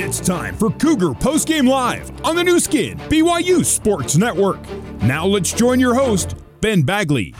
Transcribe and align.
It's 0.00 0.20
time 0.20 0.54
for 0.56 0.70
Cougar 0.70 1.10
Postgame 1.10 1.68
Live 1.68 2.10
on 2.24 2.34
the 2.34 2.42
Nu 2.42 2.58
Skin, 2.60 2.96
BYU 3.10 3.64
Sports 3.64 4.16
Network. 4.16 4.58
Now 5.02 5.26
let's 5.26 5.52
join 5.52 5.78
your 5.78 5.94
host, 5.94 6.34
Ben 6.60 6.82
Bagley. 6.82 7.34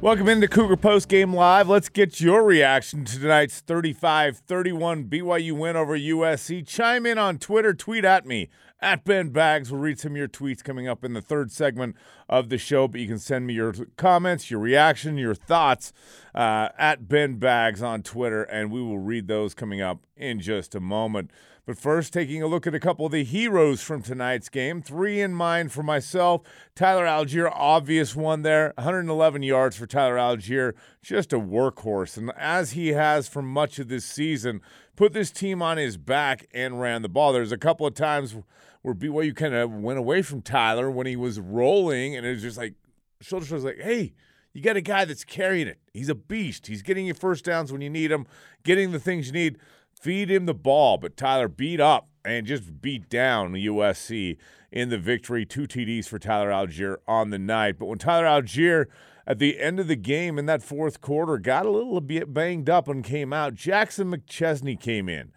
Welcome 0.00 0.28
into 0.28 0.46
Cougar 0.46 0.76
Post 0.76 1.08
Game 1.08 1.34
Live. 1.34 1.68
Let's 1.68 1.88
get 1.88 2.20
your 2.20 2.44
reaction 2.44 3.06
to 3.06 3.18
tonight's 3.18 3.60
35 3.60 4.36
31 4.36 5.04
BYU 5.06 5.52
win 5.52 5.76
over 5.76 5.98
USC. 5.98 6.66
Chime 6.66 7.06
in 7.06 7.16
on 7.16 7.38
Twitter, 7.38 7.72
tweet 7.72 8.04
at 8.04 8.26
me 8.26 8.50
at 8.80 9.04
Ben 9.04 9.30
Bags. 9.30 9.70
We'll 9.70 9.80
read 9.80 9.98
some 9.98 10.12
of 10.12 10.16
your 10.16 10.28
tweets 10.28 10.62
coming 10.62 10.88
up 10.88 11.04
in 11.04 11.12
the 11.12 11.22
third 11.22 11.50
segment 11.50 11.96
of 12.28 12.48
the 12.48 12.58
show, 12.58 12.88
but 12.88 13.00
you 13.00 13.06
can 13.06 13.18
send 13.18 13.46
me 13.46 13.54
your 13.54 13.72
comments, 13.96 14.50
your 14.50 14.60
reaction, 14.60 15.16
your 15.18 15.34
thoughts 15.34 15.92
uh, 16.34 16.68
at 16.78 17.08
Ben 17.08 17.36
Bags 17.36 17.82
on 17.82 18.02
Twitter, 18.02 18.42
and 18.44 18.70
we 18.70 18.82
will 18.82 18.98
read 18.98 19.28
those 19.28 19.54
coming 19.54 19.80
up 19.80 20.00
in 20.16 20.40
just 20.40 20.74
a 20.74 20.80
moment. 20.80 21.30
But 21.66 21.78
first, 21.78 22.12
taking 22.12 22.42
a 22.42 22.46
look 22.46 22.66
at 22.66 22.74
a 22.74 22.80
couple 22.80 23.06
of 23.06 23.12
the 23.12 23.24
heroes 23.24 23.80
from 23.80 24.02
tonight's 24.02 24.50
game. 24.50 24.82
Three 24.82 25.22
in 25.22 25.32
mind 25.32 25.72
for 25.72 25.82
myself. 25.82 26.42
Tyler 26.74 27.06
Allgeier, 27.06 27.50
obvious 27.50 28.14
one 28.14 28.42
there. 28.42 28.74
111 28.76 29.42
yards 29.42 29.74
for 29.74 29.86
Tyler 29.86 30.16
Allgeier. 30.16 30.74
Just 31.02 31.32
a 31.32 31.38
workhorse. 31.38 32.18
And 32.18 32.32
as 32.36 32.72
he 32.72 32.88
has 32.88 33.28
for 33.28 33.40
much 33.40 33.78
of 33.78 33.88
this 33.88 34.04
season, 34.04 34.60
put 34.94 35.14
this 35.14 35.30
team 35.30 35.62
on 35.62 35.78
his 35.78 35.96
back 35.96 36.46
and 36.52 36.80
ran 36.80 37.00
the 37.00 37.08
ball. 37.08 37.32
There's 37.32 37.52
a 37.52 37.56
couple 37.56 37.86
of 37.86 37.94
times 37.94 38.36
where 38.82 38.94
BYU 38.94 39.34
kind 39.34 39.54
of 39.54 39.72
went 39.72 39.98
away 39.98 40.20
from 40.20 40.42
Tyler 40.42 40.90
when 40.90 41.06
he 41.06 41.16
was 41.16 41.40
rolling, 41.40 42.14
and 42.14 42.26
it 42.26 42.30
was 42.30 42.42
just 42.42 42.58
like, 42.58 42.74
shoulder 43.22 43.54
was 43.54 43.64
like, 43.64 43.80
hey, 43.80 44.12
you 44.52 44.60
got 44.60 44.76
a 44.76 44.82
guy 44.82 45.06
that's 45.06 45.24
carrying 45.24 45.66
it. 45.66 45.78
He's 45.94 46.10
a 46.10 46.14
beast. 46.14 46.66
He's 46.66 46.82
getting 46.82 47.06
you 47.06 47.14
first 47.14 47.46
downs 47.46 47.72
when 47.72 47.80
you 47.80 47.88
need 47.88 48.08
them, 48.08 48.26
getting 48.62 48.92
the 48.92 49.00
things 49.00 49.26
you 49.26 49.32
need 49.32 49.58
feed 50.04 50.30
him 50.30 50.44
the 50.44 50.54
ball. 50.54 50.98
But 50.98 51.16
Tyler 51.16 51.48
beat 51.48 51.80
up 51.80 52.08
and 52.24 52.46
just 52.46 52.82
beat 52.82 53.08
down 53.08 53.54
USC 53.54 54.36
in 54.70 54.90
the 54.90 54.98
victory. 54.98 55.46
Two 55.46 55.66
TDs 55.66 56.06
for 56.06 56.18
Tyler 56.18 56.50
Allgeier 56.50 56.96
on 57.08 57.30
the 57.30 57.38
night. 57.38 57.78
But 57.78 57.86
when 57.86 57.98
Tyler 57.98 58.26
Allgeier 58.26 58.86
at 59.26 59.38
the 59.38 59.58
end 59.58 59.80
of 59.80 59.88
the 59.88 59.96
game 59.96 60.38
in 60.38 60.44
that 60.44 60.62
fourth 60.62 61.00
quarter 61.00 61.38
got 61.38 61.64
a 61.64 61.70
little 61.70 62.02
bit 62.02 62.34
banged 62.34 62.68
up 62.68 62.86
and 62.86 63.02
came 63.02 63.32
out, 63.32 63.54
Jackson 63.54 64.12
McChesney 64.12 64.78
came 64.78 65.08
in. 65.08 65.32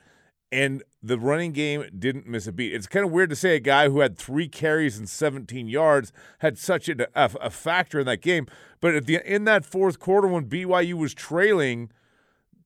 And 0.51 0.83
the 1.01 1.19
running 1.19 1.51
game 1.51 1.85
didn't 1.97 2.27
miss 2.27 2.47
a 2.47 2.51
beat. 2.51 2.73
It's 2.73 2.87
kind 2.87 3.05
of 3.05 3.11
weird 3.11 3.29
to 3.29 3.35
say 3.35 3.55
a 3.55 3.61
guy 3.61 3.89
who 3.89 3.99
had 3.99 4.17
three 4.17 4.47
carries 4.47 4.97
and 4.97 5.07
17 5.07 5.67
yards 5.67 6.11
had 6.39 6.57
such 6.57 6.89
a, 6.89 7.07
a, 7.15 7.31
a 7.41 7.49
factor 7.49 7.99
in 7.99 8.05
that 8.05 8.21
game. 8.21 8.47
But 8.81 8.95
at 8.95 9.05
the 9.05 9.19
in 9.25 9.45
that 9.45 9.65
fourth 9.65 9.99
quarter, 9.99 10.27
when 10.27 10.45
BYU 10.45 10.93
was 10.93 11.13
trailing, 11.13 11.89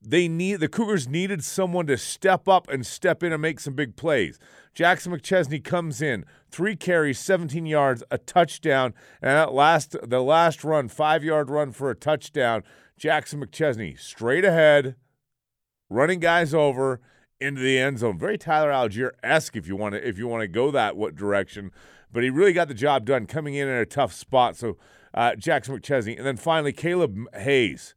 they 0.04 0.26
need 0.28 0.56
the 0.56 0.68
Cougars 0.68 1.08
needed 1.08 1.44
someone 1.44 1.86
to 1.86 1.96
step 1.96 2.48
up 2.48 2.68
and 2.68 2.84
step 2.84 3.22
in 3.22 3.32
and 3.32 3.40
make 3.40 3.60
some 3.60 3.74
big 3.74 3.96
plays. 3.96 4.38
Jackson 4.74 5.12
McChesney 5.12 5.62
comes 5.62 6.02
in, 6.02 6.24
three 6.50 6.76
carries, 6.76 7.18
17 7.18 7.66
yards, 7.66 8.02
a 8.10 8.18
touchdown, 8.18 8.94
and 9.20 9.30
that 9.30 9.52
last 9.52 9.96
the 10.02 10.20
last 10.20 10.64
run, 10.64 10.88
five 10.88 11.22
yard 11.22 11.50
run 11.50 11.72
for 11.72 11.90
a 11.90 11.94
touchdown. 11.94 12.62
Jackson 12.96 13.44
McChesney 13.44 13.98
straight 13.98 14.44
ahead, 14.44 14.96
running 15.88 16.20
guys 16.20 16.52
over 16.52 17.00
into 17.40 17.60
the 17.60 17.78
end 17.78 17.98
zone. 17.98 18.18
Very 18.18 18.38
Tyler 18.38 18.70
Allgeier 18.70 19.12
esque 19.22 19.56
if 19.56 19.66
you 19.66 19.76
want 19.76 19.94
to 19.94 20.08
if 20.08 20.18
you 20.18 20.26
want 20.26 20.42
to 20.42 20.48
go 20.48 20.70
that 20.70 20.96
what 20.96 21.14
direction. 21.14 21.70
But 22.12 22.22
he 22.22 22.30
really 22.30 22.52
got 22.52 22.68
the 22.68 22.74
job 22.74 23.06
done 23.06 23.26
coming 23.26 23.54
in 23.54 23.68
in 23.68 23.74
a 23.74 23.86
tough 23.86 24.12
spot. 24.12 24.56
So 24.56 24.76
uh, 25.14 25.34
Jackson 25.36 25.78
McChesney, 25.78 26.16
and 26.16 26.26
then 26.26 26.36
finally 26.36 26.72
Caleb 26.72 27.18
Hayes 27.34 27.94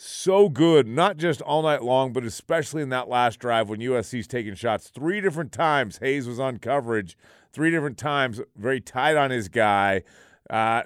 so 0.00 0.48
good, 0.48 0.86
not 0.86 1.16
just 1.16 1.40
all 1.42 1.62
night 1.62 1.82
long, 1.82 2.12
but 2.12 2.22
especially 2.22 2.82
in 2.82 2.88
that 2.90 3.08
last 3.08 3.40
drive 3.40 3.68
when 3.68 3.80
USC's 3.80 4.28
taking 4.28 4.54
shots. 4.54 4.88
Three 4.88 5.20
different 5.20 5.50
times 5.50 5.98
Hayes 5.98 6.28
was 6.28 6.38
on 6.38 6.58
coverage, 6.58 7.16
three 7.52 7.72
different 7.72 7.98
times, 7.98 8.40
very 8.56 8.80
tight 8.80 9.16
on 9.16 9.30
his 9.30 9.48
guy. 9.48 10.02
Uh, 10.48 10.82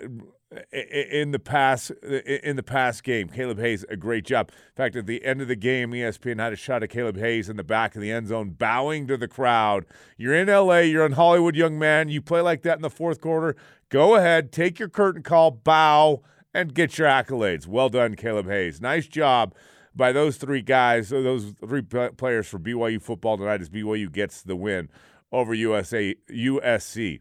in 0.72 1.30
the 1.30 1.38
pass 1.38 1.90
in 1.90 2.56
the 2.56 2.62
past 2.62 3.04
game, 3.04 3.28
Caleb 3.28 3.58
Hayes 3.58 3.84
a 3.88 3.96
great 3.96 4.24
job. 4.24 4.50
In 4.50 4.76
fact, 4.76 4.96
at 4.96 5.06
the 5.06 5.24
end 5.24 5.40
of 5.40 5.48
the 5.48 5.56
game, 5.56 5.92
ESPN 5.92 6.40
had 6.40 6.52
a 6.52 6.56
shot 6.56 6.82
of 6.82 6.88
Caleb 6.88 7.16
Hayes 7.18 7.48
in 7.48 7.56
the 7.56 7.64
back 7.64 7.94
of 7.94 8.02
the 8.02 8.10
end 8.10 8.28
zone, 8.28 8.50
bowing 8.50 9.06
to 9.08 9.16
the 9.16 9.28
crowd. 9.28 9.86
You're 10.16 10.34
in 10.34 10.48
LA, 10.48 10.78
you're 10.78 11.06
in 11.06 11.12
Hollywood, 11.12 11.56
young 11.56 11.78
man. 11.78 12.08
You 12.08 12.20
play 12.20 12.40
like 12.40 12.62
that 12.62 12.76
in 12.76 12.82
the 12.82 12.90
fourth 12.90 13.20
quarter. 13.20 13.56
Go 13.88 14.14
ahead, 14.14 14.52
take 14.52 14.78
your 14.78 14.88
curtain 14.88 15.22
call, 15.22 15.50
bow, 15.50 16.22
and 16.54 16.74
get 16.74 16.98
your 16.98 17.08
accolades. 17.08 17.66
Well 17.66 17.88
done, 17.88 18.14
Caleb 18.14 18.46
Hayes. 18.46 18.80
Nice 18.80 19.06
job 19.06 19.54
by 19.94 20.12
those 20.12 20.36
three 20.36 20.62
guys, 20.62 21.10
those 21.10 21.54
three 21.64 21.82
players 21.82 22.48
for 22.48 22.58
BYU 22.58 23.00
football 23.00 23.36
tonight 23.36 23.60
as 23.60 23.68
BYU 23.68 24.10
gets 24.10 24.42
the 24.42 24.56
win 24.56 24.88
over 25.30 25.54
USA 25.54 26.14
USC. 26.30 27.20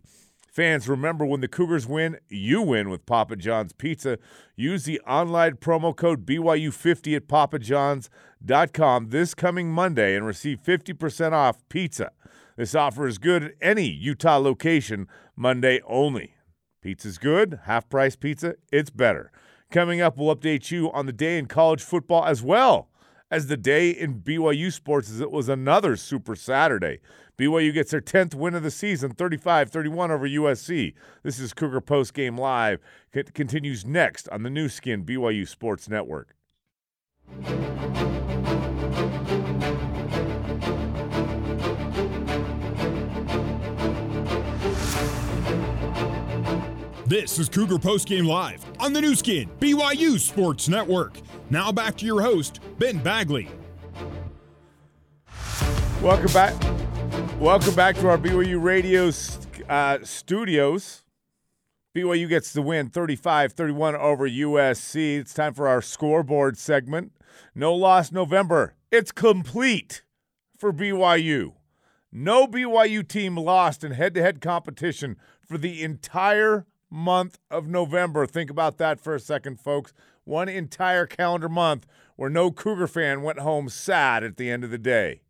Fans, 0.52 0.90
remember 0.90 1.26
when 1.26 1.40
the 1.40 1.48
Cougars 1.48 1.88
win, 1.88 2.18
you 2.28 2.62
win 2.62 2.90
with 2.90 3.06
Papa 3.06 3.38
John's 3.38 3.72
Pizza. 3.72 4.18
Use 4.58 4.84
the 4.84 5.00
online 5.08 5.56
promo 5.56 5.96
code 5.96 6.26
BYU50 6.26 7.16
at 7.16 7.28
papajohns.com 7.28 9.10
this 9.10 9.34
coming 9.34 9.72
Monday 9.72 10.14
and 10.14 10.26
receive 10.26 10.60
50% 10.62 11.32
off 11.32 11.58
pizza. 11.70 12.12
This 12.58 12.76
offer 12.76 13.08
is 13.08 13.18
good 13.18 13.44
at 13.44 13.54
any 13.62 13.88
Utah 13.88 14.38
location, 14.38 15.08
Monday 15.38 15.80
only. 15.88 16.36
Pizza's 16.82 17.18
good, 17.18 17.60
half 17.66 17.88
price 17.90 18.16
pizza, 18.16 18.56
it's 18.72 18.90
better. 18.90 19.32
Coming 19.70 20.02
up, 20.02 20.18
we'll 20.18 20.36
update 20.36 20.72
you 20.72 20.92
on 20.92 21.06
the 21.06 21.14
day 21.14 21.38
in 21.38 21.46
college 21.46 21.82
football 21.84 22.26
as 22.26 22.42
well 22.42 22.90
as 23.30 23.48
the 23.48 23.56
day 23.56 23.92
in 23.92 24.20
BYU 24.20 24.72
sports 24.74 25.10
as 25.10 25.22
it 25.22 25.32
was 25.32 25.48
another 25.48 25.96
super 25.96 26.36
Saturday. 26.36 27.00
BYU 27.38 27.74
gets 27.74 27.92
their 27.92 28.02
10th 28.02 28.36
win 28.36 28.56
of 28.56 28.64
the 28.64 28.72
season, 28.72 29.14
35-31 29.14 30.10
over 30.10 30.28
USC. 30.28 30.94
This 31.24 31.40
is 31.40 31.54
Cougar 31.54 31.82
Post 31.82 32.14
Game 32.14 32.38
Live. 32.38 32.80
It 33.14 33.34
continues 33.34 33.86
next 33.86 34.28
on 34.30 34.44
the 34.44 34.50
Nu 34.50 34.68
Skin 34.68 35.06
BYU 35.06 35.48
Sports 35.48 35.88
Network. 35.88 36.36
This 47.12 47.40
is 47.40 47.50
Cougar 47.50 47.76
Postgame 47.76 48.26
Live 48.26 48.64
on 48.80 48.94
the 48.94 49.02
Nu 49.02 49.16
Skin, 49.16 49.50
BYU 49.60 50.18
Sports 50.18 50.70
Network. 50.70 51.20
Now 51.50 51.70
back 51.70 51.98
to 51.98 52.06
your 52.06 52.22
host, 52.22 52.62
Ben 52.80 53.00
Bagley. 53.00 53.50
Welcome 56.02 56.32
back. 56.32 56.56
Welcome 57.38 57.76
back 57.76 57.98
to 57.98 58.08
our 58.08 58.18
BYU 58.18 58.64
Radio 58.64 59.12
uh, 59.68 59.98
studios. 60.04 61.04
BYU 61.94 62.30
gets 62.30 62.54
the 62.54 62.62
win 62.62 62.88
35 62.88 63.52
31 63.52 63.98
over 63.98 64.30
USC. 64.30 65.18
It's 65.20 65.34
time 65.34 65.54
for 65.54 65.68
our 65.68 65.82
scoreboard 65.82 66.58
segment. 66.58 67.12
No 67.54 67.76
loss 67.76 68.14
November. 68.14 68.76
It's 68.90 69.12
complete 69.12 70.04
for 70.58 70.72
BYU. 70.72 71.56
No 72.10 72.48
BYU 72.48 73.06
team 73.06 73.36
lost 73.36 73.84
in 73.84 73.92
head 73.92 74.14
to 74.14 74.22
head 74.22 74.40
competition 74.40 75.18
for 75.46 75.58
the 75.58 75.84
entire 75.84 76.68
month 76.92 77.40
of 77.50 77.68
November. 77.68 78.28
Think 78.28 78.50
about 78.50 78.78
that 78.78 79.00
for 79.00 79.16
a 79.16 79.20
second, 79.20 79.60
folks. 79.60 79.94
One 80.24 80.50
entire 80.50 81.08
calendar 81.08 81.50
month 81.50 81.88
where 82.16 82.30
no 82.30 82.52
Cougar 82.52 82.88
fan 82.88 83.24
went 83.24 83.40
home 83.40 83.70
sad 83.70 84.24
at 84.24 84.38
the 84.38 84.52
end 84.52 84.64
of 84.64 84.70
the 84.70 84.78
day. 84.78 85.22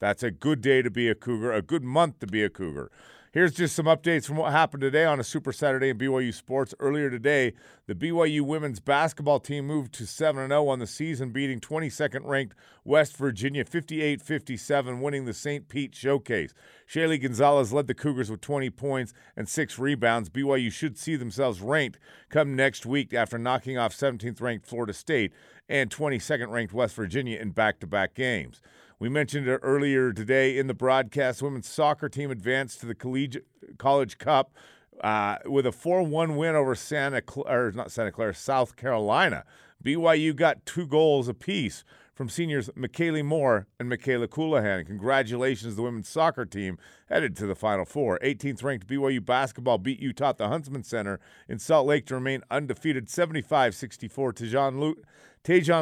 That's 0.00 0.22
a 0.22 0.30
good 0.30 0.60
day 0.60 0.82
to 0.82 0.90
be 0.90 1.08
a 1.08 1.14
Cougar, 1.14 1.52
a 1.52 1.62
good 1.62 1.84
month 1.84 2.18
to 2.20 2.26
be 2.26 2.42
a 2.42 2.50
Cougar. 2.50 2.90
Here's 3.36 3.52
just 3.52 3.76
some 3.76 3.84
updates 3.84 4.24
from 4.24 4.38
what 4.38 4.50
happened 4.50 4.80
today 4.80 5.04
on 5.04 5.20
a 5.20 5.22
Super 5.22 5.52
Saturday 5.52 5.90
in 5.90 5.98
BYU 5.98 6.32
sports. 6.32 6.74
Earlier 6.80 7.10
today, 7.10 7.52
the 7.86 7.94
BYU 7.94 8.40
women's 8.40 8.80
basketball 8.80 9.40
team 9.40 9.66
moved 9.66 9.92
to 9.92 10.06
7 10.06 10.48
0 10.48 10.68
on 10.68 10.78
the 10.78 10.86
season, 10.86 11.32
beating 11.32 11.60
22nd 11.60 12.24
ranked 12.24 12.56
West 12.82 13.14
Virginia 13.18 13.62
58 13.66 14.22
57, 14.22 15.02
winning 15.02 15.26
the 15.26 15.34
St. 15.34 15.68
Pete 15.68 15.94
Showcase. 15.94 16.54
Shaylee 16.88 17.20
Gonzalez 17.20 17.74
led 17.74 17.88
the 17.88 17.94
Cougars 17.94 18.30
with 18.30 18.40
20 18.40 18.70
points 18.70 19.12
and 19.36 19.46
six 19.46 19.78
rebounds. 19.78 20.30
BYU 20.30 20.72
should 20.72 20.96
see 20.96 21.14
themselves 21.16 21.60
ranked 21.60 21.98
come 22.30 22.56
next 22.56 22.86
week 22.86 23.12
after 23.12 23.36
knocking 23.36 23.76
off 23.76 23.94
17th 23.94 24.40
ranked 24.40 24.64
Florida 24.64 24.94
State 24.94 25.34
and 25.68 25.90
22nd 25.90 26.48
ranked 26.48 26.72
West 26.72 26.94
Virginia 26.94 27.38
in 27.38 27.50
back 27.50 27.80
to 27.80 27.86
back 27.86 28.14
games. 28.14 28.62
We 28.98 29.10
mentioned 29.10 29.46
it 29.46 29.60
earlier 29.62 30.10
today 30.10 30.56
in 30.56 30.68
the 30.68 30.74
broadcast. 30.74 31.42
Women's 31.42 31.68
soccer 31.68 32.08
team 32.08 32.30
advanced 32.30 32.80
to 32.80 32.86
the 32.86 32.94
Collegiate 32.94 33.44
College 33.76 34.16
Cup 34.16 34.54
uh, 35.02 35.36
with 35.44 35.66
a 35.66 35.70
4-1 35.70 36.34
win 36.36 36.54
over 36.54 36.74
Santa 36.74 37.20
Clara, 37.20 37.68
or 37.68 37.72
not 37.72 37.92
Santa 37.92 38.10
Clara, 38.10 38.34
South 38.34 38.76
Carolina. 38.76 39.44
BYU 39.84 40.34
got 40.34 40.64
two 40.64 40.86
goals 40.86 41.28
apiece 41.28 41.84
from 42.14 42.30
seniors 42.30 42.70
McKaylee 42.70 43.22
Moore 43.22 43.66
and 43.78 43.92
Mikayla 43.92 44.28
Colohan. 44.28 44.86
Congratulations 44.86 45.76
the 45.76 45.82
women's 45.82 46.08
soccer 46.08 46.46
team 46.46 46.78
headed 47.10 47.36
to 47.36 47.46
the 47.46 47.54
Final 47.54 47.84
Four. 47.84 48.18
18th 48.20 48.64
ranked 48.64 48.86
BYU 48.86 49.22
basketball 49.22 49.76
beat 49.76 50.00
Utah 50.00 50.30
at 50.30 50.38
the 50.38 50.48
Huntsman 50.48 50.82
Center 50.82 51.20
in 51.46 51.58
Salt 51.58 51.86
Lake 51.86 52.06
to 52.06 52.14
remain 52.14 52.40
undefeated 52.50 53.10
75 53.10 53.74
64. 53.74 54.32
Te'Jon, 54.32 54.80
Lu- 54.80 55.02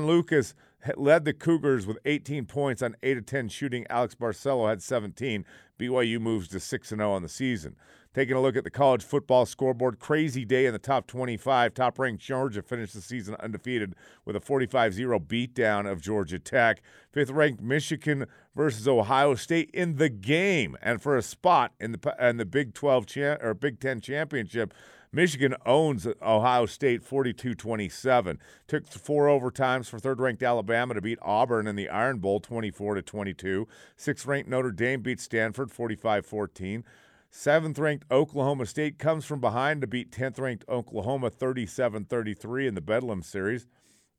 Lucas 0.05 0.55
led 0.97 1.25
the 1.25 1.33
Cougars 1.33 1.87
with 1.87 1.99
18 2.05 2.47
points 2.47 2.83
on 2.83 2.97
8 3.03 3.19
of 3.19 3.27
10 3.27 3.49
shooting. 3.49 3.87
Alex 3.89 4.15
Barcelo 4.15 4.69
had 4.69 4.83
17. 4.83 5.45
BYU 5.79 6.21
moves 6.21 6.49
to 6.49 6.61
6 6.61 6.89
0 6.89 7.13
on 7.13 7.23
the 7.23 7.29
season. 7.29 7.77
Taking 8.15 8.37
a 8.37 8.41
look 8.41 8.57
at 8.57 8.63
the 8.63 8.71
college 8.71 9.03
football 9.03 9.45
scoreboard, 9.45 9.99
crazy 9.99 10.45
day 10.45 10.67
in 10.67 10.73
the 10.73 10.79
top 10.79 11.09
25. 11.09 11.75
Top 11.75 11.99
ranked 11.99 12.23
Georgia 12.23 12.63
finished 12.63 12.95
the 12.95 13.01
season 13.01 13.35
undefeated 13.41 13.97
with 14.25 14.37
a 14.37 14.41
45 14.41 14.95
0 14.95 15.19
beatdown 15.19 15.91
of 15.91 16.01
Georgia 16.01 16.39
Tech. 16.39 16.81
Fifth 17.11 17.31
ranked 17.31 17.61
Michigan 17.61 18.27
versus 18.55 18.87
Ohio 18.87 19.35
State 19.35 19.69
in 19.75 19.97
the 19.97 20.09
game. 20.09 20.77
And 20.81 21.03
for 21.03 21.17
a 21.17 21.23
spot 21.23 21.73
in 21.81 21.91
the, 21.91 22.17
in 22.21 22.37
the 22.37 22.45
Big 22.45 22.73
12 22.73 23.07
cha- 23.07 23.37
or 23.41 23.53
Big 23.53 23.81
10 23.81 24.01
championship, 24.01 24.73
Michigan 25.15 25.55
owns 25.65 26.09
Ohio 26.21 26.67
State 26.67 27.05
42 27.05 27.55
27. 27.55 28.41
Took 28.67 28.87
four 28.89 29.27
overtimes 29.27 29.89
for 29.89 30.01
third 30.01 30.21
ranked 30.21 30.43
Alabama 30.43 30.95
to 30.95 31.01
beat 31.01 31.21
Auburn 31.23 31.69
in 31.69 31.77
the 31.77 31.89
Iron 31.89 32.19
Bowl 32.19 32.41
24 32.41 33.01
22. 33.01 33.69
Sixth 33.97 34.27
ranked 34.27 34.51
Notre 34.51 34.73
Dame 34.73 35.03
beat 35.03 35.21
Stanford 35.21 35.71
45 35.71 36.27
14. 36.27 36.85
Seventh 37.31 37.79
ranked 37.79 38.11
Oklahoma 38.11 38.67
State 38.67 38.99
comes 38.99 39.25
from 39.25 39.41
behind 39.41 39.83
to 39.83 39.87
beat 39.87 40.11
10th 40.11 40.41
ranked 40.41 40.65
Oklahoma 40.69 41.31
37 41.31 42.07
33 42.07 42.67
in 42.67 42.75
the 42.75 42.81
Bedlam 42.81 43.23
Series. 43.23 43.69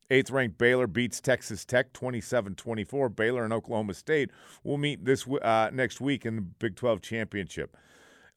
Eighth 0.10 0.32
ranked 0.32 0.58
Baylor 0.58 0.88
beats 0.88 1.20
Texas 1.20 1.66
Tech 1.66 1.92
27 1.92 2.56
24. 2.56 3.10
Baylor 3.10 3.44
and 3.44 3.52
Oklahoma 3.52 3.96
State 3.96 4.32
will 4.64 4.78
meet 4.78 5.04
this 5.04 5.28
uh, 5.28 5.72
next 5.74 6.00
week 6.00 6.26
in 6.26 6.38
the 6.38 6.42
Big 6.42 6.78
12 6.78 7.02
Championship. 7.02 7.76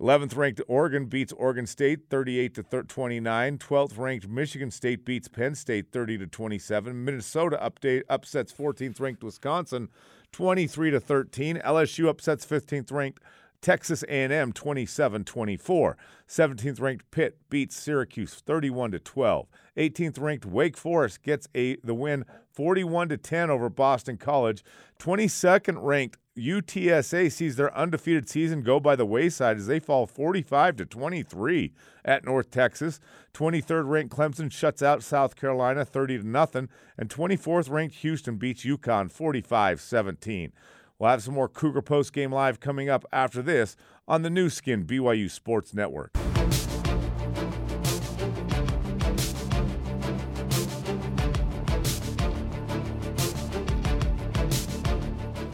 11th 0.00 0.36
ranked 0.36 0.60
Oregon 0.68 1.06
beats 1.06 1.32
Oregon 1.32 1.66
State 1.66 2.08
38 2.08 2.54
to 2.54 2.62
29. 2.62 3.58
12th 3.58 3.98
ranked 3.98 4.28
Michigan 4.28 4.70
State 4.70 5.04
beats 5.04 5.26
Penn 5.26 5.56
State 5.56 5.90
30 5.90 6.18
to 6.18 6.26
27. 6.28 7.04
Minnesota 7.04 7.58
update 7.60 8.02
upsets 8.08 8.52
14th 8.52 9.00
ranked 9.00 9.24
Wisconsin 9.24 9.88
23 10.30 10.92
to 10.92 11.00
13. 11.00 11.56
LSU 11.64 12.08
upsets 12.08 12.46
15th 12.46 12.92
ranked 12.92 13.20
Texas 13.60 14.04
A&M 14.08 14.52
27-24. 14.52 15.94
17th 16.28 16.80
ranked 16.80 17.10
Pitt 17.10 17.36
beats 17.50 17.76
Syracuse 17.76 18.34
31 18.34 18.92
to 18.92 19.00
12. 19.00 19.48
18th 19.76 20.20
ranked 20.20 20.46
Wake 20.46 20.76
Forest 20.76 21.24
gets 21.24 21.48
a 21.56 21.76
the 21.82 21.94
win 21.94 22.24
41 22.52 23.08
to 23.08 23.16
10 23.16 23.50
over 23.50 23.68
Boston 23.68 24.16
College. 24.16 24.62
22nd 25.00 25.82
ranked 25.82 26.18
UTSA 26.38 27.30
sees 27.32 27.56
their 27.56 27.76
undefeated 27.76 28.28
season 28.28 28.62
go 28.62 28.78
by 28.78 28.96
the 28.96 29.06
wayside 29.06 29.56
as 29.56 29.66
they 29.66 29.80
fall 29.80 30.06
45 30.06 30.76
to 30.76 30.86
23 30.86 31.72
at 32.04 32.24
North 32.24 32.50
Texas. 32.50 33.00
23rd 33.34 33.88
ranked 33.88 34.16
Clemson 34.16 34.50
shuts 34.50 34.82
out 34.82 35.02
South 35.02 35.36
Carolina 35.36 35.84
30 35.84 36.18
to 36.18 36.26
nothing 36.26 36.68
and 36.96 37.08
24th 37.08 37.70
ranked 37.70 37.96
Houston 37.96 38.36
beats 38.36 38.64
UConn 38.64 39.12
45-17. 39.12 40.52
We'll 40.98 41.10
have 41.10 41.22
some 41.22 41.34
more 41.34 41.48
Cougar 41.48 41.82
Post 41.82 42.12
Game 42.12 42.32
Live 42.32 42.60
coming 42.60 42.88
up 42.88 43.04
after 43.12 43.42
this 43.42 43.76
on 44.06 44.22
the 44.22 44.30
Nu 44.30 44.48
Skin 44.48 44.84
BYU 44.84 45.30
Sports 45.30 45.72
Network. 45.74 46.16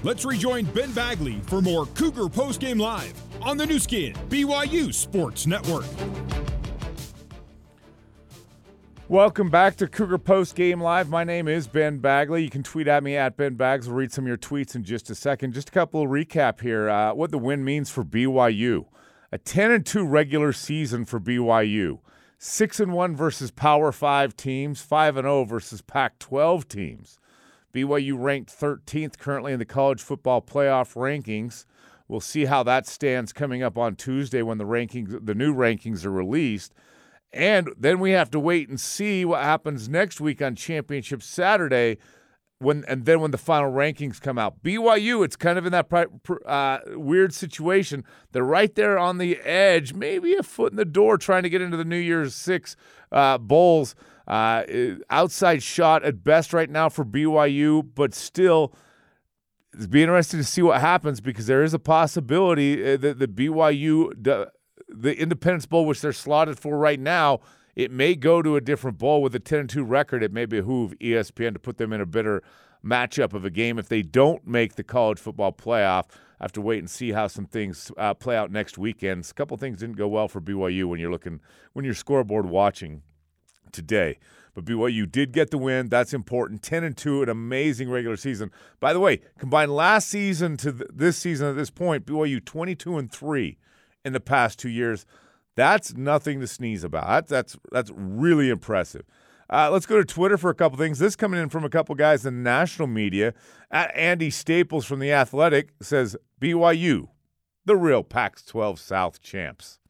Let's 0.04 0.26
rejoin 0.26 0.66
Ben 0.66 0.92
Bagley 0.92 1.40
for 1.46 1.62
more 1.62 1.86
Cougar 1.86 2.28
Post 2.28 2.60
Game 2.60 2.78
Live 2.78 3.14
on 3.40 3.56
the 3.56 3.64
Nu 3.64 3.78
Skin 3.78 4.12
BYU 4.28 4.92
Sports 4.92 5.46
Network. 5.46 5.86
Welcome 9.08 9.48
back 9.48 9.76
to 9.76 9.88
Cougar 9.88 10.18
Post 10.18 10.56
Game 10.56 10.78
Live. 10.78 11.08
My 11.08 11.24
name 11.24 11.48
is 11.48 11.66
Ben 11.66 12.00
Bagley. 12.00 12.44
You 12.44 12.50
can 12.50 12.62
tweet 12.62 12.86
at 12.86 13.02
me 13.02 13.16
at 13.16 13.38
Ben 13.38 13.54
Bags. 13.54 13.88
We'll 13.88 13.96
read 13.96 14.12
some 14.12 14.24
of 14.24 14.28
your 14.28 14.36
tweets 14.36 14.74
in 14.74 14.84
just 14.84 15.08
a 15.08 15.14
second. 15.14 15.54
Just 15.54 15.70
a 15.70 15.72
couple 15.72 16.02
of 16.02 16.10
recap 16.10 16.60
here. 16.60 16.90
Uh, 16.90 17.14
what 17.14 17.30
the 17.30 17.38
win 17.38 17.64
means 17.64 17.88
for 17.88 18.04
BYU: 18.04 18.84
a 19.32 19.38
10 19.38 19.70
and 19.70 19.86
2 19.86 20.04
regular 20.04 20.52
season 20.52 21.06
for 21.06 21.18
BYU, 21.18 22.00
six 22.36 22.78
and 22.78 22.92
one 22.92 23.16
versus 23.16 23.50
Power 23.50 23.90
Five 23.90 24.36
teams, 24.36 24.82
five 24.82 25.16
and 25.16 25.24
0 25.24 25.44
versus 25.44 25.80
Pac-12 25.80 26.68
teams. 26.68 27.18
BYU 27.74 28.14
ranked 28.16 28.50
13th 28.58 29.18
currently 29.18 29.52
in 29.52 29.58
the 29.58 29.64
college 29.64 30.00
football 30.00 30.40
playoff 30.40 30.94
rankings. 30.94 31.64
We'll 32.06 32.20
see 32.20 32.44
how 32.44 32.62
that 32.62 32.86
stands 32.86 33.32
coming 33.32 33.62
up 33.62 33.76
on 33.76 33.96
Tuesday 33.96 34.42
when 34.42 34.58
the 34.58 34.64
rankings, 34.64 35.24
the 35.24 35.34
new 35.34 35.54
rankings, 35.54 36.04
are 36.04 36.10
released. 36.10 36.72
And 37.32 37.70
then 37.76 37.98
we 37.98 38.12
have 38.12 38.30
to 38.30 38.38
wait 38.38 38.68
and 38.68 38.80
see 38.80 39.24
what 39.24 39.42
happens 39.42 39.88
next 39.88 40.20
week 40.20 40.40
on 40.40 40.54
Championship 40.54 41.20
Saturday, 41.20 41.98
when 42.58 42.84
and 42.86 43.06
then 43.06 43.20
when 43.20 43.32
the 43.32 43.38
final 43.38 43.72
rankings 43.72 44.20
come 44.20 44.38
out. 44.38 44.62
BYU, 44.62 45.24
it's 45.24 45.34
kind 45.34 45.58
of 45.58 45.66
in 45.66 45.72
that 45.72 45.92
uh, 46.46 46.78
weird 46.92 47.34
situation. 47.34 48.04
They're 48.30 48.44
right 48.44 48.72
there 48.72 48.96
on 48.98 49.18
the 49.18 49.40
edge, 49.40 49.94
maybe 49.94 50.34
a 50.36 50.44
foot 50.44 50.72
in 50.72 50.76
the 50.76 50.84
door, 50.84 51.18
trying 51.18 51.42
to 51.42 51.50
get 51.50 51.60
into 51.60 51.76
the 51.76 51.84
New 51.84 51.96
Year's 51.96 52.36
Six 52.36 52.76
uh, 53.10 53.38
bowls. 53.38 53.96
Uh, 54.26 54.64
outside 55.10 55.62
shot 55.62 56.02
at 56.04 56.24
best 56.24 56.52
right 56.52 56.70
now 56.70 56.88
for 56.88 57.04
BYU, 57.04 57.86
but 57.94 58.14
still. 58.14 58.74
It'd 59.76 59.90
be 59.90 60.02
interesting 60.02 60.38
to 60.38 60.44
see 60.44 60.62
what 60.62 60.80
happens 60.80 61.20
because 61.20 61.48
there 61.48 61.64
is 61.64 61.74
a 61.74 61.80
possibility 61.80 62.94
uh, 62.94 62.96
that 62.98 63.18
the 63.18 63.26
BYU 63.26 64.12
the 64.88 65.20
Independence 65.20 65.66
Bowl, 65.66 65.86
which 65.86 66.00
they're 66.00 66.12
slotted 66.12 66.58
for 66.58 66.78
right 66.78 67.00
now, 67.00 67.40
it 67.74 67.90
may 67.90 68.14
go 68.14 68.42
to 68.42 68.56
a 68.56 68.60
different 68.60 68.98
bowl 68.98 69.22
with 69.22 69.34
a 69.34 69.40
10 69.40 69.66
2 69.66 69.84
record. 69.84 70.22
It 70.22 70.32
may 70.32 70.46
behoove 70.46 70.94
ESPN 71.00 71.54
to 71.54 71.58
put 71.58 71.78
them 71.78 71.92
in 71.92 72.00
a 72.00 72.06
better 72.06 72.42
matchup 72.84 73.32
of 73.32 73.44
a 73.44 73.50
game 73.50 73.78
if 73.78 73.88
they 73.88 74.02
don't 74.02 74.46
make 74.46 74.76
the 74.76 74.84
college 74.84 75.18
football 75.18 75.52
playoff. 75.52 76.04
I 76.38 76.44
have 76.44 76.52
to 76.52 76.60
wait 76.60 76.78
and 76.78 76.90
see 76.90 77.12
how 77.12 77.26
some 77.26 77.46
things 77.46 77.90
uh, 77.96 78.14
play 78.14 78.36
out 78.36 78.50
next 78.50 78.76
weekend. 78.78 79.26
A 79.28 79.34
couple 79.34 79.56
things 79.56 79.78
didn't 79.78 79.96
go 79.96 80.06
well 80.06 80.28
for 80.28 80.40
BYU 80.40 80.84
when 80.84 81.00
you're 81.00 81.10
looking 81.10 81.40
when 81.72 81.84
you're 81.84 81.94
scoreboard 81.94 82.46
watching 82.46 83.02
today. 83.74 84.18
But 84.54 84.64
BYU 84.64 85.10
did 85.10 85.32
get 85.32 85.50
the 85.50 85.58
win. 85.58 85.88
That's 85.88 86.14
important. 86.14 86.62
10 86.62 86.84
and 86.84 86.96
2, 86.96 87.24
an 87.24 87.28
amazing 87.28 87.90
regular 87.90 88.16
season. 88.16 88.52
By 88.80 88.92
the 88.92 89.00
way, 89.00 89.20
combined 89.38 89.74
last 89.74 90.08
season 90.08 90.56
to 90.58 90.72
th- 90.72 90.90
this 90.94 91.16
season 91.16 91.48
at 91.48 91.56
this 91.56 91.70
point, 91.70 92.06
BYU 92.06 92.42
22 92.44 92.96
and 92.96 93.10
3 93.10 93.58
in 94.04 94.12
the 94.12 94.20
past 94.20 94.58
two 94.58 94.68
years. 94.68 95.04
That's 95.56 95.94
nothing 95.94 96.40
to 96.40 96.46
sneeze 96.46 96.84
about. 96.84 97.28
That's 97.28 97.56
that's 97.70 97.90
really 97.94 98.50
impressive. 98.50 99.04
Uh, 99.50 99.70
let's 99.70 99.86
go 99.86 99.98
to 99.98 100.04
Twitter 100.04 100.38
for 100.38 100.50
a 100.50 100.54
couple 100.54 100.78
things. 100.78 100.98
This 100.98 101.16
coming 101.16 101.40
in 101.40 101.48
from 101.48 101.64
a 101.64 101.68
couple 101.68 101.94
guys 101.94 102.24
in 102.24 102.42
national 102.42 102.88
media. 102.88 103.34
At 103.70 103.94
Andy 103.94 104.30
Staples 104.30 104.84
from 104.84 105.00
the 105.00 105.12
Athletic 105.12 105.70
says 105.80 106.16
BYU, 106.40 107.08
the 107.64 107.76
real 107.76 108.02
Pac-12 108.02 108.78
South 108.78 109.20
champs. 109.20 109.80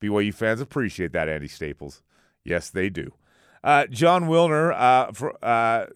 BYU 0.00 0.34
fans 0.34 0.60
appreciate 0.60 1.12
that, 1.12 1.28
Andy 1.28 1.48
Staples. 1.48 2.02
Yes, 2.44 2.70
they 2.70 2.90
do. 2.90 3.12
Uh, 3.62 3.86
Jon 3.86 4.24
Wilner, 4.24 4.74
uh, 4.74 5.12
for, 5.12 5.36
uh, 5.42 5.86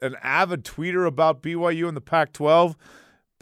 an 0.00 0.16
avid 0.22 0.64
tweeter 0.64 1.06
about 1.06 1.42
BYU 1.42 1.88
and 1.88 1.96
the 1.96 2.00
Pac-12 2.00 2.76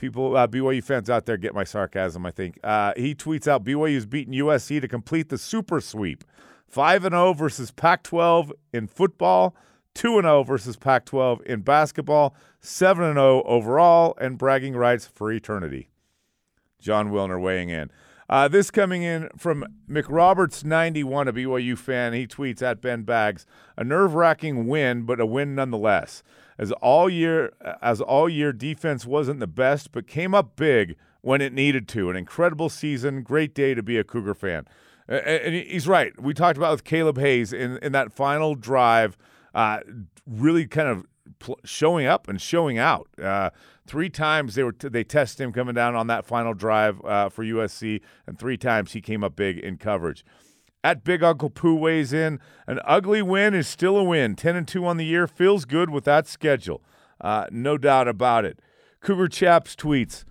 people 0.01 0.37
uh, 0.37 0.47
BYU 0.47 0.83
fans 0.83 1.11
out 1.11 1.27
there 1.27 1.37
get 1.37 1.55
my 1.55 1.63
sarcasm. 1.65 2.25
I 2.27 2.31
think 2.31 2.59
uh, 2.65 2.95
he 2.97 3.15
tweets 3.15 3.47
out 3.47 3.63
BYU's 3.63 4.07
beaten 4.07 4.35
USC 4.35 4.81
to 4.81 4.89
complete 4.89 5.29
the 5.29 5.39
super 5.39 5.81
sweep, 5.81 6.25
five 6.67 7.05
and 7.05 7.13
zero 7.13 7.29
oh 7.29 7.33
versus 7.35 7.71
Pac-12 7.71 8.51
in 8.73 8.89
football, 8.89 9.55
two 9.95 10.15
and 10.17 10.25
zero 10.25 10.39
oh 10.39 10.43
versus 10.43 10.77
Pac-12 10.77 11.43
in 11.43 11.61
basketball, 11.61 12.35
seven 12.61 13.05
and 13.05 13.17
zero 13.17 13.43
oh 13.45 13.47
overall, 13.47 14.17
and 14.21 14.39
bragging 14.39 14.75
rights 14.75 15.07
for 15.07 15.31
eternity. 15.31 15.91
Jon 16.81 17.11
Wilner 17.11 17.41
weighing 17.41 17.69
in. 17.69 17.91
Uh, 18.31 18.47
this 18.47 18.71
coming 18.71 19.03
in 19.03 19.29
from 19.37 19.67
McRoberts91, 19.91 21.29
a 21.29 21.33
BYU 21.33 21.77
fan. 21.77 22.13
He 22.13 22.29
tweets 22.29 22.63
at 22.63 22.81
Ben 22.81 23.03
Bags, 23.03 23.45
a 23.77 23.83
nerve-wracking 23.83 24.69
win, 24.69 25.03
but 25.03 25.19
a 25.19 25.27
win 25.27 25.57
nonetheless 25.57 26.23
as 26.61 26.73
all 26.73 27.09
year 27.09 27.53
as 27.81 28.03
all 28.03 28.29
year 28.29 28.53
defense 28.53 29.07
wasn't 29.07 29.41
the 29.41 29.47
best, 29.47 29.93
but 29.93 30.07
came 30.07 30.35
up 30.35 30.57
big 30.57 30.95
when 31.23 31.41
it 31.41 31.55
needed 31.55 31.89
to. 31.89 32.11
An 32.11 32.17
incredible 32.17 32.69
season, 32.69 33.23
great 33.23 33.55
day 33.55 33.73
to 33.75 33.83
be 33.83 33.97
a 33.97 34.05
Cougar 34.05 34.35
fan. 34.35 34.67
And 35.09 35.55
he's 35.55 35.89
right. 35.89 36.13
We 36.21 36.35
talked 36.35 36.59
about 36.59 36.71
with 36.73 36.85
Caleb 36.85 37.19
Hayes 37.19 37.53
in, 37.53 37.79
in 37.79 37.93
that 37.93 38.13
final 38.13 38.55
drive, 38.55 39.17
uh, 39.55 39.81
really 40.27 40.67
kind 40.67 40.87
of 40.87 41.07
pl- 41.41 41.59
showing 41.65 42.07
up 42.07 42.29
and 42.29 42.41
showing 42.41 42.79
out. 42.79 43.09
Uh, 43.21 43.51
three 43.87 44.09
times 44.09 44.55
they 44.55 44.63
were 44.63 44.73
t- 44.73 44.89
they 44.89 45.03
tested 45.03 45.45
him 45.45 45.53
coming 45.53 45.75
down 45.75 45.97
on 45.97 46.07
that 46.07 46.25
final 46.25 46.55
drive 46.55 47.05
uh, 47.05 47.29
for 47.29 47.45
USC, 47.45 48.01
and 48.27 48.39
three 48.39 48.57
times 48.57 48.93
he 48.93 49.01
came 49.01 49.25
up 49.25 49.35
big 49.35 49.59
in 49.59 49.77
coverage. 49.77 50.25
At 50.83 51.05
Big 51.05 51.23
Uncle 51.23 51.51
Pooh 51.51 51.75
weighs 51.75 52.13
in. 52.13 52.39
An 52.67 52.81
ugly 52.85 53.21
win 53.21 53.53
is 53.53 53.69
still 53.69 53.97
a 53.99 54.05
win. 54.05 54.35
10 54.35 54.57
and 54.57 54.67
2 54.67 54.87
on 54.87 54.97
the 54.97 55.05
year 55.05 55.27
feels 55.27 55.67
good 55.67 55.91
with 55.91 56.05
that 56.05 56.27
schedule. 56.27 56.83
Uh, 57.21 57.47
no 57.51 57.77
doubt 57.77 58.09
about 58.09 58.47
it. 58.47 58.61
Cougar 59.01 59.29
Chaps 59.29 59.77
tweets 59.77 60.25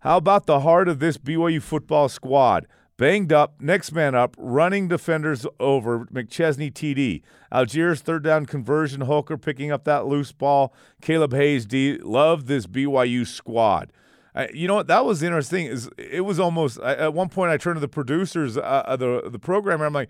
How 0.00 0.18
about 0.18 0.46
the 0.46 0.60
heart 0.60 0.88
of 0.88 1.00
this 1.00 1.18
BYU 1.18 1.60
football 1.60 2.08
squad? 2.08 2.66
Banged 2.98 3.32
up, 3.32 3.60
next 3.60 3.92
man 3.92 4.14
up, 4.14 4.36
running 4.38 4.86
defenders 4.86 5.46
over 5.58 6.06
McChesney 6.06 6.70
TD. 6.70 7.22
Allgeier's 7.50 8.00
third 8.00 8.22
down 8.22 8.46
conversion, 8.46 9.00
Holker 9.02 9.38
picking 9.38 9.72
up 9.72 9.84
that 9.84 10.06
loose 10.06 10.30
ball. 10.30 10.74
Caleb 11.00 11.32
Hayes 11.32 11.64
D. 11.66 11.98
Love 11.98 12.46
this 12.46 12.66
BYU 12.66 13.26
squad. 13.26 13.92
Uh, 14.34 14.46
you 14.52 14.66
know 14.66 14.74
what? 14.74 14.86
That 14.86 15.04
was 15.04 15.22
interesting. 15.22 15.66
Is 15.66 15.90
it 15.98 16.22
was 16.22 16.38
almost 16.38 16.78
at 16.80 17.12
one 17.12 17.28
point 17.28 17.50
I 17.50 17.56
turned 17.56 17.76
to 17.76 17.80
the 17.80 17.88
producers, 17.88 18.56
uh, 18.56 18.96
the 18.98 19.28
the 19.28 19.38
programmer. 19.38 19.84
I'm 19.84 19.92
like, 19.92 20.08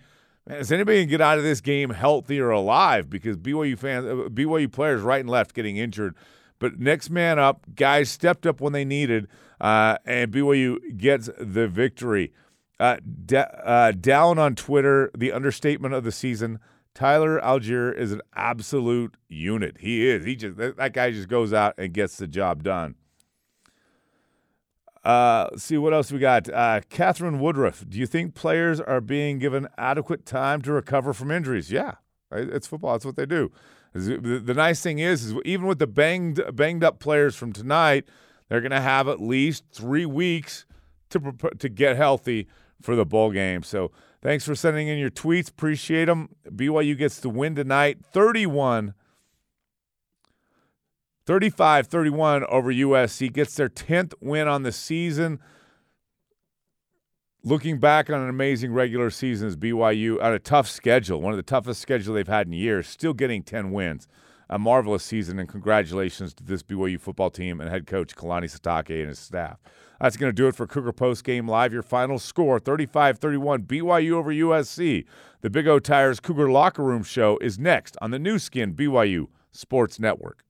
man, 0.48 0.58
is 0.58 0.70
anybody 0.70 0.98
gonna 0.98 1.06
get 1.06 1.20
out 1.20 1.38
of 1.38 1.44
this 1.44 1.60
game 1.60 1.90
healthy 1.90 2.40
or 2.40 2.50
alive? 2.50 3.10
Because 3.10 3.36
BYU 3.36 3.78
fans, 3.78 4.06
uh, 4.06 4.28
BYU 4.28 4.70
players, 4.70 5.02
right 5.02 5.20
and 5.20 5.30
left, 5.30 5.54
getting 5.54 5.76
injured. 5.76 6.14
But 6.58 6.78
next 6.78 7.10
man 7.10 7.38
up, 7.40 7.66
guys 7.74 8.10
stepped 8.10 8.46
up 8.46 8.60
when 8.60 8.72
they 8.72 8.84
needed, 8.84 9.26
uh, 9.60 9.98
and 10.04 10.30
BYU 10.30 10.96
gets 10.96 11.28
the 11.38 11.66
victory. 11.66 12.32
Uh, 12.82 12.96
uh, 13.36 13.92
down 13.92 14.40
on 14.40 14.56
Twitter, 14.56 15.12
the 15.16 15.30
understatement 15.30 15.94
of 15.94 16.02
the 16.02 16.10
season. 16.10 16.58
Tyler 16.94 17.40
Allgeier 17.40 17.96
is 17.96 18.10
an 18.10 18.20
absolute 18.34 19.16
unit. 19.28 19.76
He 19.78 20.08
is. 20.08 20.24
He 20.24 20.34
just 20.34 20.56
that 20.56 20.92
guy 20.92 21.12
just 21.12 21.28
goes 21.28 21.52
out 21.52 21.74
and 21.78 21.94
gets 21.94 22.16
the 22.16 22.26
job 22.26 22.64
done. 22.64 22.96
Uh, 25.04 25.50
see 25.56 25.78
what 25.78 25.94
else 25.94 26.10
we 26.10 26.18
got. 26.18 26.48
Uh, 26.48 26.80
Catherine 26.90 27.38
Woodruff. 27.38 27.84
Do 27.88 28.00
you 28.00 28.06
think 28.06 28.34
players 28.34 28.80
are 28.80 29.00
being 29.00 29.38
given 29.38 29.68
adequate 29.78 30.26
time 30.26 30.60
to 30.62 30.72
recover 30.72 31.12
from 31.12 31.30
injuries? 31.30 31.70
Yeah, 31.70 31.94
it's 32.32 32.66
football. 32.66 32.94
That's 32.94 33.04
what 33.04 33.14
they 33.14 33.26
do. 33.26 33.52
The, 33.92 34.40
the 34.44 34.54
nice 34.54 34.82
thing 34.82 34.98
is, 34.98 35.26
is 35.26 35.34
even 35.44 35.68
with 35.68 35.78
the 35.78 35.86
banged 35.86 36.42
banged 36.52 36.82
up 36.82 36.98
players 36.98 37.36
from 37.36 37.52
tonight, 37.52 38.06
they're 38.48 38.60
going 38.60 38.72
to 38.72 38.80
have 38.80 39.06
at 39.06 39.20
least 39.20 39.62
three 39.70 40.04
weeks 40.04 40.66
to 41.10 41.32
to 41.60 41.68
get 41.68 41.96
healthy 41.96 42.48
for 42.82 42.94
the 42.96 43.06
bowl 43.06 43.30
game. 43.30 43.62
So 43.62 43.90
thanks 44.20 44.44
for 44.44 44.54
sending 44.54 44.88
in 44.88 44.98
your 44.98 45.10
tweets. 45.10 45.48
Appreciate 45.50 46.06
them. 46.06 46.30
BYU 46.48 46.96
gets 46.96 47.20
the 47.20 47.30
win 47.30 47.54
tonight, 47.54 47.98
31 48.12 48.94
35 51.24 51.86
31 51.86 52.44
over 52.44 52.72
USC, 52.72 53.32
gets 53.32 53.54
their 53.54 53.68
10th 53.68 54.14
win 54.20 54.48
on 54.48 54.62
the 54.62 54.72
season. 54.72 55.38
Looking 57.44 57.78
back 57.78 58.08
on 58.08 58.20
an 58.20 58.28
amazing 58.28 58.72
regular 58.72 59.10
season 59.10 59.48
as 59.48 59.56
BYU 59.56 60.22
on 60.22 60.32
a 60.32 60.38
tough 60.38 60.68
schedule, 60.68 61.20
one 61.20 61.32
of 61.32 61.36
the 61.36 61.42
toughest 61.42 61.80
schedules 61.80 62.14
they've 62.14 62.28
had 62.28 62.46
in 62.46 62.52
years, 62.52 62.86
still 62.88 63.14
getting 63.14 63.42
10 63.42 63.72
wins. 63.72 64.06
A 64.52 64.59
marvelous 64.59 65.02
season, 65.02 65.38
and 65.38 65.49
congratulations 65.49 66.35
to 66.35 66.44
this 66.44 66.62
BYU 66.62 67.00
football 67.00 67.30
team 67.30 67.59
and 67.59 67.71
head 67.71 67.87
coach 67.87 68.14
Kalani 68.14 68.54
Sitake 68.54 69.00
and 69.00 69.09
his 69.09 69.18
staff. 69.18 69.59
That's 69.99 70.18
going 70.18 70.28
to 70.28 70.35
do 70.35 70.47
it 70.47 70.54
for 70.54 70.66
Cougar 70.66 70.92
Post 70.92 71.25
Game 71.25 71.49
Live. 71.49 71.73
Your 71.73 71.82
final 71.82 72.18
score 72.18 72.61
35 72.61 73.16
31 73.16 73.62
BYU 73.62 74.12
over 74.12 74.30
USC. 74.30 75.06
The 75.40 75.49
Big 75.49 75.66
O 75.66 75.78
Tires 75.78 76.21
Cougar 76.21 76.50
Locker 76.50 76.82
Room 76.82 77.02
Show 77.02 77.38
is 77.38 77.59
next 77.59 77.97
on 78.02 78.11
the 78.11 78.18
Nu 78.18 78.38
Skin 78.38 78.75
BYU 78.75 79.28
Sports 79.52 79.99
Network. 79.99 80.44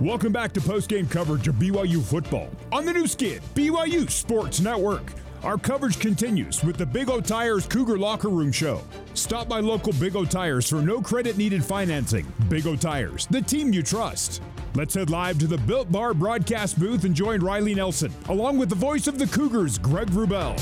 Welcome 0.00 0.30
back 0.30 0.52
to 0.52 0.60
post-game 0.60 1.06
coverage 1.06 1.48
of 1.48 1.54
BYU 1.54 2.02
football 2.02 2.50
on 2.70 2.84
the 2.84 2.92
Nu 2.92 3.06
Skin, 3.06 3.40
BYU 3.54 4.10
Sports 4.10 4.60
Network. 4.60 5.14
Our 5.42 5.56
coverage 5.56 5.98
continues 5.98 6.62
with 6.62 6.76
the 6.76 6.84
Big 6.84 7.08
O 7.08 7.18
Tires 7.18 7.64
Cougar 7.66 7.96
Locker 7.96 8.28
Room 8.28 8.52
Show. 8.52 8.82
Stop 9.14 9.48
by 9.48 9.60
local 9.60 9.94
Big 9.94 10.14
O 10.14 10.26
Tires 10.26 10.68
for 10.68 10.82
no 10.82 11.00
credit 11.00 11.38
needed 11.38 11.64
financing. 11.64 12.30
Big 12.50 12.66
O 12.66 12.76
Tires, 12.76 13.26
the 13.30 13.40
team 13.40 13.72
you 13.72 13.82
trust. 13.82 14.42
Let's 14.74 14.92
head 14.92 15.08
live 15.08 15.38
to 15.38 15.46
the 15.46 15.56
Built 15.56 15.90
Bar 15.90 16.12
broadcast 16.12 16.78
booth 16.78 17.04
and 17.04 17.14
join 17.14 17.40
Riley 17.40 17.74
Nelson, 17.74 18.12
along 18.28 18.58
with 18.58 18.68
the 18.68 18.74
voice 18.74 19.06
of 19.06 19.18
the 19.18 19.26
Cougars, 19.28 19.78
Greg 19.78 20.08
Wrubell. 20.08 20.60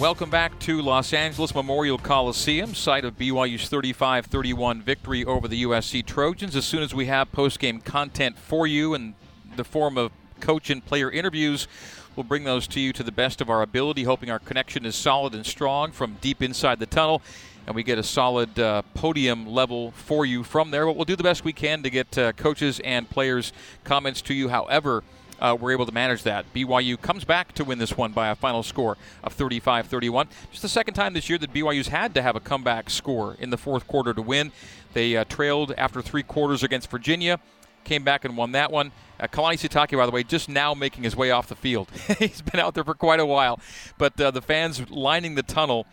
Welcome 0.00 0.30
back 0.30 0.58
to 0.60 0.80
Los 0.80 1.12
Angeles 1.12 1.54
Memorial 1.54 1.98
Coliseum, 1.98 2.74
site 2.74 3.04
of 3.04 3.18
BYU's 3.18 3.68
35 3.68 4.24
31 4.24 4.80
victory 4.80 5.26
over 5.26 5.46
the 5.46 5.62
USC 5.64 6.06
Trojans. 6.06 6.56
As 6.56 6.64
soon 6.64 6.82
as 6.82 6.94
we 6.94 7.04
have 7.04 7.30
post 7.32 7.58
game 7.58 7.82
content 7.82 8.38
for 8.38 8.66
you 8.66 8.94
in 8.94 9.14
the 9.56 9.62
form 9.62 9.98
of 9.98 10.10
coach 10.40 10.70
and 10.70 10.82
player 10.82 11.10
interviews, 11.10 11.68
we'll 12.16 12.24
bring 12.24 12.44
those 12.44 12.66
to 12.68 12.80
you 12.80 12.94
to 12.94 13.02
the 13.02 13.12
best 13.12 13.42
of 13.42 13.50
our 13.50 13.60
ability, 13.60 14.04
hoping 14.04 14.30
our 14.30 14.38
connection 14.38 14.86
is 14.86 14.96
solid 14.96 15.34
and 15.34 15.44
strong 15.44 15.92
from 15.92 16.16
deep 16.22 16.40
inside 16.40 16.78
the 16.78 16.86
tunnel 16.86 17.20
and 17.66 17.76
we 17.76 17.82
get 17.82 17.98
a 17.98 18.02
solid 18.02 18.58
uh, 18.58 18.80
podium 18.94 19.46
level 19.46 19.90
for 19.90 20.24
you 20.24 20.42
from 20.42 20.70
there. 20.70 20.86
But 20.86 20.96
we'll 20.96 21.04
do 21.04 21.14
the 21.14 21.22
best 21.22 21.44
we 21.44 21.52
can 21.52 21.82
to 21.82 21.90
get 21.90 22.16
uh, 22.16 22.32
coaches 22.32 22.80
and 22.80 23.08
players' 23.08 23.52
comments 23.84 24.22
to 24.22 24.34
you. 24.34 24.48
However, 24.48 25.04
uh, 25.40 25.56
we're 25.58 25.72
able 25.72 25.86
to 25.86 25.92
manage 25.92 26.22
that. 26.24 26.52
BYU 26.54 27.00
comes 27.00 27.24
back 27.24 27.52
to 27.54 27.64
win 27.64 27.78
this 27.78 27.96
one 27.96 28.12
by 28.12 28.28
a 28.28 28.34
final 28.34 28.62
score 28.62 28.96
of 29.24 29.32
35 29.32 29.86
31. 29.86 30.28
Just 30.50 30.62
the 30.62 30.68
second 30.68 30.94
time 30.94 31.14
this 31.14 31.28
year 31.28 31.38
that 31.38 31.52
BYU's 31.52 31.88
had 31.88 32.14
to 32.14 32.22
have 32.22 32.36
a 32.36 32.40
comeback 32.40 32.90
score 32.90 33.36
in 33.38 33.50
the 33.50 33.58
fourth 33.58 33.86
quarter 33.86 34.12
to 34.14 34.22
win. 34.22 34.52
They 34.92 35.16
uh, 35.16 35.24
trailed 35.24 35.72
after 35.78 36.02
three 36.02 36.22
quarters 36.22 36.62
against 36.62 36.90
Virginia, 36.90 37.40
came 37.84 38.04
back 38.04 38.24
and 38.24 38.36
won 38.36 38.52
that 38.52 38.70
one. 38.70 38.92
Uh, 39.18 39.26
Kalani 39.26 39.54
Sitake, 39.54 39.96
by 39.96 40.06
the 40.06 40.12
way, 40.12 40.22
just 40.22 40.48
now 40.48 40.74
making 40.74 41.04
his 41.04 41.16
way 41.16 41.30
off 41.30 41.46
the 41.48 41.56
field. 41.56 41.90
He's 42.18 42.42
been 42.42 42.60
out 42.60 42.74
there 42.74 42.84
for 42.84 42.94
quite 42.94 43.20
a 43.20 43.26
while, 43.26 43.60
but 43.98 44.20
uh, 44.20 44.30
the 44.30 44.42
fans 44.42 44.90
lining 44.90 45.34
the 45.34 45.42
tunnel 45.42 45.86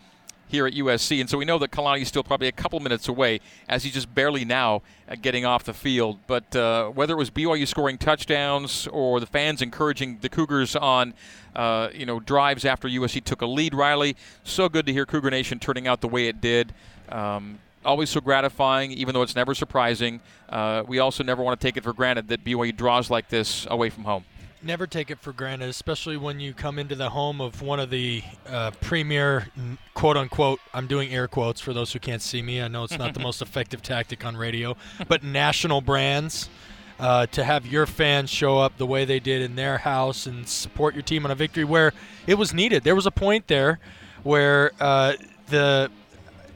here 0.48 0.66
at 0.66 0.74
USC. 0.74 1.20
And 1.20 1.28
so 1.28 1.38
we 1.38 1.44
know 1.44 1.58
that 1.58 1.70
Kalani 1.70 2.02
is 2.02 2.08
still 2.08 2.24
probably 2.24 2.48
a 2.48 2.52
couple 2.52 2.80
minutes 2.80 3.08
away 3.08 3.40
as 3.68 3.84
he's 3.84 3.94
just 3.94 4.12
barely 4.14 4.44
now 4.44 4.82
uh, 5.08 5.16
getting 5.20 5.44
off 5.44 5.64
the 5.64 5.74
field. 5.74 6.18
But 6.26 6.54
uh, 6.56 6.88
whether 6.88 7.14
it 7.14 7.18
was 7.18 7.30
BYU 7.30 7.66
scoring 7.66 7.98
touchdowns 7.98 8.86
or 8.88 9.20
the 9.20 9.26
fans 9.26 9.62
encouraging 9.62 10.18
the 10.20 10.28
Cougars 10.28 10.74
on, 10.74 11.14
uh, 11.54 11.88
you 11.94 12.06
know, 12.06 12.20
drives 12.20 12.64
after 12.64 12.88
USC 12.88 13.22
took 13.22 13.42
a 13.42 13.46
lead, 13.46 13.74
Riley, 13.74 14.16
so 14.42 14.68
good 14.68 14.86
to 14.86 14.92
hear 14.92 15.06
Cougar 15.06 15.30
Nation 15.30 15.58
turning 15.58 15.86
out 15.86 16.00
the 16.00 16.08
way 16.08 16.28
it 16.28 16.40
did. 16.40 16.72
Um, 17.08 17.58
always 17.84 18.10
so 18.10 18.20
gratifying, 18.20 18.92
even 18.92 19.14
though 19.14 19.22
it's 19.22 19.36
never 19.36 19.54
surprising. 19.54 20.20
Uh, 20.48 20.82
we 20.86 20.98
also 20.98 21.22
never 21.22 21.42
want 21.42 21.60
to 21.60 21.66
take 21.66 21.76
it 21.76 21.84
for 21.84 21.92
granted 21.92 22.28
that 22.28 22.44
BYU 22.44 22.76
draws 22.76 23.10
like 23.10 23.28
this 23.28 23.66
away 23.70 23.90
from 23.90 24.04
home 24.04 24.24
never 24.62 24.86
take 24.86 25.10
it 25.10 25.20
for 25.20 25.32
granted, 25.32 25.68
especially 25.68 26.16
when 26.16 26.40
you 26.40 26.52
come 26.52 26.78
into 26.78 26.94
the 26.94 27.10
home 27.10 27.40
of 27.40 27.62
one 27.62 27.80
of 27.80 27.90
the 27.90 28.22
uh, 28.46 28.70
premier, 28.80 29.48
quote 29.94 30.16
unquote, 30.16 30.60
I'm 30.74 30.86
doing 30.86 31.12
air 31.12 31.28
quotes 31.28 31.60
for 31.60 31.72
those 31.72 31.92
who 31.92 31.98
can't 31.98 32.22
see 32.22 32.42
me. 32.42 32.60
I 32.62 32.68
know 32.68 32.84
it's 32.84 32.98
not 32.98 33.14
the 33.14 33.20
most 33.20 33.42
effective 33.48 33.82
tactic 33.82 34.24
on 34.24 34.36
radio, 34.36 34.76
but 35.08 35.22
national 35.22 35.80
brands. 35.80 36.48
Uh, 37.00 37.26
to 37.26 37.44
have 37.44 37.64
your 37.64 37.86
fans 37.86 38.28
show 38.28 38.58
up 38.58 38.76
the 38.76 38.84
way 38.84 39.04
they 39.04 39.20
did 39.20 39.40
in 39.40 39.54
their 39.54 39.78
house 39.78 40.26
and 40.26 40.48
support 40.48 40.96
your 40.96 41.02
team 41.02 41.24
on 41.24 41.30
a 41.30 41.34
victory 41.36 41.62
where 41.62 41.92
it 42.26 42.34
was 42.34 42.52
needed. 42.52 42.82
There 42.82 42.96
was 42.96 43.06
a 43.06 43.12
point 43.12 43.46
there 43.46 43.78
where 44.24 44.72
uh, 44.80 45.12
the 45.46 45.92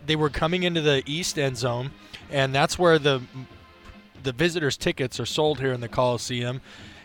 they 0.04 0.16
were 0.16 0.30
coming 0.30 0.64
into 0.64 0.80
the 0.80 1.04
east 1.06 1.38
end 1.38 1.56
zone, 1.56 1.92
and 2.28 2.52
that's 2.52 2.76
where 2.76 2.98
the 2.98 3.22
the 4.24 4.32
visitors' 4.32 4.76
tickets 4.76 5.20
are 5.20 5.26
sold 5.26 5.60
here 5.60 5.72
in 5.72 5.80
the 5.80 5.88
Coliseum 5.88 6.60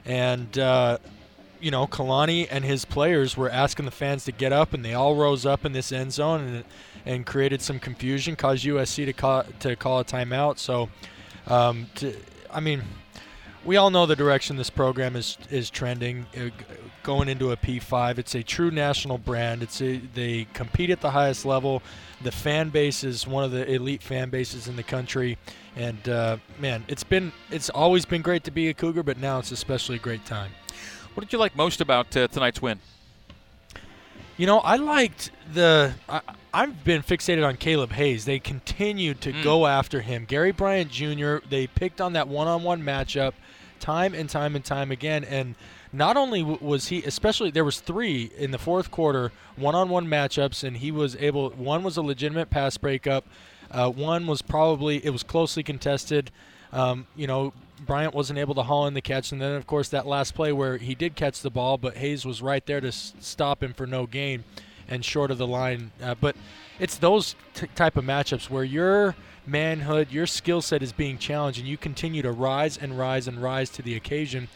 and 0.08 0.58
uh, 0.58 0.98
you 1.60 1.70
know 1.70 1.86
Kalani 1.86 2.48
and 2.50 2.66
his 2.66 2.86
players 2.86 3.38
were 3.38 3.50
asking 3.50 3.86
the 3.86 3.92
fans 3.92 4.26
to 4.26 4.32
get 4.32 4.52
up, 4.52 4.74
and 4.74 4.84
they 4.84 4.94
all 4.94 5.16
rose 5.16 5.46
up 5.46 5.66
in 5.66 5.74
this 5.74 5.92
end 5.92 6.14
zone 6.14 6.42
and 6.42 6.64
and 7.06 7.26
created 7.26 7.62
some 7.62 7.80
confusion, 7.80 8.36
caused 8.36 8.66
USC 8.66 9.06
to 9.06 9.14
call 9.14 9.44
to 9.60 9.76
call 9.76 10.00
a 10.00 10.06
timeout. 10.06 10.58
So, 10.58 10.90
um, 11.46 11.88
to, 11.96 12.16
I 12.52 12.60
mean, 12.60 12.84
we 13.64 13.78
all 13.78 13.90
know 13.92 14.06
the 14.06 14.16
direction 14.16 14.56
this 14.56 14.70
program 14.70 15.16
is 15.16 15.38
is 15.52 15.70
trending. 15.70 16.26
Going 17.08 17.30
into 17.30 17.54
a 17.54 17.56
P5, 17.56 18.18
it's 18.18 18.36
a 18.36 18.44
true 18.44 18.70
national 18.70 19.18
brand. 19.18 19.64
It's 19.64 19.82
a, 19.82 19.96
they 20.14 20.46
compete 20.52 20.90
at 20.90 21.00
the 21.00 21.12
highest 21.12 21.46
level. 21.46 21.82
The 22.22 22.34
fan 22.34 22.68
base 22.68 23.02
is 23.06 23.26
one 23.26 23.46
of 23.46 23.52
the 23.52 23.66
elite 23.66 24.04
fan 24.04 24.30
bases 24.30 24.68
in 24.68 24.76
the 24.76 24.84
country, 24.84 25.38
and 25.78 26.10
uh, 26.10 26.36
man, 26.60 26.84
it's 26.90 27.06
been 27.06 27.32
it's 27.50 27.70
always 27.70 28.04
been 28.04 28.22
great 28.22 28.44
to 28.44 28.52
be 28.52 28.68
a 28.68 28.74
Cougar, 28.74 29.04
but 29.04 29.20
now 29.20 29.40
it's 29.40 29.54
especially 29.54 29.96
a 29.96 30.00
great 30.00 30.26
time. 30.26 30.52
What 31.14 31.24
did 31.24 31.32
you 31.32 31.40
like 31.40 31.56
most 31.56 31.80
about 31.80 32.18
uh, 32.18 32.28
tonight's 32.28 32.62
win? 32.62 32.82
You 34.36 34.46
know, 34.46 34.60
I 34.60 34.76
liked 34.76 35.32
the. 35.54 35.94
I, 36.10 36.20
have 36.54 36.84
been 36.84 37.04
fixated 37.04 37.48
on 37.48 37.56
Caleb 37.56 37.94
Hayes. 37.94 38.26
They 38.26 38.40
continued 38.40 39.22
to 39.22 39.32
mm. 39.32 39.44
go 39.46 39.66
after 39.66 40.02
him. 40.02 40.26
Gary 40.26 40.52
Bryant 40.52 40.92
Jr. 40.92 41.38
They 41.50 41.68
picked 41.68 42.02
on 42.02 42.12
that 42.14 42.28
one-on-one 42.28 42.84
matchup 42.84 43.32
time 43.80 44.14
and 44.14 44.30
time 44.30 44.58
and 44.58 44.66
time 44.66 44.92
again, 44.92 45.24
and 45.24 45.56
not 45.94 46.18
only 46.18 46.44
was 46.44 46.88
he, 46.88 47.04
especially 47.04 47.52
there 47.52 47.64
was 47.66 47.80
three 47.80 48.32
in 48.38 48.52
the 48.52 48.58
fourth 48.58 48.92
quarter, 48.92 49.32
one-on-one 49.56 50.08
matchups, 50.08 50.64
and 50.64 50.78
he 50.78 50.92
was 50.92 51.16
able. 51.18 51.50
One 51.52 51.84
was 51.84 51.98
a 51.98 52.02
legitimate 52.02 52.50
pass 52.50 52.78
breakup. 52.78 53.26
Uh, 53.72 53.90
one 53.90 54.28
was 54.28 54.42
probably 54.42 55.04
it 55.06 55.10
was 55.12 55.24
closely 55.24 55.64
contested. 55.64 56.32
Um, 56.74 57.08
you 57.16 57.28
know, 57.28 57.54
Bryant 57.86 58.14
wasn't 58.14 58.40
able 58.40 58.56
to 58.56 58.64
haul 58.64 58.88
in 58.88 58.94
the 58.94 59.02
catch, 59.02 59.32
and 59.32 59.42
then 59.42 59.54
of 59.54 59.66
course 59.68 59.90
that 59.90 60.06
last 60.06 60.36
play 60.36 60.52
where 60.52 60.78
he 60.78 60.96
did 60.96 61.16
catch 61.16 61.42
the 61.42 61.50
ball, 61.50 61.78
but 61.78 61.98
Hayes 61.98 62.26
was 62.26 62.42
right 62.42 62.66
there 62.66 62.82
to 62.82 62.88
s- 62.90 63.14
stop 63.20 63.64
him 63.64 63.74
for 63.74 63.88
no 63.88 64.06
gain, 64.06 64.44
and 64.88 65.06
short 65.06 65.32
of 65.32 65.38
the 65.38 65.48
line. 65.48 65.92
Uh, 66.02 66.16
but 66.20 66.36
it's 66.80 66.98
those 66.98 67.36
t- 67.54 67.68
type 67.76 67.96
of 67.98 68.04
matchups 68.04 68.50
where 68.50 68.64
your 68.64 69.16
manhood, 69.46 70.12
your 70.12 70.28
skill 70.28 70.62
set 70.62 70.84
is 70.84 70.92
being 70.92 71.18
challenged, 71.18 71.60
and 71.60 71.68
you 71.68 71.78
continue 71.78 72.22
to 72.22 72.32
rise 72.32 72.78
and 72.78 72.98
rise 72.98 73.28
and 73.28 73.42
rise 73.42 73.70
to 73.70 73.82
the 73.82 73.96
occasion. 73.96 74.50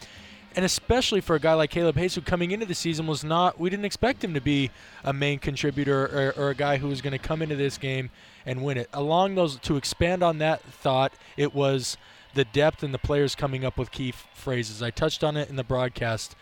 And 0.54 0.64
especially 0.64 1.20
for 1.20 1.34
a 1.34 1.40
guy 1.40 1.54
like 1.54 1.70
Caleb 1.70 1.96
Hayes, 1.96 2.14
who 2.14 2.20
coming 2.20 2.50
into 2.50 2.66
the 2.66 2.74
season 2.74 3.06
was 3.06 3.24
not, 3.24 3.58
we 3.58 3.70
didn't 3.70 3.86
expect 3.86 4.22
him 4.22 4.34
to 4.34 4.40
be 4.40 4.70
a 5.02 5.12
main 5.12 5.38
contributor 5.38 6.34
or, 6.36 6.44
or 6.44 6.50
a 6.50 6.54
guy 6.54 6.76
who 6.76 6.88
was 6.88 7.00
going 7.00 7.12
to 7.12 7.18
come 7.18 7.40
into 7.42 7.56
this 7.56 7.78
game 7.78 8.10
and 8.44 8.62
win 8.62 8.76
it. 8.76 8.88
Along 8.92 9.34
those, 9.34 9.56
to 9.60 9.76
expand 9.76 10.22
on 10.22 10.38
that 10.38 10.62
thought, 10.62 11.12
it 11.36 11.54
was 11.54 11.96
the 12.34 12.44
depth 12.44 12.82
and 12.82 12.92
the 12.92 12.98
players 12.98 13.34
coming 13.34 13.64
up 13.64 13.78
with 13.78 13.90
key 13.90 14.10
f- 14.10 14.26
phrases. 14.34 14.82
I 14.82 14.90
touched 14.90 15.24
on 15.24 15.36
it 15.36 15.48
in 15.48 15.56
the 15.56 15.64
broadcast. 15.64 16.34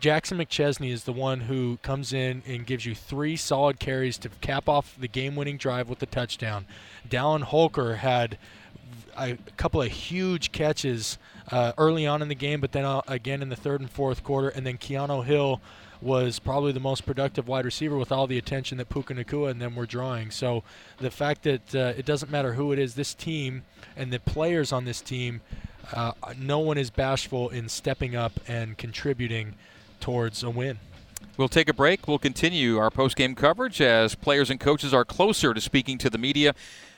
Jackson 0.00 0.38
McChesney 0.38 0.90
is 0.90 1.04
the 1.04 1.12
one 1.12 1.40
who 1.40 1.78
comes 1.82 2.12
in 2.12 2.42
and 2.46 2.66
gives 2.66 2.84
you 2.84 2.94
three 2.94 3.36
solid 3.36 3.78
carries 3.78 4.18
to 4.18 4.28
cap 4.40 4.68
off 4.68 4.96
the 4.98 5.08
game-winning 5.08 5.56
drive 5.56 5.88
with 5.88 6.00
the 6.00 6.06
touchdown. 6.06 6.66
Dallin 7.08 7.42
Holker 7.42 7.96
had 7.96 8.36
a 9.16 9.36
couple 9.56 9.80
of 9.80 9.90
huge 9.90 10.52
catches 10.52 11.18
uh, 11.50 11.72
early 11.78 12.06
on 12.06 12.22
in 12.22 12.28
the 12.28 12.34
game, 12.34 12.60
but 12.60 12.72
then 12.72 12.84
uh, 12.84 13.02
again 13.06 13.42
in 13.42 13.48
the 13.48 13.56
third 13.56 13.80
and 13.80 13.90
fourth 13.90 14.24
quarter, 14.24 14.48
and 14.48 14.66
then 14.66 14.78
Keanu 14.78 15.24
Hill 15.24 15.60
was 16.02 16.38
probably 16.38 16.72
the 16.72 16.80
most 16.80 17.06
productive 17.06 17.48
wide 17.48 17.64
receiver 17.64 17.96
with 17.96 18.12
all 18.12 18.26
the 18.26 18.38
attention 18.38 18.78
that 18.78 18.88
Puka 18.88 19.14
Nacua 19.14 19.50
and 19.50 19.60
them 19.60 19.74
were 19.74 19.86
drawing. 19.86 20.30
So 20.30 20.62
the 20.98 21.10
fact 21.10 21.42
that 21.44 21.74
uh, 21.74 21.94
it 21.96 22.04
doesn't 22.04 22.30
matter 22.30 22.52
who 22.52 22.72
it 22.72 22.78
is, 22.78 22.94
this 22.94 23.14
team 23.14 23.64
and 23.96 24.12
the 24.12 24.20
players 24.20 24.72
on 24.72 24.84
this 24.84 25.00
team, 25.00 25.40
uh, 25.92 26.12
no 26.38 26.58
one 26.58 26.76
is 26.76 26.90
bashful 26.90 27.48
in 27.48 27.68
stepping 27.68 28.14
up 28.14 28.32
and 28.46 28.76
contributing 28.76 29.54
towards 30.00 30.42
a 30.42 30.50
win. 30.50 30.78
We'll 31.36 31.48
take 31.48 31.68
a 31.68 31.74
break. 31.74 32.06
We'll 32.08 32.18
continue 32.18 32.78
our 32.78 32.90
post-game 32.90 33.34
coverage 33.34 33.80
as 33.80 34.14
players 34.14 34.50
and 34.50 34.58
coaches 34.60 34.92
are 34.92 35.04
closer 35.04 35.54
to 35.54 35.60
speaking 35.60 35.98
to 35.98 36.10
the 36.10 36.18
media. 36.18 36.54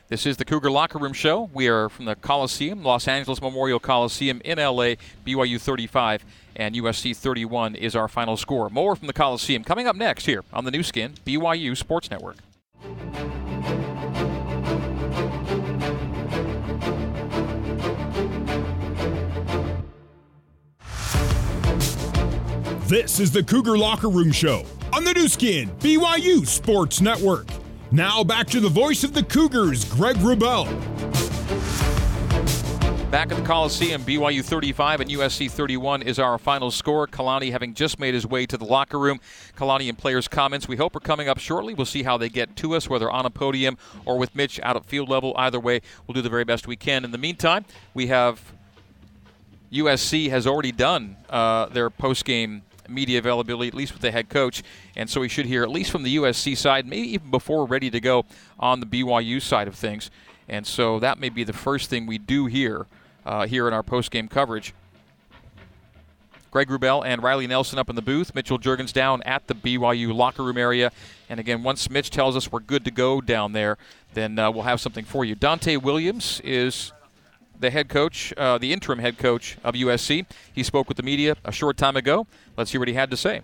This 0.09 0.25
is 0.25 0.39
the 0.39 0.47
Cougar 0.47 0.71
Locker 0.71 0.99
Room 0.99 1.13
Show. 1.13 1.51
We 1.53 1.69
are 1.69 1.91
from 1.91 2.07
the 2.07 2.17
Coliseum, 2.17 2.83
Los 2.83 3.07
Angeles 3.07 3.43
Memorial 3.43 3.79
Coliseum 3.79 4.41
in 4.43 4.57
LA. 4.57 4.95
BYU 5.27 5.61
35 5.61 6.25
and 6.57 6.75
USC 6.75 7.15
31 7.15 7.75
is 7.75 7.95
our 7.95 8.09
final 8.09 8.39
score. 8.39 8.71
More 8.71 8.97
from 8.97 9.07
the 9.07 9.13
Coliseum 9.13 9.65
coming 9.65 9.87
up 9.87 9.95
next 9.95 10.25
here 10.25 10.45
on 10.51 10.65
the 10.65 10.71
Nu 10.71 10.83
Skin, 10.83 11.13
BYU 11.27 11.77
Sports 11.77 12.11
Network. 12.11 12.39
This 22.89 23.21
is 23.21 23.31
the 23.31 23.43
Cougar 23.47 23.77
Locker 23.77 24.09
Room 24.09 24.33
Show 24.33 24.65
on 24.95 25.05
the 25.05 25.13
Nu 25.13 25.29
Skin, 25.29 25.69
BYU 25.81 26.47
Sports 26.47 27.03
Network. 27.03 27.58
Now 27.91 28.23
back 28.23 28.49
to 28.49 28.61
the 28.61 28.69
voice 28.69 29.03
of 29.03 29.15
the 29.15 29.23
Cougars, 29.23 29.87
Greg 29.87 30.17
Wrubell. 30.17 30.67
Back 33.11 33.33
at 33.33 33.39
the 33.39 33.43
Coliseum, 33.43 34.03
BYU 34.03 34.45
35 34.45 35.01
and 35.01 35.11
USC 35.11 35.51
31 35.51 36.03
is 36.03 36.19
our 36.19 36.37
final 36.37 36.71
score. 36.71 37.07
Kalani 37.07 37.51
having 37.51 37.73
just 37.73 37.99
made 37.99 38.13
his 38.13 38.27
way 38.27 38.45
to 38.45 38.59
the 38.59 38.67
locker 38.67 38.99
room. 38.99 39.21
Kalani 39.57 39.89
and 39.89 39.97
players' 39.97 40.29
comments 40.29 40.69
we 40.69 40.77
hope 40.77 40.95
are 40.97 41.01
coming 41.01 41.31
up 41.31 41.39
shortly. 41.39 41.73
We'll 41.73 41.87
see 41.87 42.03
how 42.03 42.19
they 42.19 42.29
get 42.29 42.57
to 42.57 42.75
us, 42.75 42.91
whether 42.91 43.11
on 43.11 43.25
a 43.25 43.31
podium 43.31 43.79
or 44.05 44.19
with 44.19 44.37
Mitch 44.37 44.61
out 44.63 44.77
at 44.77 44.85
field 44.85 45.09
level. 45.09 45.33
Either 45.39 45.59
way, 45.59 45.81
we'll 46.07 46.13
do 46.13 46.21
the 46.21 46.29
very 46.29 46.45
best 46.45 46.67
we 46.67 46.77
can. 46.77 47.07
In 47.07 47.11
the 47.11 47.17
meantime, 47.17 47.65
we 47.95 48.09
have 48.09 48.53
USC 49.73 50.29
has 50.29 50.47
already 50.47 50.73
done 50.73 51.17
uh, 51.31 51.67
their 51.67 51.89
post-game 51.89 52.61
media 52.89 53.19
availability, 53.19 53.69
at 53.69 53.75
least 53.75 53.93
with 53.93 54.03
the 54.03 54.11
head 54.11 54.29
coach, 54.29 54.63
and 54.97 55.09
so 55.09 55.21
we 55.21 55.29
should 55.29 55.47
hear 55.47 55.63
at 55.63 55.71
least 55.71 55.91
from 55.91 56.03
the 56.03 56.17
USC 56.17 56.57
side, 56.57 56.87
maybe 56.87 57.09
even 57.13 57.31
before 57.31 57.59
we're 57.59 57.67
ready 57.67 57.91
to 57.91 58.01
go 58.01 58.25
on 58.59 58.81
the 58.81 58.87
BYU 58.87 59.41
side 59.41 59.69
of 59.69 59.75
things. 59.75 60.11
And 60.49 60.67
so 60.67 60.99
that 61.01 61.19
may 61.19 61.29
be 61.29 61.45
the 61.45 61.53
first 61.53 61.91
thing 61.91 62.07
we 62.07 62.19
do 62.19 62.47
here 62.47 62.87
uh, 63.27 63.47
here 63.47 63.69
in 63.69 63.75
our 63.75 63.83
post-game 63.83 64.29
coverage. 64.29 64.73
Greg 66.51 66.69
Wrubell 66.69 67.05
and 67.05 67.23
Riley 67.23 67.47
Nelson 67.47 67.79
up 67.79 67.91
in 67.91 67.97
the 67.97 68.03
booth. 68.03 68.35
Mitchell 68.35 68.59
Juergens 68.59 68.93
down 68.93 69.23
at 69.25 69.47
the 69.49 69.55
BYU 69.55 70.15
locker 70.15 70.43
room 70.43 70.57
area. 70.57 70.91
And 71.29 71.39
again, 71.39 71.63
once 71.63 71.91
Mitch 71.91 72.09
tells 72.09 72.37
us 72.37 72.51
we're 72.51 72.61
good 72.61 72.87
to 72.87 72.91
go 72.91 73.21
down 73.21 73.53
there, 73.53 73.77
then 74.15 74.39
uh, 74.39 74.51
we'll 74.51 74.63
have 74.63 74.81
something 74.81 75.05
for 75.05 75.27
you. 75.27 75.37
Donte 75.37 75.83
Williams 75.83 76.41
is 76.43 76.93
the 77.59 77.71
head 77.71 77.89
coach, 77.89 78.33
uh, 78.37 78.59
the 78.59 78.73
interim 78.73 78.99
head 78.99 79.19
coach 79.19 79.57
of 79.65 79.75
USC. 79.75 80.27
He 80.53 80.63
spoke 80.63 80.89
with 80.89 80.97
the 80.97 81.03
media 81.03 81.37
a 81.45 81.53
short 81.53 81.77
time 81.77 81.97
ago. 81.97 82.27
Let's 82.57 82.71
hear 82.71 82.81
what 82.81 82.89
he 82.89 82.95
had 82.95 83.11
to 83.11 83.17
say. 83.17 83.43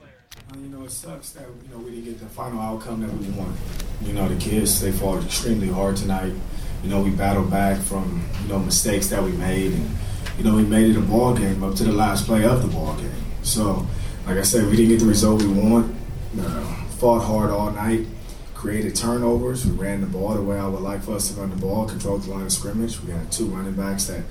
You 0.55 0.69
know, 0.69 0.85
it 0.85 0.91
sucks 0.91 1.31
that 1.31 1.47
you 1.63 1.69
know 1.71 1.79
we 1.79 1.91
didn't 1.91 2.05
get 2.05 2.19
the 2.21 2.27
final 2.27 2.61
outcome 2.61 3.01
that 3.03 3.13
we 3.13 3.29
wanted. 3.39 3.57
You 4.03 4.13
know, 4.13 4.29
the 4.29 4.37
kids 4.37 4.81
they 4.81 4.93
fought 4.93 5.25
extremely 5.25 5.69
hard 5.69 5.97
tonight. 5.97 6.33
You 6.83 6.91
know, 6.91 7.03
we 7.03 7.11
battled 7.11 7.51
back 7.51 7.81
from 7.81 8.25
you 8.43 8.49
know 8.49 8.59
mistakes 8.59 9.09
that 9.09 9.23
we 9.23 9.33
made, 9.33 9.73
and 9.73 9.91
you 10.39 10.45
know 10.45 10.57
we 10.57 10.63
made 10.63 10.91
it 10.91 10.97
a 10.97 11.01
ball 11.01 11.35
game 11.35 11.63
up 11.63 11.75
to 11.77 11.85
the 11.85 11.93
last 11.93 12.27
play 12.27 12.45
of 12.45 12.63
the 12.63 12.69
ball 12.69 12.95
game. 12.97 13.11
So, 13.43 13.87
like 14.27 14.39
I 14.39 14.43
said, 14.43 14.67
we 14.67 14.77
didn't 14.77 14.91
get 14.91 15.01
the 15.01 15.07
result 15.07 15.43
we 15.43 15.49
want. 15.49 15.95
Uh, 16.39 16.75
fought 16.99 17.21
hard 17.21 17.51
all 17.51 17.71
night, 17.71 18.07
created 18.65 18.97
turnovers. 18.97 19.67
We 19.67 19.73
ran 19.73 20.01
the 20.01 20.07
ball 20.07 20.33
the 20.33 20.41
way 20.41 20.59
I 20.59 20.67
would 20.67 20.81
like 20.81 21.03
for 21.03 21.13
us 21.13 21.29
to 21.29 21.39
run 21.39 21.51
the 21.51 21.57
ball, 21.57 21.87
control 21.87 22.17
the 22.17 22.31
line 22.31 22.47
of 22.47 22.53
scrimmage. 22.53 22.99
We 23.03 23.13
had 23.13 23.31
two 23.31 23.45
running 23.45 23.75
backs 23.75 24.07
that, 24.07 24.23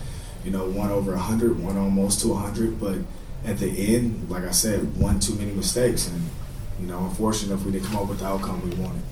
you 0.43 0.49
know, 0.49 0.67
one 0.67 0.89
over 0.89 1.11
100, 1.11 1.59
one 1.59 1.77
almost 1.77 2.21
to 2.21 2.29
100. 2.29 2.79
But 2.79 2.97
at 3.45 3.59
the 3.59 3.69
end, 3.95 4.31
like 4.31 4.43
I 4.43 4.49
said, 4.49 4.97
one 4.97 5.19
too 5.19 5.35
many 5.35 5.51
mistakes. 5.51 6.07
And, 6.07 6.19
you 6.79 6.87
know, 6.87 6.97
unfortunately, 7.05 7.57
if 7.57 7.63
we 7.63 7.73
didn't 7.73 7.85
come 7.85 7.97
up 7.97 8.09
with 8.09 8.21
the 8.21 8.25
outcome 8.25 8.67
we 8.67 8.75
wanted. 8.75 9.03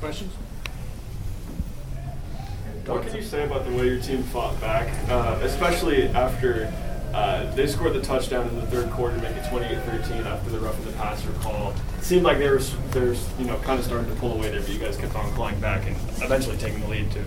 Questions? 0.00 0.32
What 2.86 3.06
can 3.06 3.14
you 3.14 3.22
say 3.22 3.44
about 3.44 3.66
the 3.66 3.72
way 3.72 3.88
your 3.88 4.00
team 4.00 4.22
fought 4.22 4.58
back, 4.58 4.88
uh, 5.10 5.38
especially 5.42 6.08
after 6.08 6.72
uh, 7.14 7.50
they 7.54 7.66
scored 7.66 7.92
the 7.94 8.00
touchdown 8.00 8.48
in 8.48 8.56
the 8.56 8.66
third 8.66 8.90
quarter 8.90 9.16
to 9.16 9.22
make 9.22 9.36
it 9.36 9.44
28-13 9.44 10.24
after 10.24 10.50
the 10.50 10.58
roughing 10.58 10.84
the 10.84 10.92
passer 10.92 11.30
call? 11.40 11.74
It 11.98 12.04
seemed 12.04 12.24
like 12.24 12.38
they 12.38 12.48
were, 12.48 12.58
they 12.58 13.00
were, 13.00 13.16
you 13.38 13.44
know, 13.44 13.56
kind 13.58 13.78
of 13.78 13.84
starting 13.84 14.12
to 14.12 14.20
pull 14.20 14.32
away 14.32 14.50
there, 14.50 14.60
but 14.60 14.70
you 14.70 14.78
guys 14.78 14.96
kept 14.96 15.14
on 15.14 15.30
clawing 15.32 15.60
back 15.60 15.86
and 15.86 15.96
eventually 16.22 16.56
taking 16.56 16.80
the 16.80 16.88
lead 16.88 17.10
too. 17.10 17.24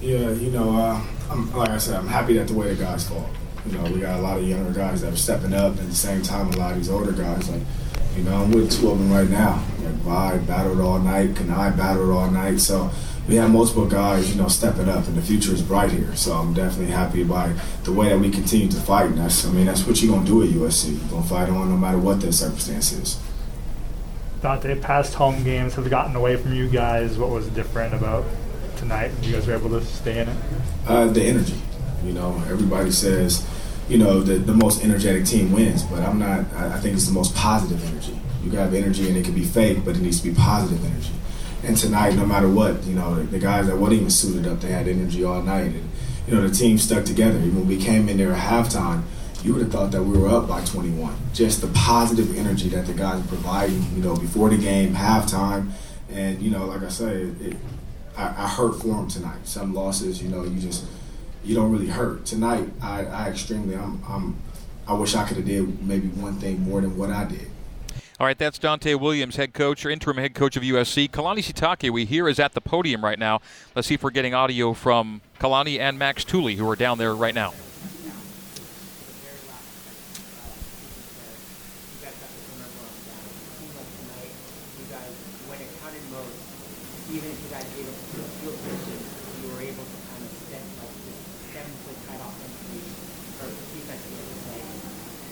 Yeah, 0.00 0.30
you 0.30 0.50
know, 0.50 0.76
uh, 0.76 1.02
I'm, 1.30 1.52
like 1.52 1.68
I 1.68 1.78
said, 1.78 1.96
I'm 1.96 2.08
happy 2.08 2.34
that 2.38 2.48
the 2.48 2.54
way 2.54 2.74
the 2.74 2.82
guys 2.82 3.08
fought. 3.08 3.28
You 3.66 3.76
know, 3.76 3.84
we 3.90 4.00
got 4.00 4.18
a 4.18 4.22
lot 4.22 4.38
of 4.38 4.48
younger 4.48 4.72
guys 4.72 5.02
that 5.02 5.12
are 5.12 5.16
stepping 5.16 5.52
up, 5.52 5.72
and 5.72 5.80
at 5.80 5.88
the 5.88 5.94
same 5.94 6.22
time, 6.22 6.48
a 6.48 6.56
lot 6.56 6.72
of 6.72 6.78
these 6.78 6.88
older 6.88 7.12
guys, 7.12 7.50
like, 7.50 7.62
you 8.16 8.22
know, 8.22 8.42
I'm 8.42 8.50
with 8.50 8.72
two 8.72 8.90
of 8.90 8.98
them 8.98 9.12
right 9.12 9.28
now. 9.28 9.62
Like, 9.84 9.94
Vi 9.94 10.38
battled 10.38 10.80
all 10.80 10.98
night, 10.98 11.34
Kanai 11.34 11.76
battled 11.76 12.10
all 12.10 12.30
night, 12.30 12.60
so 12.60 12.90
we 13.30 13.36
have 13.36 13.48
multiple 13.48 13.86
guys, 13.86 14.34
you 14.34 14.42
know, 14.42 14.48
stepping 14.48 14.88
up, 14.88 15.06
and 15.06 15.16
the 15.16 15.22
future 15.22 15.52
is 15.52 15.62
bright 15.62 15.92
here. 15.92 16.16
So 16.16 16.32
I'm 16.32 16.52
definitely 16.52 16.92
happy 16.92 17.22
by 17.22 17.54
the 17.84 17.92
way 17.92 18.08
that 18.08 18.18
we 18.18 18.28
continue 18.28 18.68
to 18.68 18.80
fight. 18.80 19.06
And 19.06 19.18
that's, 19.18 19.46
I 19.46 19.52
mean, 19.52 19.66
that's 19.66 19.86
what 19.86 20.02
you're 20.02 20.12
gonna 20.12 20.26
do 20.26 20.42
at 20.42 20.48
USC. 20.48 20.98
You're 21.00 21.10
gonna 21.10 21.22
fight 21.22 21.48
on 21.48 21.70
no 21.70 21.76
matter 21.76 21.96
what 21.96 22.20
the 22.20 22.32
circumstance 22.32 22.90
is. 22.90 23.20
Donte, 24.42 24.82
past 24.82 25.14
home 25.14 25.44
games 25.44 25.74
have 25.74 25.88
gotten 25.88 26.16
away 26.16 26.36
from 26.36 26.54
you 26.54 26.68
guys. 26.68 27.18
What 27.18 27.30
was 27.30 27.46
different 27.48 27.94
about 27.94 28.24
tonight? 28.76 29.12
You 29.22 29.34
guys 29.34 29.46
were 29.46 29.54
able 29.54 29.70
to 29.70 29.84
stay 29.84 30.18
in 30.18 30.28
it. 30.28 30.36
Uh, 30.88 31.06
the 31.06 31.22
energy. 31.22 31.60
You 32.04 32.12
know, 32.12 32.34
everybody 32.48 32.90
says, 32.90 33.46
you 33.88 33.98
know, 33.98 34.22
the, 34.22 34.38
the 34.38 34.54
most 34.54 34.82
energetic 34.82 35.24
team 35.24 35.52
wins, 35.52 35.84
but 35.84 36.02
I'm 36.02 36.18
not. 36.18 36.52
I, 36.54 36.74
I 36.74 36.80
think 36.80 36.96
it's 36.96 37.06
the 37.06 37.12
most 37.12 37.36
positive 37.36 37.84
energy. 37.92 38.18
You 38.42 38.50
can 38.50 38.58
have 38.58 38.74
energy 38.74 39.06
and 39.06 39.16
it 39.16 39.24
can 39.24 39.34
be 39.34 39.44
fake, 39.44 39.84
but 39.84 39.94
it 39.94 40.00
needs 40.00 40.20
to 40.20 40.30
be 40.30 40.34
positive 40.34 40.84
energy. 40.84 41.12
And 41.62 41.76
tonight, 41.76 42.14
no 42.14 42.24
matter 42.24 42.48
what, 42.48 42.84
you 42.84 42.94
know, 42.94 43.22
the, 43.22 43.38
guys 43.38 43.66
that 43.66 43.76
weren't 43.76 43.92
even 43.92 44.10
suited 44.10 44.50
up, 44.50 44.60
they 44.60 44.72
had 44.72 44.88
energy 44.88 45.24
all 45.24 45.42
night, 45.42 45.66
and 45.66 45.90
you 46.26 46.34
know, 46.34 46.46
the 46.46 46.54
team 46.54 46.78
stuck 46.78 47.04
together. 47.04 47.38
When 47.38 47.68
we 47.68 47.76
came 47.76 48.08
in 48.08 48.16
there 48.16 48.32
at 48.32 48.40
halftime, 48.40 49.02
you 49.42 49.52
would 49.52 49.62
have 49.62 49.72
thought 49.72 49.90
that 49.90 50.02
we 50.02 50.16
were 50.16 50.28
up 50.28 50.48
by 50.48 50.64
21. 50.64 51.14
Just 51.34 51.60
the 51.60 51.68
positive 51.68 52.36
energy 52.38 52.68
that 52.70 52.86
the 52.86 52.94
guys 52.94 53.22
are 53.22 53.28
providing, 53.28 53.82
you 53.94 54.02
know, 54.02 54.16
before 54.16 54.48
the 54.48 54.56
game, 54.56 54.94
halftime, 54.94 55.70
and 56.10 56.40
you 56.40 56.50
know, 56.50 56.66
like 56.66 56.82
I 56.82 56.88
say, 56.88 57.22
it, 57.22 57.42
it, 57.42 57.56
I, 58.16 58.44
I 58.44 58.48
hurt 58.48 58.80
for 58.80 58.88
them 58.88 59.08
tonight. 59.08 59.46
Some 59.46 59.74
losses, 59.74 60.22
you 60.22 60.28
know, 60.28 60.44
you 60.44 60.60
just 60.60 60.84
you 61.44 61.54
don't 61.54 61.70
really 61.70 61.88
hurt. 61.88 62.24
Tonight, 62.26 62.68
I, 62.82 63.04
I 63.04 63.28
extremely, 63.28 63.74
I'm, 63.74 64.02
I'm, 64.08 64.36
I 64.86 64.94
wish 64.94 65.14
I 65.14 65.26
could 65.26 65.38
have 65.38 65.46
did 65.46 65.86
maybe 65.86 66.08
one 66.08 66.34
thing 66.34 66.60
more 66.60 66.80
than 66.80 66.96
what 66.96 67.10
I 67.10 67.24
did. 67.24 67.48
All 68.20 68.26
right, 68.26 68.36
that's 68.36 68.58
Donte 68.58 69.00
Williams, 69.00 69.36
head 69.36 69.54
coach 69.54 69.86
or 69.86 69.88
interim 69.88 70.18
head 70.18 70.34
coach 70.34 70.54
of 70.54 70.62
USC. 70.62 71.10
Kalani 71.10 71.38
Sitake, 71.38 71.88
we 71.88 72.04
hear, 72.04 72.28
is 72.28 72.38
at 72.38 72.52
the 72.52 72.60
podium 72.60 73.02
right 73.02 73.18
now. 73.18 73.40
Let's 73.74 73.88
see 73.88 73.94
if 73.94 74.02
we're 74.02 74.10
getting 74.10 74.34
audio 74.34 74.74
from 74.74 75.22
Kalani 75.38 75.78
and 75.78 75.98
Max 75.98 76.22
Tooley, 76.22 76.56
who 76.56 76.68
are 76.68 76.76
down 76.76 76.98
there 76.98 77.14
right 77.14 77.34
now. 77.34 77.54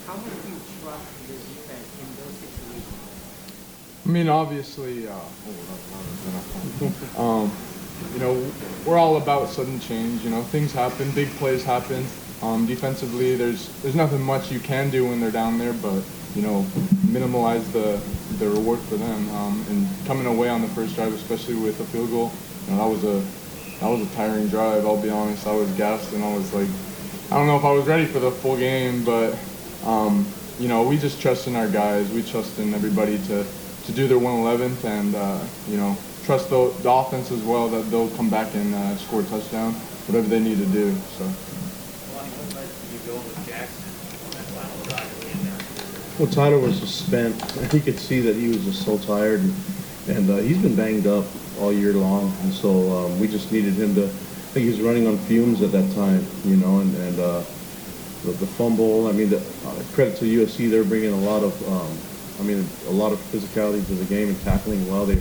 How 0.08 0.16
much 0.16 0.24
do 0.24 0.48
you 0.48 0.56
trust 0.80 1.04
your 1.28 1.36
defense 1.36 1.84
in 2.00 2.08
those 2.16 2.32
situations? 2.40 2.96
I 4.06 4.08
mean, 4.08 4.30
obviously, 4.30 5.06
uh, 5.06 5.12
um, 7.20 7.52
you 8.14 8.18
know, 8.18 8.50
we're 8.86 8.96
all 8.96 9.18
about 9.18 9.50
sudden 9.50 9.78
change. 9.80 10.24
You 10.24 10.30
know, 10.30 10.42
things 10.44 10.72
happen, 10.72 11.10
big 11.10 11.28
plays 11.32 11.62
happen. 11.62 12.06
Um, 12.40 12.64
defensively, 12.64 13.36
there's 13.36 13.68
there's 13.82 13.94
nothing 13.94 14.22
much 14.22 14.50
you 14.50 14.60
can 14.60 14.88
do 14.88 15.06
when 15.06 15.20
they're 15.20 15.30
down 15.30 15.58
there, 15.58 15.74
but 15.74 16.02
you 16.34 16.40
know, 16.40 16.64
minimize 17.06 17.70
the 17.74 18.00
the 18.38 18.48
reward 18.48 18.78
for 18.78 18.96
them. 18.96 19.28
Um, 19.36 19.62
and 19.68 19.86
coming 20.06 20.24
away 20.24 20.48
on 20.48 20.62
the 20.62 20.68
first 20.68 20.94
drive, 20.94 21.12
especially 21.12 21.56
with 21.56 21.78
a 21.80 21.84
field 21.84 22.08
goal, 22.08 22.32
you 22.66 22.72
know, 22.72 22.78
that 22.78 22.88
was 22.88 23.04
a 23.04 23.22
that 23.80 23.90
was 23.90 24.00
a 24.00 24.14
tiring 24.14 24.48
drive. 24.48 24.86
I'll 24.86 25.02
be 25.02 25.10
honest, 25.10 25.46
I 25.46 25.52
was 25.54 25.70
gassed 25.72 26.14
and 26.14 26.24
I 26.24 26.34
was 26.34 26.50
like, 26.54 26.68
I 27.30 27.36
don't 27.36 27.46
know 27.46 27.58
if 27.58 27.64
I 27.66 27.72
was 27.72 27.86
ready 27.86 28.06
for 28.06 28.20
the 28.20 28.30
full 28.30 28.56
game, 28.56 29.04
but 29.04 29.38
um, 29.88 30.27
you 30.59 30.68
know, 30.68 30.83
we 30.87 30.98
just 30.98 31.20
trust 31.20 31.46
in 31.46 31.57
our 31.57 31.68
guys. 31.68 32.11
We 32.11 32.22
trust 32.22 32.59
in 32.59 32.74
everybody 32.74 33.18
to 33.29 33.46
to 33.87 33.92
do 33.92 34.07
their 34.07 34.18
111th 34.18 34.85
and 34.85 35.14
uh, 35.14 35.40
you 35.66 35.79
know 35.79 35.96
trust 36.24 36.51
the, 36.51 36.68
the 36.83 36.90
offense 36.90 37.31
as 37.31 37.42
well 37.42 37.70
that 37.70 37.90
they'll 37.90 38.11
come 38.11 38.29
back 38.29 38.55
and 38.55 38.74
uh, 38.74 38.96
score 38.98 39.22
a 39.22 39.24
touchdown, 39.24 39.72
whatever 40.07 40.29
they 40.29 40.40
need 40.40 40.59
to 40.59 40.66
do. 40.66 40.94
So. 41.16 41.24
Well, 46.18 46.29
Tyler 46.29 46.59
was 46.59 46.81
just 46.81 47.07
spent. 47.07 47.35
You 47.72 47.81
could 47.81 47.98
see 47.98 48.20
that 48.20 48.37
he 48.37 48.48
was 48.48 48.64
just 48.64 48.85
so 48.85 48.98
tired, 48.98 49.40
and, 49.40 49.55
and 50.09 50.31
uh, 50.31 50.37
he's 50.37 50.59
been 50.59 50.74
banged 50.77 51.07
up 51.07 51.24
all 51.61 51.72
year 51.72 51.94
long. 51.94 52.35
And 52.42 52.53
so 52.53 52.70
um, 52.92 53.20
we 53.20 53.29
just 53.29 53.51
needed 53.53 53.74
him 53.74 53.94
to. 53.94 54.05
I 54.05 54.51
think 54.53 54.64
he 54.64 54.70
was 54.70 54.81
running 54.83 55.07
on 55.07 55.16
fumes 55.16 55.62
at 55.62 55.72
that 55.72 55.94
time, 55.94 56.27
you 56.44 56.57
know, 56.57 56.81
and, 56.81 56.94
and 56.96 57.20
uh, 57.20 57.42
the, 58.24 58.33
the 58.33 58.46
fumble. 58.46 59.07
I 59.07 59.12
mean, 59.12 59.31
the, 59.31 59.38
uh, 59.38 59.83
credit 59.92 60.16
to 60.18 60.24
USC, 60.24 60.70
they're 60.70 60.85
bringing 60.85 61.12
a 61.12 61.20
lot 61.20 61.42
of, 61.42 61.54
um, 61.68 61.98
I 62.40 62.42
mean, 62.42 62.66
a 62.88 62.92
lot 62.92 63.12
of 63.12 63.18
physicality 63.33 63.85
to 63.87 63.94
the 63.94 64.04
game 64.07 64.28
and 64.28 64.40
tackling 64.42 64.88
well. 64.90 65.07
They 65.07 65.20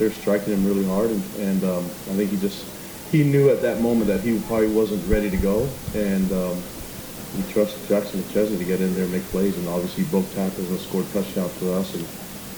they're 0.00 0.10
striking 0.10 0.54
him 0.54 0.66
really 0.66 0.86
hard, 0.86 1.10
and, 1.10 1.22
and 1.36 1.62
um, 1.64 1.84
I 1.84 2.16
think 2.16 2.30
he 2.30 2.38
just 2.38 2.64
he 3.12 3.22
knew 3.22 3.50
at 3.50 3.60
that 3.60 3.82
moment 3.82 4.06
that 4.06 4.20
he 4.20 4.40
probably 4.48 4.68
wasn't 4.68 5.06
ready 5.06 5.28
to 5.28 5.36
go, 5.36 5.68
and 5.94 6.32
um, 6.32 6.56
we 7.36 7.52
trust 7.52 7.76
Jackson 7.86 8.20
McChesney 8.22 8.56
to 8.58 8.64
get 8.64 8.80
in 8.80 8.94
there 8.94 9.04
and 9.04 9.12
make 9.12 9.22
plays, 9.24 9.56
and 9.58 9.68
obviously 9.68 10.04
broke 10.04 10.28
tackles 10.32 10.70
and 10.70 10.80
scored 10.80 11.06
touchdowns 11.12 11.52
for 11.58 11.74
us. 11.74 11.94
And 11.94 12.06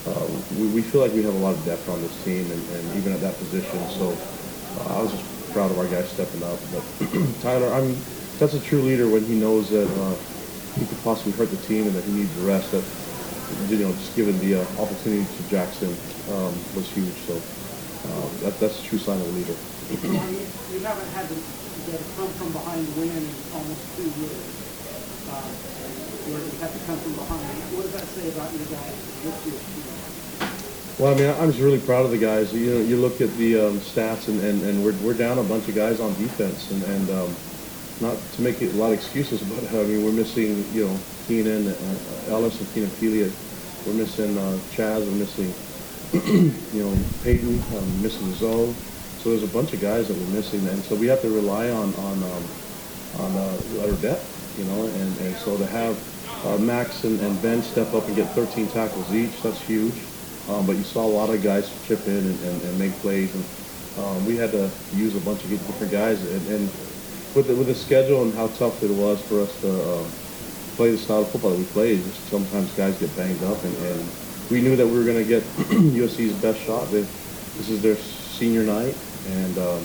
uh, 0.06 0.26
we, 0.56 0.68
we 0.68 0.82
feel 0.82 1.00
like 1.00 1.12
we 1.12 1.22
have 1.24 1.34
a 1.34 1.38
lot 1.38 1.54
of 1.54 1.64
depth 1.64 1.88
on 1.88 2.00
this 2.00 2.24
team, 2.24 2.48
and, 2.48 2.62
and 2.70 2.96
even 2.96 3.12
at 3.12 3.20
that 3.20 3.36
position. 3.38 3.78
So 3.90 4.16
uh, 4.78 4.98
I 4.98 5.02
was 5.02 5.10
just 5.10 5.52
proud 5.52 5.70
of 5.70 5.78
our 5.78 5.88
guys 5.88 6.08
stepping 6.10 6.44
up. 6.44 6.58
But 6.70 6.84
Tyler, 7.42 7.72
I'm 7.74 7.96
that's 8.38 8.54
a 8.54 8.60
true 8.60 8.82
leader 8.82 9.08
when 9.08 9.24
he 9.24 9.34
knows 9.34 9.70
that 9.70 9.88
uh, 9.88 10.14
he 10.78 10.86
could 10.86 11.02
possibly 11.02 11.32
hurt 11.32 11.50
the 11.50 11.60
team 11.68 11.86
and 11.86 11.94
that 11.94 12.04
he 12.04 12.12
needs 12.12 12.32
rest. 12.38 12.72
That 12.72 12.84
you 13.68 13.78
know, 13.78 13.92
just 13.92 14.16
giving 14.16 14.38
the 14.40 14.56
uh, 14.56 14.80
opportunity 14.80 15.24
to 15.24 15.42
Jackson 15.50 15.88
um, 16.32 16.52
was 16.74 16.88
huge. 16.90 17.14
So 17.28 17.36
uh, 17.36 18.28
that, 18.44 18.58
that's 18.58 18.80
a 18.80 18.84
true 18.84 18.98
sign 18.98 19.20
of 19.20 19.26
a 19.26 19.32
leader. 19.36 19.56
you 19.92 20.80
haven't 20.80 21.08
had 21.12 21.28
to 21.28 21.36
get 21.90 22.00
come 22.16 22.28
from 22.40 22.52
behind 22.52 22.86
win 22.96 23.10
in 23.10 23.26
almost 23.54 23.82
two 23.96 24.08
years. 24.20 24.62
Uh, 25.30 25.72
where 26.30 26.38
you 26.38 26.54
have 26.62 26.72
to 26.72 26.82
come 26.86 26.98
from 26.98 27.12
behind. 27.18 27.42
What 27.74 27.82
does 27.82 27.92
that 27.98 28.06
say 28.14 28.28
about 28.30 28.50
your 28.54 28.66
guys 28.70 28.94
year's 29.24 29.42
team? 29.42 29.92
Well, 30.98 31.14
I 31.14 31.18
mean, 31.18 31.30
I'm 31.40 31.50
just 31.50 31.62
really 31.62 31.80
proud 31.80 32.04
of 32.04 32.10
the 32.12 32.18
guys. 32.18 32.52
You 32.52 32.74
know, 32.74 32.80
you 32.80 32.96
look 32.96 33.20
at 33.20 33.34
the 33.36 33.58
um, 33.58 33.80
stats, 33.80 34.28
and, 34.28 34.38
and, 34.40 34.62
and 34.62 34.84
we're, 34.84 34.94
we're 35.02 35.18
down 35.18 35.38
a 35.38 35.42
bunch 35.42 35.66
of 35.68 35.74
guys 35.74 35.98
on 36.00 36.14
defense, 36.14 36.70
and, 36.70 36.82
and 36.84 37.10
um, 37.10 37.36
not 38.00 38.16
to 38.34 38.42
make 38.42 38.60
a 38.62 38.66
lot 38.70 38.88
of 38.88 38.94
excuses, 38.94 39.42
but 39.42 39.58
I 39.70 39.84
mean, 39.84 40.04
we're 40.04 40.12
missing, 40.12 40.64
you 40.72 40.86
know, 40.86 40.98
Keenan, 41.26 41.68
uh, 41.68 41.74
Ellis, 42.28 42.58
and 42.60 42.68
Keenan 42.72 42.90
Pelia. 42.90 43.30
We're 43.86 43.94
missing 43.94 44.36
uh, 44.38 44.58
Chaz. 44.70 45.04
We're 45.04 45.18
missing, 45.18 45.52
you 46.74 46.82
know, 46.82 46.96
Peyton. 47.22 47.60
Um, 47.76 48.02
missing 48.02 48.32
Zoe. 48.34 48.72
So 49.22 49.30
there's 49.30 49.44
a 49.44 49.54
bunch 49.54 49.72
of 49.72 49.80
guys 49.80 50.08
that 50.08 50.16
we're 50.16 50.34
missing, 50.34 50.66
and 50.68 50.82
so 50.82 50.96
we 50.96 51.06
have 51.06 51.22
to 51.22 51.30
rely 51.30 51.70
on 51.70 51.94
on 51.94 52.22
um, 52.24 52.44
on 53.18 53.36
uh, 53.36 53.82
our 53.82 53.92
depth, 54.02 54.26
you 54.58 54.64
know, 54.64 54.84
and, 54.84 55.18
and 55.20 55.36
so 55.36 55.56
to 55.56 55.66
have 55.66 55.94
uh, 56.44 56.58
Max 56.58 57.04
and, 57.04 57.20
and 57.20 57.40
Ben 57.40 57.62
step 57.62 57.94
up 57.94 58.06
and 58.06 58.16
get 58.16 58.28
13 58.30 58.66
tackles 58.68 59.12
each, 59.14 59.40
that's 59.42 59.60
huge. 59.60 59.94
Um, 60.48 60.66
but 60.66 60.74
you 60.74 60.82
saw 60.82 61.06
a 61.06 61.14
lot 61.14 61.30
of 61.30 61.40
guys 61.40 61.70
chip 61.86 62.04
in 62.08 62.16
and, 62.16 62.40
and, 62.42 62.62
and 62.62 62.78
make 62.78 62.90
plays, 62.94 63.32
and 63.34 63.44
um, 64.04 64.26
we 64.26 64.36
had 64.36 64.50
to 64.50 64.70
use 64.94 65.14
a 65.14 65.20
bunch 65.20 65.44
of 65.44 65.50
different 65.50 65.92
guys. 65.92 66.20
And, 66.26 66.48
and 66.48 66.70
with 67.34 67.46
the, 67.46 67.54
with 67.54 67.66
the 67.66 67.74
schedule 67.74 68.22
and 68.22 68.34
how 68.34 68.48
tough 68.48 68.82
it 68.82 68.90
was 68.90 69.20
for 69.22 69.40
us 69.40 69.60
to 69.60 69.70
um, 69.70 70.06
play 70.76 70.90
the 70.90 70.98
style 70.98 71.22
of 71.22 71.30
football 71.30 71.50
that 71.50 71.58
we 71.58 71.64
played, 71.66 72.02
just 72.04 72.28
sometimes 72.28 72.70
guys 72.72 72.96
get 72.98 73.14
banged 73.16 73.42
up, 73.44 73.62
and, 73.64 73.76
and 73.76 74.08
we 74.50 74.60
knew 74.60 74.76
that 74.76 74.86
we 74.86 74.92
were 74.92 75.04
going 75.04 75.18
to 75.18 75.24
get 75.24 75.42
USC's 75.96 76.34
best 76.42 76.60
shot. 76.60 76.90
They, 76.90 77.00
this 77.56 77.68
is 77.68 77.82
their 77.82 77.96
senior 77.96 78.64
night, 78.64 78.96
and 79.28 79.56
um, 79.58 79.82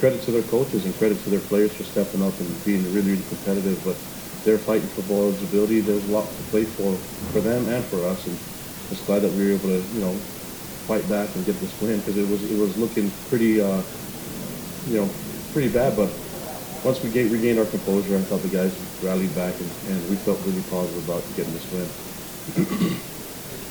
credit 0.00 0.22
to 0.22 0.30
their 0.32 0.42
coaches 0.42 0.84
and 0.84 0.94
credit 0.96 1.18
to 1.24 1.30
their 1.30 1.40
players 1.40 1.72
for 1.74 1.84
stepping 1.84 2.22
up 2.22 2.38
and 2.40 2.64
being 2.64 2.82
really, 2.92 3.12
really 3.12 3.28
competitive. 3.28 3.80
But 3.84 3.96
they're 4.44 4.58
fighting 4.58 4.88
for 4.88 5.02
ball 5.02 5.28
eligibility. 5.28 5.80
There's 5.80 6.06
a 6.08 6.12
lot 6.12 6.28
to 6.28 6.42
play 6.50 6.64
for 6.64 6.92
for 7.32 7.40
them 7.40 7.66
and 7.68 7.84
for 7.84 8.04
us, 8.04 8.26
and 8.26 8.36
just 8.90 9.06
glad 9.06 9.22
that 9.22 9.32
we 9.32 9.48
were 9.48 9.56
able 9.56 9.68
to, 9.68 9.80
you 9.96 10.00
know, 10.00 10.12
fight 10.84 11.08
back 11.08 11.34
and 11.34 11.46
get 11.46 11.58
this 11.60 11.72
win 11.80 11.98
because 12.00 12.16
it 12.16 12.28
was 12.28 12.42
it 12.50 12.58
was 12.58 12.76
looking 12.76 13.10
pretty, 13.28 13.60
uh, 13.60 13.82
you 14.88 15.00
know, 15.00 15.08
pretty 15.52 15.68
bad. 15.72 15.96
But 15.96 16.10
once 16.84 17.00
we 17.00 17.08
get, 17.08 17.32
regained 17.32 17.58
our 17.58 17.64
composure, 17.64 18.12
I 18.12 18.20
thought 18.28 18.44
the 18.44 18.52
guys 18.52 18.76
rallied 19.00 19.32
back 19.32 19.56
and, 19.56 19.70
and 19.88 19.96
we 20.12 20.20
felt 20.20 20.36
really 20.44 20.60
positive 20.68 21.00
about 21.08 21.24
getting 21.32 21.56
this 21.56 21.64
win. 21.72 21.88
You 22.52 22.60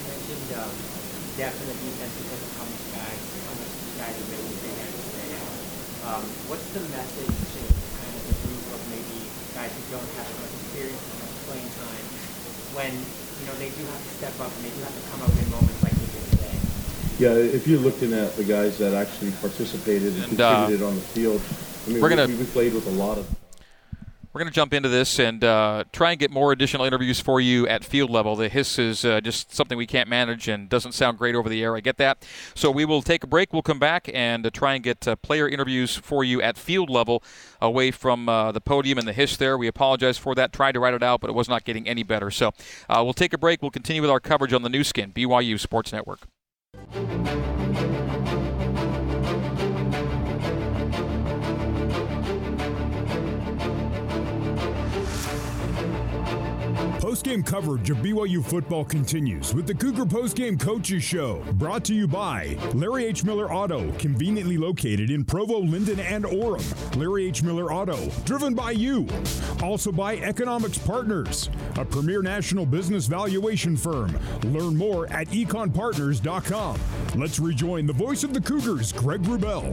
mentioned 0.10 0.50
um, 0.58 0.74
depth 1.38 1.62
in 1.62 1.68
the 1.70 1.78
defense 1.78 2.14
because 2.26 2.42
of 2.42 2.52
how 2.58 2.66
much 2.66 2.86
guys, 2.98 3.22
how 3.46 3.54
much 3.54 3.74
guys 4.02 4.18
are 4.18 4.30
able 4.34 4.50
to 4.50 4.58
bring 4.66 4.76
right 4.82 5.30
now. 5.30 5.46
Um, 6.10 6.26
what's 6.50 6.66
the 6.74 6.82
message 6.90 7.38
to 7.38 7.62
kind 7.70 8.14
of 8.18 8.24
the 8.34 8.36
group 8.50 8.66
of 8.74 8.82
maybe 8.90 9.30
guys 9.54 9.70
who 9.78 9.84
don't 9.94 10.10
have 10.18 10.26
as 10.26 10.38
much 10.42 10.54
experience 10.58 10.98
and 10.98 11.18
much 11.22 11.38
playing 11.46 11.70
time 11.70 12.06
when 12.74 12.92
you 12.98 13.46
know 13.46 13.56
they 13.62 13.70
do 13.78 13.86
have 13.94 14.02
to 14.02 14.12
step 14.18 14.36
up 14.42 14.50
and 14.50 14.62
they 14.66 14.74
do 14.74 14.82
have 14.82 14.96
to 14.98 15.06
come 15.14 15.22
up 15.22 15.34
in 15.38 15.46
moments 15.54 15.80
like 15.86 15.94
they 16.02 16.10
did 16.18 16.26
today? 16.34 16.58
Yeah, 17.22 17.38
if 17.38 17.70
you're 17.70 17.78
looking 17.78 18.10
at 18.18 18.34
the 18.42 18.44
guys 18.44 18.82
that 18.82 18.98
actually 18.98 19.38
participated 19.38 20.18
and, 20.18 20.34
And, 20.34 20.42
uh, 20.42 20.50
contributed 20.50 20.82
on 20.82 20.98
the 20.98 21.06
field, 21.14 21.46
I 21.86 21.90
mean, 21.90 22.02
we're 22.02 22.10
gonna- 22.10 22.28
we, 22.28 22.36
we 22.36 22.46
played 22.46 22.74
with 22.74 22.88
a 22.88 22.92
lot 22.92 23.18
of. 23.18 23.28
We're 24.32 24.40
going 24.40 24.50
to 24.50 24.56
jump 24.56 24.74
into 24.74 24.90
this 24.90 25.20
and 25.20 25.44
uh, 25.44 25.84
try 25.92 26.10
and 26.10 26.20
get 26.20 26.32
more 26.32 26.52
additional 26.52 26.86
interviews 26.86 27.20
for 27.20 27.40
you 27.40 27.68
at 27.68 27.86
field 27.86 28.10
level. 28.10 28.36
The 28.36 28.50
hiss 28.50 28.80
is 28.80 29.06
uh, 29.06 29.22
just 29.22 29.54
something 29.54 29.78
we 29.78 29.86
can't 29.86 30.10
manage 30.10 30.48
and 30.48 30.68
doesn't 30.68 30.94
sound 30.94 31.20
great 31.20 31.36
over 31.36 31.48
the 31.50 31.62
air. 31.62 31.76
I 31.76 31.82
get 31.82 31.98
that. 31.98 32.26
So 32.56 32.72
we 32.72 32.84
will 32.84 33.04
take 33.04 33.24
a 33.24 33.28
break. 33.28 33.54
We'll 33.54 33.62
come 33.62 33.78
back 33.78 34.10
and 34.12 34.44
uh, 34.44 34.50
try 34.50 34.74
and 34.74 34.84
get 34.84 35.08
uh, 35.08 35.18
player 35.18 35.48
interviews 35.48 35.96
for 35.98 36.24
you 36.24 36.42
at 36.42 36.58
field 36.58 36.90
level 36.90 37.22
away 37.62 37.92
from 37.92 38.28
uh, 38.28 38.52
the 38.52 38.60
podium 38.60 38.98
and 38.98 39.08
the 39.08 39.14
hiss 39.14 39.38
there. 39.38 39.56
We 39.56 39.68
apologize 39.68 40.18
for 40.18 40.34
that. 40.34 40.52
Tried 40.52 40.72
to 40.72 40.80
write 40.80 40.96
it 40.96 41.04
out, 41.04 41.22
but 41.22 41.30
it 41.30 41.34
was 41.34 41.48
not 41.48 41.64
getting 41.64 41.88
any 41.88 42.02
better. 42.02 42.32
So 42.32 42.54
uh, 42.90 43.02
we'll 43.04 43.14
take 43.14 43.34
a 43.34 43.38
break. 43.38 43.62
We'll 43.62 43.70
continue 43.70 44.02
with 44.02 44.10
our 44.10 44.20
coverage 44.20 44.52
on 44.52 44.64
the 44.64 44.70
Nu 44.70 44.84
Skin, 44.84 45.12
BYU 45.14 45.60
Sports 45.60 45.94
Network. 45.94 46.22
Postgame 57.14 57.46
coverage 57.46 57.92
of 57.92 57.98
BYU 57.98 58.44
football 58.44 58.84
continues 58.84 59.54
with 59.54 59.68
the 59.68 59.74
Cougar 59.76 60.06
Postgame 60.06 60.60
Coaches 60.60 61.04
Show, 61.04 61.44
brought 61.54 61.86
to 61.86 61.94
you 61.94 62.08
by 62.08 62.58
Larry 62.74 63.06
H. 63.06 63.24
Miller 63.24 63.54
Auto, 63.54 63.92
conveniently 64.00 64.58
located 64.58 65.12
in 65.12 65.24
Provo, 65.24 65.60
Lindon, 65.60 66.00
and 66.00 66.26
Orem. 66.26 66.64
Larry 66.96 67.28
H. 67.28 67.44
Miller 67.44 67.72
Auto, 67.72 68.10
driven 68.26 68.56
by 68.56 68.72
you. 68.72 69.08
Also 69.62 69.92
by 69.92 70.18
Economics 70.18 70.80
Partners, 70.80 71.52
a 71.78 71.86
premier 71.86 72.24
national 72.24 72.66
business 72.66 73.06
valuation 73.06 73.78
firm. 73.78 74.18
Learn 74.46 74.76
more 74.76 75.06
at 75.14 75.28
econpartners.com. 75.28 76.80
Let's 77.14 77.38
rejoin 77.38 77.86
the 77.86 77.94
voice 77.94 78.24
of 78.24 78.34
the 78.34 78.42
Cougars, 78.42 78.92
Greg 78.92 79.22
Wrubell. 79.22 79.70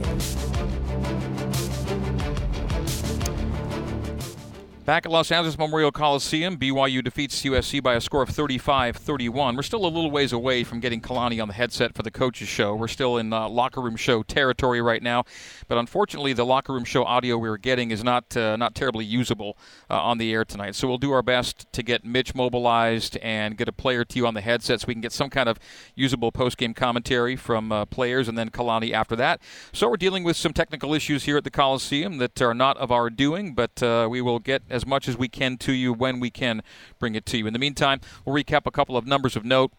Back 4.83 5.05
at 5.05 5.11
Los 5.11 5.31
Angeles 5.31 5.59
Memorial 5.59 5.91
Coliseum, 5.91 6.57
BYU 6.57 7.03
defeats 7.03 7.43
USC 7.43 7.83
by 7.83 7.93
a 7.93 8.01
score 8.01 8.23
of 8.23 8.29
35 8.29 8.97
31. 8.97 9.55
We're 9.55 9.61
still 9.61 9.85
a 9.85 9.87
little 9.87 10.09
ways 10.09 10.33
away 10.33 10.63
from 10.63 10.79
getting 10.79 10.99
Kalani 10.99 11.39
on 11.39 11.47
the 11.47 11.53
headset 11.53 11.93
for 11.93 12.01
the 12.01 12.09
coaches' 12.09 12.47
show. 12.47 12.73
We're 12.73 12.87
still 12.87 13.17
in 13.17 13.31
uh, 13.31 13.47
locker 13.47 13.79
room 13.79 13.95
show 13.95 14.23
territory 14.23 14.81
right 14.81 15.03
now, 15.03 15.23
but 15.67 15.77
unfortunately, 15.77 16.33
the 16.33 16.47
locker 16.47 16.73
room 16.73 16.83
show 16.83 17.03
audio 17.03 17.37
we 17.37 17.47
were 17.47 17.59
getting 17.59 17.91
is 17.91 18.03
not 18.03 18.35
uh, 18.35 18.57
not 18.57 18.73
terribly 18.73 19.05
usable 19.05 19.55
uh, 19.87 20.01
on 20.01 20.17
the 20.17 20.33
air 20.33 20.43
tonight. 20.43 20.73
So 20.73 20.87
we'll 20.87 20.97
do 20.97 21.11
our 21.11 21.21
best 21.21 21.71
to 21.73 21.83
get 21.83 22.03
Mitch 22.03 22.33
mobilized 22.33 23.17
and 23.17 23.57
get 23.57 23.67
a 23.67 23.71
player 23.71 24.03
to 24.03 24.17
you 24.17 24.25
on 24.25 24.33
the 24.33 24.41
headset 24.41 24.81
so 24.81 24.87
we 24.87 24.95
can 24.95 25.01
get 25.01 25.11
some 25.11 25.29
kind 25.29 25.47
of 25.47 25.59
usable 25.93 26.31
post 26.31 26.57
game 26.57 26.73
commentary 26.73 27.35
from 27.35 27.71
uh, 27.71 27.85
players 27.85 28.27
and 28.27 28.35
then 28.35 28.49
Kalani 28.49 28.93
after 28.93 29.15
that. 29.15 29.41
So 29.73 29.89
we're 29.89 29.97
dealing 29.97 30.23
with 30.23 30.37
some 30.37 30.53
technical 30.53 30.95
issues 30.95 31.25
here 31.25 31.37
at 31.37 31.43
the 31.43 31.51
Coliseum 31.51 32.17
that 32.17 32.41
are 32.41 32.55
not 32.55 32.77
of 32.77 32.91
our 32.91 33.11
doing, 33.11 33.53
but 33.53 33.83
uh, 33.83 34.07
we 34.09 34.21
will 34.21 34.39
get 34.39 34.63
as 34.71 34.85
much 34.85 35.07
as 35.07 35.17
we 35.17 35.27
can 35.27 35.57
to 35.57 35.73
you 35.73 35.93
when 35.93 36.19
we 36.19 36.29
can 36.29 36.63
bring 36.99 37.15
it 37.15 37.25
to 37.27 37.37
you. 37.37 37.47
In 37.47 37.53
the 37.53 37.59
meantime, 37.59 38.01
we'll 38.25 38.35
recap 38.35 38.61
a 38.65 38.71
couple 38.71 38.97
of 38.97 39.05
numbers 39.05 39.35
of 39.35 39.45
note 39.45 39.71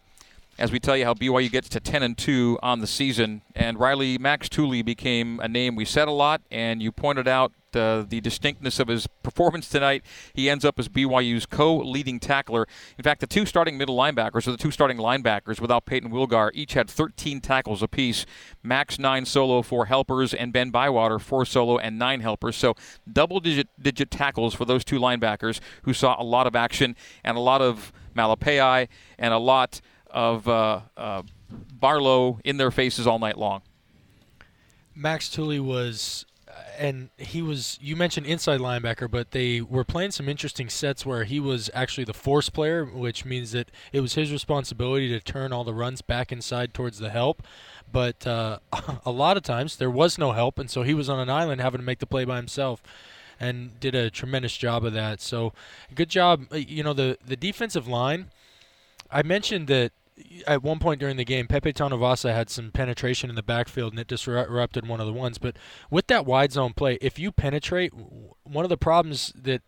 as 0.57 0.71
we 0.71 0.79
tell 0.79 0.95
you 0.95 1.05
how 1.05 1.13
BYU 1.13 1.51
gets 1.51 1.67
to 1.69 1.79
10 1.79 2.03
and 2.03 2.17
2 2.17 2.59
on 2.61 2.79
the 2.79 2.87
season. 2.87 3.41
And 3.55 3.79
Riley 3.79 4.17
Max 4.17 4.49
Tooley 4.49 4.81
became 4.81 5.39
a 5.39 5.47
name 5.47 5.75
we 5.75 5.85
said 5.85 6.07
a 6.07 6.11
lot, 6.11 6.41
and 6.51 6.81
you 6.81 6.91
pointed 6.91 7.27
out 7.27 7.51
uh, 7.75 8.05
the 8.07 8.21
distinctness 8.21 8.79
of 8.79 8.87
his 8.87 9.07
performance 9.23 9.69
tonight. 9.69 10.03
He 10.33 10.49
ends 10.49 10.65
up 10.65 10.79
as 10.79 10.89
BYU's 10.89 11.45
co-leading 11.45 12.19
tackler. 12.19 12.67
In 12.97 13.03
fact, 13.03 13.21
the 13.21 13.27
two 13.27 13.45
starting 13.45 13.77
middle 13.77 13.97
linebackers, 13.97 14.47
or 14.47 14.51
the 14.51 14.57
two 14.57 14.71
starting 14.71 14.97
linebackers, 14.97 15.59
without 15.59 15.85
Peyton 15.85 16.11
Wilgar, 16.11 16.51
each 16.53 16.73
had 16.73 16.89
13 16.89 17.41
tackles 17.41 17.81
apiece. 17.81 18.25
Max 18.61 18.99
nine 18.99 19.25
solo, 19.25 19.61
four 19.61 19.85
helpers, 19.85 20.33
and 20.33 20.53
Ben 20.53 20.69
Bywater 20.69 21.19
four 21.19 21.45
solo 21.45 21.77
and 21.77 21.97
nine 21.97 22.21
helpers. 22.21 22.55
So 22.55 22.75
double-digit 23.11 23.67
digit 23.81 24.11
tackles 24.11 24.53
for 24.53 24.65
those 24.65 24.83
two 24.83 24.99
linebackers 24.99 25.59
who 25.83 25.93
saw 25.93 26.21
a 26.21 26.23
lot 26.23 26.47
of 26.47 26.55
action 26.55 26.95
and 27.23 27.37
a 27.37 27.39
lot 27.39 27.61
of 27.61 27.91
Malepeai 28.15 28.87
and 29.17 29.33
a 29.33 29.37
lot 29.37 29.81
of 30.09 30.47
uh, 30.47 30.81
uh, 30.95 31.23
Barlow 31.73 32.39
in 32.43 32.57
their 32.57 32.71
faces 32.71 33.07
all 33.07 33.19
night 33.19 33.37
long. 33.37 33.61
Max 34.95 35.29
Tooley 35.29 35.59
was, 35.59 36.25
and 36.77 37.09
he 37.17 37.41
was. 37.41 37.77
You 37.81 37.95
mentioned 37.95 38.25
inside 38.25 38.59
linebacker, 38.59 39.09
but 39.09 39.31
they 39.31 39.61
were 39.61 39.83
playing 39.83 40.11
some 40.11 40.27
interesting 40.27 40.69
sets 40.69 41.05
where 41.05 41.23
he 41.23 41.39
was 41.39 41.69
actually 41.73 42.03
the 42.03 42.13
force 42.13 42.49
player, 42.49 42.85
which 42.85 43.25
means 43.25 43.51
that 43.51 43.71
it 43.91 44.01
was 44.01 44.15
his 44.15 44.31
responsibility 44.31 45.09
to 45.09 45.19
turn 45.19 45.53
all 45.53 45.63
the 45.63 45.73
runs 45.73 46.01
back 46.01 46.31
inside 46.31 46.73
towards 46.73 46.99
the 46.99 47.09
help. 47.09 47.43
But 47.91 48.25
uh, 48.25 48.59
a 49.05 49.11
lot 49.11 49.37
of 49.37 49.43
times 49.43 49.77
there 49.77 49.91
was 49.91 50.17
no 50.17 50.31
help, 50.31 50.57
and 50.59 50.69
so 50.69 50.83
he 50.83 50.93
was 50.93 51.09
on 51.09 51.19
an 51.19 51.29
island 51.29 51.61
having 51.61 51.79
to 51.79 51.85
make 51.85 51.99
the 51.99 52.07
play 52.07 52.25
by 52.25 52.37
himself 52.37 52.81
and 53.39 53.79
did 53.79 53.95
a 53.95 54.09
tremendous 54.09 54.55
job 54.55 54.85
of 54.85 54.93
that. 54.93 55.21
So, 55.21 55.53
good 55.93 56.09
job. 56.09 56.45
Uh, 56.51 56.57
you 56.57 56.83
know, 56.83 56.93
the 56.93 57.17
the 57.25 57.35
defensive 57.35 57.87
line. 57.87 58.27
I 59.11 59.21
mentioned 59.21 59.67
that 59.67 59.91
at 60.45 60.61
one 60.61 60.79
point 60.79 60.99
during 60.99 61.17
the 61.17 61.25
game, 61.25 61.47
Pepe 61.47 61.73
Tanuvasa 61.73 62.33
had 62.33 62.49
some 62.49 62.71
penetration 62.71 63.29
in 63.29 63.35
the 63.35 63.43
backfield 63.43 63.93
and 63.93 63.99
it 63.99 64.07
disrupted 64.07 64.87
one 64.87 64.99
of 64.99 65.07
the 65.07 65.13
ones. 65.13 65.37
But 65.37 65.57
with 65.89 66.07
that 66.07 66.25
wide 66.25 66.51
zone 66.51 66.73
play, 66.73 66.97
if 67.01 67.17
you 67.17 67.31
penetrate, 67.31 67.91
one 68.43 68.65
of 68.65 68.69
the 68.69 68.77
problems 68.77 69.33
that 69.35 69.61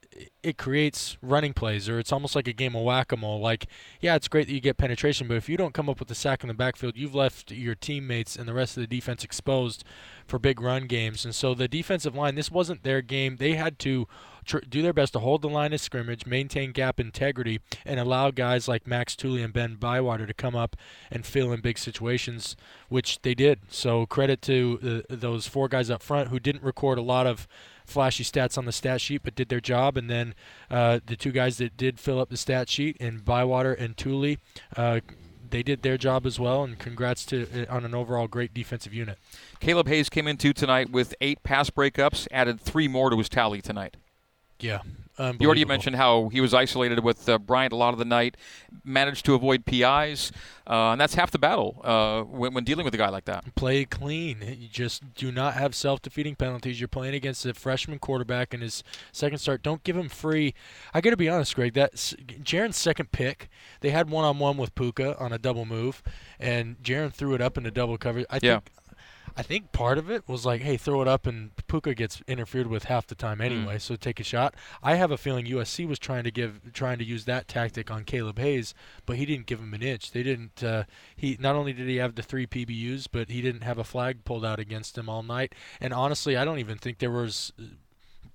it 0.43 0.57
creates 0.57 1.17
running 1.21 1.53
plays, 1.53 1.89
or 1.89 1.97
it's 1.97 2.11
almost 2.11 2.35
like 2.35 2.47
a 2.47 2.53
game 2.53 2.75
of 2.75 2.83
whack-a-mole. 2.83 3.39
Like, 3.39 3.67
yeah, 3.99 4.15
it's 4.15 4.27
great 4.27 4.47
that 4.47 4.53
you 4.53 4.61
get 4.61 4.77
penetration, 4.77 5.27
but 5.27 5.37
if 5.37 5.49
you 5.49 5.57
don't 5.57 5.73
come 5.73 5.89
up 5.89 5.99
with 5.99 6.11
a 6.11 6.15
sack 6.15 6.43
in 6.43 6.47
the 6.47 6.53
backfield, 6.53 6.95
you've 6.95 7.15
left 7.15 7.51
your 7.51 7.75
teammates 7.75 8.35
and 8.35 8.47
the 8.47 8.53
rest 8.53 8.77
of 8.77 8.81
the 8.81 8.87
defense 8.87 9.23
exposed 9.23 9.83
for 10.27 10.37
big 10.37 10.61
run 10.61 10.85
games. 10.85 11.25
And 11.25 11.33
so 11.33 11.53
the 11.53 11.67
defensive 11.67 12.15
line, 12.15 12.35
this 12.35 12.51
wasn't 12.51 12.83
their 12.83 13.01
game. 13.01 13.37
They 13.37 13.53
had 13.53 13.79
to 13.79 14.07
tr- 14.45 14.59
do 14.69 14.81
their 14.81 14.93
best 14.93 15.13
to 15.13 15.19
hold 15.19 15.41
the 15.41 15.49
line 15.49 15.73
of 15.73 15.81
scrimmage, 15.81 16.25
maintain 16.25 16.71
gap 16.71 16.99
integrity, 16.99 17.59
and 17.85 17.99
allow 17.99 18.31
guys 18.31 18.67
like 18.67 18.87
Max 18.87 19.15
Tooley 19.15 19.41
and 19.41 19.53
Ben 19.53 19.75
Bywater 19.75 20.25
to 20.25 20.33
come 20.33 20.55
up 20.55 20.75
and 21.11 21.25
fill 21.25 21.51
in 21.51 21.61
big 21.61 21.77
situations, 21.77 22.55
which 22.89 23.21
they 23.21 23.33
did. 23.33 23.59
So 23.69 24.05
credit 24.05 24.41
to 24.43 25.03
uh, 25.09 25.15
those 25.15 25.47
four 25.47 25.67
guys 25.67 25.89
up 25.89 26.01
front 26.01 26.29
who 26.29 26.39
didn't 26.39 26.63
record 26.63 26.97
a 26.97 27.01
lot 27.01 27.27
of 27.27 27.47
flashy 27.85 28.23
stats 28.23 28.57
on 28.57 28.65
the 28.65 28.71
stat 28.71 29.01
sheet, 29.01 29.21
but 29.23 29.35
did 29.35 29.49
their 29.49 29.59
job. 29.61 29.97
And 29.97 30.09
then 30.09 30.35
uh, 30.69 30.99
the 31.05 31.15
two 31.15 31.31
guys 31.31 31.57
that 31.57 31.77
did 31.77 31.99
fill 31.99 32.19
up 32.19 32.29
the 32.29 32.37
stat 32.37 32.69
sheet, 32.69 32.97
in 32.97 33.19
Bywater 33.19 33.73
and 33.73 33.95
Tooley, 33.95 34.39
uh, 34.75 35.01
they 35.47 35.61
did 35.61 35.83
their 35.83 35.97
job 35.97 36.25
as 36.25 36.39
well. 36.39 36.63
And 36.63 36.77
congrats 36.79 37.25
to 37.27 37.67
uh, 37.67 37.73
on 37.73 37.85
an 37.85 37.93
overall 37.93 38.27
great 38.27 38.53
defensive 38.53 38.93
unit. 38.93 39.17
Caleb 39.59 39.87
Hayes 39.87 40.09
came 40.09 40.27
into 40.27 40.53
tonight 40.53 40.89
with 40.89 41.13
eight 41.21 41.43
pass 41.43 41.69
breakups, 41.69 42.27
added 42.31 42.59
three 42.59 42.87
more 42.87 43.09
to 43.09 43.17
his 43.17 43.29
tally 43.29 43.61
tonight. 43.61 43.97
Yeah, 44.59 44.81
you 45.17 45.45
already 45.45 45.63
mentioned 45.63 45.95
how 45.95 46.27
he 46.29 46.41
was 46.41 46.53
isolated 46.53 46.99
with 46.99 47.29
uh, 47.29 47.37
Bryant 47.37 47.71
a 47.71 47.75
lot 47.75 47.93
of 47.93 47.99
the 47.99 48.05
night, 48.05 48.35
managed 48.83 49.25
to 49.25 49.33
avoid 49.33 49.65
PIs, 49.65 50.31
uh, 50.67 50.91
and 50.91 50.99
that's 50.99 51.15
half 51.15 51.31
the 51.31 51.39
battle 51.39 51.81
uh, 51.83 52.21
when, 52.23 52.53
when, 52.53 52.63
dealing 52.65 52.83
with 52.83 52.93
a 52.93 52.97
guy 52.97 53.07
like 53.07 53.25
that. 53.25 53.55
Play 53.55 53.85
clean. 53.85 54.39
You 54.41 54.67
just 54.67 55.13
do 55.13 55.31
not 55.31 55.53
have 55.53 55.73
self-defeating 55.73 56.35
penalties. 56.35 56.81
You're 56.81 56.89
playing 56.89 57.15
against 57.15 57.45
a 57.45 57.53
freshman 57.53 57.99
quarterback 57.99 58.53
in 58.53 58.59
his 58.59 58.83
second 59.13 59.37
start. 59.37 59.63
Don't 59.63 59.83
give 59.83 59.95
him 59.95 60.09
free. 60.09 60.53
I 60.93 60.99
got 60.99 61.11
to 61.11 61.17
be 61.17 61.29
honest, 61.29 61.55
Greg. 61.55 61.73
That 61.73 61.93
Jaren's 61.93 62.77
second 62.77 63.13
pick, 63.13 63.49
they 63.79 63.91
had 63.91 64.09
one-on-one 64.09 64.57
with 64.57 64.75
Puka 64.75 65.17
on 65.17 65.31
a 65.31 65.37
double 65.37 65.65
move, 65.65 66.03
and 66.39 66.77
Jaren 66.83 67.13
threw 67.13 67.33
it 67.33 67.41
up 67.41 67.57
in 67.57 67.65
into 67.65 67.73
double 67.73 67.97
coverage. 67.97 68.25
I 68.29 68.39
yeah. 68.41 68.59
think 68.59 68.71
I 69.37 69.43
think 69.43 69.73
part 69.73 69.97
of 69.97 70.09
it 70.09 70.27
was 70.27 70.45
like, 70.45 70.61
hey, 70.61 70.77
throw 70.77 71.01
it 71.01 71.07
up, 71.07 71.27
and 71.27 71.51
Puka 71.67 71.93
gets 71.93 72.21
interfered 72.27 72.67
with 72.67 72.85
half 72.85 73.05
the 73.05 73.15
time 73.15 73.41
anyway, 73.41 73.75
mm. 73.75 73.81
so 73.81 73.97
take 73.97 74.19
a 74.19 74.23
shot. 74.23 74.55
I 74.81 74.95
have 74.95 75.11
a 75.11 75.17
feeling 75.17 75.45
USC 75.45 75.85
was 75.87 75.99
trying 75.99 76.23
to 76.23 76.31
give, 76.31 76.61
trying 76.71 76.99
to 76.99 77.03
use 77.03 77.25
that 77.25 77.49
tactic 77.49 77.91
on 77.91 78.05
Caleb 78.05 78.39
Hayes, 78.39 78.73
but 79.05 79.17
he 79.17 79.25
didn't 79.25 79.45
give 79.45 79.59
him 79.59 79.73
an 79.73 79.83
inch. 79.83 80.11
They 80.11 80.23
didn't. 80.23 80.63
Uh, 80.63 80.85
he 81.15 81.37
not 81.39 81.55
only 81.55 81.73
did 81.73 81.87
he 81.87 81.97
have 81.97 82.15
the 82.15 82.23
three 82.23 82.47
PBUs, 82.47 83.07
but 83.11 83.29
he 83.29 83.41
didn't 83.41 83.63
have 83.63 83.77
a 83.77 83.83
flag 83.83 84.23
pulled 84.23 84.45
out 84.45 84.59
against 84.59 84.97
him 84.97 85.09
all 85.09 85.21
night. 85.21 85.53
And 85.81 85.93
honestly, 85.93 86.37
I 86.37 86.45
don't 86.45 86.59
even 86.59 86.77
think 86.77 86.99
there 86.99 87.11
was 87.11 87.51
uh, 87.59 87.65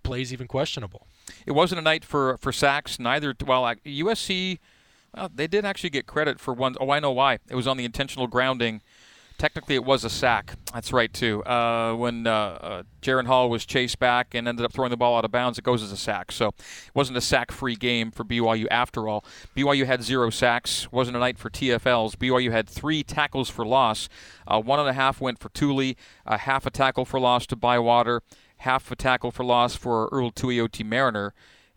plays 0.02 0.32
even 0.34 0.48
questionable. 0.48 1.06
It 1.46 1.52
wasn't 1.52 1.78
a 1.78 1.82
night 1.82 2.04
for 2.04 2.36
for 2.36 2.52
sacks. 2.52 2.98
Neither. 2.98 3.34
Well, 3.46 3.62
USC. 3.62 4.58
Well, 5.16 5.30
they 5.34 5.48
did 5.48 5.64
actually 5.64 5.90
get 5.90 6.06
credit 6.06 6.38
for 6.38 6.54
one. 6.54 6.76
Oh, 6.78 6.90
I 6.90 7.00
know 7.00 7.10
why. 7.10 7.38
It 7.48 7.56
was 7.56 7.66
on 7.66 7.76
the 7.76 7.84
intentional 7.84 8.28
grounding 8.28 8.80
technically 9.40 9.74
it 9.74 9.84
was 9.84 10.04
a 10.04 10.10
sack. 10.10 10.54
That's 10.74 10.92
right 10.92 11.12
too. 11.12 11.42
Uh, 11.44 11.94
when 11.94 12.26
uh, 12.26 12.30
uh, 12.30 12.82
Jaren 13.00 13.26
Hall 13.26 13.48
was 13.48 13.64
chased 13.64 13.98
back 13.98 14.34
and 14.34 14.46
ended 14.46 14.66
up 14.66 14.72
throwing 14.72 14.90
the 14.90 14.98
ball 14.98 15.16
out 15.16 15.24
of 15.24 15.32
bounds, 15.32 15.58
it 15.58 15.64
goes 15.64 15.82
as 15.82 15.90
a 15.90 15.96
sack. 15.96 16.30
So 16.30 16.48
it 16.48 16.94
wasn't 16.94 17.16
a 17.16 17.22
sack-free 17.22 17.76
game 17.76 18.10
for 18.10 18.22
BYU 18.22 18.66
after 18.70 19.08
all. 19.08 19.24
BYU 19.56 19.86
had 19.86 20.02
zero 20.02 20.28
sacks. 20.28 20.92
wasn't 20.92 21.16
a 21.16 21.20
night 21.20 21.38
for 21.38 21.48
TFLs. 21.48 22.16
BYU 22.16 22.52
had 22.52 22.68
three 22.68 23.02
tackles 23.02 23.48
for 23.48 23.64
loss. 23.64 24.10
Uh, 24.46 24.60
one 24.60 24.78
and 24.78 24.88
a 24.88 24.92
half 24.92 25.22
went 25.22 25.38
for 25.38 25.48
Tooley. 25.48 25.96
A 26.26 26.36
half 26.36 26.66
a 26.66 26.70
tackle 26.70 27.06
for 27.06 27.18
loss 27.18 27.46
to 27.46 27.56
Bywater. 27.56 28.22
Half 28.58 28.92
a 28.92 28.96
tackle 28.96 29.30
for 29.30 29.42
loss 29.42 29.74
for 29.74 30.10
Earl 30.12 30.32
Tuioti 30.32 30.84
Mariner 30.84 31.32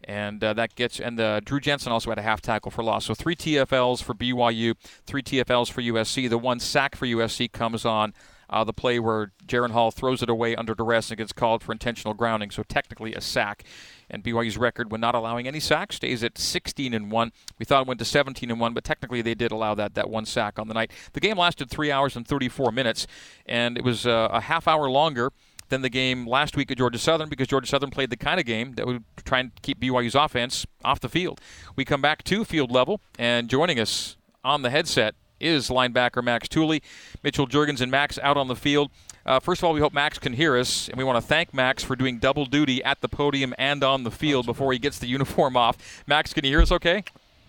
and 0.05 0.43
uh, 0.43 0.53
that 0.53 0.75
gets 0.75 0.99
and 0.99 1.17
the 1.17 1.41
Drew 1.43 1.59
Jensen 1.59 1.91
also 1.91 2.09
had 2.09 2.19
a 2.19 2.23
half 2.23 2.41
tackle 2.41 2.71
for 2.71 2.83
loss. 2.83 3.05
So 3.05 3.13
three 3.13 3.35
TFLs 3.35 4.03
for 4.03 4.13
BYU, 4.13 4.75
three 5.05 5.23
TFLs 5.23 5.71
for 5.71 5.81
USC. 5.81 6.29
The 6.29 6.37
one 6.37 6.59
sack 6.59 6.95
for 6.95 7.05
USC 7.05 7.51
comes 7.51 7.85
on 7.85 8.13
uh, 8.49 8.63
the 8.63 8.73
play 8.73 8.99
where 8.99 9.31
Jaren 9.47 9.71
Hall 9.71 9.89
throws 9.89 10.21
it 10.21 10.29
away 10.29 10.55
under 10.55 10.75
duress 10.75 11.09
and 11.09 11.17
gets 11.17 11.33
called 11.33 11.63
for 11.63 11.71
intentional 11.71 12.13
grounding. 12.13 12.51
So 12.51 12.63
technically 12.63 13.13
a 13.15 13.21
sack. 13.21 13.63
And 14.09 14.23
BYU's 14.23 14.57
record 14.57 14.91
when 14.91 15.01
not 15.01 15.15
allowing 15.15 15.47
any 15.47 15.59
sacks 15.59 15.95
stays 15.95 16.23
at 16.23 16.37
16 16.37 16.93
and 16.93 17.09
one. 17.09 17.31
We 17.57 17.65
thought 17.65 17.81
it 17.81 17.87
went 17.87 17.97
to 17.99 18.05
17 18.05 18.51
and 18.51 18.59
one, 18.59 18.73
but 18.73 18.83
technically 18.83 19.23
they 19.23 19.33
did 19.33 19.51
allow 19.51 19.73
that 19.75 19.95
that 19.95 20.09
one 20.09 20.25
sack 20.25 20.59
on 20.59 20.67
the 20.67 20.75
night. 20.75 20.91
The 21.13 21.19
game 21.19 21.37
lasted 21.37 21.71
three 21.71 21.91
hours 21.91 22.15
and 22.15 22.27
34 22.27 22.71
minutes, 22.71 23.07
and 23.47 23.75
it 23.75 23.83
was 23.83 24.05
uh, 24.05 24.29
a 24.31 24.41
half 24.41 24.67
hour 24.67 24.87
longer 24.87 25.31
than 25.73 25.81
the 25.81 25.89
game 25.89 26.27
last 26.27 26.55
week 26.55 26.71
at 26.71 26.77
Georgia 26.77 26.99
Southern 26.99 27.29
because 27.29 27.47
Georgia 27.47 27.67
Southern 27.67 27.89
played 27.89 28.11
the 28.11 28.15
kind 28.15 28.39
of 28.39 28.45
game 28.45 28.73
that 28.73 28.85
would 28.85 29.03
try 29.25 29.39
and 29.39 29.51
keep 29.63 29.79
BYU's 29.79 30.13
offense 30.15 30.65
off 30.85 30.99
the 30.99 31.09
field. 31.09 31.41
We 31.75 31.83
come 31.83 32.01
back 32.01 32.23
to 32.25 32.45
field 32.45 32.71
level, 32.71 33.01
and 33.17 33.49
joining 33.49 33.79
us 33.79 34.15
on 34.43 34.61
the 34.61 34.69
headset 34.69 35.15
is 35.39 35.69
linebacker 35.69 36.23
Max 36.23 36.47
Tooley. 36.47 36.83
Mitchell 37.23 37.47
Juergens 37.47 37.81
and 37.81 37.91
Max 37.91 38.19
out 38.19 38.37
on 38.37 38.47
the 38.47 38.55
field. 38.55 38.91
Uh, 39.25 39.39
first 39.39 39.61
of 39.61 39.65
all, 39.65 39.73
we 39.73 39.79
hope 39.79 39.93
Max 39.93 40.19
can 40.19 40.33
hear 40.33 40.55
us, 40.55 40.89
and 40.89 40.97
we 40.97 41.03
want 41.03 41.17
to 41.17 41.27
thank 41.27 41.53
Max 41.53 41.83
for 41.83 41.95
doing 41.95 42.19
double 42.19 42.45
duty 42.45 42.83
at 42.83 43.01
the 43.01 43.09
podium 43.09 43.55
and 43.57 43.83
on 43.83 44.03
the 44.03 44.11
field 44.11 44.45
before 44.45 44.73
he 44.73 44.79
gets 44.79 44.99
the 44.99 45.07
uniform 45.07 45.57
off. 45.57 46.03
Max, 46.05 46.33
can 46.33 46.43
you 46.45 46.51
hear 46.51 46.61
us 46.61 46.71
okay? 46.71 47.03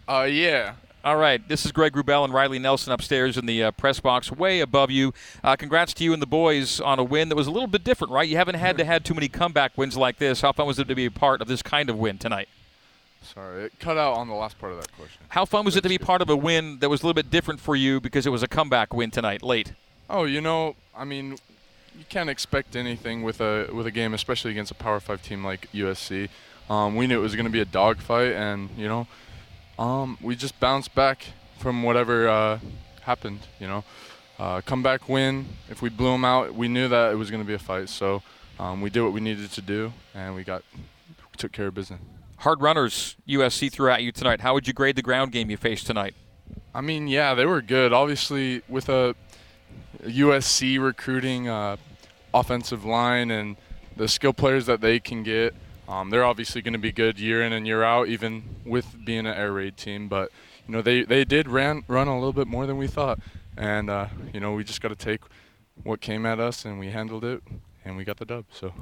Uh, 0.08 0.26
yeah. 0.30 0.74
All 1.04 1.16
right, 1.18 1.46
this 1.46 1.66
is 1.66 1.72
Greg 1.72 1.92
Wrubell 1.92 2.24
and 2.24 2.32
Riley 2.32 2.58
Nelson 2.58 2.90
upstairs 2.90 3.36
in 3.36 3.44
the 3.44 3.64
uh, 3.64 3.70
press 3.72 4.00
box, 4.00 4.32
way 4.32 4.60
above 4.60 4.90
you. 4.90 5.12
Uh, 5.42 5.54
congrats 5.54 5.92
to 5.92 6.04
you 6.04 6.14
and 6.14 6.22
the 6.22 6.26
boys 6.26 6.80
on 6.80 6.98
a 6.98 7.04
win 7.04 7.28
that 7.28 7.36
was 7.36 7.46
a 7.46 7.50
little 7.50 7.66
bit 7.66 7.84
different, 7.84 8.10
right? 8.10 8.26
You 8.26 8.38
haven't 8.38 8.54
had 8.54 8.78
to 8.78 8.86
had 8.86 9.04
too 9.04 9.12
many 9.12 9.28
comeback 9.28 9.76
wins 9.76 9.98
like 9.98 10.16
this. 10.16 10.40
How 10.40 10.52
fun 10.52 10.66
was 10.66 10.78
it 10.78 10.88
to 10.88 10.94
be 10.94 11.04
a 11.04 11.10
part 11.10 11.42
of 11.42 11.46
this 11.46 11.60
kind 11.60 11.90
of 11.90 11.98
win 11.98 12.16
tonight? 12.16 12.48
Sorry, 13.20 13.64
it 13.64 13.78
cut 13.78 13.98
out 13.98 14.14
on 14.14 14.28
the 14.28 14.34
last 14.34 14.58
part 14.58 14.72
of 14.72 14.80
that 14.80 14.90
question. 14.96 15.20
How 15.28 15.44
fun 15.44 15.66
was 15.66 15.76
it 15.76 15.82
to 15.82 15.90
be 15.90 15.98
part 15.98 16.22
of 16.22 16.30
a 16.30 16.36
win 16.36 16.78
that 16.78 16.88
was 16.88 17.02
a 17.02 17.04
little 17.04 17.12
bit 17.12 17.30
different 17.30 17.60
for 17.60 17.76
you 17.76 18.00
because 18.00 18.26
it 18.26 18.30
was 18.30 18.42
a 18.42 18.48
comeback 18.48 18.94
win 18.94 19.10
tonight, 19.10 19.42
late? 19.42 19.74
Oh, 20.08 20.24
you 20.24 20.40
know, 20.40 20.74
I 20.96 21.04
mean, 21.04 21.32
you 21.98 22.06
can't 22.08 22.30
expect 22.30 22.76
anything 22.76 23.22
with 23.22 23.42
a 23.42 23.68
with 23.74 23.86
a 23.86 23.90
game, 23.90 24.14
especially 24.14 24.52
against 24.52 24.70
a 24.70 24.74
Power 24.74 25.00
Five 25.00 25.20
team 25.22 25.44
like 25.44 25.70
USC. 25.72 26.30
Um, 26.70 26.96
we 26.96 27.06
knew 27.06 27.18
it 27.18 27.22
was 27.22 27.34
going 27.34 27.44
to 27.44 27.52
be 27.52 27.60
a 27.60 27.66
dogfight, 27.66 28.32
and 28.32 28.70
you 28.78 28.88
know, 28.88 29.06
um, 29.78 30.18
we 30.20 30.36
just 30.36 30.58
bounced 30.60 30.94
back 30.94 31.26
from 31.58 31.82
whatever 31.82 32.28
uh, 32.28 32.58
happened. 33.02 33.40
You 33.58 33.66
know, 33.66 33.84
uh, 34.38 34.60
come 34.62 34.82
back 34.82 35.08
win. 35.08 35.46
If 35.70 35.82
we 35.82 35.88
blew 35.88 36.12
them 36.12 36.24
out, 36.24 36.54
we 36.54 36.68
knew 36.68 36.88
that 36.88 37.12
it 37.12 37.16
was 37.16 37.30
going 37.30 37.42
to 37.42 37.46
be 37.46 37.54
a 37.54 37.58
fight. 37.58 37.88
So 37.88 38.22
um, 38.58 38.80
we 38.80 38.90
did 38.90 39.02
what 39.02 39.12
we 39.12 39.20
needed 39.20 39.50
to 39.52 39.62
do, 39.62 39.92
and 40.14 40.34
we 40.34 40.44
got 40.44 40.62
we 40.74 41.36
took 41.36 41.52
care 41.52 41.66
of 41.68 41.74
business. 41.74 42.00
Hard 42.38 42.60
runners 42.60 43.16
USC 43.28 43.72
threw 43.72 43.90
at 43.90 44.02
you 44.02 44.12
tonight. 44.12 44.40
How 44.40 44.54
would 44.54 44.66
you 44.66 44.74
grade 44.74 44.96
the 44.96 45.02
ground 45.02 45.32
game 45.32 45.50
you 45.50 45.56
faced 45.56 45.86
tonight? 45.86 46.14
I 46.74 46.80
mean, 46.80 47.08
yeah, 47.08 47.34
they 47.34 47.46
were 47.46 47.62
good. 47.62 47.92
Obviously, 47.92 48.62
with 48.68 48.88
a 48.88 49.14
USC 50.04 50.82
recruiting 50.82 51.48
uh, 51.48 51.76
offensive 52.34 52.84
line 52.84 53.30
and 53.30 53.56
the 53.96 54.08
skill 54.08 54.32
players 54.32 54.66
that 54.66 54.80
they 54.80 54.98
can 54.98 55.22
get, 55.22 55.54
um, 55.88 56.10
they're 56.10 56.24
obviously 56.24 56.62
going 56.62 56.72
to 56.72 56.78
be 56.78 56.92
good 56.92 57.18
year 57.18 57.42
in 57.42 57.52
and 57.52 57.66
year 57.66 57.82
out, 57.82 58.08
even 58.08 58.42
with 58.64 58.96
being 59.04 59.26
an 59.26 59.34
air 59.34 59.52
raid 59.52 59.76
team. 59.76 60.08
But 60.08 60.30
you 60.66 60.72
know, 60.72 60.82
they 60.82 61.02
they 61.02 61.24
did 61.24 61.48
ran 61.48 61.84
run 61.88 62.08
a 62.08 62.14
little 62.14 62.32
bit 62.32 62.46
more 62.46 62.66
than 62.66 62.76
we 62.76 62.86
thought, 62.86 63.18
and 63.56 63.90
uh, 63.90 64.08
you 64.32 64.40
know, 64.40 64.52
we 64.52 64.64
just 64.64 64.80
got 64.80 64.88
to 64.88 64.96
take 64.96 65.20
what 65.82 66.00
came 66.00 66.24
at 66.24 66.38
us 66.38 66.64
and 66.64 66.78
we 66.78 66.90
handled 66.90 67.24
it 67.24 67.42
and 67.84 67.96
we 67.96 68.04
got 68.04 68.16
the 68.16 68.24
dub. 68.24 68.44
So, 68.50 68.72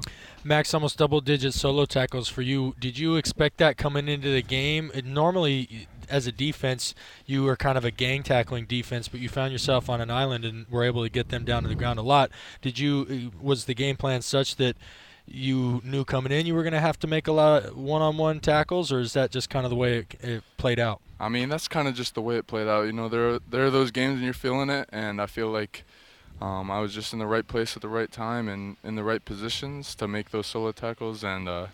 Max, 0.43 0.73
almost 0.73 0.97
double-digit 0.97 1.53
solo 1.53 1.85
tackles 1.85 2.29
for 2.29 2.41
you. 2.41 2.75
Did 2.79 2.97
you 2.97 3.15
expect 3.15 3.57
that 3.57 3.77
coming 3.77 4.07
into 4.07 4.31
the 4.31 4.41
game? 4.41 4.91
Normally, 5.03 5.87
as 6.09 6.27
a 6.27 6.31
defense, 6.31 6.95
you 7.25 7.43
were 7.43 7.55
kind 7.55 7.77
of 7.77 7.83
a 7.83 7.91
gang 7.91 8.23
tackling 8.23 8.65
defense, 8.65 9.07
but 9.07 9.19
you 9.19 9.27
found 9.27 9.51
yourself 9.51 9.89
on 9.89 9.99
an 9.99 10.09
island 10.09 10.45
and 10.45 10.67
were 10.69 10.83
able 10.83 11.03
to 11.03 11.09
get 11.09 11.29
them 11.29 11.43
down 11.43 11.63
to 11.63 11.69
the 11.69 11.75
ground 11.75 11.99
a 11.99 12.03
lot. 12.03 12.31
Did 12.61 12.79
you? 12.79 13.31
Was 13.41 13.65
the 13.65 13.73
game 13.73 13.97
plan 13.97 14.21
such 14.21 14.55
that? 14.57 14.77
You 15.25 15.81
knew 15.83 16.03
coming 16.03 16.31
in 16.31 16.45
you 16.45 16.53
were 16.53 16.63
going 16.63 16.73
to 16.73 16.79
have 16.79 16.99
to 16.99 17.07
make 17.07 17.27
a 17.27 17.31
lot 17.31 17.63
of 17.63 17.77
one-on-one 17.77 18.41
tackles, 18.41 18.91
or 18.91 18.99
is 18.99 19.13
that 19.13 19.31
just 19.31 19.49
kind 19.49 19.65
of 19.65 19.69
the 19.69 19.75
way 19.75 19.99
it, 19.99 20.15
it 20.21 20.43
played 20.57 20.79
out? 20.79 21.01
I 21.19 21.29
mean, 21.29 21.49
that's 21.49 21.67
kind 21.67 21.87
of 21.87 21.95
just 21.95 22.13
the 22.15 22.21
way 22.21 22.35
it 22.35 22.47
played 22.47 22.67
out. 22.67 22.83
You 22.83 22.91
know, 22.91 23.07
there 23.07 23.35
are, 23.35 23.39
there 23.49 23.65
are 23.65 23.69
those 23.71 23.91
games 23.91 24.15
and 24.15 24.23
you're 24.23 24.33
feeling 24.33 24.69
it, 24.69 24.89
and 24.91 25.21
I 25.21 25.25
feel 25.25 25.49
like 25.49 25.85
um, 26.41 26.69
I 26.69 26.81
was 26.81 26.93
just 26.93 27.13
in 27.13 27.19
the 27.19 27.25
right 27.25 27.47
place 27.47 27.75
at 27.75 27.81
the 27.81 27.87
right 27.87 28.11
time 28.11 28.49
and 28.49 28.75
in 28.83 28.95
the 28.95 29.03
right 29.03 29.23
positions 29.23 29.95
to 29.95 30.07
make 30.07 30.31
those 30.31 30.47
solo 30.47 30.71
tackles. 30.73 31.23
And 31.23 31.47
uh, 31.47 31.67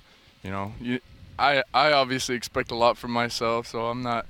you 0.44 0.52
know, 0.52 0.74
you, 0.80 1.00
I 1.40 1.64
I 1.74 1.92
obviously 1.92 2.36
expect 2.36 2.70
a 2.70 2.76
lot 2.76 2.98
from 2.98 3.12
myself, 3.12 3.66
so 3.66 3.88
I'm 3.88 4.04
not 4.04 4.28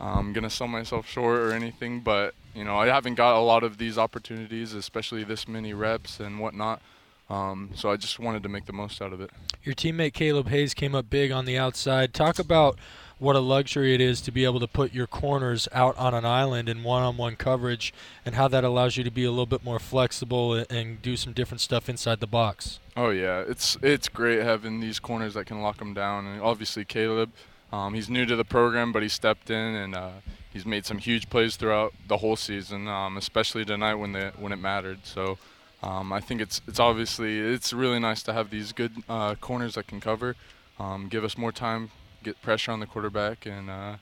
um, 0.00 0.32
gonna 0.32 0.50
sell 0.50 0.68
myself 0.68 1.06
short 1.06 1.38
or 1.38 1.52
anything. 1.52 2.00
But 2.00 2.34
you 2.54 2.64
know, 2.64 2.76
I 2.76 2.86
haven't 2.86 3.14
got 3.14 3.38
a 3.38 3.40
lot 3.40 3.62
of 3.62 3.78
these 3.78 3.96
opportunities, 3.96 4.72
especially 4.72 5.22
this 5.22 5.46
many 5.46 5.72
reps 5.72 6.18
and 6.18 6.40
whatnot. 6.40 6.82
Um, 7.28 7.70
so 7.74 7.90
I 7.90 7.96
just 7.96 8.18
wanted 8.18 8.42
to 8.44 8.48
make 8.48 8.66
the 8.66 8.72
most 8.72 9.02
out 9.02 9.12
of 9.12 9.20
it. 9.20 9.30
Your 9.64 9.74
teammate 9.74 10.12
Caleb 10.12 10.48
Hayes 10.48 10.74
came 10.74 10.94
up 10.94 11.10
big 11.10 11.32
on 11.32 11.44
the 11.44 11.58
outside. 11.58 12.14
Talk 12.14 12.38
about 12.38 12.78
what 13.18 13.34
a 13.34 13.40
luxury 13.40 13.94
it 13.94 14.00
is 14.00 14.20
to 14.20 14.30
be 14.30 14.44
able 14.44 14.60
to 14.60 14.66
put 14.66 14.92
your 14.92 15.06
corners 15.06 15.68
out 15.72 15.96
on 15.96 16.14
an 16.14 16.24
island 16.24 16.68
in 16.68 16.82
one-on-one 16.82 17.36
coverage 17.36 17.92
and 18.24 18.34
how 18.34 18.46
that 18.46 18.62
allows 18.62 18.96
you 18.96 19.04
to 19.04 19.10
be 19.10 19.24
a 19.24 19.30
little 19.30 19.46
bit 19.46 19.64
more 19.64 19.78
flexible 19.78 20.54
and 20.68 21.00
do 21.00 21.16
some 21.16 21.32
different 21.32 21.60
stuff 21.60 21.88
inside 21.88 22.20
the 22.20 22.26
box. 22.26 22.78
Oh 22.96 23.10
yeah, 23.10 23.42
it's 23.46 23.76
it's 23.82 24.08
great 24.08 24.42
having 24.42 24.80
these 24.80 24.98
corners 25.00 25.34
that 25.34 25.46
can 25.46 25.62
lock 25.62 25.78
them 25.78 25.94
down 25.94 26.26
and 26.26 26.40
obviously 26.42 26.84
Caleb 26.84 27.32
um, 27.72 27.94
he's 27.94 28.08
new 28.08 28.24
to 28.26 28.36
the 28.36 28.44
program 28.44 28.92
but 28.92 29.02
he 29.02 29.08
stepped 29.08 29.50
in 29.50 29.74
and 29.74 29.94
uh, 29.94 30.10
he's 30.52 30.64
made 30.64 30.86
some 30.86 30.98
huge 30.98 31.28
plays 31.28 31.56
throughout 31.56 31.92
the 32.08 32.18
whole 32.18 32.36
season 32.36 32.86
um, 32.86 33.16
especially 33.16 33.64
tonight 33.64 33.94
when 33.94 34.12
the 34.12 34.32
when 34.38 34.52
it 34.52 34.56
mattered 34.56 35.00
so 35.04 35.38
um, 35.82 36.12
I 36.12 36.20
think 36.20 36.40
it's 36.40 36.60
it's 36.66 36.80
obviously 36.80 37.38
it's 37.38 37.72
really 37.72 37.98
nice 37.98 38.22
to 38.24 38.32
have 38.32 38.50
these 38.50 38.72
good 38.72 38.92
uh, 39.08 39.34
corners 39.36 39.74
that 39.74 39.86
can 39.86 40.00
cover 40.00 40.36
um, 40.78 41.08
give 41.08 41.24
us 41.24 41.38
more 41.38 41.52
time 41.52 41.90
get 42.22 42.42
pressure 42.42 42.72
on 42.72 42.80
the 42.80 42.86
quarterback 42.86 43.46
and 43.46 43.70
uh, 43.70 43.96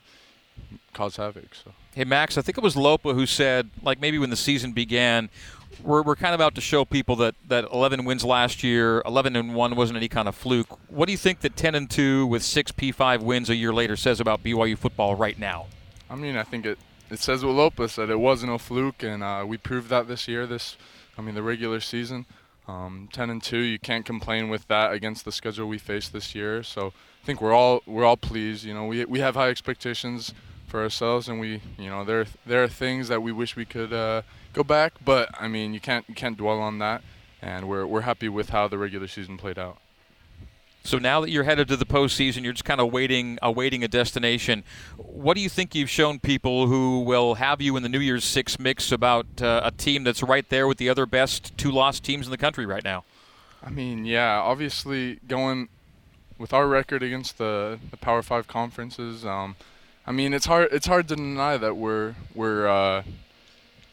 cause 0.93 1.17
havoc. 1.17 1.53
So. 1.53 1.71
Hey 1.93 2.03
Max, 2.03 2.37
I 2.37 2.41
think 2.41 2.57
it 2.57 2.63
was 2.63 2.75
Lopa 2.75 3.13
who 3.13 3.25
said, 3.25 3.69
like 3.83 4.01
maybe 4.01 4.17
when 4.17 4.31
the 4.31 4.35
season 4.35 4.71
began, 4.71 5.29
we're, 5.83 6.01
we're 6.01 6.15
kind 6.15 6.33
of 6.33 6.41
out 6.41 6.55
to 6.55 6.61
show 6.61 6.85
people 6.85 7.15
that, 7.17 7.35
that 7.47 7.65
11 7.71 8.03
wins 8.03 8.23
last 8.23 8.63
year, 8.63 9.01
11 9.05 9.35
and 9.35 9.53
one 9.53 9.75
wasn't 9.75 9.97
any 9.97 10.07
kind 10.07 10.27
of 10.27 10.35
fluke. 10.35 10.67
What 10.89 11.05
do 11.05 11.11
you 11.11 11.17
think 11.17 11.41
that 11.41 11.55
10 11.55 11.75
and 11.75 11.89
two 11.89 12.25
with 12.25 12.43
six 12.43 12.71
P5 12.71 13.21
wins 13.21 13.49
a 13.49 13.55
year 13.55 13.73
later 13.73 13.95
says 13.95 14.19
about 14.19 14.43
BYU 14.43 14.77
football 14.77 15.15
right 15.15 15.37
now? 15.37 15.67
I 16.09 16.15
mean, 16.15 16.35
I 16.35 16.43
think 16.43 16.65
it 16.65 16.79
it 17.11 17.19
says 17.19 17.45
what 17.45 17.53
Lopa 17.53 17.87
said. 17.87 18.09
It 18.09 18.19
wasn't 18.19 18.51
a 18.51 18.57
fluke, 18.57 19.03
and 19.03 19.21
uh, 19.21 19.45
we 19.47 19.57
proved 19.57 19.89
that 19.89 20.07
this 20.07 20.27
year. 20.27 20.47
This, 20.47 20.75
I 21.17 21.21
mean, 21.21 21.35
the 21.35 21.43
regular 21.43 21.79
season. 21.79 22.25
Um, 22.67 23.09
10 23.13 23.29
and 23.29 23.43
2, 23.43 23.57
you 23.57 23.77
can't 23.77 24.05
complain 24.05 24.49
with 24.49 24.67
that 24.69 24.91
against 24.91 25.23
the 25.23 25.31
schedule 25.31 25.67
we 25.67 25.77
faced 25.77 26.13
this 26.13 26.33
year. 26.33 26.63
So 26.63 26.87
I 26.87 27.25
think 27.25 27.39
we're 27.39 27.53
all 27.53 27.81
we're 27.85 28.05
all 28.05 28.17
pleased. 28.17 28.65
You 28.65 28.73
know, 28.73 28.85
we 28.85 29.05
we 29.05 29.19
have 29.19 29.35
high 29.35 29.49
expectations 29.49 30.33
for 30.67 30.81
ourselves, 30.81 31.27
and 31.29 31.39
we 31.39 31.61
you 31.77 31.89
know 31.89 32.03
there 32.03 32.25
there 32.45 32.63
are 32.63 32.67
things 32.67 33.07
that 33.07 33.21
we 33.21 33.31
wish 33.31 33.55
we 33.55 33.65
could 33.65 33.93
uh, 33.93 34.23
go 34.53 34.63
back, 34.63 34.93
but 35.03 35.29
I 35.39 35.47
mean 35.47 35.73
you 35.73 35.79
can't 35.79 36.05
you 36.07 36.15
can't 36.15 36.37
dwell 36.37 36.59
on 36.59 36.79
that, 36.79 37.03
and 37.41 37.67
we're 37.67 37.85
we're 37.85 38.01
happy 38.01 38.29
with 38.29 38.49
how 38.49 38.67
the 38.67 38.77
regular 38.77 39.07
season 39.07 39.37
played 39.37 39.59
out. 39.59 39.77
So 40.85 40.99
now 40.99 41.19
that 41.21 41.31
you're 41.31 41.43
headed 41.43 41.67
to 41.69 41.77
the 41.77 41.85
postseason, 41.85 42.43
you're 42.43 42.53
just 42.53 42.63
kind 42.63 42.79
of 42.79 42.93
waiting, 42.93 43.39
awaiting 43.41 43.83
a 43.83 43.87
destination. 43.87 44.63
What 44.97 45.33
do 45.33 45.41
you 45.41 45.49
think 45.49 45.73
you've 45.73 45.89
shown 45.89 46.19
people 46.19 46.67
who 46.67 46.99
will 46.99 47.33
have 47.35 47.59
you 47.59 47.75
in 47.75 47.81
the 47.81 47.89
New 47.89 47.99
Year's 47.99 48.23
Six 48.23 48.59
mix 48.59 48.91
about 48.91 49.25
uh, 49.41 49.61
a 49.63 49.71
team 49.71 50.03
that's 50.03 50.21
right 50.21 50.47
there 50.47 50.67
with 50.67 50.77
the 50.77 50.87
other 50.87 51.07
best 51.07 51.57
two 51.57 51.71
lost 51.71 52.03
teams 52.03 52.27
in 52.27 52.31
the 52.31 52.37
country 52.37 52.67
right 52.67 52.83
now? 52.83 53.03
I 53.63 53.71
mean, 53.71 54.05
yeah, 54.05 54.39
obviously 54.39 55.19
going 55.27 55.69
with 56.37 56.53
our 56.53 56.67
record 56.67 57.01
against 57.01 57.39
the, 57.39 57.79
the 57.89 57.97
Power 57.97 58.21
Five 58.21 58.47
conferences. 58.47 59.25
Um, 59.25 59.55
I 60.05 60.11
mean, 60.11 60.35
it's 60.35 60.45
hard 60.45 60.69
it's 60.71 60.85
hard 60.85 61.07
to 61.07 61.15
deny 61.15 61.57
that 61.57 61.77
we're 61.77 62.13
we're 62.35 62.67
uh, 62.67 63.01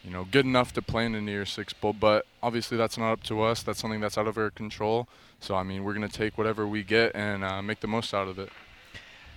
you 0.05 0.11
know 0.11 0.26
good 0.31 0.44
enough 0.44 0.74
to 0.74 0.83
play 0.83 1.07
in 1.07 1.12
the 1.12 1.22
New 1.22 1.33
Year's 1.33 1.50
Six 1.50 1.72
bowl, 1.72 1.94
but 1.94 2.26
obviously 2.42 2.76
that's 2.76 2.98
not 2.98 3.12
up 3.12 3.22
to 3.24 3.40
us. 3.40 3.62
That's 3.62 3.78
something 3.78 4.00
that's 4.00 4.18
out 4.18 4.26
of 4.26 4.37
our 4.37 4.50
control. 4.50 5.09
So 5.42 5.57
I 5.57 5.64
mean, 5.64 5.85
we're 5.85 5.94
going 5.94 6.09
to 6.09 6.16
take 6.16 6.38
whatever 6.38 6.66
we 6.66 6.83
get 6.85 7.12
and 7.14 7.44
uh, 7.44 7.61
make 7.61 7.81
the 7.81 7.88
most 7.88 8.14
out 8.14 8.28
of 8.28 8.38
it. 8.38 8.50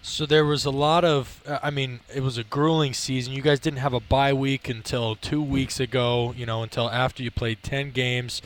So 0.04 0.28
there 0.28 0.46
was 0.46 0.66
a 0.66 0.72
lot 0.72 1.04
of, 1.04 1.42
uh, 1.48 1.58
I 1.64 1.72
mean, 1.72 2.00
it 2.14 2.22
was 2.22 2.38
a 2.38 2.44
grueling 2.44 2.94
season. 2.94 3.34
You 3.34 3.42
guys 3.42 3.60
didn't 3.60 3.80
have 3.80 3.94
a 3.94 4.00
bye 4.00 4.34
week 4.34 4.70
until 4.70 5.16
two 5.16 5.42
weeks 5.42 5.80
ago, 5.80 6.32
you 6.38 6.46
know, 6.46 6.62
until 6.62 6.92
after 6.92 7.24
you 7.24 7.32
played 7.32 7.64
10 7.64 7.90
games. 7.90 8.40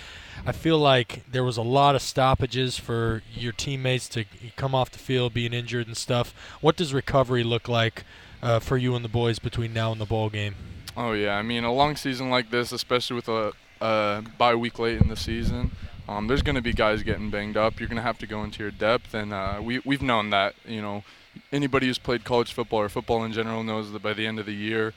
I 0.45 0.53
feel 0.53 0.77
like 0.77 1.29
there 1.29 1.43
was 1.43 1.57
a 1.57 1.61
lot 1.61 1.95
of 1.95 2.01
stoppages 2.01 2.77
for 2.79 3.23
your 3.35 3.51
teammates 3.51 4.07
to 4.09 4.23
come 4.55 4.73
off 4.73 4.89
the 4.89 4.99
field 4.99 5.33
being 5.33 5.51
injured 5.51 5.87
and 5.87 5.97
stuff. 5.97 6.33
What 6.61 6.77
does 6.77 6.93
recovery 6.93 7.43
look 7.43 7.67
like 7.67 8.05
uh, 8.41 8.59
for 8.59 8.77
you 8.77 8.95
and 8.95 9.03
the 9.03 9.09
boys 9.09 9.37
between 9.37 9.73
now 9.73 9.91
and 9.91 9.99
the 9.99 10.05
bowl 10.05 10.29
game? 10.29 10.55
Oh, 10.95 11.11
yeah. 11.11 11.35
I 11.35 11.41
mean, 11.41 11.65
a 11.65 11.73
long 11.73 11.97
season 11.97 12.29
like 12.29 12.51
this, 12.51 12.71
especially 12.71 13.17
with 13.17 13.27
a, 13.27 13.51
a 13.81 14.23
bye 14.37 14.55
week 14.55 14.79
late 14.79 15.01
in 15.01 15.07
the 15.07 15.15
season, 15.15 15.71
um, 16.07 16.27
there's 16.27 16.41
going 16.41 16.55
to 16.55 16.61
be 16.61 16.73
guys 16.73 17.03
getting 17.03 17.29
banged 17.29 17.55
up. 17.55 17.79
You're 17.79 17.89
going 17.89 17.97
to 17.97 18.03
have 18.03 18.17
to 18.19 18.27
go 18.27 18.43
into 18.43 18.63
your 18.63 18.71
depth, 18.71 19.13
and 19.13 19.33
uh, 19.33 19.59
we 19.61 19.79
we've 19.85 20.01
known 20.01 20.31
that. 20.31 20.55
You 20.65 20.81
know, 20.81 21.03
anybody 21.51 21.87
who's 21.87 21.99
played 21.99 22.23
college 22.23 22.53
football 22.53 22.79
or 22.79 22.89
football 22.89 23.23
in 23.23 23.31
general 23.31 23.63
knows 23.63 23.91
that 23.91 24.01
by 24.01 24.13
the 24.13 24.25
end 24.25 24.39
of 24.39 24.45
the 24.45 24.53
year, 24.53 24.93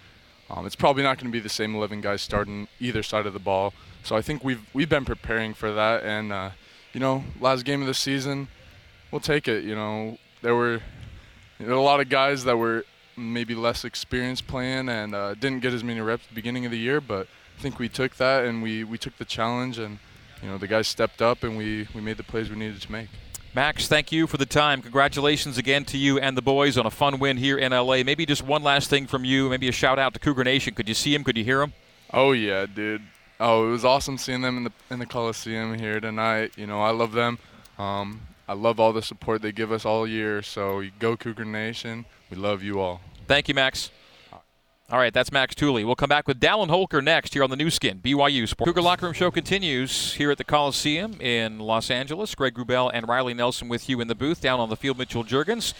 um, 0.48 0.66
it's 0.66 0.76
probably 0.76 1.02
not 1.02 1.18
going 1.18 1.30
to 1.30 1.32
be 1.32 1.40
the 1.40 1.48
same 1.48 1.74
11 1.74 2.00
guys 2.00 2.22
starting 2.22 2.68
either 2.80 3.02
side 3.02 3.26
of 3.26 3.32
the 3.32 3.38
ball. 3.38 3.74
So 4.02 4.16
I 4.16 4.22
think 4.22 4.42
we've 4.42 4.62
we've 4.72 4.88
been 4.88 5.04
preparing 5.04 5.54
for 5.54 5.72
that, 5.72 6.02
and 6.02 6.32
uh, 6.32 6.50
you 6.92 7.00
know, 7.00 7.24
last 7.40 7.64
game 7.64 7.80
of 7.80 7.86
the 7.86 7.94
season, 7.94 8.48
we'll 9.10 9.20
take 9.20 9.48
it. 9.48 9.64
You 9.64 9.74
know, 9.74 10.18
there 10.40 10.54
were 10.54 10.80
you 11.58 11.66
know, 11.66 11.78
a 11.78 11.82
lot 11.82 12.00
of 12.00 12.08
guys 12.08 12.44
that 12.44 12.56
were 12.56 12.84
maybe 13.16 13.54
less 13.54 13.84
experienced 13.84 14.46
playing 14.46 14.88
and 14.88 15.14
uh, 15.14 15.34
didn't 15.34 15.60
get 15.60 15.72
as 15.72 15.84
many 15.84 16.00
reps 16.00 16.24
at 16.24 16.30
the 16.30 16.34
beginning 16.34 16.64
of 16.64 16.70
the 16.70 16.78
year, 16.78 17.00
but 17.00 17.28
think 17.62 17.78
we 17.78 17.88
took 17.88 18.16
that 18.16 18.44
and 18.44 18.62
we, 18.62 18.84
we 18.84 18.98
took 18.98 19.16
the 19.16 19.24
challenge 19.24 19.78
and 19.78 19.98
you 20.42 20.48
know, 20.48 20.58
the 20.58 20.66
guys 20.66 20.88
stepped 20.88 21.22
up 21.22 21.44
and 21.44 21.56
we, 21.56 21.86
we 21.94 22.00
made 22.00 22.16
the 22.16 22.24
plays 22.24 22.50
we 22.50 22.56
needed 22.56 22.82
to 22.82 22.92
make. 22.92 23.08
Max, 23.54 23.86
thank 23.86 24.10
you 24.10 24.26
for 24.26 24.38
the 24.38 24.46
time. 24.46 24.82
Congratulations 24.82 25.58
again 25.58 25.84
to 25.84 25.98
you 25.98 26.18
and 26.18 26.36
the 26.36 26.42
boys 26.42 26.76
on 26.76 26.86
a 26.86 26.90
fun 26.90 27.18
win 27.18 27.36
here 27.36 27.56
in 27.56 27.70
LA. 27.70 28.02
Maybe 28.02 28.26
just 28.26 28.42
one 28.42 28.62
last 28.62 28.90
thing 28.90 29.06
from 29.06 29.24
you, 29.24 29.48
maybe 29.48 29.68
a 29.68 29.72
shout 29.72 29.98
out 29.98 30.14
to 30.14 30.18
Cougar 30.20 30.42
Nation. 30.42 30.74
Could 30.74 30.88
you 30.88 30.94
see 30.94 31.14
him? 31.14 31.22
Could 31.22 31.36
you 31.36 31.44
hear 31.44 31.62
him? 31.62 31.72
Oh 32.12 32.32
yeah, 32.32 32.66
dude. 32.66 33.02
Oh, 33.38 33.68
it 33.68 33.70
was 33.70 33.84
awesome 33.84 34.18
seeing 34.18 34.40
them 34.40 34.56
in 34.56 34.64
the 34.64 34.72
in 34.90 34.98
the 34.98 35.06
Coliseum 35.06 35.78
here 35.78 36.00
tonight. 36.00 36.52
You 36.56 36.66
know, 36.66 36.80
I 36.80 36.90
love 36.90 37.12
them. 37.12 37.38
Um, 37.78 38.22
I 38.48 38.54
love 38.54 38.80
all 38.80 38.92
the 38.92 39.02
support 39.02 39.42
they 39.42 39.52
give 39.52 39.70
us 39.70 39.84
all 39.84 40.06
year. 40.06 40.42
So 40.42 40.82
go 40.98 41.16
Cougar 41.16 41.44
Nation. 41.44 42.06
We 42.30 42.36
love 42.36 42.62
you 42.62 42.80
all. 42.80 43.00
Thank 43.28 43.48
you, 43.48 43.54
Max. 43.54 43.90
All 44.92 44.98
right, 44.98 45.14
that's 45.14 45.32
Max 45.32 45.54
Tooley. 45.54 45.84
We'll 45.84 45.94
come 45.94 46.10
back 46.10 46.28
with 46.28 46.38
Dallin 46.38 46.68
Holker 46.68 47.00
next 47.00 47.32
here 47.32 47.42
on 47.42 47.48
the 47.48 47.56
Nu 47.56 47.70
Skin, 47.70 47.98
BYU 48.00 48.46
Sports. 48.46 48.68
Cougar 48.68 48.82
Locker 48.82 49.06
Room 49.06 49.14
Show 49.14 49.30
continues 49.30 50.12
here 50.12 50.30
at 50.30 50.36
the 50.36 50.44
Coliseum 50.44 51.18
in 51.18 51.58
Los 51.58 51.90
Angeles. 51.90 52.34
Greg 52.34 52.56
Wrubell 52.56 52.90
and 52.92 53.08
Riley 53.08 53.32
Nelson 53.32 53.70
with 53.70 53.88
you 53.88 54.02
in 54.02 54.08
the 54.08 54.14
booth. 54.14 54.42
Down 54.42 54.60
on 54.60 54.68
the 54.68 54.76
field, 54.76 54.98
Mitchell 54.98 55.24
Juergens. 55.24 55.72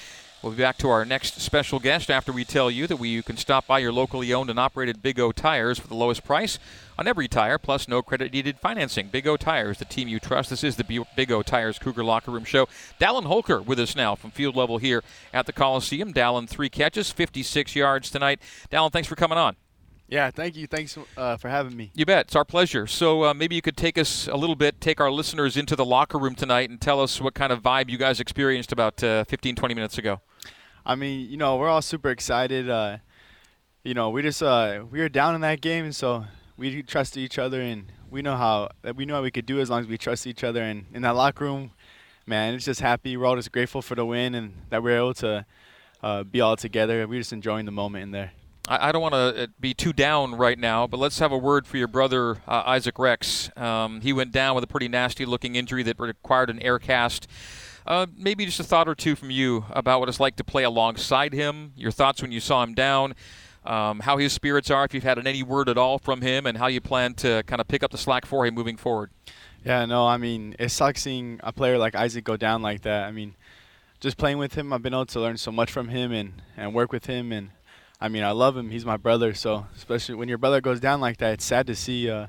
We'll 0.43 0.51
be 0.51 0.59
back 0.59 0.77
to 0.79 0.91
our 0.91 1.05
next 1.05 1.41
special 1.41 1.79
guest 1.79 2.11
after 2.11 2.33
we 2.33 2.45
tell 2.45 2.69
you 2.69 2.89
that 2.89 2.97
we, 2.97 3.09
you 3.09 3.23
can 3.23 3.37
stop 3.37 3.65
by 3.69 3.79
your 3.79 3.93
locally 3.93 4.35
owned 4.35 4.51
and 4.51 4.59
operated 4.59 5.01
Big 5.01 5.21
O 5.21 5.31
Tires 5.31 5.79
for 5.79 5.87
the 5.87 5.95
lowest 5.95 6.25
price 6.25 6.59
on 6.99 7.07
every 7.07 7.29
tire, 7.29 7.59
plus 7.59 7.87
no 7.87 8.03
credit 8.03 8.33
needed 8.33 8.59
financing. 8.59 9.07
Big 9.07 9.29
O 9.29 9.37
Tires, 9.37 9.79
the 9.79 9.85
team 9.85 10.09
you 10.09 10.19
trust. 10.19 10.51
This 10.51 10.65
is 10.65 10.75
the 10.75 11.07
Big 11.15 11.31
O 11.31 11.43
Tires 11.43 11.79
Cougar 11.79 12.03
Locker 12.03 12.33
Room 12.33 12.45
Show. 12.45 12.67
Dallin 13.01 13.27
Holker 13.27 13.63
with 13.63 13.79
us 13.79 13.95
now 13.95 14.17
from 14.17 14.33
field 14.33 14.57
level 14.57 14.79
here 14.79 15.05
at 15.33 15.47
the 15.47 15.53
Coliseum. 15.53 16.13
Dallin, 16.13 16.49
three 16.49 16.69
catches, 16.69 17.13
56 17.13 17.77
yards 17.77 18.11
tonight. 18.11 18.41
Dallin, 18.69 18.91
thanks 18.91 19.09
for 19.09 19.15
coming 19.15 19.39
on. 19.39 19.55
Yeah, 20.13 20.31
thank 20.31 20.57
you. 20.57 20.67
Thanks 20.67 20.99
uh, 21.17 21.39
for 21.39 21.49
having 21.49 21.75
me. 21.75 21.91
You 21.95 22.05
bet. 22.05 22.27
It's 22.27 22.37
our 22.37 22.45
pleasure. 22.45 22.87
So 22.87 23.25
uh, 23.25 23.33
maybe 23.33 23.55
you 23.55 23.63
could 23.63 23.79
take 23.79 23.97
us 23.97 24.29
a 24.29 24.37
little 24.37 24.55
bit, 24.55 24.79
take 24.79 25.01
our 25.01 25.11
listeners 25.11 25.57
into 25.57 25.75
the 25.75 25.87
locker 25.87 26.19
room 26.19 26.35
tonight 26.35 26.69
and 26.69 26.79
tell 26.79 27.01
us 27.01 27.19
what 27.19 27.33
kind 27.33 27.51
of 27.51 27.63
vibe 27.63 27.89
you 27.89 27.97
guys 27.97 28.21
experienced 28.21 28.73
about 28.73 29.03
uh, 29.03 29.25
15, 29.25 29.57
20 29.57 29.75
minutes 29.75 29.97
ago. 29.97 30.21
I 30.85 30.97
mean, 30.97 31.31
you 31.31 31.39
know, 31.39 31.57
we're 31.57 31.71
all 31.71 31.81
super 31.81 32.11
excited. 32.11 32.69
Uh, 32.69 32.99
you 33.85 33.95
know, 33.95 34.11
we 34.11 34.21
just 34.21 34.43
uh, 34.43 34.85
we 34.91 35.01
were 35.01 35.09
down 35.09 35.35
in 35.35 35.41
that 35.41 35.63
game, 35.63 35.87
and 35.87 35.97
so 35.97 36.27
we 36.59 36.83
trusted 36.83 37.23
each 37.23 37.39
other, 37.39 37.63
and 37.63 37.91
we 38.11 38.21
know 38.21 38.37
how 38.37 38.69
we 38.95 39.07
know 39.07 39.15
how 39.15 39.23
we 39.23 39.31
could 39.31 39.47
do 39.47 39.61
as 39.61 39.71
long 39.71 39.81
as 39.81 39.87
we 39.87 39.97
trust 39.97 40.27
each 40.27 40.45
other. 40.45 40.61
And 40.61 40.85
in 40.93 41.01
that 41.03 41.17
locker 41.17 41.47
room, 41.47 41.71
man, 42.27 42.53
it's 42.53 42.67
just 42.67 42.83
happy. 42.83 43.17
We're 43.17 43.25
all 43.25 43.37
just 43.37 43.51
grateful 43.51 43.81
for 43.81 43.95
the 43.95 44.05
win 44.05 44.35
and 44.35 44.53
that 44.69 44.83
we're 44.83 44.99
able 44.99 45.15
to 45.15 45.47
uh, 46.03 46.25
be 46.25 46.43
all 46.43 46.57
together. 46.57 47.09
We're 47.09 47.21
just 47.21 47.33
enjoying 47.33 47.65
the 47.65 47.73
moment 47.73 48.03
in 48.03 48.11
there. 48.11 48.33
I, 48.69 48.89
I 48.89 48.93
don't 48.93 49.03
want 49.03 49.15
to 49.15 49.43
uh, 49.43 49.47
be 49.59 49.75
too 49.75 49.93
down 49.93 50.35
right 50.35 50.59
now, 50.59 50.87
but 50.87 50.99
let's 50.99 51.19
have 51.19 51.33
a 51.33 51.39
word 51.39 51.67
for 51.67 51.77
your 51.77 51.89
brother 51.89 52.43
uh, 52.47 52.63
Isaac 52.67 52.99
Rex. 52.99 53.51
Um, 53.57 54.01
he 54.01 54.13
went 54.13 54.33
down 54.33 54.55
with 54.55 54.65
a 54.65 54.67
pretty 54.67 54.89
nasty-looking 54.89 55.55
injury 55.55 55.83
that 55.83 55.99
required 55.99 56.51
an 56.51 56.61
air 56.61 56.79
cast. 56.79 57.27
Uh, 57.87 58.07
maybe 58.17 58.47
just 58.47 58.61
a 58.61 58.65
thought 58.65 58.89
or 58.89 58.95
two 58.95 59.17
from 59.17 59.31
you 59.31 59.65
about 59.71 60.01
what 60.01 60.09
it's 60.09 60.21
like 60.21 60.37
to 60.37 60.45
play 60.45 60.63
alongside 60.63 61.33
him. 61.33 61.73
Your 61.77 61.91
thoughts 61.91 62.23
when 62.23 62.31
you 62.31 62.41
saw 62.41 62.63
him 62.63 62.75
down. 62.75 63.15
Um, 63.65 64.01
how 64.01 64.19
his 64.19 64.33
spirits 64.33 64.73
are, 64.73 64.85
if 64.85 64.93
you've 64.93 65.05
had 65.05 65.25
any 65.25 65.45
word 65.45 65.69
at 65.69 65.79
all 65.79 66.01
from 66.01 66.21
him, 66.21 66.47
and 66.47 66.59
how 66.59 66.67
you 66.67 66.81
plan 66.81 67.15
to 67.15 67.45
kind 67.47 67.61
of 67.61 67.69
pick 67.69 67.85
up 67.85 67.93
the 67.93 67.99
slack 67.99 68.27
for 68.27 68.45
him 68.45 68.55
moving 68.55 68.77
forward. 68.77 69.11
Yeah, 69.65 69.85
no, 69.85 70.05
I 70.05 70.17
mean, 70.17 70.57
it 70.59 70.71
sucks 70.71 71.03
seeing 71.03 71.39
a 71.45 71.53
player 71.53 71.79
like 71.79 71.95
Isaac 71.95 72.25
go 72.25 72.37
down 72.37 72.63
like 72.63 72.83
that. 72.83 73.05
I 73.05 73.13
mean, 73.13 73.37
just 74.01 74.17
playing 74.17 74.39
with 74.39 74.55
him, 74.55 74.73
I've 74.73 74.83
been 74.83 74.95
able 74.95 75.07
to 75.07 75.21
learn 75.21 75.37
so 75.37 75.53
much 75.53 75.71
from 75.71 75.91
him 75.91 76.11
and, 76.11 76.43
and 76.57 76.75
work 76.75 76.91
with 76.91 77.07
him, 77.07 77.31
and 77.31 77.51
I 78.03 78.09
mean, 78.09 78.25
I 78.25 78.33
love 78.33 78.57
him. 78.57 78.69
He's 78.71 78.85
my 78.85 78.97
brother. 78.97 79.33
So 79.33 79.65
especially 79.77 80.17
when 80.17 80.29
your 80.29 80.37
brother 80.37 80.61
goes 80.61 80.81
down 80.81 81.01
like 81.01 81.19
that, 81.19 81.35
it's 81.35 81.45
sad 81.45 81.69
to 81.69 81.77
see. 81.77 82.11
Uh, 82.11 82.27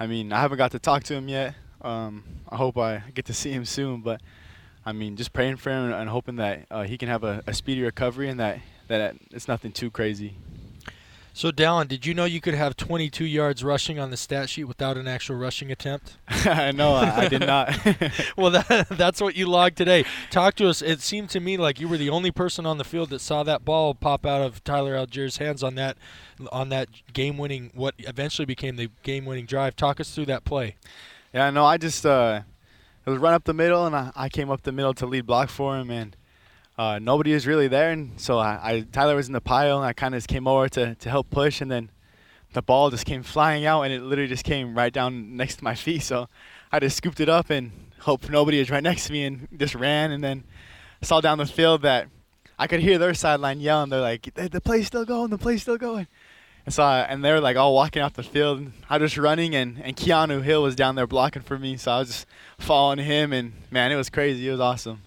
I 0.00 0.08
mean, 0.08 0.32
I 0.32 0.40
haven't 0.40 0.58
got 0.58 0.72
to 0.72 0.80
talk 0.80 1.04
to 1.04 1.14
him 1.14 1.28
yet. 1.28 1.54
Um, 1.80 2.24
I 2.48 2.56
hope 2.56 2.76
I 2.76 3.04
get 3.14 3.24
to 3.26 3.32
see 3.32 3.52
him 3.52 3.64
soon. 3.64 4.00
But 4.00 4.20
I 4.84 4.90
mean, 4.90 5.14
just 5.14 5.32
praying 5.32 5.58
for 5.58 5.70
him 5.70 5.92
and 5.92 6.10
hoping 6.10 6.36
that 6.36 6.66
uh, 6.72 6.82
he 6.82 6.98
can 6.98 7.08
have 7.08 7.22
a, 7.22 7.40
a 7.46 7.54
speedy 7.54 7.82
recovery 7.82 8.28
and 8.28 8.40
that 8.40 8.58
that 8.88 9.14
it's 9.30 9.46
nothing 9.46 9.70
too 9.70 9.92
crazy. 9.92 10.38
So, 11.36 11.52
Dallin, 11.52 11.86
did 11.86 12.06
you 12.06 12.14
know 12.14 12.24
you 12.24 12.40
could 12.40 12.54
have 12.54 12.78
22 12.78 13.26
yards 13.26 13.62
rushing 13.62 13.98
on 13.98 14.08
the 14.08 14.16
stat 14.16 14.48
sheet 14.48 14.64
without 14.64 14.96
an 14.96 15.06
actual 15.06 15.36
rushing 15.36 15.70
attempt? 15.70 16.16
no, 16.46 16.94
I, 16.94 17.14
I, 17.14 17.28
did 17.28 17.42
not. 17.42 17.78
well, 18.38 18.52
that, 18.52 18.86
that's 18.92 19.20
what 19.20 19.36
you 19.36 19.44
logged 19.44 19.76
today. 19.76 20.06
Talk 20.30 20.54
to 20.54 20.66
us. 20.66 20.80
It 20.80 21.02
seemed 21.02 21.28
to 21.28 21.40
me 21.40 21.58
like 21.58 21.78
you 21.78 21.88
were 21.88 21.98
the 21.98 22.08
only 22.08 22.30
person 22.30 22.64
on 22.64 22.78
the 22.78 22.84
field 22.84 23.10
that 23.10 23.18
saw 23.18 23.42
that 23.42 23.66
ball 23.66 23.92
pop 23.92 24.24
out 24.24 24.40
of 24.40 24.64
Tyler 24.64 24.94
Allgeier's 24.94 25.36
hands 25.36 25.62
on 25.62 25.74
that 25.74 25.98
on 26.50 26.70
that 26.70 26.88
game-winning, 27.12 27.70
what 27.74 27.94
eventually 27.98 28.46
became 28.46 28.76
the 28.76 28.88
game-winning 29.02 29.44
drive. 29.44 29.76
Talk 29.76 30.00
us 30.00 30.14
through 30.14 30.26
that 30.26 30.46
play. 30.46 30.76
Yeah, 31.34 31.50
no, 31.50 31.66
I 31.66 31.76
just 31.76 32.06
uh, 32.06 32.40
it 33.04 33.10
was 33.10 33.18
run 33.18 33.34
up 33.34 33.44
the 33.44 33.52
middle, 33.52 33.84
and 33.84 33.94
I, 33.94 34.10
I 34.16 34.30
came 34.30 34.48
up 34.50 34.62
the 34.62 34.72
middle 34.72 34.94
to 34.94 35.04
lead 35.04 35.26
block 35.26 35.50
for 35.50 35.76
him, 35.76 35.90
and 35.90 36.16
uh, 36.78 36.98
nobody 36.98 37.32
was 37.32 37.46
really 37.46 37.68
there, 37.68 37.90
and 37.90 38.20
so 38.20 38.38
I, 38.38 38.60
I 38.62 38.86
Tyler 38.92 39.16
was 39.16 39.28
in 39.28 39.32
the 39.32 39.40
pile, 39.40 39.78
and 39.78 39.86
I 39.86 39.92
kind 39.92 40.14
of 40.14 40.18
just 40.18 40.28
came 40.28 40.46
over 40.46 40.68
to, 40.70 40.94
to 40.94 41.10
help 41.10 41.30
push, 41.30 41.60
and 41.60 41.70
then 41.70 41.90
the 42.52 42.62
ball 42.62 42.90
just 42.90 43.06
came 43.06 43.22
flying 43.22 43.64
out, 43.64 43.82
and 43.82 43.92
it 43.92 44.02
literally 44.02 44.28
just 44.28 44.44
came 44.44 44.76
right 44.76 44.92
down 44.92 45.36
next 45.36 45.56
to 45.56 45.64
my 45.64 45.74
feet. 45.86 46.02
So 46.02 46.28
I 46.70 46.80
just 46.80 46.96
scooped 46.96 47.20
it 47.20 47.28
up 47.28 47.50
and 47.50 47.72
hoped 48.00 48.28
nobody 48.28 48.58
was 48.58 48.70
right 48.70 48.82
next 48.82 49.06
to 49.06 49.12
me, 49.12 49.24
and 49.24 49.48
just 49.56 49.74
ran, 49.74 50.10
and 50.10 50.22
then 50.22 50.44
saw 51.00 51.20
down 51.20 51.38
the 51.38 51.46
field 51.46 51.82
that 51.82 52.08
I 52.58 52.66
could 52.66 52.80
hear 52.80 52.98
their 52.98 53.14
sideline 53.14 53.60
yelling. 53.60 53.88
They're 53.88 54.00
like, 54.00 54.34
"The 54.34 54.60
play's 54.60 54.86
still 54.86 55.06
going, 55.06 55.30
the 55.30 55.38
play's 55.38 55.62
still 55.62 55.78
going." 55.78 56.06
And 56.66 56.74
so 56.74 56.82
I, 56.82 57.00
and 57.02 57.24
they 57.24 57.32
were 57.32 57.40
like 57.40 57.56
all 57.56 57.74
walking 57.74 58.02
off 58.02 58.14
the 58.14 58.22
field. 58.22 58.70
I 58.90 58.98
was 58.98 59.12
just 59.12 59.18
running, 59.18 59.54
and 59.54 59.80
and 59.82 59.96
Keanu 59.96 60.42
Hill 60.42 60.62
was 60.62 60.76
down 60.76 60.94
there 60.94 61.06
blocking 61.06 61.42
for 61.42 61.58
me, 61.58 61.78
so 61.78 61.92
I 61.92 61.98
was 62.00 62.08
just 62.08 62.26
following 62.58 62.98
him, 62.98 63.32
and 63.32 63.54
man, 63.70 63.92
it 63.92 63.96
was 63.96 64.10
crazy. 64.10 64.46
It 64.46 64.50
was 64.50 64.60
awesome. 64.60 65.00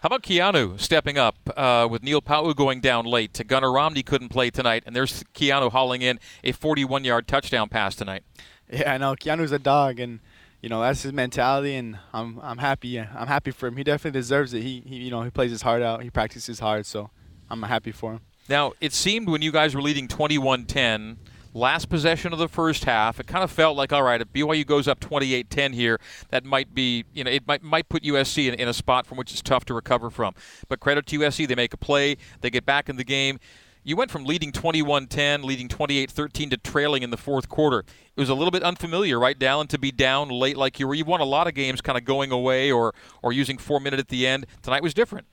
How 0.00 0.06
about 0.06 0.22
Keanu 0.22 0.78
stepping 0.78 1.18
up 1.18 1.34
uh, 1.56 1.88
with 1.90 2.04
Neil 2.04 2.22
Pau'u 2.22 2.54
going 2.54 2.80
down 2.80 3.04
late? 3.04 3.34
To 3.34 3.42
Gunnar 3.42 3.72
Romney 3.72 4.04
couldn't 4.04 4.28
play 4.28 4.48
tonight, 4.48 4.84
and 4.86 4.94
there's 4.94 5.24
Keanu 5.34 5.72
hauling 5.72 6.02
in 6.02 6.20
a 6.44 6.52
41-yard 6.52 7.26
touchdown 7.26 7.68
pass 7.68 7.96
tonight. 7.96 8.22
Yeah, 8.70 8.92
I 8.92 8.98
know 8.98 9.16
Keanu's 9.16 9.50
a 9.50 9.58
dog, 9.58 9.98
and 9.98 10.20
you 10.60 10.68
know 10.68 10.80
that's 10.82 11.02
his 11.02 11.12
mentality, 11.12 11.74
and 11.74 11.98
I'm 12.12 12.38
I'm 12.44 12.58
happy. 12.58 13.00
I'm 13.00 13.26
happy 13.26 13.50
for 13.50 13.66
him. 13.66 13.76
He 13.76 13.82
definitely 13.82 14.20
deserves 14.20 14.54
it. 14.54 14.62
He, 14.62 14.84
he 14.86 14.96
you 14.98 15.10
know 15.10 15.22
he 15.22 15.30
plays 15.30 15.50
his 15.50 15.62
heart 15.62 15.82
out. 15.82 16.04
He 16.04 16.10
practices 16.10 16.60
hard, 16.60 16.86
so 16.86 17.10
I'm 17.50 17.62
happy 17.62 17.90
for 17.90 18.12
him. 18.12 18.20
Now 18.48 18.74
it 18.80 18.92
seemed 18.92 19.28
when 19.28 19.42
you 19.42 19.50
guys 19.50 19.74
were 19.74 19.82
leading 19.82 20.06
21-10 20.06 21.16
last 21.54 21.88
possession 21.88 22.32
of 22.32 22.38
the 22.38 22.48
first 22.48 22.84
half, 22.84 23.20
it 23.20 23.26
kind 23.26 23.44
of 23.44 23.50
felt 23.50 23.76
like, 23.76 23.92
all 23.92 24.02
right, 24.02 24.20
if 24.20 24.32
BYU 24.32 24.66
goes 24.66 24.88
up 24.88 25.00
28-10 25.00 25.74
here, 25.74 26.00
that 26.30 26.44
might 26.44 26.74
be, 26.74 27.04
you 27.12 27.24
know, 27.24 27.30
it 27.30 27.46
might 27.46 27.62
might 27.62 27.88
put 27.88 28.02
USC 28.02 28.48
in, 28.48 28.54
in 28.54 28.68
a 28.68 28.74
spot 28.74 29.06
from 29.06 29.18
which 29.18 29.32
it's 29.32 29.42
tough 29.42 29.64
to 29.66 29.74
recover 29.74 30.10
from. 30.10 30.34
But 30.68 30.80
credit 30.80 31.06
to 31.06 31.18
USC, 31.18 31.48
they 31.48 31.54
make 31.54 31.72
a 31.74 31.76
play, 31.76 32.16
they 32.40 32.50
get 32.50 32.64
back 32.64 32.88
in 32.88 32.96
the 32.96 33.04
game. 33.04 33.38
You 33.84 33.96
went 33.96 34.10
from 34.10 34.24
leading 34.24 34.52
21-10, 34.52 35.44
leading 35.44 35.66
28-13 35.66 36.50
to 36.50 36.56
trailing 36.58 37.02
in 37.02 37.08
the 37.10 37.16
fourth 37.16 37.48
quarter. 37.48 37.78
It 37.80 38.20
was 38.20 38.28
a 38.28 38.34
little 38.34 38.50
bit 38.50 38.62
unfamiliar, 38.62 39.18
right, 39.18 39.38
Dallin, 39.38 39.68
to 39.68 39.78
be 39.78 39.90
down 39.90 40.28
late 40.28 40.58
like 40.58 40.78
you 40.78 40.86
were. 40.86 40.94
You've 40.94 41.06
won 41.06 41.20
a 41.20 41.24
lot 41.24 41.46
of 41.46 41.54
games 41.54 41.80
kind 41.80 41.96
of 41.96 42.04
going 42.04 42.30
away 42.30 42.70
or 42.70 42.94
or 43.22 43.32
using 43.32 43.56
four 43.56 43.80
minute 43.80 43.98
at 43.98 44.08
the 44.08 44.26
end. 44.26 44.46
Tonight 44.62 44.82
was 44.82 44.92
different. 44.92 45.26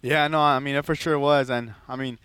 Yeah, 0.00 0.28
no, 0.28 0.40
I 0.40 0.58
mean 0.60 0.76
it 0.76 0.84
for 0.84 0.94
sure 0.94 1.18
was, 1.18 1.50
and 1.50 1.74
I 1.88 1.96
mean 1.96 2.18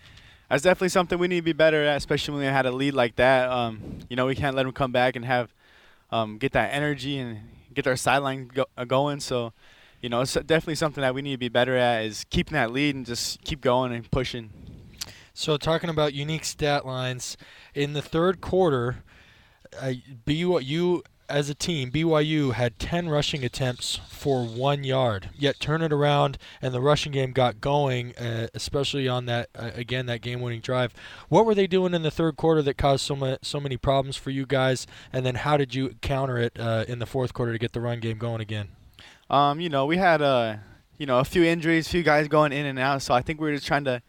that's 0.48 0.62
definitely 0.62 0.90
something 0.90 1.18
we 1.18 1.28
need 1.28 1.36
to 1.36 1.42
be 1.42 1.52
better 1.52 1.84
at, 1.84 1.96
especially 1.96 2.34
when 2.34 2.40
we 2.42 2.46
had 2.46 2.66
a 2.66 2.72
lead 2.72 2.94
like 2.94 3.16
that. 3.16 3.48
Um, 3.48 4.00
you 4.08 4.16
know, 4.16 4.26
we 4.26 4.34
can't 4.34 4.54
let 4.54 4.64
them 4.64 4.72
come 4.72 4.92
back 4.92 5.16
and 5.16 5.24
have 5.24 5.52
um, 6.10 6.38
get 6.38 6.52
that 6.52 6.72
energy 6.72 7.18
and 7.18 7.40
get 7.72 7.86
our 7.86 7.96
sideline 7.96 8.48
go, 8.48 8.66
uh, 8.76 8.84
going. 8.84 9.20
So, 9.20 9.52
you 10.00 10.08
know, 10.08 10.20
it's 10.20 10.34
definitely 10.34 10.76
something 10.76 11.02
that 11.02 11.14
we 11.14 11.22
need 11.22 11.32
to 11.32 11.38
be 11.38 11.48
better 11.48 11.76
at 11.76 12.04
is 12.04 12.24
keeping 12.30 12.54
that 12.54 12.70
lead 12.70 12.94
and 12.94 13.06
just 13.06 13.42
keep 13.42 13.60
going 13.60 13.92
and 13.92 14.10
pushing. 14.10 14.50
So, 15.32 15.56
talking 15.56 15.90
about 15.90 16.14
unique 16.14 16.44
stat 16.44 16.86
lines 16.86 17.36
in 17.74 17.92
the 17.92 18.02
third 18.02 18.40
quarter, 18.40 19.02
uh, 19.80 19.94
BYU 20.24 21.02
as 21.34 21.50
a 21.50 21.54
team, 21.54 21.90
BYU 21.90 22.52
had 22.52 22.78
10 22.78 23.08
rushing 23.08 23.44
attempts 23.44 23.96
for 24.08 24.44
one 24.44 24.84
yard, 24.84 25.30
yet 25.36 25.58
turn 25.58 25.82
it 25.82 25.92
around 25.92 26.38
and 26.62 26.72
the 26.72 26.80
rushing 26.80 27.10
game 27.10 27.32
got 27.32 27.60
going, 27.60 28.14
uh, 28.16 28.46
especially 28.54 29.08
on 29.08 29.26
that, 29.26 29.48
uh, 29.56 29.72
again, 29.74 30.06
that 30.06 30.22
game 30.22 30.40
winning 30.40 30.60
drive. 30.60 30.94
What 31.28 31.44
were 31.44 31.56
they 31.56 31.66
doing 31.66 31.92
in 31.92 32.02
the 32.02 32.10
third 32.12 32.36
quarter 32.36 32.62
that 32.62 32.78
caused 32.78 33.04
so, 33.04 33.16
ma- 33.16 33.38
so 33.42 33.58
many 33.58 33.76
problems 33.76 34.16
for 34.16 34.30
you 34.30 34.46
guys? 34.46 34.86
And 35.12 35.26
then 35.26 35.34
how 35.34 35.56
did 35.56 35.74
you 35.74 35.96
counter 36.02 36.38
it 36.38 36.56
uh, 36.56 36.84
in 36.86 37.00
the 37.00 37.06
fourth 37.06 37.34
quarter 37.34 37.50
to 37.50 37.58
get 37.58 37.72
the 37.72 37.80
run 37.80 37.98
game 37.98 38.18
going 38.18 38.40
again? 38.40 38.68
Um, 39.28 39.58
you 39.58 39.68
know, 39.68 39.86
we 39.86 39.96
had, 39.96 40.22
uh, 40.22 40.58
you 40.98 41.06
know, 41.06 41.18
a 41.18 41.24
few 41.24 41.42
injuries, 41.42 41.88
a 41.88 41.90
few 41.90 42.04
guys 42.04 42.28
going 42.28 42.52
in 42.52 42.64
and 42.64 42.78
out, 42.78 43.02
so 43.02 43.12
I 43.12 43.22
think 43.22 43.40
we 43.40 43.48
were 43.48 43.56
just 43.56 43.66
trying 43.66 43.84
to, 43.86 44.02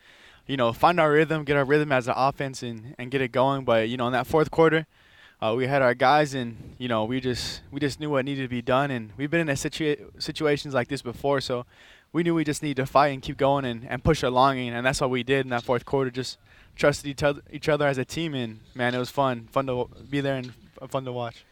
you 0.45 0.57
know, 0.57 0.71
find 0.73 0.99
our 0.99 1.11
rhythm, 1.11 1.43
get 1.43 1.57
our 1.57 1.65
rhythm 1.65 1.91
as 1.91 2.07
an 2.07 2.13
offense 2.15 2.61
and, 2.61 2.93
and 2.99 3.09
get 3.09 3.19
it 3.19 3.31
going. 3.31 3.65
But, 3.65 3.89
you 3.89 3.97
know, 3.97 4.05
in 4.05 4.13
that 4.13 4.27
fourth 4.27 4.51
quarter, 4.51 4.85
uh, 5.41 5.53
we 5.55 5.67
had 5.67 5.81
our 5.81 5.93
guys, 5.93 6.33
and 6.33 6.75
you 6.77 6.87
know, 6.87 7.05
we 7.05 7.19
just 7.19 7.61
we 7.71 7.79
just 7.79 7.99
knew 7.99 8.09
what 8.09 8.25
needed 8.25 8.43
to 8.43 8.47
be 8.47 8.61
done, 8.61 8.91
and 8.91 9.11
we've 9.17 9.29
been 9.29 9.41
in 9.41 9.49
a 9.49 9.53
situa- 9.53 10.21
situations 10.21 10.73
like 10.73 10.87
this 10.87 11.01
before, 11.01 11.41
so 11.41 11.65
we 12.13 12.23
knew 12.23 12.33
we 12.33 12.43
just 12.43 12.63
needed 12.63 12.77
to 12.77 12.85
fight 12.85 13.09
and 13.09 13.21
keep 13.21 13.37
going 13.37 13.65
and, 13.65 13.85
and 13.89 14.03
push 14.03 14.23
along, 14.23 14.57
and 14.57 14.85
that's 14.85 15.01
what 15.01 15.09
we 15.09 15.23
did 15.23 15.45
in 15.45 15.49
that 15.49 15.63
fourth 15.63 15.85
quarter. 15.85 16.09
Just 16.09 16.37
trusted 16.75 17.09
each 17.09 17.23
other 17.23 17.41
each 17.51 17.69
other 17.69 17.87
as 17.87 17.97
a 17.97 18.05
team, 18.05 18.33
and 18.33 18.59
man, 18.73 18.95
it 18.95 18.99
was 18.99 19.09
fun, 19.09 19.47
fun 19.51 19.67
to 19.67 19.89
be 20.09 20.21
there 20.21 20.35
and 20.35 20.53
fun 20.89 21.05
to 21.05 21.11
watch. 21.11 21.45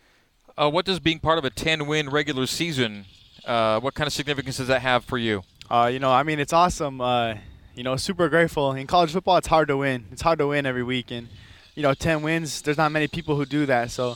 Uh, 0.58 0.70
what 0.70 0.86
does 0.86 1.00
being 1.00 1.20
part 1.20 1.40
of 1.40 1.46
a 1.46 1.50
10-win 1.50 2.10
regular 2.10 2.46
season? 2.46 3.06
Uh, 3.44 3.80
what 3.80 3.96
kind 3.96 4.06
of 4.08 4.14
significance 4.14 4.58
does 4.58 4.68
that 4.68 4.82
have 4.82 5.04
for 5.04 5.18
you? 5.18 5.44
Uh, 5.70 5.90
you 5.92 5.98
know, 5.98 6.12
I 6.12 6.22
mean, 6.22 6.40
it's 6.40 6.54
awesome. 6.54 7.02
Uh, 7.02 7.36
you 7.76 7.84
know, 7.84 7.96
super 7.96 8.30
grateful. 8.30 8.72
In 8.74 8.86
college 8.86 9.12
football, 9.12 9.38
it's 9.38 9.48
hard 9.48 9.68
to 9.70 9.78
win. 9.78 10.06
It's 10.12 10.22
hard 10.22 10.38
to 10.40 10.48
win 10.48 10.66
every 10.66 10.84
week, 10.84 11.10
and 11.10 11.28
you 11.76 11.84
know, 11.84 11.94
10 11.94 12.22
wins. 12.22 12.62
There's 12.62 12.78
not 12.78 12.92
many 12.92 13.08
people 13.08 13.36
who 13.36 13.46
do 13.46 13.66
that. 13.66 13.92
So 13.92 14.16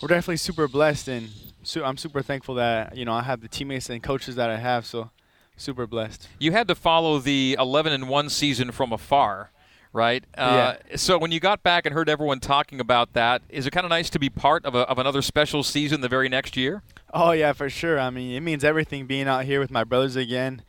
we're 0.00 0.08
definitely 0.08 0.36
super 0.36 0.68
blessed, 0.68 1.08
and 1.08 1.30
su- 1.62 1.84
I'm 1.84 1.96
super 1.96 2.22
thankful 2.22 2.56
that 2.56 2.96
you 2.96 3.04
know 3.04 3.14
I 3.14 3.22
have 3.22 3.40
the 3.40 3.48
teammates 3.48 3.88
and 3.88 4.02
coaches 4.02 4.36
that 4.36 4.50
I 4.50 4.56
have. 4.56 4.86
So 4.86 5.10
super 5.56 5.86
blessed. 5.86 6.28
You 6.38 6.52
had 6.52 6.68
to 6.68 6.74
follow 6.74 7.18
the 7.18 7.56
11 7.58 7.92
and 7.92 8.08
one 8.08 8.28
season 8.28 8.72
from 8.72 8.92
afar. 8.92 9.50
Right. 9.92 10.24
Uh, 10.36 10.74
yeah. 10.90 10.96
So 10.96 11.18
when 11.18 11.30
you 11.30 11.38
got 11.38 11.62
back 11.62 11.86
and 11.86 11.94
heard 11.94 12.08
everyone 12.08 12.40
talking 12.40 12.80
about 12.80 13.12
that, 13.12 13.42
is 13.48 13.64
it 13.64 13.70
kind 13.70 13.84
of 13.86 13.90
nice 13.90 14.10
to 14.10 14.18
be 14.18 14.28
part 14.28 14.64
of, 14.64 14.74
a, 14.74 14.80
of 14.80 14.98
another 14.98 15.22
special 15.22 15.62
season 15.62 16.00
the 16.00 16.08
very 16.08 16.28
next 16.28 16.56
year? 16.56 16.82
Oh 17.12 17.30
yeah, 17.30 17.52
for 17.52 17.70
sure. 17.70 18.00
I 18.00 18.10
mean, 18.10 18.34
it 18.34 18.40
means 18.40 18.64
everything 18.64 19.06
being 19.06 19.28
out 19.28 19.44
here 19.44 19.60
with 19.60 19.70
my 19.70 19.84
brothers 19.84 20.16
again, 20.16 20.62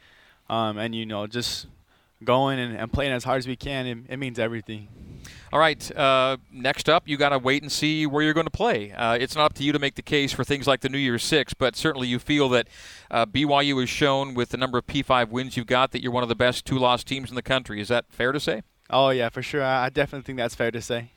um, 0.47 0.77
and 0.77 0.93
you 0.93 1.07
know, 1.07 1.25
just 1.25 1.65
going 2.23 2.59
and, 2.59 2.77
and 2.77 2.93
playing 2.93 3.13
as 3.13 3.23
hard 3.23 3.39
as 3.39 3.47
we 3.47 3.55
can, 3.55 3.87
it, 3.87 3.97
it 4.09 4.17
means 4.17 4.37
everything. 4.37 4.87
All 5.55 5.61
right. 5.61 5.89
Uh, 5.95 6.35
next 6.51 6.89
up, 6.89 7.07
you 7.07 7.15
got 7.15 7.29
to 7.29 7.39
wait 7.39 7.61
and 7.61 7.71
see 7.71 8.05
where 8.05 8.21
you're 8.21 8.33
going 8.33 8.45
to 8.45 8.51
play. 8.51 8.91
Uh, 8.91 9.13
it's 9.13 9.37
not 9.37 9.45
up 9.45 9.53
to 9.53 9.63
you 9.63 9.71
to 9.71 9.79
make 9.79 9.95
the 9.95 10.01
case 10.01 10.33
for 10.33 10.43
things 10.43 10.67
like 10.67 10.81
the 10.81 10.89
New 10.89 10.97
Year's 10.97 11.23
Six, 11.23 11.53
but 11.53 11.77
certainly 11.77 12.09
you 12.09 12.19
feel 12.19 12.49
that 12.49 12.67
uh, 13.09 13.25
BYU 13.25 13.79
has 13.79 13.87
shown 13.87 14.33
with 14.33 14.49
the 14.49 14.57
number 14.57 14.77
of 14.77 14.85
P5 14.85 15.29
wins 15.29 15.55
you've 15.55 15.65
got 15.65 15.93
that 15.93 16.03
you're 16.03 16.11
one 16.11 16.23
of 16.23 16.27
the 16.27 16.35
best 16.35 16.65
two-loss 16.65 17.05
teams 17.05 17.29
in 17.29 17.35
the 17.35 17.41
country. 17.41 17.79
Is 17.79 17.87
that 17.87 18.03
fair 18.09 18.33
to 18.33 18.39
say? 18.41 18.63
Oh 18.89 19.11
yeah, 19.11 19.29
for 19.29 19.41
sure. 19.41 19.63
I, 19.63 19.85
I 19.85 19.89
definitely 19.89 20.25
think 20.25 20.39
that's 20.39 20.55
fair 20.55 20.71
to 20.71 20.81
say. 20.81 21.11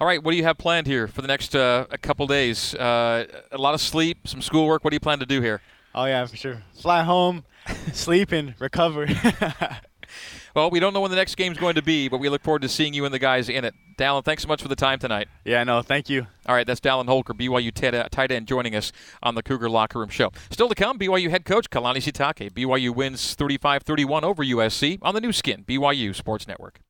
All 0.00 0.06
right. 0.06 0.22
What 0.22 0.30
do 0.30 0.38
you 0.38 0.44
have 0.44 0.56
planned 0.56 0.86
here 0.86 1.06
for 1.06 1.20
the 1.20 1.28
next 1.28 1.54
uh, 1.54 1.84
a 1.90 1.98
couple 1.98 2.26
days? 2.26 2.74
Uh, 2.74 3.26
a 3.52 3.58
lot 3.58 3.74
of 3.74 3.82
sleep, 3.82 4.26
some 4.26 4.40
schoolwork. 4.40 4.84
What 4.84 4.90
do 4.92 4.96
you 4.96 5.00
plan 5.00 5.18
to 5.18 5.26
do 5.26 5.42
here? 5.42 5.60
Oh 5.94 6.06
yeah, 6.06 6.24
for 6.24 6.36
sure. 6.38 6.62
Fly 6.80 7.02
home, 7.02 7.44
sleep, 7.92 8.32
and 8.32 8.54
recover. 8.58 9.06
Well, 10.54 10.70
we 10.70 10.80
don't 10.80 10.92
know 10.92 11.00
when 11.00 11.10
the 11.10 11.16
next 11.16 11.36
game's 11.36 11.58
going 11.58 11.74
to 11.74 11.82
be, 11.82 12.08
but 12.08 12.18
we 12.18 12.28
look 12.28 12.42
forward 12.42 12.62
to 12.62 12.68
seeing 12.68 12.94
you 12.94 13.04
and 13.04 13.12
the 13.12 13.18
guys 13.18 13.48
in 13.48 13.64
it. 13.64 13.74
Dallin, 13.98 14.24
thanks 14.24 14.42
so 14.42 14.48
much 14.48 14.62
for 14.62 14.68
the 14.68 14.76
time 14.76 14.98
tonight. 14.98 15.28
Yeah, 15.44 15.64
no, 15.64 15.82
thank 15.82 16.10
you. 16.10 16.26
All 16.46 16.54
right, 16.54 16.66
that's 16.66 16.80
Dallin 16.80 17.06
Holker, 17.06 17.34
BYU 17.34 17.72
tight 18.10 18.30
end, 18.30 18.46
joining 18.46 18.74
us 18.74 18.92
on 19.22 19.34
the 19.34 19.42
Cougar 19.42 19.70
Locker 19.70 19.98
Room 19.98 20.08
Show. 20.10 20.32
Still 20.50 20.68
to 20.68 20.74
come, 20.74 20.98
BYU 20.98 21.30
head 21.30 21.44
coach 21.44 21.70
Kalani 21.70 21.96
Sitake. 21.96 22.52
BYU 22.52 22.94
wins 22.94 23.34
35 23.34 23.82
31 23.82 24.24
over 24.24 24.44
USC 24.44 24.98
on 25.02 25.14
the 25.14 25.20
Nu 25.20 25.32
Skin, 25.32 25.64
BYU 25.64 26.14
Sports 26.14 26.46
Network. 26.46 26.80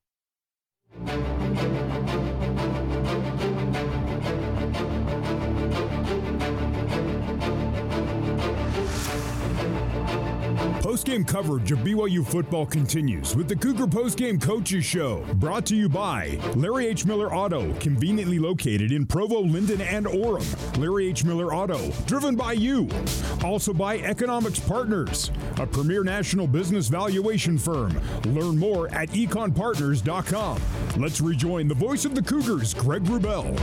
Postgame 10.87 11.26
coverage 11.26 11.72
of 11.72 11.80
BYU 11.80 12.24
football 12.24 12.64
continues 12.64 13.34
with 13.34 13.49
the 13.49 13.57
Cougar 13.57 13.89
Postgame 13.89 14.41
Coaches 14.41 14.84
Show, 14.84 15.24
brought 15.34 15.66
to 15.66 15.74
you 15.74 15.89
by 15.89 16.39
Larry 16.55 16.87
H. 16.87 17.05
Miller 17.05 17.34
Auto, 17.34 17.74
conveniently 17.80 18.39
located 18.39 18.93
in 18.93 19.05
Provo, 19.05 19.41
Lindon, 19.41 19.80
and 19.80 20.07
Orem. 20.07 20.47
Larry 20.78 21.09
H. 21.09 21.24
Miller 21.24 21.53
Auto, 21.53 21.91
driven 22.07 22.37
by 22.37 22.53
you. 22.53 22.89
Also 23.43 23.74
by 23.74 23.99
Economics 23.99 24.61
Partners, 24.61 25.32
a 25.59 25.66
premier 25.66 26.05
national 26.05 26.47
business 26.47 26.87
valuation 26.87 27.59
firm. 27.59 28.01
Learn 28.26 28.57
more 28.57 28.87
at 28.95 29.09
econpartners.com. 29.09 30.61
Let's 30.99 31.20
rejoin 31.20 31.66
the 31.66 31.74
voice 31.74 32.05
of 32.05 32.14
the 32.14 32.22
Cougars, 32.22 32.74
Greg 32.74 33.03
Wrubell. 33.03 33.57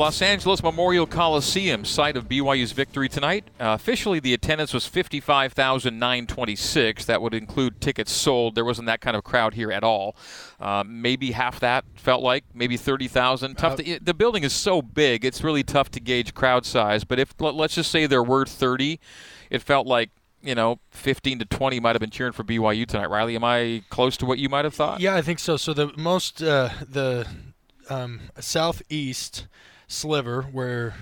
Los 0.00 0.22
Angeles 0.22 0.62
Memorial 0.62 1.06
Coliseum, 1.06 1.84
site 1.84 2.16
of 2.16 2.26
BYU's 2.26 2.72
victory 2.72 3.06
tonight. 3.06 3.44
Uh, 3.60 3.76
officially, 3.78 4.18
the 4.18 4.32
attendance 4.32 4.72
was 4.72 4.86
55,926. 4.86 7.04
That 7.04 7.20
would 7.20 7.34
include 7.34 7.82
tickets 7.82 8.10
sold. 8.10 8.54
There 8.54 8.64
wasn't 8.64 8.86
that 8.86 9.02
kind 9.02 9.14
of 9.14 9.24
crowd 9.24 9.52
here 9.52 9.70
at 9.70 9.84
all. 9.84 10.16
Uh, 10.58 10.84
maybe 10.86 11.32
half 11.32 11.60
that 11.60 11.84
felt 11.96 12.22
like, 12.22 12.44
maybe 12.54 12.78
30,000. 12.78 13.56
Tough. 13.56 13.74
Uh, 13.74 13.76
to, 13.76 13.98
the 14.00 14.14
building 14.14 14.42
is 14.42 14.54
so 14.54 14.80
big; 14.80 15.22
it's 15.22 15.44
really 15.44 15.62
tough 15.62 15.90
to 15.90 16.00
gauge 16.00 16.32
crowd 16.32 16.64
size. 16.64 17.04
But 17.04 17.18
if 17.18 17.34
let's 17.38 17.74
just 17.74 17.90
say 17.90 18.06
there 18.06 18.22
were 18.22 18.46
30, 18.46 18.98
it 19.50 19.60
felt 19.60 19.86
like 19.86 20.08
you 20.40 20.54
know, 20.54 20.80
15 20.92 21.40
to 21.40 21.44
20 21.44 21.78
might 21.78 21.94
have 21.94 22.00
been 22.00 22.08
cheering 22.08 22.32
for 22.32 22.42
BYU 22.42 22.86
tonight. 22.86 23.10
Riley, 23.10 23.36
am 23.36 23.44
I 23.44 23.82
close 23.90 24.16
to 24.16 24.24
what 24.24 24.38
you 24.38 24.48
might 24.48 24.64
have 24.64 24.72
thought? 24.72 25.00
Yeah, 25.00 25.14
I 25.14 25.20
think 25.20 25.38
so. 25.38 25.58
So 25.58 25.74
the 25.74 25.92
most, 25.98 26.42
uh, 26.42 26.70
the 26.88 27.26
um, 27.90 28.20
southeast 28.38 29.46
sliver 29.90 30.42
where 30.42 30.94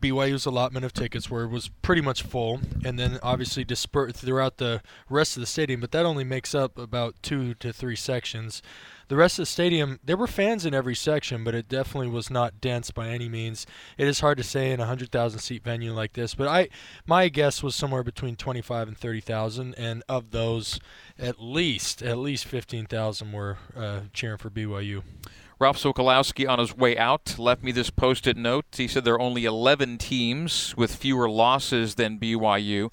BYU's 0.00 0.46
allotment 0.46 0.84
of 0.84 0.92
tickets 0.92 1.28
were 1.28 1.48
was 1.48 1.68
pretty 1.82 2.00
much 2.00 2.22
full, 2.22 2.60
and 2.84 2.96
then 2.98 3.18
obviously 3.20 3.64
dispersed 3.64 4.16
throughout 4.16 4.58
the 4.58 4.80
rest 5.10 5.36
of 5.36 5.40
the 5.40 5.46
stadium. 5.46 5.80
But 5.80 5.90
that 5.90 6.06
only 6.06 6.22
makes 6.24 6.54
up 6.54 6.78
about 6.78 7.16
two 7.20 7.54
to 7.54 7.72
three 7.72 7.96
sections. 7.96 8.62
The 9.08 9.16
rest 9.16 9.38
of 9.38 9.42
the 9.42 9.46
stadium, 9.46 9.98
there 10.04 10.16
were 10.16 10.26
fans 10.26 10.64
in 10.64 10.74
every 10.74 10.94
section, 10.94 11.42
but 11.42 11.54
it 11.54 11.68
definitely 11.68 12.10
was 12.10 12.30
not 12.30 12.60
dense 12.60 12.90
by 12.90 13.08
any 13.08 13.28
means. 13.28 13.66
It 13.96 14.06
is 14.06 14.20
hard 14.20 14.38
to 14.38 14.44
say 14.44 14.70
in 14.70 14.80
a 14.80 14.86
hundred 14.86 15.10
thousand 15.10 15.40
seat 15.40 15.64
venue 15.64 15.92
like 15.92 16.12
this, 16.12 16.34
but 16.34 16.46
I, 16.46 16.68
my 17.06 17.28
guess 17.28 17.62
was 17.62 17.74
somewhere 17.74 18.04
between 18.04 18.36
twenty-five 18.36 18.86
and 18.86 18.96
thirty 18.96 19.20
thousand, 19.20 19.74
and 19.74 20.04
of 20.08 20.30
those, 20.30 20.78
at 21.18 21.40
least 21.40 22.02
at 22.02 22.18
least 22.18 22.44
fifteen 22.44 22.86
thousand 22.86 23.32
were 23.32 23.56
uh, 23.74 24.00
cheering 24.12 24.38
for 24.38 24.50
BYU. 24.50 25.02
Ralph 25.60 25.78
Sokolowski 25.78 26.48
on 26.48 26.60
his 26.60 26.76
way 26.76 26.96
out 26.96 27.36
left 27.36 27.64
me 27.64 27.72
this 27.72 27.90
post-it 27.90 28.36
note. 28.36 28.66
He 28.76 28.86
said 28.86 29.04
there 29.04 29.14
are 29.14 29.20
only 29.20 29.44
11 29.44 29.98
teams 29.98 30.76
with 30.76 30.94
fewer 30.94 31.28
losses 31.28 31.96
than 31.96 32.16
BYU. 32.16 32.92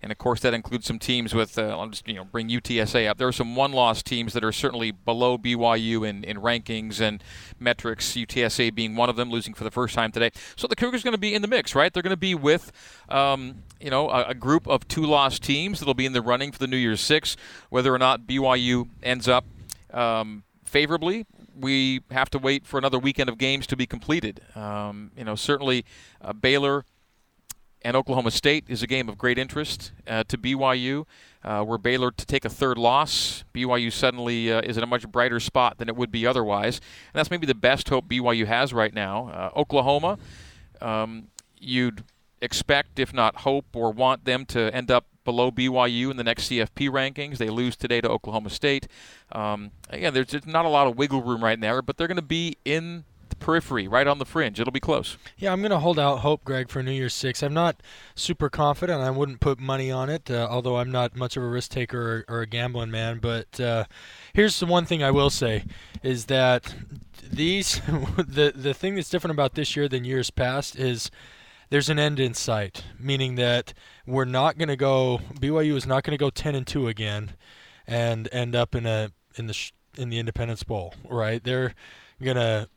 And 0.00 0.12
of 0.12 0.16
course, 0.16 0.40
that 0.40 0.54
includes 0.54 0.86
some 0.86 0.98
teams 0.98 1.34
with. 1.34 1.58
Uh, 1.58 1.76
I'll 1.78 1.88
just 1.88 2.06
you 2.06 2.14
know 2.14 2.24
bring 2.24 2.48
UTSA 2.48 3.08
up. 3.08 3.18
There 3.18 3.28
are 3.28 3.32
some 3.32 3.56
one-loss 3.56 4.02
teams 4.02 4.34
that 4.34 4.44
are 4.44 4.52
certainly 4.52 4.92
below 4.92 5.36
BYU 5.36 6.08
in, 6.08 6.22
in 6.22 6.36
rankings 6.36 7.00
and 7.00 7.22
metrics. 7.58 8.12
UTSA 8.12 8.74
being 8.74 8.94
one 8.94 9.10
of 9.10 9.16
them, 9.16 9.30
losing 9.30 9.52
for 9.52 9.64
the 9.64 9.70
first 9.70 9.94
time 9.94 10.12
today. 10.12 10.30
So 10.54 10.66
the 10.68 10.76
Cougars 10.76 11.02
going 11.02 11.12
to 11.12 11.18
be 11.18 11.34
in 11.34 11.42
the 11.42 11.48
mix, 11.48 11.74
right? 11.74 11.92
They're 11.92 12.02
going 12.02 12.10
to 12.10 12.16
be 12.16 12.34
with, 12.34 12.72
um, 13.08 13.64
you 13.80 13.90
know, 13.90 14.08
a, 14.08 14.26
a, 14.28 14.34
group 14.34 14.68
of 14.68 14.86
two-loss 14.86 15.38
teams 15.38 15.80
that'll 15.80 15.94
be 15.94 16.06
in 16.06 16.12
the 16.12 16.22
running 16.22 16.52
for 16.52 16.58
the 16.58 16.68
New 16.68 16.76
Year's 16.76 17.00
Six. 17.00 17.36
Whether 17.70 17.92
or 17.92 17.98
not 17.98 18.22
BYU 18.22 18.88
ends 19.02 19.26
up 19.26 19.44
um, 19.92 20.44
favorably 20.64 21.26
we 21.58 22.00
have 22.10 22.30
to 22.30 22.38
wait 22.38 22.66
for 22.66 22.78
another 22.78 22.98
weekend 22.98 23.28
of 23.28 23.38
games 23.38 23.66
to 23.68 23.76
be 23.76 23.86
completed. 23.86 24.40
Um, 24.54 25.10
you 25.16 25.24
know, 25.24 25.34
certainly 25.34 25.84
uh, 26.20 26.32
Baylor 26.32 26.84
and 27.82 27.96
Oklahoma 27.96 28.30
State 28.30 28.64
is 28.68 28.82
a 28.82 28.86
game 28.86 29.08
of 29.08 29.16
great 29.16 29.38
interest 29.38 29.92
uh, 30.06 30.24
to 30.24 30.36
BYU. 30.36 31.06
Uh, 31.44 31.64
were 31.66 31.78
Baylor 31.78 32.10
to 32.10 32.26
take 32.26 32.44
a 32.44 32.48
third 32.48 32.76
loss, 32.76 33.44
BYU 33.54 33.92
suddenly 33.92 34.52
uh, 34.52 34.60
is 34.62 34.76
in 34.76 34.82
a 34.82 34.86
much 34.86 35.08
brighter 35.08 35.38
spot 35.38 35.78
than 35.78 35.88
it 35.88 35.94
would 35.94 36.10
be 36.10 36.26
otherwise. 36.26 36.78
And 36.78 37.14
that's 37.14 37.30
maybe 37.30 37.46
the 37.46 37.54
best 37.54 37.88
hope 37.88 38.08
BYU 38.08 38.46
has 38.46 38.72
right 38.72 38.92
now. 38.92 39.28
Uh, 39.28 39.58
Oklahoma, 39.58 40.18
um, 40.80 41.28
you'd 41.60 42.02
expect, 42.42 42.98
if 42.98 43.14
not 43.14 43.36
hope 43.36 43.66
or 43.74 43.92
want 43.92 44.24
them 44.24 44.44
to 44.46 44.74
end 44.74 44.90
up 44.90 45.06
below 45.26 45.50
BYU 45.50 46.10
in 46.10 46.16
the 46.16 46.24
next 46.24 46.48
CFP 46.48 46.88
rankings. 46.88 47.36
They 47.36 47.50
lose 47.50 47.76
today 47.76 48.00
to 48.00 48.08
Oklahoma 48.08 48.48
State. 48.48 48.88
Um, 49.32 49.72
again, 49.90 50.14
there's 50.14 50.28
just 50.28 50.46
not 50.46 50.64
a 50.64 50.70
lot 50.70 50.86
of 50.86 50.96
wiggle 50.96 51.22
room 51.22 51.44
right 51.44 51.58
now, 51.58 51.78
but 51.82 51.98
they're 51.98 52.06
going 52.06 52.16
to 52.16 52.22
be 52.22 52.56
in 52.64 53.04
the 53.28 53.36
periphery, 53.36 53.86
right 53.86 54.06
on 54.06 54.18
the 54.18 54.24
fringe. 54.24 54.58
It'll 54.58 54.72
be 54.72 54.80
close. 54.80 55.18
Yeah, 55.36 55.52
I'm 55.52 55.60
going 55.60 55.72
to 55.72 55.80
hold 55.80 55.98
out 55.98 56.20
hope, 56.20 56.44
Greg, 56.44 56.70
for 56.70 56.82
New 56.82 56.92
Year's 56.92 57.12
Six. 57.12 57.42
I'm 57.42 57.52
not 57.52 57.82
super 58.14 58.48
confident. 58.48 59.02
I 59.02 59.10
wouldn't 59.10 59.40
put 59.40 59.58
money 59.58 59.90
on 59.90 60.08
it, 60.08 60.30
uh, 60.30 60.48
although 60.50 60.76
I'm 60.76 60.90
not 60.90 61.16
much 61.16 61.36
of 61.36 61.42
a 61.42 61.46
risk 61.46 61.72
taker 61.72 62.24
or, 62.28 62.36
or 62.36 62.40
a 62.42 62.46
gambling 62.46 62.90
man. 62.90 63.18
But 63.18 63.60
uh, 63.60 63.84
here's 64.32 64.58
the 64.58 64.66
one 64.66 64.86
thing 64.86 65.02
I 65.02 65.10
will 65.10 65.30
say 65.30 65.64
is 66.02 66.26
that 66.26 66.74
these 67.22 67.80
the 68.16 68.52
the 68.54 68.72
thing 68.72 68.94
that's 68.94 69.10
different 69.10 69.32
about 69.32 69.54
this 69.54 69.76
year 69.76 69.88
than 69.88 70.04
years 70.04 70.30
past 70.30 70.78
is 70.78 71.10
there's 71.70 71.88
an 71.88 71.98
end 71.98 72.20
in 72.20 72.34
sight, 72.34 72.84
meaning 72.98 73.34
that 73.36 73.74
we're 74.06 74.24
not 74.24 74.58
going 74.58 74.68
to 74.68 74.76
go. 74.76 75.20
BYU 75.40 75.76
is 75.76 75.86
not 75.86 76.04
going 76.04 76.16
to 76.16 76.22
go 76.22 76.30
10 76.30 76.54
and 76.54 76.66
2 76.66 76.88
again, 76.88 77.32
and 77.86 78.28
end 78.32 78.54
up 78.54 78.74
in 78.74 78.86
a 78.86 79.10
in 79.36 79.46
the 79.46 79.70
in 79.96 80.08
the 80.08 80.18
Independence 80.18 80.62
Bowl. 80.62 80.94
Right? 81.08 81.42
They're 81.42 81.74
going 82.22 82.36
to 82.36 82.68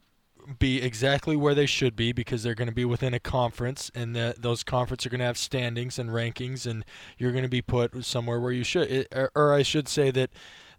be 0.58 0.82
exactly 0.82 1.36
where 1.36 1.54
they 1.54 1.68
should 1.68 1.96
be 1.96 2.12
because 2.12 2.42
they're 2.42 2.56
going 2.56 2.70
to 2.70 2.74
be 2.74 2.86
within 2.86 3.14
a 3.14 3.20
conference, 3.20 3.92
and 3.94 4.16
that 4.16 4.42
those 4.42 4.64
conferences 4.64 5.06
are 5.06 5.10
going 5.10 5.20
to 5.20 5.26
have 5.26 5.38
standings 5.38 6.00
and 6.00 6.10
rankings, 6.10 6.66
and 6.66 6.84
you're 7.18 7.32
going 7.32 7.44
to 7.44 7.50
be 7.50 7.62
put 7.62 8.04
somewhere 8.04 8.40
where 8.40 8.52
you 8.52 8.64
should. 8.64 8.90
It, 8.90 9.08
or, 9.14 9.32
or 9.36 9.54
I 9.54 9.62
should 9.62 9.88
say 9.88 10.12
that 10.12 10.32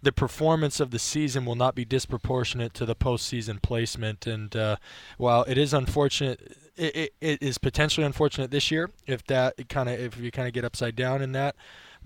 the 0.02 0.12
performance 0.12 0.80
of 0.80 0.90
the 0.90 0.98
season 0.98 1.44
will 1.44 1.54
not 1.54 1.74
be 1.74 1.84
disproportionate 1.84 2.72
to 2.74 2.86
the 2.86 2.96
postseason 2.96 3.60
placement. 3.60 4.26
And 4.26 4.54
uh, 4.56 4.76
while 5.18 5.44
it 5.44 5.58
is 5.58 5.74
unfortunate 5.74 6.56
it, 6.80 7.14
it, 7.20 7.42
is 7.42 7.58
potentially 7.58 8.06
unfortunate 8.06 8.50
this 8.50 8.70
year 8.70 8.90
if 9.06 9.24
that 9.24 9.68
kind 9.68 9.88
of 9.88 10.00
if 10.00 10.18
you 10.18 10.30
kind 10.30 10.48
of 10.48 10.54
get 10.54 10.64
upside 10.64 10.96
down 10.96 11.22
in 11.22 11.32
that. 11.32 11.56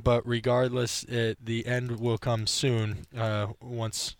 But 0.03 0.27
regardless, 0.27 1.05
it, 1.05 1.39
the 1.45 1.67
end 1.67 2.01
will 2.01 2.19
come 2.19 2.47
soon 2.47 3.07
uh, 3.17 3.49
once 3.61 4.17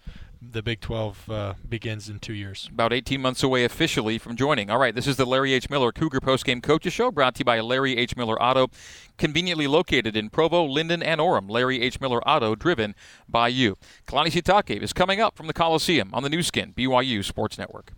the 0.53 0.63
Big 0.63 0.81
12 0.81 1.31
uh, 1.31 1.55
begins 1.69 2.09
in 2.09 2.19
two 2.19 2.35
years. 2.35 2.69
About 2.73 2.93
18 2.93 3.21
months 3.21 3.43
away 3.43 3.65
officially 3.65 4.19
from 4.19 4.37
joining. 4.37 4.71
All 4.71 4.79
right, 4.79 4.95
this 4.95 5.07
is 5.07 5.17
the 5.17 5.25
Larry 5.25 5.53
H. 5.53 5.71
Miller 5.71 5.93
Cougar 5.93 6.21
Postgame 6.21 6.63
Coaches 6.63 6.93
Show, 6.93 7.11
brought 7.11 7.35
to 7.37 7.41
you 7.41 7.45
by 7.45 7.61
Larry 7.61 7.97
H. 7.97 8.17
Miller 8.17 8.41
Auto, 8.41 8.69
conveniently 9.17 9.67
located 9.67 10.17
in 10.17 10.31
Provo, 10.31 10.65
Lindon, 10.65 11.03
and 11.03 11.21
Orem. 11.21 11.49
Larry 11.49 11.81
H. 11.81 12.01
Miller 12.01 12.27
Auto, 12.29 12.55
driven 12.55 12.95
by 13.29 13.49
you. 13.49 13.77
Kalani 14.07 14.31
Sitake 14.31 14.81
is 14.81 14.93
coming 14.93 15.21
up 15.21 15.37
from 15.37 15.47
the 15.47 15.55
Coliseum 15.55 16.11
on 16.13 16.23
the 16.23 16.29
Nu 16.29 16.43
Skin, 16.43 16.73
BYU 16.73 17.25
Sports 17.25 17.59
Network. 17.59 17.93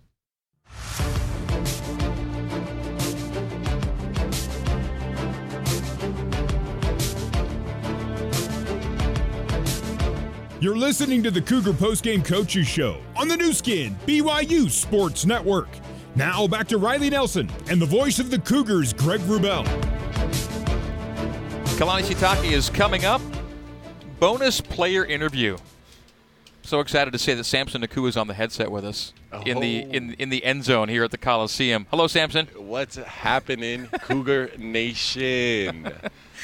You're 10.59 10.77
listening 10.79 11.23
to 11.23 11.31
the 11.31 11.43
Cougar 11.43 11.75
Postgame 11.75 12.25
Coaches 12.25 12.67
Show 12.67 13.03
on 13.15 13.29
the 13.29 13.37
Nu 13.37 13.53
Skin, 13.53 13.95
BYU 14.07 14.71
Sports 14.71 15.27
Network. 15.27 15.69
Now 16.15 16.47
back 16.47 16.67
to 16.69 16.79
Riley 16.79 17.11
Nelson 17.11 17.51
and 17.69 17.79
the 17.81 17.85
voice 17.85 18.19
of 18.19 18.31
the 18.31 18.39
Cougars, 18.39 18.95
Greg 18.95 19.21
Wrubell. 19.21 19.67
Kalani 21.77 22.05
Sitake 22.05 22.53
is 22.53 22.71
coming 22.71 23.05
up. 23.05 23.21
bonus 24.19 24.63
player 24.63 25.05
interview. 25.05 25.59
So 26.63 26.81
excited 26.81 27.13
to 27.13 27.19
say 27.19 27.35
that 27.35 27.45
Samson 27.45 27.83
Nacua 27.83 28.09
is 28.09 28.17
on 28.17 28.27
the 28.27 28.33
headset 28.35 28.71
with 28.71 28.87
us 28.87 29.13
in 29.45 29.61
the 29.61 29.81
in 29.81 30.13
oh. 30.13 30.15
in 30.19 30.31
the 30.31 30.43
end 30.43 30.65
zone 30.65 30.89
here 30.89 31.05
at 31.05 31.11
the 31.11 31.19
Coliseum. 31.19 31.87
Hello, 31.91 32.07
Samson. 32.07 32.49
What's 32.57 32.97
happening, 32.97 33.89
Cougar 34.01 34.53
Nation? 34.59 35.93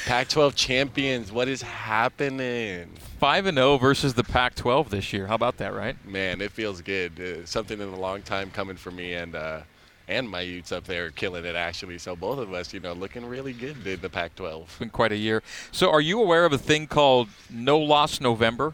Pac-12 0.05 0.55
champions. 0.55 1.31
What 1.31 1.47
is 1.47 1.61
happening? 1.61 2.89
Five 3.19 3.45
and 3.45 3.57
zero 3.57 3.77
versus 3.77 4.13
the 4.13 4.23
Pac-12 4.23 4.89
this 4.89 5.13
year. 5.13 5.27
How 5.27 5.35
about 5.35 5.57
that, 5.57 5.73
right? 5.73 5.95
Man, 6.05 6.41
it 6.41 6.51
feels 6.51 6.81
good. 6.81 7.19
Uh, 7.19 7.45
something 7.45 7.79
in 7.79 7.89
a 7.89 7.99
long 7.99 8.21
time 8.21 8.51
coming 8.51 8.75
for 8.75 8.91
me, 8.91 9.13
and 9.13 9.35
uh, 9.35 9.61
and 10.07 10.29
my 10.29 10.41
Utes 10.41 10.71
up 10.71 10.83
there 10.83 11.09
killing 11.11 11.45
it 11.45 11.55
actually. 11.55 11.97
So 11.97 12.15
both 12.15 12.39
of 12.39 12.53
us, 12.53 12.73
you 12.73 12.79
know, 12.79 12.93
looking 12.93 13.25
really 13.25 13.53
good 13.53 13.85
in 13.87 14.01
the 14.01 14.09
Pac-12. 14.09 14.79
Been 14.79 14.89
quite 14.89 15.11
a 15.11 15.17
year. 15.17 15.41
So, 15.71 15.89
are 15.89 16.01
you 16.01 16.21
aware 16.21 16.45
of 16.45 16.53
a 16.53 16.57
thing 16.57 16.87
called 16.87 17.29
No 17.49 17.77
Loss 17.79 18.19
November? 18.19 18.73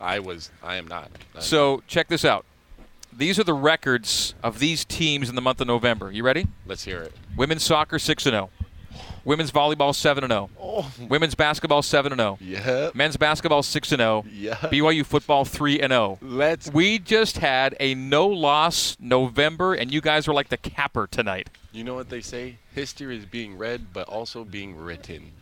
I 0.00 0.18
was. 0.18 0.50
I 0.62 0.76
am 0.76 0.86
not. 0.86 1.10
I'm 1.34 1.40
So 1.40 1.82
check 1.86 2.08
this 2.08 2.24
out. 2.24 2.44
These 3.12 3.38
are 3.38 3.44
the 3.44 3.54
records 3.54 4.34
of 4.42 4.60
these 4.60 4.84
teams 4.84 5.28
in 5.28 5.34
the 5.34 5.40
month 5.40 5.60
of 5.60 5.66
November. 5.66 6.12
You 6.12 6.22
ready? 6.22 6.46
Let's 6.66 6.84
hear 6.84 7.00
it. 7.00 7.12
Women's 7.36 7.64
soccer 7.64 7.98
six 7.98 8.26
and 8.26 8.34
zero. 8.34 8.50
Women's 9.24 9.50
volleyball 9.50 9.94
seven 9.94 10.24
and 10.24 10.30
zero. 10.30 10.50
Oh. 10.60 10.90
Women's 11.08 11.34
basketball 11.34 11.82
seven 11.82 12.12
and 12.12 12.20
oh. 12.20 12.38
zero. 12.42 12.64
Yeah. 12.64 12.90
Men's 12.94 13.16
basketball 13.16 13.62
six 13.62 13.92
and 13.92 14.00
oh. 14.00 14.24
zero. 14.28 14.34
Yeah. 14.34 14.54
BYU 14.68 15.04
football 15.04 15.44
three 15.44 15.80
and 15.80 15.90
zero. 15.90 16.18
Let's. 16.22 16.70
We 16.72 16.98
just 16.98 17.38
had 17.38 17.76
a 17.80 17.94
no 17.94 18.26
loss 18.26 18.96
November, 19.00 19.74
and 19.74 19.92
you 19.92 20.00
guys 20.00 20.26
were 20.26 20.34
like 20.34 20.48
the 20.48 20.56
capper 20.56 21.06
tonight. 21.06 21.48
You 21.72 21.84
know 21.84 21.94
what 21.94 22.08
they 22.08 22.20
say? 22.20 22.56
History 22.74 23.16
is 23.16 23.24
being 23.24 23.58
read, 23.58 23.92
but 23.92 24.08
also 24.08 24.44
being 24.44 24.76
written. 24.76 25.32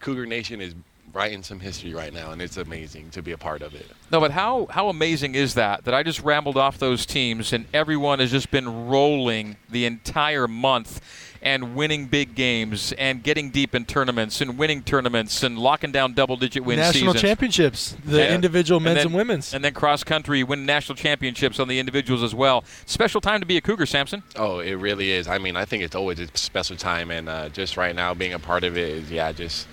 Cougar 0.00 0.26
Nation 0.26 0.60
is 0.60 0.74
writing 1.12 1.42
some 1.42 1.60
history 1.60 1.94
right 1.94 2.12
now, 2.12 2.32
and 2.32 2.40
it's 2.40 2.56
amazing 2.56 3.10
to 3.10 3.22
be 3.22 3.32
a 3.32 3.38
part 3.38 3.62
of 3.62 3.74
it. 3.74 3.86
No, 4.10 4.20
but 4.20 4.30
how 4.30 4.66
how 4.70 4.88
amazing 4.88 5.34
is 5.34 5.54
that? 5.54 5.84
That 5.84 5.94
I 5.94 6.02
just 6.02 6.20
rambled 6.20 6.56
off 6.56 6.78
those 6.78 7.06
teams, 7.06 7.52
and 7.52 7.66
everyone 7.72 8.18
has 8.20 8.30
just 8.30 8.50
been 8.50 8.88
rolling 8.88 9.56
the 9.68 9.86
entire 9.86 10.48
month, 10.48 11.00
and 11.42 11.74
winning 11.74 12.06
big 12.06 12.34
games, 12.34 12.92
and 12.98 13.22
getting 13.22 13.50
deep 13.50 13.74
in 13.74 13.84
tournaments, 13.86 14.40
and 14.40 14.58
winning 14.58 14.82
tournaments, 14.82 15.42
and 15.42 15.58
locking 15.58 15.90
down 15.90 16.12
double-digit 16.12 16.64
win 16.64 16.78
National 16.78 17.12
seasons. 17.14 17.20
championships, 17.22 17.96
the 18.04 18.18
Yeah. 18.18 18.34
individual 18.34 18.78
men's 18.80 18.98
then, 18.98 19.06
and 19.06 19.14
women's. 19.14 19.54
and 19.54 19.64
then 19.64 19.72
cross 19.72 20.04
country 20.04 20.42
win 20.42 20.66
national 20.66 20.96
championships 20.96 21.58
on 21.58 21.68
the 21.68 21.78
individuals 21.78 22.22
as 22.22 22.34
well. 22.34 22.62
Special 22.84 23.20
time 23.20 23.40
to 23.40 23.46
be 23.46 23.56
a 23.56 23.60
Cougar, 23.62 23.86
Samson. 23.86 24.22
Oh, 24.36 24.58
it 24.58 24.74
really 24.74 25.10
is. 25.12 25.28
I 25.28 25.38
mean, 25.38 25.56
I 25.56 25.64
think 25.64 25.82
it's 25.82 25.96
always 25.96 26.20
a 26.20 26.28
special 26.34 26.76
time, 26.76 27.10
and 27.10 27.28
uh, 27.28 27.48
just 27.48 27.76
right 27.76 27.94
now 27.96 28.12
being 28.12 28.34
a 28.34 28.38
part 28.38 28.62
of 28.64 28.76
it 28.76 28.88
is, 28.88 29.10
yeah, 29.10 29.32
just. 29.32 29.66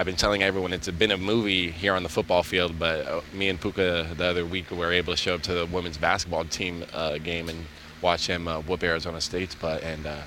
I've 0.00 0.06
been 0.06 0.14
telling 0.14 0.44
everyone 0.44 0.72
it's 0.72 0.88
been 0.88 1.10
a 1.10 1.16
movie 1.16 1.72
here 1.72 1.92
on 1.94 2.04
the 2.04 2.08
football 2.08 2.44
field, 2.44 2.78
but 2.78 3.04
uh, 3.04 3.20
me 3.32 3.48
and 3.48 3.60
Puka 3.60 4.06
the 4.16 4.24
other 4.26 4.46
week 4.46 4.70
were 4.70 4.92
able 4.92 5.12
to 5.12 5.16
show 5.16 5.34
up 5.34 5.42
to 5.42 5.52
the 5.54 5.66
women's 5.66 5.98
basketball 5.98 6.44
team 6.44 6.84
uh, 6.94 7.18
game 7.18 7.48
and 7.48 7.66
watch 8.00 8.28
him 8.28 8.46
uh, 8.46 8.60
whoop 8.60 8.84
Arizona 8.84 9.20
State's 9.20 9.56
butt. 9.56 9.82
And 9.82 10.06
uh, 10.06 10.18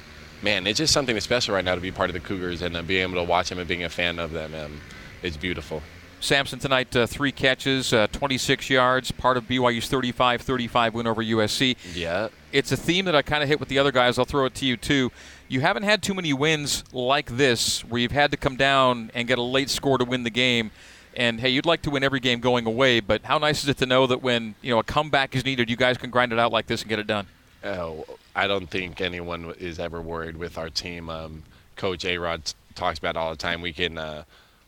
man, 0.42 0.68
it's 0.68 0.78
just 0.78 0.94
something 0.94 1.20
special 1.20 1.56
right 1.56 1.66
now 1.66 1.76
to 1.76 1.82
be 1.82 1.92
part 1.92 2.10
of 2.10 2.14
the 2.14 2.20
Cougars 2.20 2.62
and 2.62 2.76
uh, 2.76 2.82
being 2.82 3.04
able 3.04 3.16
to 3.16 3.24
watch 3.24 3.50
them 3.50 3.60
and 3.60 3.68
being 3.68 3.84
a 3.84 3.90
fan 3.90 4.20
of 4.20 4.32
them. 4.32 4.54
Um, 4.56 4.82
it's 5.24 5.38
beautiful. 5.38 5.82
Samson 6.20 6.60
tonight, 6.60 6.96
uh, 6.96 7.08
three 7.08 7.32
catches, 7.32 7.94
uh, 7.94 8.06
26 8.12 8.70
yards, 8.70 9.12
part 9.12 9.38
of 9.38 9.46
BYU's 9.46 9.90
35-35 9.90 10.94
win 10.94 11.08
over 11.08 11.24
USC. 11.24 11.76
Yeah. 11.96 12.28
It's 12.52 12.72
a 12.72 12.78
theme 12.78 13.06
that 13.06 13.16
I 13.16 13.24
kind 13.24 13.42
of 13.42 13.50
hit 13.50 13.60
with 13.60 13.70
the 13.70 13.80
other 13.80 13.92
guys. 13.92 14.20
I'll 14.20 14.26
throw 14.26 14.46
it 14.46 14.54
to 14.56 14.66
you 14.66 14.78
too. 14.78 15.12
You 15.48 15.62
haven't 15.62 15.84
had 15.84 16.04
too 16.04 16.14
many 16.14 16.32
wins 16.32 16.84
like 16.94 17.38
this 17.38 17.84
where 17.86 18.00
you've 18.00 18.12
had 18.12 18.30
to 18.32 18.38
come 18.38 18.56
down 18.56 19.10
and 19.16 19.28
get 19.28 19.40
a 19.40 19.42
late 19.42 19.70
score 19.70 19.98
to 19.98 20.06
win 20.06 20.24
the 20.24 20.30
game. 20.30 20.70
And 21.16 21.40
hey, 21.40 21.50
you'd 21.50 21.66
like 21.66 21.82
to 21.82 21.90
win 21.90 22.04
every 22.04 22.20
game 22.20 22.40
going 22.40 22.66
away, 22.68 23.00
but 23.00 23.24
how 23.24 23.38
nice 23.38 23.64
is 23.64 23.70
it 23.70 23.78
to 23.78 23.86
know 23.86 24.08
that 24.08 24.22
when 24.22 24.56
you 24.62 24.72
know 24.72 24.80
a 24.80 24.84
comeback 24.84 25.36
is 25.36 25.44
needed, 25.44 25.70
you 25.70 25.76
guys 25.76 25.98
can 25.98 26.10
grind 26.10 26.32
it 26.32 26.40
out 26.40 26.54
like 26.54 26.68
this 26.68 26.82
and 26.82 26.90
get 26.90 27.00
it 27.00 27.08
done? 27.08 27.28
Oh, 27.66 28.06
I 28.36 28.48
don't 28.48 28.68
think 28.68 29.02
anyone 29.02 29.54
is 29.60 29.80
ever 29.80 30.02
worried 30.02 30.38
with 30.38 30.58
our 30.58 30.70
team. 30.70 31.10
Um, 31.10 31.44
Coach 31.76 32.06
A-Rod 32.06 32.54
talks 32.76 33.00
about 33.00 33.18
all 33.18 33.32
the 33.32 33.38
time. 33.38 33.62
We 33.62 33.74
can 33.74 33.98
uh, 33.98 34.24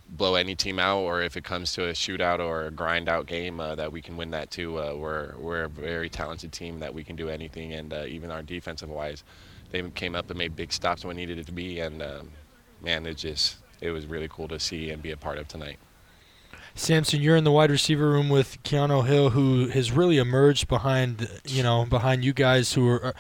blow 0.09 0.36
any 0.36 0.55
team 0.55 0.80
out, 0.80 0.99
or 0.99 1.22
if 1.22 1.38
it 1.38 1.43
comes 1.43 1.74
to 1.74 1.86
a 1.86 1.93
shootout 1.93 2.39
or 2.39 2.66
a 2.66 2.72
grind 2.72 3.07
out 3.07 3.26
game, 3.26 3.59
uh, 3.59 3.76
that 3.76 3.91
we 3.91 4.01
can 4.01 4.18
win 4.18 4.32
that 4.32 4.51
too. 4.51 4.80
Uh, 4.80 4.95
we're 4.95 5.36
we're 5.38 5.64
a 5.64 5.70
very 5.70 6.09
talented 6.09 6.51
team 6.51 6.80
that 6.80 6.93
we 6.93 7.03
can 7.03 7.16
do 7.16 7.30
anything, 7.30 7.74
and 7.74 7.93
uh, 7.93 8.03
even 8.05 8.32
our 8.32 8.41
defensive 8.41 8.89
wise, 8.89 9.24
they 9.72 9.82
came 9.91 10.16
up 10.16 10.30
and 10.30 10.38
made 10.38 10.55
big 10.55 10.74
stops 10.74 11.05
when 11.05 11.16
needed 11.16 11.38
it 11.38 11.45
to 11.45 11.51
be. 11.51 11.80
And 11.80 12.01
um, 12.01 12.30
man, 12.82 13.05
it 13.05 13.18
just 13.18 13.57
it 13.82 13.91
was 13.91 14.05
really 14.05 14.28
cool 14.30 14.47
to 14.49 14.59
see 14.59 14.89
and 14.91 15.01
be 15.01 15.11
a 15.11 15.18
part 15.18 15.38
of 15.38 15.47
tonight. 15.47 15.78
Samson, 16.76 17.22
you're 17.22 17.36
in 17.36 17.43
the 17.43 17.51
wide 17.51 17.70
receiver 17.70 18.09
room 18.09 18.30
with 18.30 18.61
Keanu 18.64 19.05
Hill, 19.05 19.30
who 19.30 19.68
has 19.68 19.91
really 19.91 20.18
emerged 20.18 20.68
behind, 20.68 21.30
you 21.45 21.61
know, 21.61 21.86
behind 21.86 22.26
you 22.26 22.34
guys 22.34 22.74
who 22.74 22.89
are, 22.89 23.14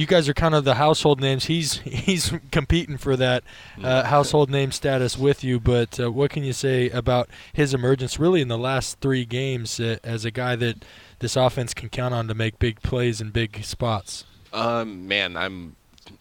you 0.00 0.06
guys 0.06 0.30
are 0.30 0.34
kind 0.34 0.54
of 0.54 0.64
the 0.64 0.76
household 0.76 1.20
names. 1.20 1.44
He's 1.44 1.74
he's 1.80 2.32
competing 2.50 2.96
for 2.96 3.16
that 3.16 3.44
uh, 3.82 4.04
household 4.04 4.48
name 4.48 4.72
status 4.72 5.18
with 5.18 5.44
you. 5.44 5.60
But 5.60 6.00
uh, 6.00 6.10
what 6.10 6.30
can 6.30 6.42
you 6.42 6.54
say 6.54 6.88
about 6.88 7.28
his 7.52 7.74
emergence, 7.74 8.18
really, 8.18 8.40
in 8.40 8.48
the 8.48 8.58
last 8.58 8.98
three 9.00 9.26
games 9.26 9.78
uh, 9.78 9.98
as 10.02 10.24
a 10.24 10.30
guy 10.30 10.56
that 10.56 10.86
this 11.18 11.36
offense 11.36 11.74
can 11.74 11.90
count 11.90 12.14
on 12.14 12.28
to 12.28 12.34
make 12.34 12.58
big 12.58 12.80
plays 12.80 13.20
in 13.20 13.28
big 13.28 13.62
spots? 13.62 14.24
Um, 14.54 15.06
man, 15.06 15.36
I'm 15.36 15.76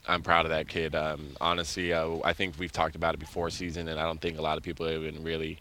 I'm 0.06 0.24
proud 0.24 0.46
of 0.46 0.50
that 0.50 0.68
kid. 0.68 0.94
Um, 0.94 1.38
honestly, 1.40 1.94
uh, 1.94 2.18
I 2.26 2.34
think 2.34 2.56
we've 2.60 2.74
talked 2.74 2.98
about 2.98 3.14
it 3.14 3.20
before 3.20 3.50
season, 3.50 3.88
and 3.88 3.98
I 3.98 4.04
don't 4.04 4.20
think 4.20 4.38
a 4.38 4.42
lot 4.42 4.58
of 4.58 4.64
people 4.64 4.88
have 4.88 5.02
even 5.04 5.24
really 5.24 5.58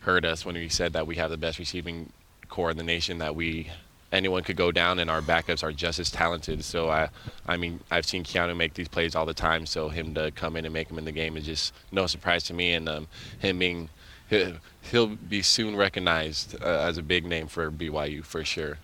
heard 0.00 0.24
us 0.24 0.46
when 0.46 0.54
we 0.54 0.68
said 0.68 0.92
that 0.92 1.08
we 1.08 1.16
have 1.16 1.30
the 1.30 1.36
best 1.36 1.58
receiving 1.58 2.12
corps 2.48 2.70
in 2.70 2.76
the 2.76 2.84
nation. 2.84 3.18
That 3.18 3.34
we 3.34 3.72
anyone 4.12 4.42
could 4.42 4.56
go 4.56 4.72
down, 4.72 4.98
and 4.98 5.10
our 5.10 5.20
backups 5.20 5.62
are 5.62 5.72
just 5.72 5.98
as 5.98 6.10
talented. 6.10 6.64
So 6.64 6.90
I, 6.90 7.08
I 7.46 7.56
mean, 7.56 7.80
I've 7.90 8.06
seen 8.06 8.24
Keanu 8.24 8.56
make 8.56 8.74
these 8.74 8.88
plays 8.88 9.14
all 9.14 9.26
the 9.26 9.34
time. 9.34 9.66
So 9.66 9.88
him 9.88 10.14
to 10.14 10.30
come 10.30 10.56
in 10.56 10.64
and 10.64 10.72
make 10.72 10.88
them 10.88 10.98
in 10.98 11.04
the 11.04 11.12
game 11.12 11.36
is 11.36 11.44
just 11.44 11.74
no 11.92 12.06
surprise 12.06 12.44
to 12.44 12.54
me. 12.54 12.72
And 12.72 12.88
um, 12.88 13.08
him 13.38 13.58
being, 13.58 13.88
he'll, 14.28 15.06
be 15.06 15.42
soon 15.42 15.76
recognized 15.76 16.56
uh, 16.62 16.66
as 16.66 16.98
a 16.98 17.02
big 17.02 17.24
name 17.24 17.46
for 17.46 17.70
BYU 17.70 18.24
for 18.24 18.44
sure. 18.44 18.78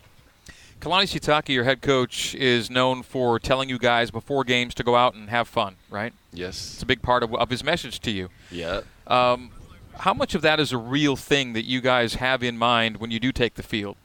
Kalani 0.79 1.03
Sitake, 1.03 1.47
your 1.47 1.63
head 1.63 1.81
coach, 1.81 2.35
is 2.35 2.69
known 2.69 3.03
for 3.03 3.39
telling 3.39 3.69
you 3.69 3.79
guys 3.79 4.11
before 4.11 4.43
games 4.43 4.73
to 4.73 4.83
go 4.83 4.97
out 4.97 5.13
and 5.13 5.29
have 5.29 5.47
fun, 5.47 5.77
right? 5.89 6.11
Yes. 6.33 6.73
It's 6.73 6.83
a 6.83 6.85
big 6.85 7.01
part 7.01 7.23
of, 7.23 7.33
of 7.35 7.49
his 7.49 7.63
message 7.63 8.01
to 8.01 8.11
you. 8.11 8.27
Yeah. 8.51 8.81
Um, 9.07 9.51
how 9.99 10.13
much 10.13 10.35
of 10.35 10.41
that 10.41 10.59
is 10.59 10.73
a 10.73 10.77
real 10.77 11.15
thing 11.15 11.53
that 11.53 11.63
you 11.63 11.79
guys 11.79 12.15
have 12.15 12.43
in 12.43 12.57
mind 12.57 12.97
when 12.97 13.11
you 13.11 13.19
do 13.19 13.31
take 13.31 13.55
the 13.55 13.63
field? 13.63 13.95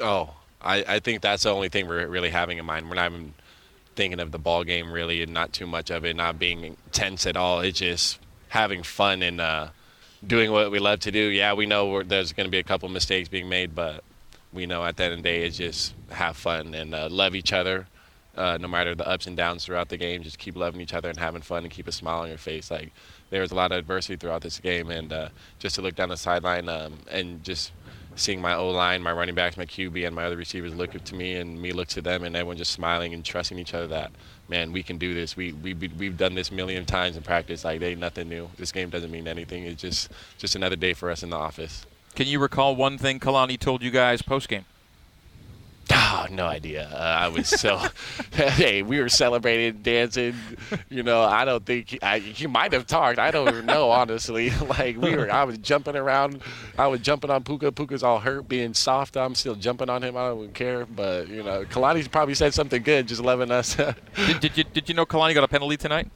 Oh, 0.00 0.34
I, 0.60 0.84
I 0.86 0.98
think 0.98 1.22
that's 1.22 1.44
the 1.44 1.50
only 1.50 1.68
thing 1.68 1.86
we're 1.86 2.06
really 2.06 2.30
having 2.30 2.58
in 2.58 2.64
mind. 2.64 2.88
We're 2.88 2.96
not 2.96 3.12
even 3.12 3.34
thinking 3.96 4.20
of 4.20 4.32
the 4.32 4.38
ball 4.38 4.64
game 4.64 4.92
really, 4.92 5.22
and 5.22 5.32
not 5.32 5.52
too 5.52 5.66
much 5.66 5.90
of 5.90 6.04
it, 6.04 6.16
not 6.16 6.38
being 6.38 6.76
tense 6.92 7.26
at 7.26 7.36
all. 7.36 7.60
It's 7.60 7.78
just 7.78 8.18
having 8.48 8.82
fun 8.82 9.22
and 9.22 9.40
uh, 9.40 9.68
doing 10.26 10.50
what 10.50 10.70
we 10.70 10.78
love 10.78 11.00
to 11.00 11.12
do. 11.12 11.20
Yeah, 11.20 11.52
we 11.54 11.66
know 11.66 12.02
there's 12.02 12.32
going 12.32 12.46
to 12.46 12.50
be 12.50 12.58
a 12.58 12.64
couple 12.64 12.88
mistakes 12.88 13.28
being 13.28 13.48
made, 13.48 13.74
but 13.74 14.02
we 14.52 14.66
know 14.66 14.84
at 14.84 14.96
the 14.96 15.04
end 15.04 15.12
of 15.14 15.18
the 15.18 15.22
day, 15.22 15.44
it's 15.44 15.56
just 15.56 15.94
have 16.10 16.36
fun 16.36 16.74
and 16.74 16.94
uh, 16.94 17.08
love 17.10 17.34
each 17.34 17.52
other. 17.52 17.86
Uh, 18.36 18.56
no 18.60 18.68
matter 18.68 18.94
the 18.94 19.06
ups 19.06 19.26
and 19.26 19.36
downs 19.36 19.64
throughout 19.64 19.88
the 19.88 19.96
game, 19.96 20.22
just 20.22 20.38
keep 20.38 20.56
loving 20.56 20.80
each 20.80 20.94
other 20.94 21.08
and 21.08 21.18
having 21.18 21.42
fun 21.42 21.64
and 21.64 21.72
keep 21.72 21.88
a 21.88 21.92
smile 21.92 22.20
on 22.20 22.28
your 22.28 22.38
face. 22.38 22.70
Like 22.70 22.92
there 23.30 23.40
was 23.42 23.50
a 23.50 23.56
lot 23.56 23.72
of 23.72 23.78
adversity 23.78 24.14
throughout 24.16 24.42
this 24.42 24.60
game, 24.60 24.90
and 24.90 25.12
uh, 25.12 25.28
just 25.58 25.74
to 25.74 25.82
look 25.82 25.96
down 25.96 26.08
the 26.10 26.16
sideline 26.16 26.68
um, 26.68 26.98
and 27.10 27.42
just 27.42 27.72
seeing 28.18 28.40
my 28.40 28.54
O 28.54 28.70
line, 28.70 29.02
my 29.02 29.12
running 29.12 29.34
backs, 29.34 29.56
my 29.56 29.66
QB, 29.66 30.06
and 30.06 30.14
my 30.14 30.24
other 30.24 30.36
receivers 30.36 30.74
look 30.74 30.94
up 30.94 31.04
to 31.06 31.14
me 31.14 31.36
and 31.36 31.60
me 31.60 31.72
look 31.72 31.88
to 31.88 32.02
them, 32.02 32.24
and 32.24 32.36
everyone 32.36 32.56
just 32.56 32.72
smiling 32.72 33.14
and 33.14 33.24
trusting 33.24 33.58
each 33.58 33.74
other 33.74 33.86
that 33.88 34.10
man, 34.48 34.72
we 34.72 34.82
can 34.82 34.98
do 34.98 35.14
this. 35.14 35.36
We 35.36 35.52
we 35.52 35.74
we've 35.74 36.16
done 36.16 36.34
this 36.34 36.50
million 36.50 36.84
times 36.84 37.16
in 37.16 37.22
practice. 37.22 37.64
Like 37.64 37.80
they 37.80 37.90
ain't 37.90 38.00
nothing 38.00 38.28
new. 38.28 38.50
This 38.56 38.72
game 38.72 38.90
doesn't 38.90 39.10
mean 39.10 39.28
anything. 39.28 39.64
It's 39.64 39.82
just 39.82 40.10
just 40.38 40.56
another 40.56 40.76
day 40.76 40.94
for 40.94 41.10
us 41.10 41.22
in 41.22 41.30
the 41.30 41.36
office. 41.36 41.86
Can 42.14 42.26
you 42.26 42.38
recall 42.38 42.74
one 42.74 42.98
thing 42.98 43.20
Kalani 43.20 43.58
told 43.58 43.82
you 43.82 43.90
guys 43.90 44.22
post 44.22 44.48
game? 44.48 44.64
Oh, 46.10 46.26
no 46.30 46.46
idea. 46.46 46.88
Uh, 46.90 46.96
I 46.96 47.28
was 47.28 47.48
so. 47.48 47.82
hey, 48.32 48.82
we 48.82 48.98
were 48.98 49.10
celebrating, 49.10 49.82
dancing. 49.82 50.34
You 50.88 51.02
know, 51.02 51.20
I 51.20 51.44
don't 51.44 51.66
think 51.66 51.90
he, 51.90 52.02
I, 52.02 52.18
he 52.18 52.46
might 52.46 52.72
have 52.72 52.86
talked. 52.86 53.18
I 53.18 53.30
don't 53.30 53.46
even 53.46 53.66
know, 53.66 53.90
honestly. 53.90 54.50
like 54.78 54.96
we 54.96 55.14
were, 55.14 55.30
I 55.30 55.44
was 55.44 55.58
jumping 55.58 55.96
around. 55.96 56.40
I 56.78 56.86
was 56.86 57.00
jumping 57.00 57.30
on 57.30 57.44
Puka. 57.44 57.72
Puka's 57.72 58.02
all 58.02 58.20
hurt, 58.20 58.48
being 58.48 58.72
soft. 58.72 59.18
I'm 59.18 59.34
still 59.34 59.54
jumping 59.54 59.90
on 59.90 60.02
him. 60.02 60.16
I 60.16 60.28
don't 60.28 60.54
care. 60.54 60.86
But 60.86 61.28
you 61.28 61.42
know, 61.42 61.66
Kalani's 61.66 62.08
probably 62.08 62.34
said 62.34 62.54
something 62.54 62.82
good, 62.82 63.06
just 63.06 63.20
loving 63.20 63.50
us. 63.50 63.74
did, 64.16 64.40
did 64.40 64.56
you 64.56 64.64
did 64.64 64.88
you 64.88 64.94
know 64.94 65.04
Kalani 65.04 65.34
got 65.34 65.44
a 65.44 65.48
penalty 65.48 65.76
tonight? 65.76 66.08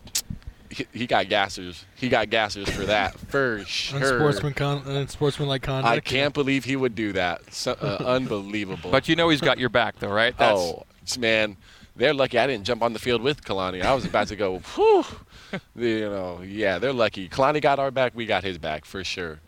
He, 0.72 0.86
he 0.92 1.06
got 1.06 1.26
gassers. 1.26 1.84
He 1.94 2.08
got 2.08 2.28
gassers 2.28 2.68
for 2.68 2.84
that 2.86 3.18
for 3.18 3.62
sure. 3.66 4.00
Unsportsman 4.00 4.56
con- 4.56 4.82
unsportsmanlike 4.86 5.62
conduct. 5.62 5.94
I 5.94 6.00
can't 6.00 6.32
believe 6.34 6.64
he 6.64 6.76
would 6.76 6.94
do 6.94 7.12
that. 7.12 7.52
So, 7.52 7.72
uh, 7.72 7.96
unbelievable. 8.06 8.90
But 8.90 9.08
you 9.08 9.16
know 9.16 9.28
he's 9.28 9.40
got 9.40 9.58
your 9.58 9.68
back, 9.68 9.98
though, 9.98 10.12
right? 10.12 10.36
That's, 10.36 10.58
oh, 10.58 10.84
man, 11.18 11.56
they're 11.96 12.14
lucky 12.14 12.38
I 12.38 12.46
didn't 12.46 12.64
jump 12.64 12.82
on 12.82 12.92
the 12.92 12.98
field 12.98 13.22
with 13.22 13.44
Kalani. 13.44 13.82
I 13.82 13.94
was 13.94 14.04
about 14.04 14.28
to 14.28 14.36
go, 14.36 14.58
whew. 14.74 15.04
you 15.76 16.00
know, 16.08 16.40
yeah, 16.42 16.78
they're 16.78 16.92
lucky. 16.92 17.28
Kalani 17.28 17.60
got 17.60 17.78
our 17.78 17.90
back. 17.90 18.12
We 18.14 18.26
got 18.26 18.44
his 18.44 18.58
back 18.58 18.84
for 18.84 19.04
sure. 19.04 19.40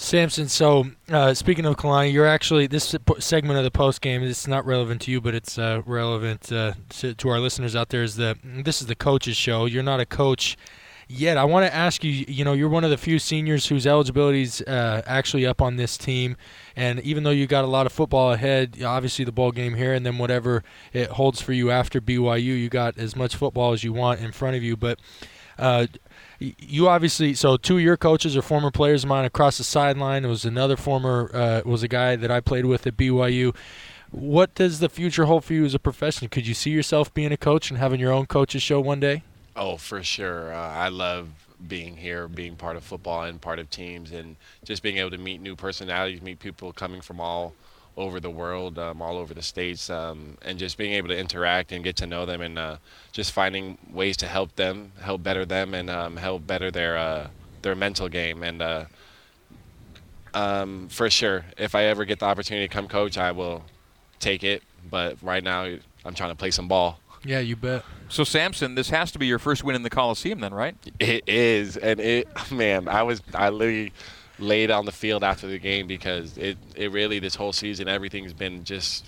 Samson, 0.00 0.48
so 0.48 0.86
uh, 1.10 1.34
speaking 1.34 1.66
of 1.66 1.76
Kalani, 1.76 2.12
you're 2.12 2.24
actually 2.24 2.68
this 2.68 2.94
segment 3.18 3.58
of 3.58 3.64
the 3.64 3.70
post 3.72 4.00
game. 4.00 4.22
It's 4.22 4.46
not 4.46 4.64
relevant 4.64 5.02
to 5.02 5.10
you, 5.10 5.20
but 5.20 5.34
it's 5.34 5.58
uh, 5.58 5.82
relevant 5.84 6.52
uh, 6.52 6.74
to, 6.90 7.14
to, 7.14 7.28
our 7.28 7.40
listeners 7.40 7.74
out 7.74 7.88
there. 7.88 8.04
Is 8.04 8.14
the 8.14 8.38
this 8.44 8.80
is 8.80 8.86
the 8.86 8.94
coaches 8.94 9.36
show? 9.36 9.64
You're 9.64 9.82
not 9.82 9.98
a 9.98 10.06
coach 10.06 10.56
yet. 11.08 11.36
I 11.36 11.44
want 11.44 11.66
to 11.66 11.74
ask 11.74 12.04
you. 12.04 12.12
You 12.12 12.44
know, 12.44 12.52
you're 12.52 12.68
one 12.68 12.84
of 12.84 12.90
the 12.90 12.96
few 12.96 13.18
seniors 13.18 13.66
whose 13.66 13.88
eligibility 13.88 14.42
is 14.42 14.62
uh, 14.62 15.02
actually 15.04 15.44
up 15.44 15.60
on 15.60 15.74
this 15.74 15.98
team, 15.98 16.36
and 16.76 17.00
even 17.00 17.24
though 17.24 17.30
you 17.30 17.48
got 17.48 17.64
a 17.64 17.68
lot 17.68 17.84
of 17.84 17.90
football 17.90 18.32
ahead, 18.32 18.80
obviously 18.84 19.24
the 19.24 19.32
ball 19.32 19.50
game 19.50 19.74
here, 19.74 19.94
and 19.94 20.06
then 20.06 20.16
whatever 20.16 20.62
it 20.92 21.10
holds 21.10 21.42
for 21.42 21.52
you 21.52 21.72
after 21.72 22.00
BYU, 22.00 22.40
you 22.40 22.68
got 22.68 22.96
as 22.98 23.16
much 23.16 23.34
football 23.34 23.72
as 23.72 23.82
you 23.82 23.92
want 23.92 24.20
in 24.20 24.30
front 24.30 24.56
of 24.56 24.62
you, 24.62 24.76
but. 24.76 25.00
Uh, 25.58 25.86
you 26.38 26.88
obviously 26.88 27.34
so 27.34 27.56
two 27.56 27.76
of 27.76 27.82
your 27.82 27.96
coaches 27.96 28.36
are 28.36 28.42
former 28.42 28.70
players 28.70 29.02
of 29.04 29.08
mine 29.08 29.24
across 29.24 29.58
the 29.58 29.64
sideline. 29.64 30.24
It 30.24 30.28
was 30.28 30.44
another 30.44 30.76
former 30.76 31.30
uh, 31.34 31.62
was 31.64 31.82
a 31.82 31.88
guy 31.88 32.16
that 32.16 32.30
I 32.30 32.40
played 32.40 32.64
with 32.64 32.86
at 32.86 32.96
BYU. 32.96 33.54
What 34.10 34.54
does 34.54 34.78
the 34.78 34.88
future 34.88 35.26
hold 35.26 35.44
for 35.44 35.52
you 35.52 35.64
as 35.64 35.74
a 35.74 35.78
profession? 35.78 36.28
Could 36.28 36.46
you 36.46 36.54
see 36.54 36.70
yourself 36.70 37.12
being 37.12 37.32
a 37.32 37.36
coach 37.36 37.70
and 37.70 37.78
having 37.78 38.00
your 38.00 38.12
own 38.12 38.26
coaches 38.26 38.62
show 38.62 38.80
one 38.80 39.00
day? 39.00 39.22
Oh, 39.54 39.76
for 39.76 40.02
sure. 40.02 40.52
Uh, 40.52 40.68
I 40.68 40.88
love 40.88 41.28
being 41.66 41.96
here, 41.96 42.28
being 42.28 42.56
part 42.56 42.76
of 42.76 42.84
football 42.84 43.24
and 43.24 43.40
part 43.40 43.58
of 43.58 43.68
teams, 43.68 44.12
and 44.12 44.36
just 44.64 44.82
being 44.82 44.98
able 44.98 45.10
to 45.10 45.18
meet 45.18 45.42
new 45.42 45.56
personalities, 45.56 46.22
meet 46.22 46.38
people 46.38 46.72
coming 46.72 47.00
from 47.00 47.20
all 47.20 47.54
over 47.98 48.20
the 48.20 48.30
world, 48.30 48.78
um, 48.78 49.02
all 49.02 49.18
over 49.18 49.34
the 49.34 49.42
states, 49.42 49.90
um, 49.90 50.38
and 50.42 50.58
just 50.58 50.78
being 50.78 50.92
able 50.92 51.08
to 51.08 51.18
interact 51.18 51.72
and 51.72 51.82
get 51.82 51.96
to 51.96 52.06
know 52.06 52.24
them, 52.24 52.40
and 52.40 52.58
uh, 52.58 52.76
just 53.12 53.32
finding 53.32 53.76
ways 53.92 54.16
to 54.18 54.26
help 54.26 54.54
them, 54.56 54.92
help 55.00 55.22
better 55.22 55.44
them, 55.44 55.74
and 55.74 55.90
um, 55.90 56.16
help 56.16 56.46
better 56.46 56.70
their 56.70 56.96
uh, 56.96 57.28
their 57.62 57.74
mental 57.74 58.08
game. 58.08 58.42
And 58.42 58.62
uh, 58.62 58.84
um, 60.32 60.88
for 60.88 61.10
sure, 61.10 61.44
if 61.58 61.74
I 61.74 61.84
ever 61.84 62.04
get 62.04 62.20
the 62.20 62.26
opportunity 62.26 62.68
to 62.68 62.72
come 62.72 62.88
coach, 62.88 63.18
I 63.18 63.32
will 63.32 63.64
take 64.20 64.44
it. 64.44 64.62
But 64.88 65.16
right 65.20 65.42
now, 65.42 65.64
I'm 66.04 66.14
trying 66.14 66.30
to 66.30 66.36
play 66.36 66.52
some 66.52 66.68
ball. 66.68 67.00
Yeah, 67.24 67.40
you 67.40 67.56
bet. 67.56 67.84
So 68.08 68.22
Samson, 68.24 68.76
this 68.76 68.90
has 68.90 69.10
to 69.12 69.18
be 69.18 69.26
your 69.26 69.40
first 69.40 69.64
win 69.64 69.74
in 69.74 69.82
the 69.82 69.90
Coliseum, 69.90 70.38
then, 70.40 70.54
right? 70.54 70.76
It 71.00 71.24
is, 71.26 71.76
and 71.76 71.98
it, 72.00 72.28
man, 72.52 72.88
I 72.88 73.02
was, 73.02 73.20
I 73.34 73.48
literally 73.48 73.92
laid 74.38 74.70
on 74.70 74.84
the 74.84 74.92
field 74.92 75.24
after 75.24 75.46
the 75.46 75.58
game 75.58 75.86
because 75.86 76.36
it, 76.38 76.56
it 76.76 76.92
really 76.92 77.18
this 77.18 77.34
whole 77.34 77.52
season 77.52 77.88
everything's 77.88 78.32
been 78.32 78.62
just 78.64 79.06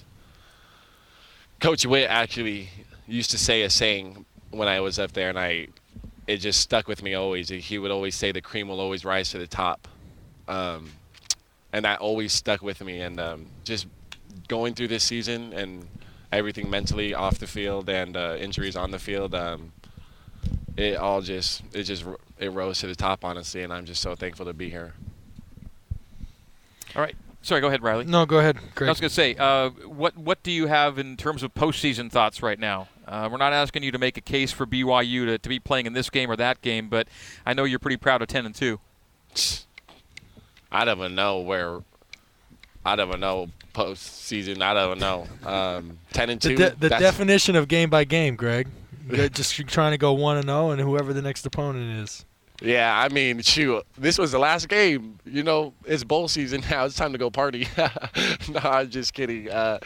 Coach 1.60 1.84
Witt 1.84 2.08
actually 2.08 2.68
used 3.06 3.30
to 3.32 3.38
say 3.38 3.62
a 3.62 3.70
saying 3.70 4.24
when 4.50 4.66
I 4.66 4.80
was 4.80 4.98
up 4.98 5.12
there 5.12 5.28
and 5.28 5.38
I 5.38 5.68
it 6.26 6.38
just 6.38 6.60
stuck 6.60 6.86
with 6.86 7.02
me 7.02 7.14
always. 7.14 7.48
He 7.48 7.78
would 7.78 7.90
always 7.90 8.14
say 8.14 8.30
the 8.30 8.40
cream 8.40 8.68
will 8.68 8.80
always 8.80 9.04
rise 9.04 9.30
to 9.30 9.38
the 9.38 9.46
top. 9.48 9.88
Um, 10.46 10.90
and 11.72 11.84
that 11.84 12.00
always 12.00 12.32
stuck 12.32 12.62
with 12.62 12.80
me 12.82 13.00
and 13.00 13.20
um, 13.20 13.46
just 13.64 13.86
going 14.48 14.74
through 14.74 14.88
this 14.88 15.04
season 15.04 15.52
and 15.52 15.86
everything 16.32 16.70
mentally 16.70 17.14
off 17.14 17.38
the 17.38 17.46
field 17.46 17.88
and 17.88 18.16
uh, 18.16 18.36
injuries 18.38 18.76
on 18.76 18.90
the 18.90 18.98
field 18.98 19.34
um, 19.34 19.72
it 20.76 20.96
all 20.96 21.20
just 21.20 21.62
it 21.72 21.84
just 21.84 22.04
it 22.38 22.52
rose 22.52 22.78
to 22.78 22.86
the 22.86 22.94
top 22.94 23.24
honestly 23.24 23.62
and 23.62 23.72
I'm 23.72 23.84
just 23.84 24.00
so 24.00 24.14
thankful 24.14 24.46
to 24.46 24.52
be 24.52 24.70
here. 24.70 24.94
All 26.96 27.02
right. 27.02 27.14
Sorry, 27.42 27.60
go 27.60 27.68
ahead, 27.68 27.82
Riley. 27.82 28.04
No, 28.04 28.26
go 28.26 28.38
ahead. 28.38 28.58
Great. 28.74 28.88
I 28.88 28.90
was 28.90 29.00
going 29.00 29.08
to 29.08 29.14
say, 29.14 29.34
uh, 29.36 29.70
what 29.86 30.16
what 30.16 30.42
do 30.42 30.50
you 30.50 30.66
have 30.66 30.98
in 30.98 31.16
terms 31.16 31.42
of 31.42 31.54
postseason 31.54 32.10
thoughts 32.10 32.42
right 32.42 32.58
now? 32.58 32.88
Uh, 33.08 33.28
we're 33.30 33.38
not 33.38 33.52
asking 33.52 33.82
you 33.82 33.90
to 33.90 33.98
make 33.98 34.16
a 34.16 34.20
case 34.20 34.52
for 34.52 34.66
BYU 34.66 35.24
to, 35.24 35.38
to 35.38 35.48
be 35.48 35.58
playing 35.58 35.86
in 35.86 35.94
this 35.94 36.10
game 36.10 36.30
or 36.30 36.36
that 36.36 36.60
game, 36.60 36.88
but 36.88 37.08
I 37.46 37.54
know 37.54 37.64
you're 37.64 37.78
pretty 37.78 37.96
proud 37.96 38.20
of 38.20 38.28
ten 38.28 38.44
and 38.44 38.54
two. 38.54 38.78
I 40.72 40.84
don't 40.84 40.98
even 40.98 41.14
know 41.14 41.38
where. 41.38 41.80
I 42.84 42.96
don't 42.96 43.08
even 43.08 43.20
know 43.20 43.48
postseason. 43.74 44.60
I 44.62 44.74
don't 44.74 44.98
even 44.98 44.98
know. 44.98 45.26
Um, 45.44 45.98
ten 46.12 46.28
and 46.28 46.40
two. 46.40 46.56
The, 46.56 46.70
de- 46.70 46.76
the 46.76 46.88
definition 46.90 47.56
of 47.56 47.68
game 47.68 47.88
by 47.88 48.04
game, 48.04 48.36
Greg. 48.36 48.68
just 49.32 49.54
trying 49.66 49.92
to 49.92 49.98
go 49.98 50.12
one 50.12 50.36
and 50.36 50.46
zero, 50.46 50.68
oh 50.68 50.70
and 50.72 50.80
whoever 50.80 51.14
the 51.14 51.22
next 51.22 51.46
opponent 51.46 52.02
is. 52.02 52.26
Yeah, 52.60 52.98
I 52.98 53.08
mean, 53.08 53.40
shoot, 53.40 53.84
this 53.96 54.18
was 54.18 54.32
the 54.32 54.38
last 54.38 54.68
game. 54.68 55.18
You 55.24 55.42
know, 55.42 55.72
it's 55.84 56.04
bowl 56.04 56.28
season 56.28 56.62
now. 56.70 56.84
It's 56.84 56.96
time 56.96 57.12
to 57.12 57.18
go 57.18 57.30
party. 57.30 57.66
no, 57.76 58.60
I'm 58.62 58.90
just 58.90 59.14
kidding. 59.14 59.50
Uh, 59.50 59.78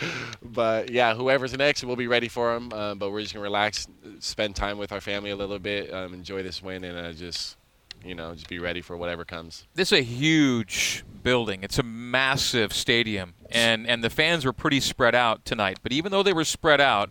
but 0.43 0.91
yeah, 0.91 1.14
whoever's 1.14 1.57
next, 1.57 1.85
we'll 1.85 1.97
be 1.97 2.09
ready 2.09 2.29
for 2.29 2.55
them. 2.55 2.72
Uh, 2.72 2.95
but 2.95 3.11
we're 3.12 3.22
just 3.22 3.35
gonna 3.35 3.43
relax, 3.43 3.87
spend 4.18 4.57
time 4.57 4.79
with 4.79 4.93
our 4.93 5.01
family 5.01 5.31
a 5.31 5.37
little 5.37 5.59
bit, 5.59 5.93
um, 5.93 6.14
enjoy 6.14 6.43
this 6.43 6.62
win, 6.62 6.85
and 6.85 6.99
uh, 6.99 7.12
just, 7.12 7.57
you 8.05 8.14
know, 8.14 8.35
just 8.35 8.49
be 8.49 8.59
ready 8.59 8.81
for 8.81 8.97
whatever 8.97 9.25
comes. 9.25 9.66
This 9.75 9.93
is 9.93 10.01
a 10.01 10.03
huge 10.03 11.05
building. 11.22 11.62
It's 11.62 11.79
a 11.79 11.83
massive 11.85 12.72
stadium, 12.72 13.35
and 13.51 13.87
and 13.87 14.03
the 14.03 14.11
fans 14.11 14.45
were 14.45 14.53
pretty 14.53 14.81
spread 14.81 15.14
out 15.14 15.45
tonight. 15.45 15.79
But 15.83 15.93
even 15.93 16.11
though 16.11 16.22
they 16.22 16.33
were 16.33 16.45
spread 16.45 16.81
out 16.81 17.11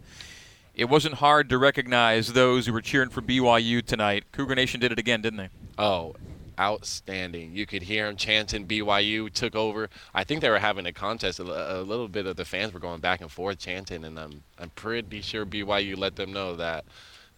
it 0.75 0.85
wasn't 0.85 1.15
hard 1.15 1.49
to 1.49 1.57
recognize 1.57 2.33
those 2.33 2.65
who 2.65 2.73
were 2.73 2.81
cheering 2.81 3.09
for 3.09 3.21
BYU 3.21 3.85
tonight. 3.85 4.25
Cougar 4.31 4.55
Nation 4.55 4.79
did 4.79 4.91
it 4.91 4.99
again, 4.99 5.21
didn't 5.21 5.37
they? 5.37 5.49
Oh, 5.77 6.15
outstanding. 6.59 7.55
You 7.55 7.65
could 7.65 7.83
hear 7.83 8.07
them 8.07 8.15
chanting 8.15 8.65
BYU 8.65 9.31
took 9.31 9.55
over. 9.55 9.89
I 10.13 10.23
think 10.23 10.41
they 10.41 10.49
were 10.49 10.59
having 10.59 10.85
a 10.85 10.93
contest. 10.93 11.39
A, 11.39 11.79
a 11.79 11.81
little 11.81 12.07
bit 12.07 12.25
of 12.25 12.35
the 12.35 12.45
fans 12.45 12.73
were 12.73 12.79
going 12.79 13.01
back 13.01 13.21
and 13.21 13.31
forth 13.31 13.59
chanting, 13.59 14.03
and 14.03 14.19
I'm, 14.19 14.43
I'm 14.57 14.69
pretty 14.71 15.21
sure 15.21 15.45
BYU 15.45 15.97
let 15.97 16.15
them 16.15 16.33
know 16.33 16.55
that 16.55 16.85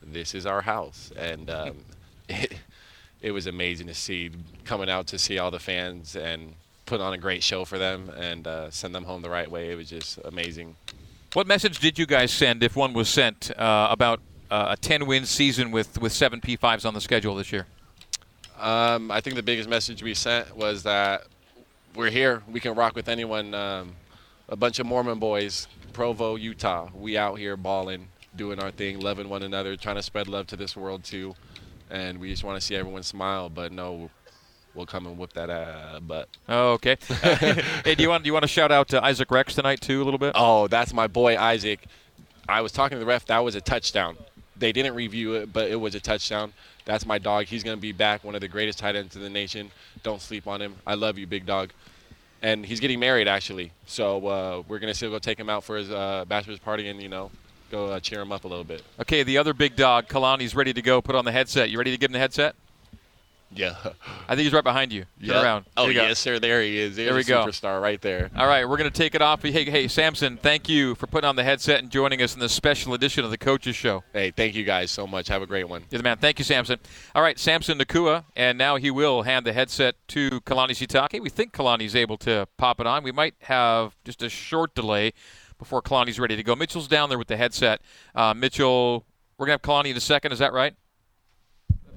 this 0.01 0.33
is 0.33 0.45
our 0.45 0.61
house. 0.61 1.11
And 1.17 1.49
um, 1.49 1.77
it, 2.29 2.55
it 3.21 3.31
was 3.31 3.47
amazing 3.47 3.87
to 3.87 3.93
see 3.93 4.31
coming 4.63 4.89
out 4.89 5.07
to 5.07 5.19
see 5.19 5.39
all 5.39 5.51
the 5.51 5.59
fans 5.59 6.15
and 6.15 6.53
put 6.85 7.01
on 7.01 7.13
a 7.13 7.17
great 7.17 7.43
show 7.43 7.65
for 7.65 7.77
them 7.77 8.09
and 8.09 8.47
uh, 8.47 8.69
send 8.69 8.93
them 8.93 9.03
home 9.03 9.21
the 9.21 9.29
right 9.29 9.49
way. 9.49 9.71
It 9.71 9.75
was 9.75 9.89
just 9.89 10.19
amazing. 10.23 10.75
What 11.35 11.47
message 11.47 11.79
did 11.79 11.99
you 11.99 12.05
guys 12.05 12.31
send, 12.31 12.63
if 12.63 12.77
one 12.77 12.93
was 12.93 13.09
sent, 13.09 13.51
uh, 13.59 13.89
about 13.91 14.21
uh, 14.49 14.73
a 14.77 14.81
10-win 14.81 15.25
season 15.25 15.69
with, 15.69 15.99
with 16.01 16.13
seven 16.13 16.39
P5s 16.39 16.85
on 16.85 16.93
the 16.93 17.01
schedule 17.01 17.35
this 17.35 17.51
year? 17.51 17.67
Um, 18.57 19.11
I 19.11 19.19
think 19.19 19.35
the 19.35 19.43
biggest 19.43 19.67
message 19.67 20.01
we 20.01 20.13
sent 20.13 20.55
was 20.55 20.83
that 20.83 21.23
we're 21.93 22.09
here. 22.09 22.41
We 22.49 22.61
can 22.61 22.73
rock 22.73 22.95
with 22.95 23.09
anyone. 23.09 23.53
Um, 23.53 23.97
a 24.47 24.55
bunch 24.55 24.79
of 24.79 24.85
Mormon 24.85 25.19
boys, 25.19 25.67
Provo, 25.91 26.37
Utah. 26.37 26.87
We 26.95 27.17
out 27.17 27.37
here 27.37 27.57
balling, 27.57 28.07
doing 28.37 28.61
our 28.61 28.71
thing, 28.71 29.01
loving 29.01 29.27
one 29.27 29.43
another, 29.43 29.75
trying 29.75 29.97
to 29.97 30.03
spread 30.03 30.29
love 30.29 30.47
to 30.47 30.55
this 30.55 30.77
world 30.77 31.03
too. 31.03 31.35
And 31.89 32.17
we 32.17 32.29
just 32.29 32.45
want 32.45 32.61
to 32.61 32.65
see 32.65 32.77
everyone 32.77 33.03
smile. 33.03 33.49
But 33.49 33.73
no, 33.73 34.09
will 34.75 34.85
come 34.85 35.05
and 35.07 35.17
whip 35.17 35.33
that 35.33 35.49
uh, 35.49 35.99
butt. 36.01 36.29
Oh, 36.49 36.73
okay. 36.73 36.97
hey, 37.83 37.95
do 37.95 38.03
you 38.03 38.09
want 38.09 38.23
do 38.23 38.27
you 38.27 38.33
want 38.33 38.43
to 38.43 38.47
shout 38.47 38.71
out 38.71 38.89
to 38.89 39.03
Isaac 39.03 39.31
Rex 39.31 39.55
tonight 39.55 39.81
too 39.81 40.01
a 40.01 40.05
little 40.05 40.17
bit? 40.17 40.33
Oh, 40.35 40.67
that's 40.67 40.93
my 40.93 41.07
boy 41.07 41.37
Isaac. 41.37 41.85
I 42.47 42.61
was 42.61 42.71
talking 42.71 42.95
to 42.95 42.99
the 42.99 43.05
ref. 43.05 43.25
That 43.25 43.39
was 43.39 43.55
a 43.55 43.61
touchdown. 43.61 44.17
They 44.57 44.71
didn't 44.71 44.95
review 44.95 45.33
it, 45.33 45.51
but 45.51 45.69
it 45.69 45.75
was 45.75 45.95
a 45.95 45.99
touchdown. 45.99 46.53
That's 46.85 47.05
my 47.05 47.17
dog. 47.17 47.45
He's 47.45 47.63
gonna 47.63 47.77
be 47.77 47.91
back. 47.91 48.23
One 48.23 48.35
of 48.35 48.41
the 48.41 48.47
greatest 48.47 48.79
tight 48.79 48.95
ends 48.95 49.15
in 49.15 49.21
the 49.21 49.29
nation. 49.29 49.71
Don't 50.03 50.21
sleep 50.21 50.47
on 50.47 50.61
him. 50.61 50.75
I 50.85 50.95
love 50.95 51.17
you, 51.17 51.27
big 51.27 51.45
dog. 51.45 51.71
And 52.41 52.65
he's 52.65 52.79
getting 52.79 52.99
married 52.99 53.27
actually. 53.27 53.71
So 53.85 54.27
uh, 54.27 54.63
we're 54.67 54.79
gonna 54.79 54.93
still 54.93 55.11
go 55.11 55.19
take 55.19 55.39
him 55.39 55.49
out 55.49 55.63
for 55.63 55.77
his 55.77 55.91
uh, 55.91 56.25
bachelor's 56.27 56.59
party 56.59 56.87
and 56.89 57.01
you 57.01 57.09
know 57.09 57.31
go 57.71 57.87
uh, 57.87 57.99
cheer 57.99 58.21
him 58.21 58.31
up 58.31 58.43
a 58.43 58.47
little 58.47 58.63
bit. 58.63 58.83
Okay, 59.01 59.23
the 59.23 59.37
other 59.37 59.53
big 59.53 59.75
dog, 59.75 60.07
Kalani's 60.07 60.55
ready 60.55 60.73
to 60.73 60.81
go. 60.81 61.01
Put 61.01 61.15
on 61.15 61.25
the 61.25 61.31
headset. 61.31 61.69
You 61.69 61.77
ready 61.77 61.91
to 61.91 61.97
give 61.97 62.09
him 62.09 62.13
the 62.13 62.19
headset? 62.19 62.55
Yeah. 63.55 63.75
I 64.27 64.35
think 64.35 64.43
he's 64.43 64.53
right 64.53 64.63
behind 64.63 64.91
you. 64.91 65.03
Turn 65.19 65.29
yep. 65.29 65.43
around. 65.43 65.65
Oh, 65.77 65.87
yes, 65.87 66.19
sir. 66.19 66.39
There 66.39 66.61
he 66.61 66.77
is. 66.77 66.95
There's 66.95 67.07
there 67.07 67.15
we 67.15 67.23
go. 67.23 67.45
superstar 67.45 67.81
right 67.81 68.01
there. 68.01 68.29
All 68.35 68.47
right, 68.47 68.67
we're 68.67 68.77
going 68.77 68.91
to 68.91 68.95
take 68.95 69.15
it 69.15 69.21
off. 69.21 69.41
Hey, 69.41 69.63
hey, 69.63 69.87
Samson, 69.87 70.37
thank 70.37 70.67
you 70.67 70.95
for 70.95 71.07
putting 71.07 71.27
on 71.27 71.35
the 71.35 71.43
headset 71.43 71.79
and 71.79 71.89
joining 71.89 72.21
us 72.21 72.33
in 72.33 72.41
this 72.41 72.51
special 72.51 72.93
edition 72.93 73.23
of 73.23 73.31
the 73.31 73.37
Coaches 73.37 73.75
Show. 73.75 74.03
Hey, 74.13 74.31
thank 74.31 74.55
you 74.55 74.63
guys 74.63 74.91
so 74.91 75.07
much. 75.07 75.29
Have 75.29 75.41
a 75.41 75.47
great 75.47 75.69
one. 75.69 75.83
You're 75.89 75.99
the 75.99 76.03
man. 76.03 76.17
Thank 76.17 76.39
you, 76.39 76.45
Samson. 76.45 76.79
All 77.13 77.21
right, 77.21 77.39
Samson 77.39 77.77
Nacua, 77.77 78.25
and 78.35 78.57
now 78.57 78.75
he 78.75 78.91
will 78.91 79.21
hand 79.21 79.45
the 79.45 79.53
headset 79.53 79.95
to 80.09 80.41
Kalani 80.41 80.71
Sitake. 80.71 81.21
We 81.21 81.29
think 81.29 81.53
Kalani's 81.53 81.95
able 81.95 82.17
to 82.19 82.47
pop 82.57 82.79
it 82.79 82.87
on. 82.87 83.03
We 83.03 83.11
might 83.11 83.35
have 83.41 83.95
just 84.03 84.21
a 84.21 84.29
short 84.29 84.75
delay 84.75 85.13
before 85.57 85.81
Kalani's 85.81 86.19
ready 86.19 86.35
to 86.35 86.43
go. 86.43 86.55
Mitchell's 86.55 86.87
down 86.87 87.07
there 87.09 87.17
with 87.17 87.29
the 87.29 87.37
headset. 87.37 87.81
Uh, 88.13 88.33
Mitchell, 88.33 89.05
we're 89.37 89.45
going 89.45 89.57
to 89.57 89.69
have 89.69 89.83
Kalani 89.85 89.91
in 89.91 89.97
a 89.97 90.01
second. 90.01 90.33
Is 90.33 90.39
that 90.39 90.51
right? 90.51 90.75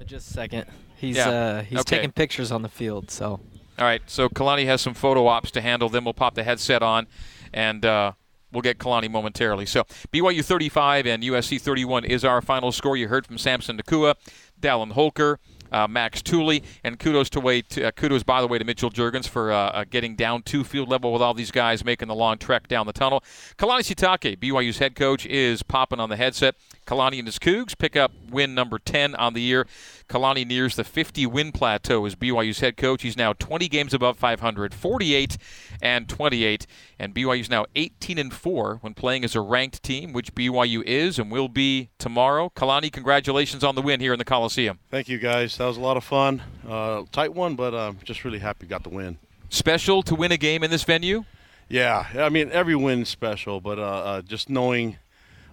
Just 0.07 0.31
a 0.31 0.33
second. 0.33 0.67
He's 0.99 1.17
yeah. 1.17 1.29
uh, 1.29 1.63
he's 1.63 1.79
okay. 1.81 1.97
taking 1.97 2.13
pictures 2.13 2.51
on 2.51 2.63
the 2.63 2.69
field. 2.69 3.11
So. 3.11 3.41
All 3.79 3.85
right. 3.85 4.03
So 4.07 4.29
Kalani 4.29 4.67
has 4.67 4.81
some 4.81 4.95
photo 4.95 5.27
ops 5.27 5.51
to 5.53 5.61
handle. 5.61 5.89
Then 5.89 6.05
we'll 6.05 6.15
pop 6.15 6.35
the 6.35 6.43
headset 6.43 6.83
on, 6.83 7.07
and 7.53 7.85
uh, 7.85 8.13
we'll 8.53 8.63
get 8.63 8.79
Kalani 8.79 9.11
momentarily. 9.11 9.67
So 9.67 9.85
BYU 10.13 10.45
35 10.45 11.07
and 11.07 11.23
USC 11.23 11.61
31 11.61 12.05
is 12.05 12.25
our 12.25 12.43
final 12.43 12.73
score. 12.73 12.97
You 12.97 13.09
heard 13.09 13.27
from 13.27 13.39
Samson 13.39 13.79
Nacua, 13.79 14.17
Dallin 14.61 14.93
Holker, 14.93 15.39
uh, 15.73 15.87
Max 15.89 16.23
Tooley. 16.23 16.63
And 16.85 16.99
kudos 16.99 17.31
to 17.31 17.41
way 17.41 17.63
to, 17.63 17.89
uh, 17.89 17.91
kudos 17.93 18.23
by 18.23 18.41
the 18.41 18.49
way 18.49 18.59
to 18.59 18.65
Mitchell 18.65 18.91
Juergens 18.91 19.29
for 19.29 19.53
uh, 19.53 19.57
uh, 19.57 19.85
getting 19.89 20.17
down 20.17 20.43
to 20.45 20.65
field 20.65 20.89
level 20.89 21.13
with 21.13 21.23
all 21.23 21.35
these 21.35 21.51
guys 21.51 21.85
making 21.85 22.09
the 22.09 22.15
long 22.15 22.39
trek 22.39 22.69
down 22.69 22.87
the 22.87 22.93
tunnel. 22.93 23.23
Kalani 23.57 23.81
Sitake, 23.81 24.39
BYU's 24.39 24.79
head 24.79 24.95
coach, 24.95 25.27
is 25.27 25.63
popping 25.63 26.01
on 26.01 26.09
the 26.09 26.17
headset. 26.17 26.55
Kalani 26.89 27.19
and 27.19 27.29
his 27.29 27.39
Cougs 27.39 27.77
pick 27.77 27.97
up 27.97 28.13
win 28.31 28.55
number 28.55 28.79
10 28.79 29.15
on 29.17 29.35
the 29.35 29.43
year. 29.43 29.67
Kalani 30.09 30.47
nears 30.47 30.75
the 30.75 30.85
50 30.85 31.27
win 31.27 31.53
plateau 31.53 32.07
as 32.07 32.15
BYU's 32.15 32.61
head 32.61 32.79
coach. 32.79 33.03
He's 33.03 33.17
now 33.17 33.35
20 33.35 33.69
games 33.69 33.93
above 33.93 34.17
500, 34.17 34.73
48 34.73 35.37
and 35.83 36.09
28, 36.09 36.67
and 36.99 37.15
BYU's 37.15 37.51
now 37.51 37.67
18 37.77 38.17
and 38.17 38.33
4 38.33 38.79
when 38.81 38.95
playing 38.95 39.23
as 39.23 39.35
a 39.35 39.43
ranked 39.43 39.83
team, 39.83 40.15
which 40.15 40.35
BYU 40.35 40.83
is 40.83 41.19
and 41.19 41.31
will 41.31 41.49
be 41.49 41.91
tomorrow. 41.99 42.51
Kalani, 42.57 42.91
congratulations 42.91 43.63
on 43.63 43.75
the 43.75 43.83
win 43.83 44.01
here 44.01 44.15
in 44.15 44.19
the 44.19 44.25
Coliseum. 44.25 44.79
Thank 44.91 45.11
you, 45.11 45.19
guys. 45.19 45.58
That 45.59 45.67
was 45.67 45.77
a 45.77 45.81
lot 45.81 45.97
of 45.97 46.05
fun. 46.05 46.41
Uh, 46.69 47.03
tight 47.11 47.35
one, 47.35 47.57
but 47.57 47.75
I'm 47.75 47.97
uh, 47.97 48.05
just 48.05 48.25
really 48.25 48.39
happy 48.39 48.69
got 48.69 48.85
the 48.85 48.91
win. 48.91 49.19
Special 49.49 50.05
to 50.05 50.15
win 50.15 50.31
a 50.31 50.37
game 50.37 50.63
in 50.63 50.71
this 50.71 50.85
venue? 50.85 51.25
Yeah, 51.69 52.07
I 52.15 52.29
mean 52.29 52.53
every 52.53 52.77
win's 52.77 53.09
special, 53.09 53.61
but 53.61 53.77
uh, 53.77 53.83
uh 53.83 54.23
just 54.23 54.49
knowing 54.49 54.99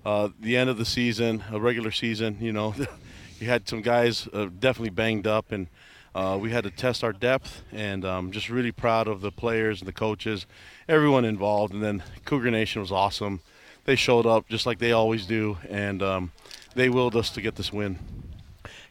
uh, 0.06 0.30
the 0.40 0.58
end 0.58 0.70
of 0.70 0.78
the 0.78 0.86
season, 0.86 1.44
a 1.52 1.60
regular 1.60 1.90
season, 1.90 2.38
you 2.40 2.54
know. 2.54 2.76
you 3.40 3.48
had 3.48 3.68
some 3.68 3.82
guys 3.82 4.30
uh, 4.32 4.46
definitely 4.60 4.92
banged 4.92 5.26
up, 5.26 5.52
and 5.52 5.66
uh, 6.14 6.38
we 6.40 6.52
had 6.52 6.66
to 6.66 6.70
test 6.70 7.04
our 7.04 7.12
depth. 7.12 7.64
And 7.72 8.06
I'm 8.06 8.28
um, 8.28 8.32
just 8.32 8.48
really 8.48 8.72
proud 8.72 9.08
of 9.08 9.22
the 9.22 9.32
players 9.32 9.82
and 9.82 9.88
the 9.88 9.94
coaches, 9.94 10.46
everyone 10.88 11.26
involved. 11.26 11.74
And 11.74 11.82
then 11.82 12.04
Cougar 12.26 12.52
Nation 12.52 12.80
was 12.80 12.92
awesome. 12.92 13.42
They 13.86 13.96
showed 13.96 14.28
up 14.28 14.48
just 14.50 14.68
like 14.68 14.78
they 14.78 14.92
always 14.92 15.26
do, 15.26 15.58
and 15.68 16.04
um, 16.04 16.32
they 16.76 16.90
willed 16.90 17.16
us 17.16 17.32
to 17.32 17.42
get 17.42 17.56
this 17.56 17.74
win. 17.74 17.98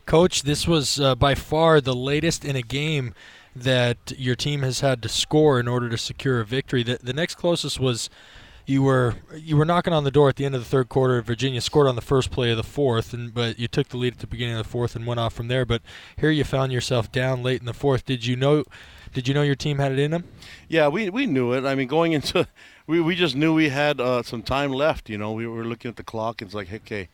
Coach, 0.06 0.42
this 0.42 0.68
was 0.68 1.00
uh, 1.00 1.14
by 1.14 1.34
far 1.34 1.80
the 1.80 1.94
latest 1.94 2.44
in 2.44 2.56
a 2.56 2.62
game 2.62 3.14
that 3.56 4.12
your 4.18 4.34
team 4.34 4.62
has 4.62 4.80
had 4.80 5.02
to 5.02 5.08
score 5.08 5.60
in 5.60 5.68
order 5.68 5.88
to 5.88 5.96
secure 5.96 6.40
a 6.40 6.44
victory. 6.44 6.82
The, 6.82 6.98
the 7.02 7.12
next 7.12 7.36
closest 7.36 7.78
was 7.78 8.10
you 8.66 8.82
were 8.82 9.14
you 9.36 9.56
were 9.56 9.64
knocking 9.64 9.92
on 9.92 10.04
the 10.04 10.10
door 10.10 10.28
at 10.28 10.36
the 10.36 10.44
end 10.44 10.54
of 10.54 10.60
the 10.62 10.68
third 10.68 10.88
quarter. 10.88 11.20
Virginia 11.20 11.60
scored 11.60 11.86
on 11.86 11.96
the 11.96 12.02
first 12.02 12.30
play 12.30 12.50
of 12.50 12.56
the 12.56 12.62
fourth, 12.62 13.12
and 13.12 13.32
but 13.32 13.58
you 13.58 13.68
took 13.68 13.88
the 13.88 13.96
lead 13.96 14.14
at 14.14 14.18
the 14.20 14.26
beginning 14.26 14.56
of 14.56 14.64
the 14.64 14.70
fourth 14.70 14.96
and 14.96 15.06
went 15.06 15.20
off 15.20 15.34
from 15.34 15.48
there. 15.48 15.64
But 15.64 15.82
here 16.16 16.30
you 16.30 16.44
found 16.44 16.72
yourself 16.72 17.12
down 17.12 17.42
late 17.42 17.60
in 17.60 17.66
the 17.66 17.74
fourth. 17.74 18.04
Did 18.04 18.26
you 18.26 18.36
know? 18.36 18.64
Did 19.12 19.28
you 19.28 19.34
know 19.34 19.42
your 19.42 19.54
team 19.54 19.78
had 19.78 19.92
it 19.92 19.98
in 19.98 20.10
them? 20.10 20.24
Yeah, 20.68 20.88
we 20.88 21.10
we 21.10 21.26
knew 21.26 21.52
it. 21.52 21.64
I 21.64 21.74
mean, 21.74 21.88
going 21.88 22.12
into 22.12 22.48
we 22.86 23.00
we 23.00 23.14
just 23.14 23.36
knew 23.36 23.54
we 23.54 23.68
had 23.68 24.00
uh, 24.00 24.22
some 24.22 24.42
time 24.42 24.72
left. 24.72 25.10
You 25.10 25.18
know, 25.18 25.32
we 25.32 25.46
were 25.46 25.64
looking 25.64 25.90
at 25.90 25.96
the 25.96 26.02
clock. 26.02 26.40
And 26.40 26.48
it's 26.48 26.54
like, 26.54 26.68
hey, 26.68 26.76
okay, 26.76 27.08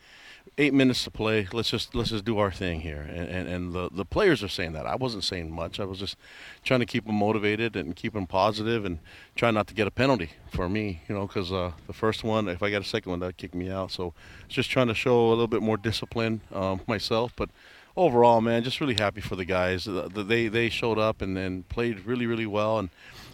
eight 0.59 0.75
minutes 0.75 1.05
to 1.05 1.11
play. 1.11 1.49
Let's 1.53 1.71
just 1.71 1.95
let's 1.95 2.11
just 2.11 2.25
do 2.25 2.39
our 2.39 2.51
thing 2.51 2.81
here. 2.81 3.01
And 3.01 3.29
and, 3.29 3.49
and 3.49 3.73
the 3.73 3.89
the 3.93 4.05
players 4.05 4.43
are 4.43 4.49
saying 4.49 4.73
that. 4.73 4.87
I 4.87 4.97
wasn't 4.97 5.25
saying 5.25 5.51
much. 5.51 5.81
I 5.81 5.85
was 5.85 5.99
just 5.99 6.17
trying 6.65 6.81
to 6.81 6.87
keep 6.87 7.07
them 7.07 7.17
motivated 7.17 7.77
and 7.77 7.97
keep 7.97 8.13
them 8.13 8.27
positive 8.27 8.85
and 8.85 8.99
try 9.37 9.51
not 9.51 9.67
to 9.69 9.75
get 9.75 9.87
a 9.87 9.91
penalty 9.91 10.31
for 10.51 10.69
me. 10.69 11.03
You 11.09 11.15
know, 11.15 11.27
because 11.27 11.53
uh, 11.53 11.73
the 11.87 11.93
first 11.93 12.25
one, 12.25 12.49
if 12.49 12.63
I 12.63 12.71
got 12.71 12.83
a 12.83 12.85
second 12.85 13.11
one, 13.11 13.21
that'd 13.21 13.37
kick 13.37 13.55
me 13.55 13.71
out. 13.71 13.91
So 13.91 14.15
just 14.49 14.71
trying 14.71 14.89
to 14.89 14.95
show 14.95 15.29
a 15.29 15.31
little 15.31 15.49
bit 15.49 15.63
more 15.63 15.77
discipline 15.77 16.41
um, 16.53 16.81
myself, 16.87 17.33
but. 17.37 17.51
Overall, 17.97 18.41
man, 18.41 18.63
just 18.63 18.81
really 18.81 18.95
happy 18.95 19.21
for 19.21 19.35
the 19.35 19.45
guys. 19.45 19.85
They 19.85 20.47
they 20.47 20.71
showed 20.71 20.97
up 20.97 21.21
and 21.21 21.37
then 21.37 21.65
played 21.65 22.07
really 22.07 22.25
really 22.25 22.47
well, 22.47 22.79
and 22.79 22.89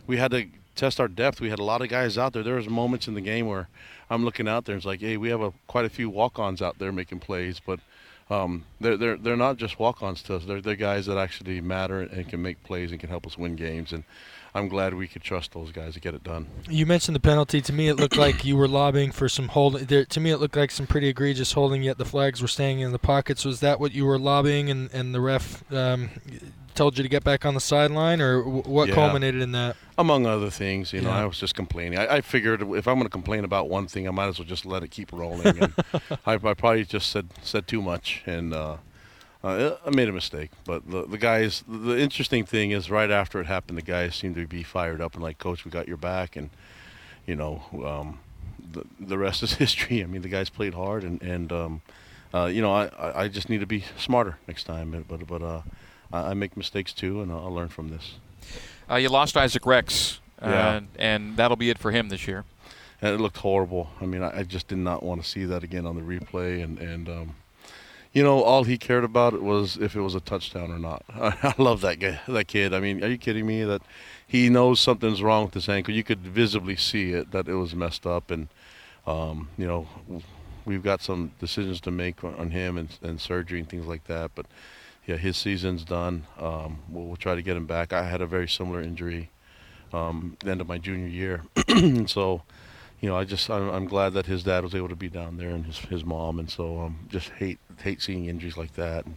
we 0.06 0.16
had 0.16 0.30
to 0.30 0.46
test 0.76 0.98
our 0.98 1.08
depth. 1.08 1.40
We 1.40 1.50
had 1.50 1.58
a 1.58 1.64
lot 1.64 1.82
of 1.82 1.88
guys 1.88 2.16
out 2.16 2.32
there. 2.32 2.42
There 2.42 2.54
was 2.54 2.68
moments 2.68 3.06
in 3.08 3.14
the 3.14 3.20
game 3.20 3.46
where 3.46 3.68
I'm 4.10 4.24
looking 4.24 4.48
out 4.48 4.64
there 4.64 4.74
and 4.74 4.80
it's 4.80 4.86
like, 4.86 5.00
hey, 5.00 5.16
we 5.16 5.28
have 5.30 5.40
a, 5.40 5.52
quite 5.66 5.84
a 5.84 5.88
few 5.88 6.08
walk-ons 6.08 6.62
out 6.62 6.78
there 6.78 6.92
making 6.92 7.20
plays, 7.20 7.60
but 7.64 7.80
um, 8.28 8.64
they're 8.80 8.96
they're 8.96 9.16
they're 9.16 9.36
not 9.36 9.56
just 9.56 9.78
walk-ons 9.78 10.22
to 10.22 10.36
us. 10.36 10.44
They're 10.44 10.60
they're 10.60 10.74
guys 10.74 11.06
that 11.06 11.16
actually 11.16 11.60
matter 11.60 12.00
and 12.00 12.28
can 12.28 12.42
make 12.42 12.62
plays 12.64 12.90
and 12.90 13.00
can 13.00 13.08
help 13.08 13.26
us 13.26 13.38
win 13.38 13.54
games. 13.54 13.92
And 13.92 14.02
I'm 14.52 14.68
glad 14.68 14.94
we 14.94 15.06
could 15.06 15.22
trust 15.22 15.52
those 15.52 15.70
guys 15.70 15.94
to 15.94 16.00
get 16.00 16.14
it 16.14 16.24
done. 16.24 16.48
You 16.68 16.86
mentioned 16.86 17.14
the 17.14 17.20
penalty. 17.20 17.60
To 17.60 17.72
me, 17.72 17.88
it 17.88 17.94
looked 17.94 18.16
like 18.16 18.44
you 18.44 18.56
were 18.56 18.66
lobbying 18.66 19.12
for 19.12 19.28
some 19.28 19.48
holding. 19.48 19.86
to 19.86 20.20
me, 20.20 20.30
it 20.30 20.38
looked 20.38 20.56
like 20.56 20.72
some 20.72 20.88
pretty 20.88 21.08
egregious 21.08 21.52
holding. 21.52 21.82
Yet 21.82 21.98
the 21.98 22.04
flags 22.04 22.42
were 22.42 22.48
staying 22.48 22.80
in 22.80 22.90
the 22.90 22.98
pockets. 22.98 23.44
Was 23.44 23.60
that 23.60 23.78
what 23.78 23.92
you 23.92 24.04
were 24.04 24.18
lobbying, 24.18 24.70
and 24.70 24.92
and 24.92 25.14
the 25.14 25.20
ref 25.20 25.70
um, 25.72 26.10
told 26.76 26.96
you 26.96 27.02
to 27.02 27.08
get 27.08 27.24
back 27.24 27.44
on 27.44 27.54
the 27.54 27.60
sideline, 27.60 28.20
or 28.20 28.42
what 28.42 28.88
yeah. 28.88 28.94
culminated 28.94 29.42
in 29.42 29.52
that? 29.52 29.76
Among 29.98 30.26
other 30.26 30.50
things, 30.50 30.92
you 30.92 31.00
know, 31.00 31.10
I 31.10 31.24
was 31.24 31.38
just 31.38 31.54
complaining. 31.54 31.98
I, 31.98 32.16
I 32.16 32.20
figured 32.20 32.62
if 32.62 32.86
I'm 32.86 32.96
going 32.96 33.04
to 33.04 33.08
complain 33.08 33.44
about 33.44 33.68
one 33.68 33.86
thing, 33.86 34.06
I 34.06 34.10
might 34.10 34.28
as 34.28 34.38
well 34.38 34.46
just 34.46 34.66
let 34.66 34.82
it 34.82 34.90
keep 34.90 35.12
rolling. 35.12 35.58
And 35.58 35.72
I, 36.26 36.34
I, 36.34 36.54
probably 36.54 36.84
just 36.84 37.10
said 37.10 37.28
said 37.42 37.66
too 37.66 37.82
much, 37.82 38.22
and 38.26 38.52
uh, 38.52 38.76
uh, 39.42 39.76
I 39.84 39.90
made 39.90 40.08
a 40.08 40.12
mistake. 40.12 40.50
But 40.64 40.88
the 40.88 41.06
the 41.06 41.18
guys, 41.18 41.64
the 41.66 41.98
interesting 41.98 42.44
thing 42.44 42.70
is, 42.70 42.90
right 42.90 43.10
after 43.10 43.40
it 43.40 43.46
happened, 43.46 43.78
the 43.78 43.82
guys 43.82 44.14
seemed 44.14 44.36
to 44.36 44.46
be 44.46 44.62
fired 44.62 45.00
up 45.00 45.14
and 45.14 45.22
like, 45.22 45.38
"Coach, 45.38 45.64
we 45.64 45.70
got 45.70 45.88
your 45.88 45.96
back," 45.96 46.36
and 46.36 46.50
you 47.26 47.36
know, 47.36 47.62
um, 47.84 48.20
the 48.72 48.84
the 49.00 49.18
rest 49.18 49.42
is 49.42 49.54
history. 49.64 50.02
I 50.02 50.06
mean, 50.06 50.22
the 50.22 50.28
guys 50.28 50.50
played 50.50 50.74
hard, 50.74 51.04
and 51.04 51.22
and 51.22 51.52
um, 51.52 51.82
uh, 52.34 52.46
you 52.46 52.60
know, 52.60 52.72
I 52.72 53.22
I 53.22 53.28
just 53.28 53.48
need 53.48 53.60
to 53.60 53.66
be 53.66 53.84
smarter 53.96 54.38
next 54.46 54.64
time. 54.64 55.04
But 55.08 55.26
but 55.26 55.42
uh, 55.42 55.62
I 56.12 56.34
make 56.34 56.56
mistakes 56.56 56.92
too, 56.92 57.20
and 57.20 57.30
I'll 57.30 57.52
learn 57.52 57.68
from 57.68 57.88
this. 57.88 58.14
Uh, 58.90 58.96
you 58.96 59.08
lost 59.08 59.36
Isaac 59.36 59.66
Rex, 59.66 60.20
uh, 60.40 60.48
yeah. 60.48 60.80
and 60.98 61.36
that'll 61.36 61.56
be 61.56 61.70
it 61.70 61.78
for 61.78 61.90
him 61.90 62.08
this 62.08 62.26
year. 62.26 62.44
And 63.02 63.14
it 63.14 63.20
looked 63.20 63.38
horrible. 63.38 63.90
I 64.00 64.06
mean, 64.06 64.22
I, 64.22 64.38
I 64.38 64.42
just 64.44 64.68
did 64.68 64.78
not 64.78 65.02
want 65.02 65.22
to 65.22 65.28
see 65.28 65.44
that 65.44 65.62
again 65.62 65.86
on 65.86 65.96
the 65.96 66.02
replay, 66.02 66.62
and 66.62 66.78
and 66.78 67.08
um, 67.08 67.34
you 68.12 68.22
know, 68.22 68.42
all 68.42 68.64
he 68.64 68.78
cared 68.78 69.04
about 69.04 69.42
was 69.42 69.76
if 69.76 69.94
it 69.94 70.00
was 70.00 70.14
a 70.14 70.20
touchdown 70.20 70.70
or 70.70 70.78
not. 70.78 71.02
I, 71.14 71.54
love 71.58 71.82
that 71.82 71.98
guy, 71.98 72.20
that 72.26 72.48
kid. 72.48 72.72
I 72.72 72.80
mean, 72.80 73.04
are 73.04 73.08
you 73.08 73.18
kidding 73.18 73.46
me? 73.46 73.62
That 73.64 73.82
he 74.26 74.48
knows 74.48 74.80
something's 74.80 75.22
wrong 75.22 75.44
with 75.44 75.54
his 75.54 75.68
ankle. 75.68 75.92
You 75.92 76.02
could 76.02 76.20
visibly 76.20 76.76
see 76.76 77.12
it 77.12 77.32
that 77.32 77.48
it 77.48 77.54
was 77.54 77.74
messed 77.74 78.06
up, 78.06 78.30
and 78.30 78.48
um, 79.06 79.50
you 79.58 79.66
know, 79.66 79.86
we've 80.64 80.82
got 80.82 81.02
some 81.02 81.32
decisions 81.40 81.80
to 81.82 81.90
make 81.90 82.24
on 82.24 82.50
him 82.50 82.78
and, 82.78 82.88
and 83.02 83.20
surgery 83.20 83.60
and 83.60 83.68
things 83.68 83.86
like 83.86 84.04
that, 84.04 84.30
but 84.34 84.46
yeah, 85.06 85.16
his 85.16 85.36
season's 85.36 85.84
done. 85.84 86.26
Um, 86.38 86.80
we'll, 86.88 87.06
we'll, 87.06 87.16
try 87.16 87.34
to 87.34 87.42
get 87.42 87.56
him 87.56 87.66
back. 87.66 87.92
I 87.92 88.02
had 88.02 88.20
a 88.20 88.26
very 88.26 88.48
similar 88.48 88.80
injury 88.80 89.30
um, 89.92 90.36
the 90.40 90.50
end 90.50 90.60
of 90.60 90.68
my 90.68 90.78
junior 90.78 91.06
year, 91.06 91.42
so 92.06 92.42
you 93.00 93.08
know, 93.08 93.16
I 93.16 93.24
just 93.24 93.48
I'm, 93.50 93.68
I'm, 93.68 93.86
glad 93.86 94.14
that 94.14 94.26
his 94.26 94.42
dad 94.42 94.64
was 94.64 94.74
able 94.74 94.88
to 94.88 94.96
be 94.96 95.08
down 95.08 95.36
there 95.36 95.50
and 95.50 95.64
his 95.66 95.78
his 95.78 96.04
mom, 96.04 96.38
and 96.38 96.50
so 96.50 96.80
um, 96.80 96.98
just 97.08 97.28
hate 97.30 97.58
hate 97.78 98.02
seeing 98.02 98.26
injuries 98.26 98.56
like 98.56 98.74
that. 98.74 99.04
And 99.06 99.16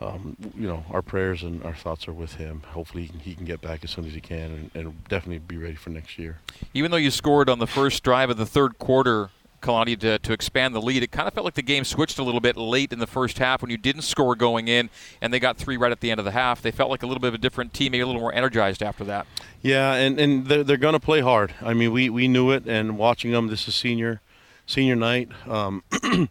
um, 0.00 0.36
you 0.56 0.66
know, 0.66 0.84
our 0.90 1.02
prayers 1.02 1.42
and 1.42 1.62
our 1.64 1.74
thoughts 1.74 2.08
are 2.08 2.12
with 2.12 2.34
him. 2.34 2.62
Hopefully, 2.68 3.04
he 3.04 3.08
can, 3.08 3.20
he 3.20 3.34
can 3.34 3.44
get 3.44 3.60
back 3.60 3.84
as 3.84 3.90
soon 3.90 4.06
as 4.06 4.14
he 4.14 4.20
can, 4.20 4.70
and, 4.74 4.86
and 4.86 5.04
definitely 5.08 5.38
be 5.38 5.56
ready 5.56 5.76
for 5.76 5.90
next 5.90 6.18
year. 6.18 6.38
Even 6.72 6.90
though 6.90 6.96
you 6.96 7.10
scored 7.10 7.48
on 7.48 7.58
the 7.58 7.66
first 7.66 8.02
drive 8.02 8.30
of 8.30 8.36
the 8.36 8.46
third 8.46 8.78
quarter 8.78 9.30
Kalani 9.64 9.98
to, 10.00 10.18
to 10.18 10.32
expand 10.32 10.74
the 10.74 10.82
lead. 10.82 11.02
It 11.02 11.10
kind 11.10 11.26
of 11.26 11.34
felt 11.34 11.44
like 11.44 11.54
the 11.54 11.62
game 11.62 11.84
switched 11.84 12.18
a 12.18 12.22
little 12.22 12.40
bit 12.40 12.56
late 12.56 12.92
in 12.92 12.98
the 12.98 13.06
first 13.06 13.38
half 13.38 13.62
when 13.62 13.70
you 13.70 13.76
didn't 13.76 14.02
score 14.02 14.36
going 14.36 14.68
in, 14.68 14.90
and 15.20 15.32
they 15.32 15.40
got 15.40 15.56
three 15.56 15.76
right 15.76 15.92
at 15.92 16.00
the 16.00 16.10
end 16.10 16.18
of 16.18 16.24
the 16.24 16.32
half. 16.32 16.62
They 16.62 16.70
felt 16.70 16.90
like 16.90 17.02
a 17.02 17.06
little 17.06 17.20
bit 17.20 17.28
of 17.28 17.34
a 17.34 17.38
different 17.38 17.72
team, 17.72 17.92
maybe 17.92 18.02
a 18.02 18.06
little 18.06 18.20
more 18.20 18.34
energized 18.34 18.82
after 18.82 19.04
that. 19.04 19.26
Yeah, 19.62 19.94
and, 19.94 20.20
and 20.20 20.46
they're, 20.46 20.62
they're 20.62 20.76
going 20.76 20.92
to 20.92 21.00
play 21.00 21.20
hard. 21.20 21.54
I 21.62 21.74
mean, 21.74 21.92
we, 21.92 22.10
we 22.10 22.28
knew 22.28 22.50
it, 22.50 22.66
and 22.66 22.98
watching 22.98 23.32
them, 23.32 23.48
this 23.48 23.66
is 23.66 23.74
senior 23.74 24.20
senior 24.66 24.96
night. 24.96 25.28
Um, 25.46 25.82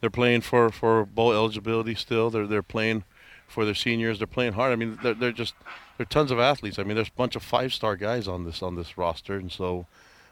they're 0.00 0.10
playing 0.10 0.42
for, 0.42 0.70
for 0.70 1.04
bowl 1.04 1.32
eligibility 1.32 1.94
still. 1.94 2.30
They're 2.30 2.46
they're 2.46 2.62
playing 2.62 3.04
for 3.46 3.64
their 3.64 3.74
seniors. 3.74 4.18
They're 4.18 4.26
playing 4.26 4.54
hard. 4.54 4.72
I 4.72 4.76
mean, 4.76 4.98
they're, 5.02 5.14
they're 5.14 5.32
just 5.32 5.54
they're 5.96 6.06
tons 6.06 6.30
of 6.30 6.38
athletes. 6.38 6.78
I 6.78 6.82
mean, 6.82 6.96
there's 6.96 7.08
a 7.08 7.16
bunch 7.16 7.36
of 7.36 7.42
five 7.42 7.72
star 7.72 7.96
guys 7.96 8.28
on 8.28 8.44
this 8.44 8.62
on 8.62 8.74
this 8.74 8.98
roster, 8.98 9.36
and 9.36 9.50
so 9.50 9.86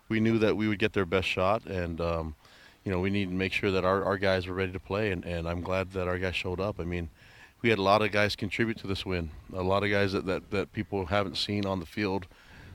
we 0.09 0.21
knew 0.21 0.39
that 0.39 0.57
we 0.57 0.69
would 0.69 0.79
get 0.79 0.93
their 0.93 1.07
best 1.07 1.29
shot, 1.29 1.65
and 1.67 2.01
um, 2.01 2.35
you 2.85 2.93
know 2.93 3.01
we 3.01 3.11
need 3.11 3.29
to 3.29 3.35
make 3.35 3.53
sure 3.53 3.71
that 3.71 3.85
our, 3.85 4.05
our 4.05 4.19
guys 4.19 4.47
were 4.47 4.55
ready 4.55 4.73
to 4.73 4.81
play, 4.81 5.11
and, 5.11 5.25
and 5.25 5.49
I'm 5.49 5.61
glad 5.61 5.93
that 5.93 6.09
our 6.09 6.19
guys 6.19 6.37
showed 6.37 6.61
up. 6.61 6.81
I 6.81 6.85
mean, 6.85 7.09
we 7.63 7.71
had 7.71 7.79
a 7.79 7.83
lot 7.83 8.03
of 8.03 8.13
guys 8.13 8.37
contribute 8.37 8.79
to 8.79 8.87
this 8.87 9.07
win, 9.07 9.31
a 9.55 9.63
lot 9.63 9.85
of 9.85 9.91
guys 9.91 10.13
that, 10.13 10.27
that, 10.27 10.51
that 10.51 10.73
people 10.73 11.07
haven't 11.07 11.37
seen 11.37 11.65
on 11.65 11.81
the 11.81 11.87
field 11.87 12.27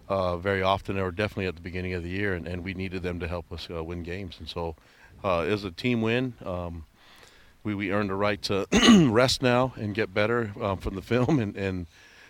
uh, 0.09 0.37
very 0.37 0.61
often, 0.61 0.97
or 0.97 1.11
definitely 1.11 1.47
at 1.47 1.55
the 1.55 1.61
beginning 1.61 1.93
of 1.93 2.03
the 2.03 2.09
year, 2.09 2.33
and, 2.33 2.47
and 2.47 2.63
we 2.63 2.73
needed 2.73 3.03
them 3.03 3.19
to 3.19 3.27
help 3.27 3.51
us 3.51 3.67
uh, 3.73 3.83
win 3.83 4.03
games, 4.03 4.37
and 4.39 4.47
so 4.47 4.75
uh, 5.23 5.45
it 5.47 5.51
was 5.51 5.63
a 5.63 5.71
team 5.71 6.01
win. 6.01 6.33
Um, 6.45 6.85
we, 7.67 7.75
we 7.75 7.91
earned 7.91 8.09
the 8.09 8.15
right 8.15 8.41
to 8.43 8.65
rest 9.11 9.41
now 9.41 9.73
and 9.75 9.93
get 9.93 10.13
better 10.13 10.53
um, 10.61 10.77
from 10.77 10.95
the 10.95 11.01
film 11.13 11.39
and, 11.39 11.55
and 11.57 11.85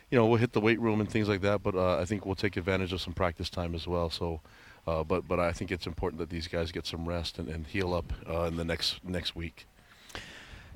you 0.10 0.18
know 0.18 0.26
we'll 0.26 0.40
hit 0.40 0.54
the 0.54 0.60
weight 0.60 0.80
room 0.80 1.00
and 1.00 1.10
things 1.10 1.30
like 1.30 1.42
that 1.42 1.62
but 1.62 1.76
uh, 1.76 2.00
I 2.00 2.06
think 2.06 2.26
we'll 2.26 2.36
take 2.36 2.58
advantage 2.58 2.92
of 2.92 3.02
some 3.02 3.14
practice 3.14 3.50
time 3.50 3.76
as 3.76 3.88
well 3.88 4.10
so 4.10 4.42
uh, 4.88 5.04
but 5.04 5.28
but 5.28 5.40
I 5.40 5.52
think 5.52 5.72
it's 5.72 5.86
important 5.86 6.20
that 6.20 6.30
these 6.30 6.48
guys 6.48 6.72
get 6.72 6.88
some 6.88 7.08
rest 7.08 7.38
and, 7.38 7.50
and 7.50 7.68
heal 7.68 7.94
up 7.94 8.14
uh, 8.28 8.44
in 8.44 8.56
the 8.56 8.66
next 8.66 9.04
next 9.04 9.36
week. 9.36 9.68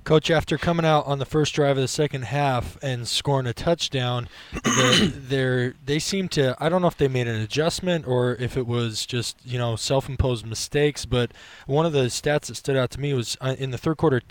Coach, 0.03 0.31
after 0.31 0.57
coming 0.57 0.85
out 0.85 1.05
on 1.05 1.19
the 1.19 1.25
first 1.25 1.53
drive 1.53 1.77
of 1.77 1.81
the 1.81 1.87
second 1.87 2.23
half 2.23 2.75
and 2.81 3.07
scoring 3.07 3.45
a 3.45 3.53
touchdown, 3.53 4.27
they 4.63 5.73
they 5.85 5.99
seem 5.99 6.27
to 6.29 6.55
I 6.59 6.69
don't 6.69 6.81
know 6.81 6.87
if 6.87 6.97
they 6.97 7.07
made 7.07 7.27
an 7.27 7.39
adjustment 7.39 8.07
or 8.07 8.35
if 8.35 8.57
it 8.57 8.65
was 8.65 9.05
just 9.05 9.37
you 9.45 9.59
know 9.59 9.75
self-imposed 9.75 10.45
mistakes. 10.45 11.05
But 11.05 11.31
one 11.67 11.85
of 11.85 11.93
the 11.93 12.05
stats 12.05 12.47
that 12.47 12.55
stood 12.55 12.75
out 12.75 12.89
to 12.91 12.99
me 12.99 13.13
was 13.13 13.37
uh, 13.41 13.55
in 13.59 13.69
the 13.69 13.77
third 13.77 13.97
quarter, 13.97 14.21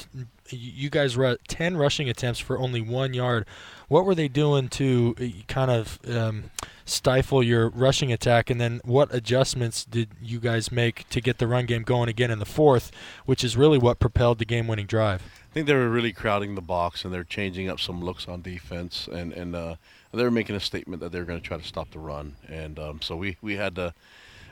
you 0.53 0.90
guys 0.90 1.16
were 1.16 1.26
at 1.26 1.46
10 1.48 1.76
rushing 1.76 2.09
attempts 2.09 2.38
for 2.38 2.59
only 2.59 2.80
one 2.80 3.14
yard. 3.14 3.46
What 3.88 4.05
were 4.05 4.14
they 4.14 4.28
doing 4.28 4.68
to 4.70 5.16
uh, 5.20 5.42
kind 5.48 5.70
of 5.70 5.98
um, 6.09 6.51
stifle 6.84 7.42
your 7.42 7.68
rushing 7.70 8.12
attack? 8.12 8.51
And 8.51 8.61
then 8.61 8.80
what 8.84 9.12
adjustments 9.14 9.84
did 9.84 10.11
you 10.22 10.38
guys 10.38 10.70
make 10.70 11.09
to 11.11 11.20
get 11.20 11.38
the 11.38 11.46
run 11.46 11.66
game 11.66 11.82
going 11.82 12.09
again 12.09 12.30
in 12.30 12.38
the 12.38 12.46
fourth, 12.46 12.92
which 13.26 13.42
is 13.42 13.57
really 13.57 13.78
what 13.78 13.98
propelled 13.98 14.38
the 14.38 14.44
game 14.44 14.68
winning 14.68 14.86
drive? 14.86 15.22
I 15.51 15.55
think 15.55 15.66
they 15.66 15.74
were 15.74 15.90
really 15.90 16.12
crowding 16.12 16.55
the 16.55 16.61
box 16.61 17.05
and 17.05 17.12
they're 17.12 17.24
changing 17.24 17.68
up 17.68 17.80
some 17.80 18.01
looks 18.01 18.28
on 18.28 18.42
defense. 18.42 19.09
And, 19.11 19.32
and 19.32 19.57
uh, 19.57 19.74
they 20.12 20.22
were 20.22 20.30
making 20.30 20.57
a 20.57 20.61
statement 20.61 21.01
that 21.03 21.11
they 21.11 21.18
were 21.18 21.24
going 21.24 21.40
to 21.40 21.46
try 21.46 21.59
to 21.59 21.66
stop 21.66 21.90
the 21.90 21.98
run. 21.98 22.36
And 22.48 22.78
um, 22.78 23.01
so 23.03 23.16
we, 23.16 23.36
we 23.42 23.57
had 23.57 23.74
to 23.74 23.94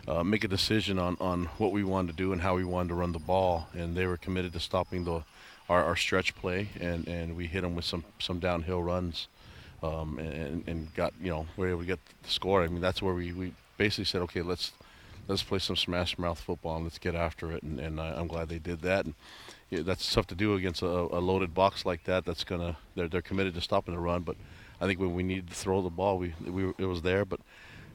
uh, 0.09 0.25
make 0.25 0.43
a 0.43 0.49
decision 0.49 0.99
on, 0.99 1.17
on 1.21 1.45
what 1.59 1.71
we 1.71 1.85
wanted 1.85 2.09
to 2.09 2.17
do 2.17 2.33
and 2.33 2.41
how 2.41 2.57
we 2.57 2.65
wanted 2.65 2.89
to 2.89 2.95
run 2.95 3.13
the 3.13 3.19
ball. 3.19 3.69
And 3.75 3.97
they 3.97 4.07
were 4.07 4.17
committed 4.17 4.53
to 4.55 4.61
stopping 4.61 5.05
the 5.05 5.23
our, 5.69 5.85
our 5.85 5.97
stretch 5.97 6.35
play, 6.35 6.69
and, 6.81 7.07
and 7.07 7.37
we 7.37 7.47
hit 7.47 7.63
them 7.63 7.75
with 7.75 7.85
some, 7.85 8.05
some 8.19 8.39
downhill 8.39 8.83
runs, 8.83 9.29
um, 9.83 10.19
and, 10.19 10.67
and 10.67 10.95
got 10.95 11.13
you 11.21 11.31
know 11.31 11.47
we 11.57 11.67
were 11.67 11.71
able 11.71 11.81
to 11.81 11.87
get 11.87 12.01
the 12.23 12.31
score. 12.31 12.63
I 12.63 12.69
mean 12.69 12.81
that's 12.81 13.01
where 13.03 13.15
we, 13.15 13.33
we 13.33 13.53
basically 13.77 14.05
said 14.05 14.23
okay 14.23 14.43
let's 14.43 14.73
let's 15.29 15.43
play 15.43 15.59
some 15.59 15.77
smash 15.77 16.19
mouth 16.19 16.41
football 16.41 16.77
and 16.77 16.85
let's 16.85 16.99
get 16.99 17.15
after 17.15 17.53
it, 17.53 17.63
and, 17.63 17.79
and 17.79 18.01
I, 18.01 18.19
am 18.19 18.27
glad 18.27 18.49
they 18.49 18.59
did 18.59 18.81
that. 18.83 19.05
And 19.05 19.15
yeah, 19.71 19.83
that's 19.83 20.13
tough 20.13 20.27
to 20.29 20.35
do 20.35 20.55
against 20.55 20.83
a, 20.83 20.87
a 20.87 21.21
loaded 21.21 21.55
box 21.55 21.85
like 21.85 22.05
that. 22.05 22.25
That's 22.25 22.45
gonna 22.45 22.77
they're 22.95 23.09
they're 23.09 23.23
committed 23.23 23.55
to 23.55 23.61
stopping 23.61 23.95
the 23.95 24.01
run, 24.01 24.23
but 24.23 24.37
I 24.81 24.87
think 24.87 24.99
when 24.99 25.15
we 25.15 25.23
needed 25.23 25.49
to 25.49 25.55
throw 25.55 25.83
the 25.83 25.91
ball, 25.91 26.19
we 26.19 26.35
we 26.45 26.73
it 26.79 26.87
was 26.87 27.03
there, 27.03 27.25
but 27.25 27.41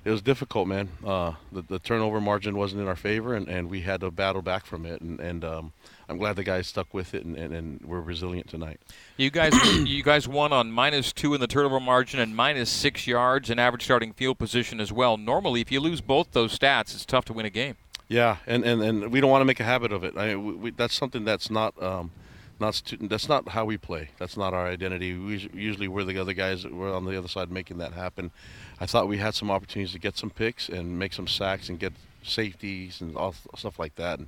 it 0.06 0.12
was 0.12 0.22
difficult, 0.22 0.68
man. 0.68 0.90
Uh, 1.06 1.34
the, 1.52 1.62
the 1.62 1.80
turnover 1.80 2.20
margin 2.20 2.58
wasn't 2.58 2.82
in 2.82 2.88
our 2.88 2.96
favor, 2.96 3.36
and, 3.36 3.48
and 3.48 3.70
we 3.70 3.82
had 3.82 4.02
to 4.02 4.12
battle 4.12 4.42
back 4.42 4.66
from 4.66 4.86
it. 4.86 5.02
And, 5.02 5.20
and 5.20 5.46
um, 5.46 5.74
I'm 6.10 6.18
glad 6.18 6.36
the 6.36 6.44
guys 6.44 6.68
stuck 6.68 6.94
with 6.94 7.14
it, 7.14 7.24
and, 7.24 7.38
and, 7.38 7.54
and 7.54 7.82
we're 7.86 8.02
resilient 8.02 8.50
tonight. 8.50 8.82
You 9.16 9.30
guys, 9.30 9.54
you 9.88 10.04
guys 10.04 10.28
won 10.28 10.52
on 10.52 10.72
minus 10.72 11.14
two 11.14 11.34
in 11.34 11.40
the 11.40 11.48
turnover 11.48 11.80
margin 11.80 12.20
and 12.20 12.36
minus 12.36 12.70
six 12.70 13.08
yards 13.08 13.50
in 13.50 13.60
average 13.60 13.84
starting 13.84 14.12
field 14.12 14.38
position 14.38 14.82
as 14.82 14.92
well. 14.92 15.16
Normally, 15.16 15.62
if 15.62 15.72
you 15.72 15.80
lose 15.80 16.02
both 16.02 16.32
those 16.32 16.58
stats, 16.58 16.94
it's 16.94 17.06
tough 17.06 17.26
to 17.26 17.34
win 17.34 17.46
a 17.46 17.50
game. 17.50 17.78
Yeah, 18.10 18.38
and, 18.46 18.66
and, 18.66 18.82
and 18.84 19.12
we 19.12 19.22
don't 19.22 19.32
want 19.32 19.42
to 19.42 19.46
make 19.46 19.62
a 19.62 19.64
habit 19.64 19.94
of 19.94 20.04
it. 20.04 20.18
I 20.18 20.28
mean, 20.28 20.46
we, 20.46 20.54
we, 20.54 20.72
that's 20.72 20.94
something 20.94 21.24
that's 21.24 21.50
not. 21.50 21.82
Um, 21.82 22.12
not 22.60 22.76
stu- 22.76 22.98
that's 22.98 23.28
not 23.28 23.50
how 23.50 23.66
we 23.66 23.78
play. 23.78 24.10
That's 24.20 24.38
not 24.38 24.54
our 24.54 24.68
identity. 24.68 25.18
We 25.18 25.50
usually 25.54 25.88
we're 25.88 26.04
the 26.04 26.18
other 26.20 26.34
guys 26.34 26.64
that 26.64 26.74
were 26.74 26.94
on 26.94 27.06
the 27.06 27.18
other 27.18 27.28
side 27.28 27.52
making 27.52 27.78
that 27.78 27.94
happen. 27.94 28.32
I 28.80 28.86
thought 28.86 29.08
we 29.08 29.18
had 29.18 29.36
some 29.36 29.52
opportunities 29.52 29.94
to 29.94 30.00
get 30.00 30.18
some 30.18 30.30
picks 30.30 30.70
and 30.70 30.98
make 31.00 31.14
some 31.14 31.28
sacks 31.28 31.70
and 31.70 31.80
get 31.80 31.94
safeties 32.24 33.02
and 33.02 33.16
all 33.18 33.36
stuff 33.56 33.80
like 33.80 33.96
that, 33.96 34.20
and 34.20 34.28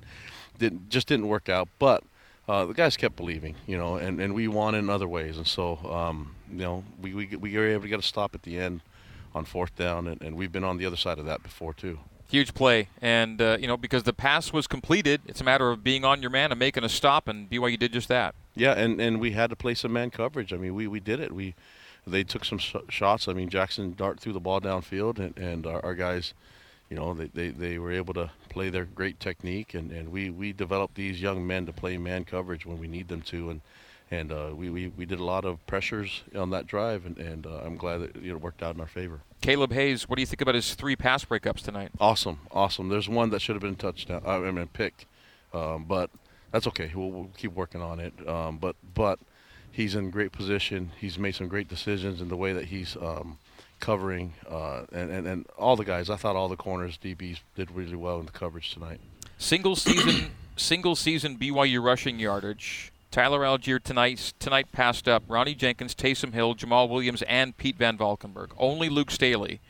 didn't 0.58 0.88
just 0.88 1.08
didn't 1.08 1.28
work 1.28 1.48
out. 1.48 1.68
But 1.78 2.04
uh, 2.48 2.66
the 2.66 2.74
guys 2.74 2.96
kept 2.96 3.16
believing, 3.16 3.56
you 3.66 3.76
know, 3.76 3.96
and, 3.96 4.20
and 4.20 4.34
we 4.34 4.48
won 4.48 4.74
in 4.74 4.88
other 4.88 5.08
ways, 5.08 5.36
and 5.36 5.46
so 5.46 5.76
um, 5.90 6.34
you 6.50 6.58
know 6.58 6.84
we, 7.00 7.14
we 7.14 7.26
we 7.36 7.56
were 7.56 7.68
able 7.68 7.82
to 7.82 7.88
get 7.88 7.98
a 7.98 8.02
stop 8.02 8.34
at 8.34 8.42
the 8.42 8.58
end 8.58 8.80
on 9.34 9.44
fourth 9.44 9.74
down, 9.76 10.06
and, 10.06 10.22
and 10.22 10.36
we've 10.36 10.52
been 10.52 10.64
on 10.64 10.78
the 10.78 10.86
other 10.86 10.96
side 10.96 11.18
of 11.18 11.26
that 11.26 11.42
before 11.42 11.74
too. 11.74 11.98
Huge 12.28 12.54
play, 12.54 12.88
and 13.00 13.40
uh, 13.40 13.56
you 13.60 13.66
know 13.66 13.76
because 13.76 14.02
the 14.02 14.12
pass 14.12 14.52
was 14.52 14.66
completed, 14.66 15.20
it's 15.26 15.40
a 15.40 15.44
matter 15.44 15.70
of 15.70 15.84
being 15.84 16.04
on 16.04 16.20
your 16.20 16.30
man 16.30 16.50
and 16.50 16.58
making 16.58 16.82
a 16.82 16.88
stop, 16.88 17.28
and 17.28 17.48
BYU 17.48 17.78
did 17.78 17.92
just 17.92 18.08
that. 18.08 18.34
Yeah, 18.56 18.72
and, 18.72 19.00
and 19.00 19.20
we 19.20 19.32
had 19.32 19.50
to 19.50 19.56
play 19.56 19.74
some 19.74 19.92
man 19.92 20.10
coverage. 20.10 20.52
I 20.52 20.56
mean, 20.56 20.74
we, 20.74 20.86
we 20.86 20.98
did 20.98 21.20
it. 21.20 21.30
We 21.32 21.54
they 22.06 22.24
took 22.24 22.44
some 22.44 22.58
sh- 22.58 22.76
shots. 22.88 23.28
I 23.28 23.32
mean, 23.32 23.48
Jackson 23.48 23.94
Dart 23.96 24.20
threw 24.20 24.32
the 24.32 24.40
ball 24.40 24.60
downfield, 24.60 25.18
and, 25.18 25.36
and 25.36 25.66
our, 25.66 25.84
our, 25.84 25.94
guys, 25.94 26.34
you 26.88 26.96
know, 26.96 27.14
they, 27.14 27.26
they, 27.26 27.48
they 27.48 27.78
were 27.78 27.90
able 27.90 28.14
to 28.14 28.30
play 28.48 28.70
their 28.70 28.84
great 28.84 29.18
technique, 29.18 29.74
and, 29.74 29.90
and 29.90 30.12
we, 30.12 30.30
we 30.30 30.52
developed 30.52 30.94
these 30.94 31.20
young 31.20 31.46
men 31.46 31.66
to 31.66 31.72
play 31.72 31.98
man 31.98 32.24
coverage 32.24 32.64
when 32.64 32.78
we 32.78 32.86
need 32.86 33.08
them 33.08 33.22
to, 33.22 33.50
and 33.50 33.60
and 34.08 34.30
uh, 34.30 34.50
we, 34.54 34.70
we, 34.70 34.86
we 34.96 35.04
did 35.04 35.18
a 35.18 35.24
lot 35.24 35.44
of 35.44 35.66
pressures 35.66 36.22
on 36.36 36.50
that 36.50 36.68
drive, 36.68 37.06
and, 37.06 37.18
and 37.18 37.44
uh, 37.44 37.60
I'm 37.64 37.76
glad 37.76 37.98
that 37.98 38.14
you 38.14 38.30
know, 38.30 38.36
it 38.36 38.40
worked 38.40 38.62
out 38.62 38.76
in 38.76 38.80
our 38.80 38.86
favor. 38.86 39.20
Kaleb 39.42 39.72
Hayes, 39.72 40.08
what 40.08 40.16
do 40.16 40.22
you 40.22 40.26
think 40.26 40.40
about 40.40 40.54
his 40.54 40.74
three 40.74 40.96
pass 40.96 41.24
breakups 41.24 41.62
tonight? 41.62 41.90
Awesome, 42.00 42.40
awesome. 42.50 42.88
There's 42.88 43.08
one 43.08 43.30
that 43.30 43.40
should 43.40 43.54
have 43.54 43.62
been 43.62 43.76
touchdown. 43.76 44.22
I 44.26 44.38
mean, 44.38 44.66
picked, 44.68 45.06
um, 45.52 45.84
but 45.84 46.10
that's 46.52 46.66
okay. 46.68 46.90
We'll, 46.94 47.10
we'll 47.10 47.30
keep 47.36 47.52
working 47.52 47.82
on 47.82 48.00
it. 48.00 48.14
Um, 48.26 48.58
but 48.58 48.76
but 48.94 49.18
he's 49.70 49.94
in 49.94 50.10
great 50.10 50.32
position. 50.32 50.92
He's 50.98 51.18
made 51.18 51.34
some 51.34 51.48
great 51.48 51.68
decisions 51.68 52.20
in 52.20 52.28
the 52.28 52.36
way 52.36 52.52
that 52.54 52.66
he's 52.66 52.96
um, 52.96 53.38
covering, 53.78 54.34
uh, 54.48 54.84
and, 54.92 55.10
and, 55.10 55.26
and 55.26 55.46
all 55.58 55.76
the 55.76 55.84
guys. 55.84 56.08
I 56.10 56.16
thought 56.16 56.34
all 56.34 56.48
the 56.48 56.56
corners, 56.56 56.98
DBs, 57.02 57.40
did 57.54 57.70
really 57.70 57.96
well 57.96 58.18
in 58.18 58.26
the 58.26 58.32
coverage 58.32 58.72
tonight. 58.72 59.00
Single 59.38 59.76
season, 59.76 60.30
single 60.56 60.96
season 60.96 61.36
BYU 61.36 61.82
rushing 61.82 62.18
yardage. 62.18 62.92
Tyler 63.16 63.40
Allgeier 63.40 63.82
tonight 63.82 64.34
tonight 64.38 64.70
passed 64.72 65.08
up 65.08 65.22
Ronnie 65.26 65.54
Jenkins, 65.54 65.94
Taysom 65.94 66.34
Hill, 66.34 66.54
Jamaal 66.54 66.86
Williams, 66.86 67.22
and 67.22 67.56
Pete 67.56 67.76
Van 67.76 67.96
Valkenburg. 67.96 68.52
Only 68.58 68.90
Luke 68.90 69.10
Staley 69.10 69.62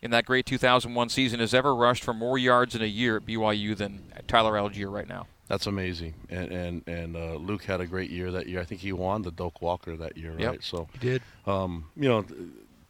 in 0.00 0.10
that 0.12 0.24
great 0.24 0.46
2001 0.46 1.10
season 1.10 1.38
has 1.40 1.52
ever 1.52 1.74
rushed 1.74 2.02
for 2.02 2.14
more 2.14 2.38
yards 2.38 2.74
in 2.74 2.80
a 2.80 2.86
year 2.86 3.18
at 3.18 3.26
BYU 3.26 3.76
than 3.76 4.04
Tyler 4.26 4.54
Allgeier 4.54 4.90
right 4.90 5.06
now. 5.06 5.26
That's 5.48 5.66
amazing, 5.66 6.14
and 6.30 6.50
and 6.50 6.82
and 6.86 7.14
uh, 7.14 7.34
Luke 7.34 7.64
had 7.64 7.82
a 7.82 7.86
great 7.86 8.08
year 8.08 8.30
that 8.30 8.46
year. 8.46 8.58
I 8.58 8.64
think 8.64 8.80
he 8.80 8.94
won 8.94 9.20
the 9.20 9.32
Doak 9.32 9.60
Walker 9.60 9.94
that 9.94 10.16
year, 10.16 10.30
right? 10.30 10.40
Yep, 10.40 10.62
so 10.62 10.88
he 10.94 10.98
did. 10.98 11.22
Um, 11.46 11.90
you 11.94 12.08
know, 12.08 12.24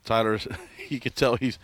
Tyler, 0.05 0.38
you 0.88 1.01
could 1.01 1.16
tell 1.16 1.34
he's 1.34 1.59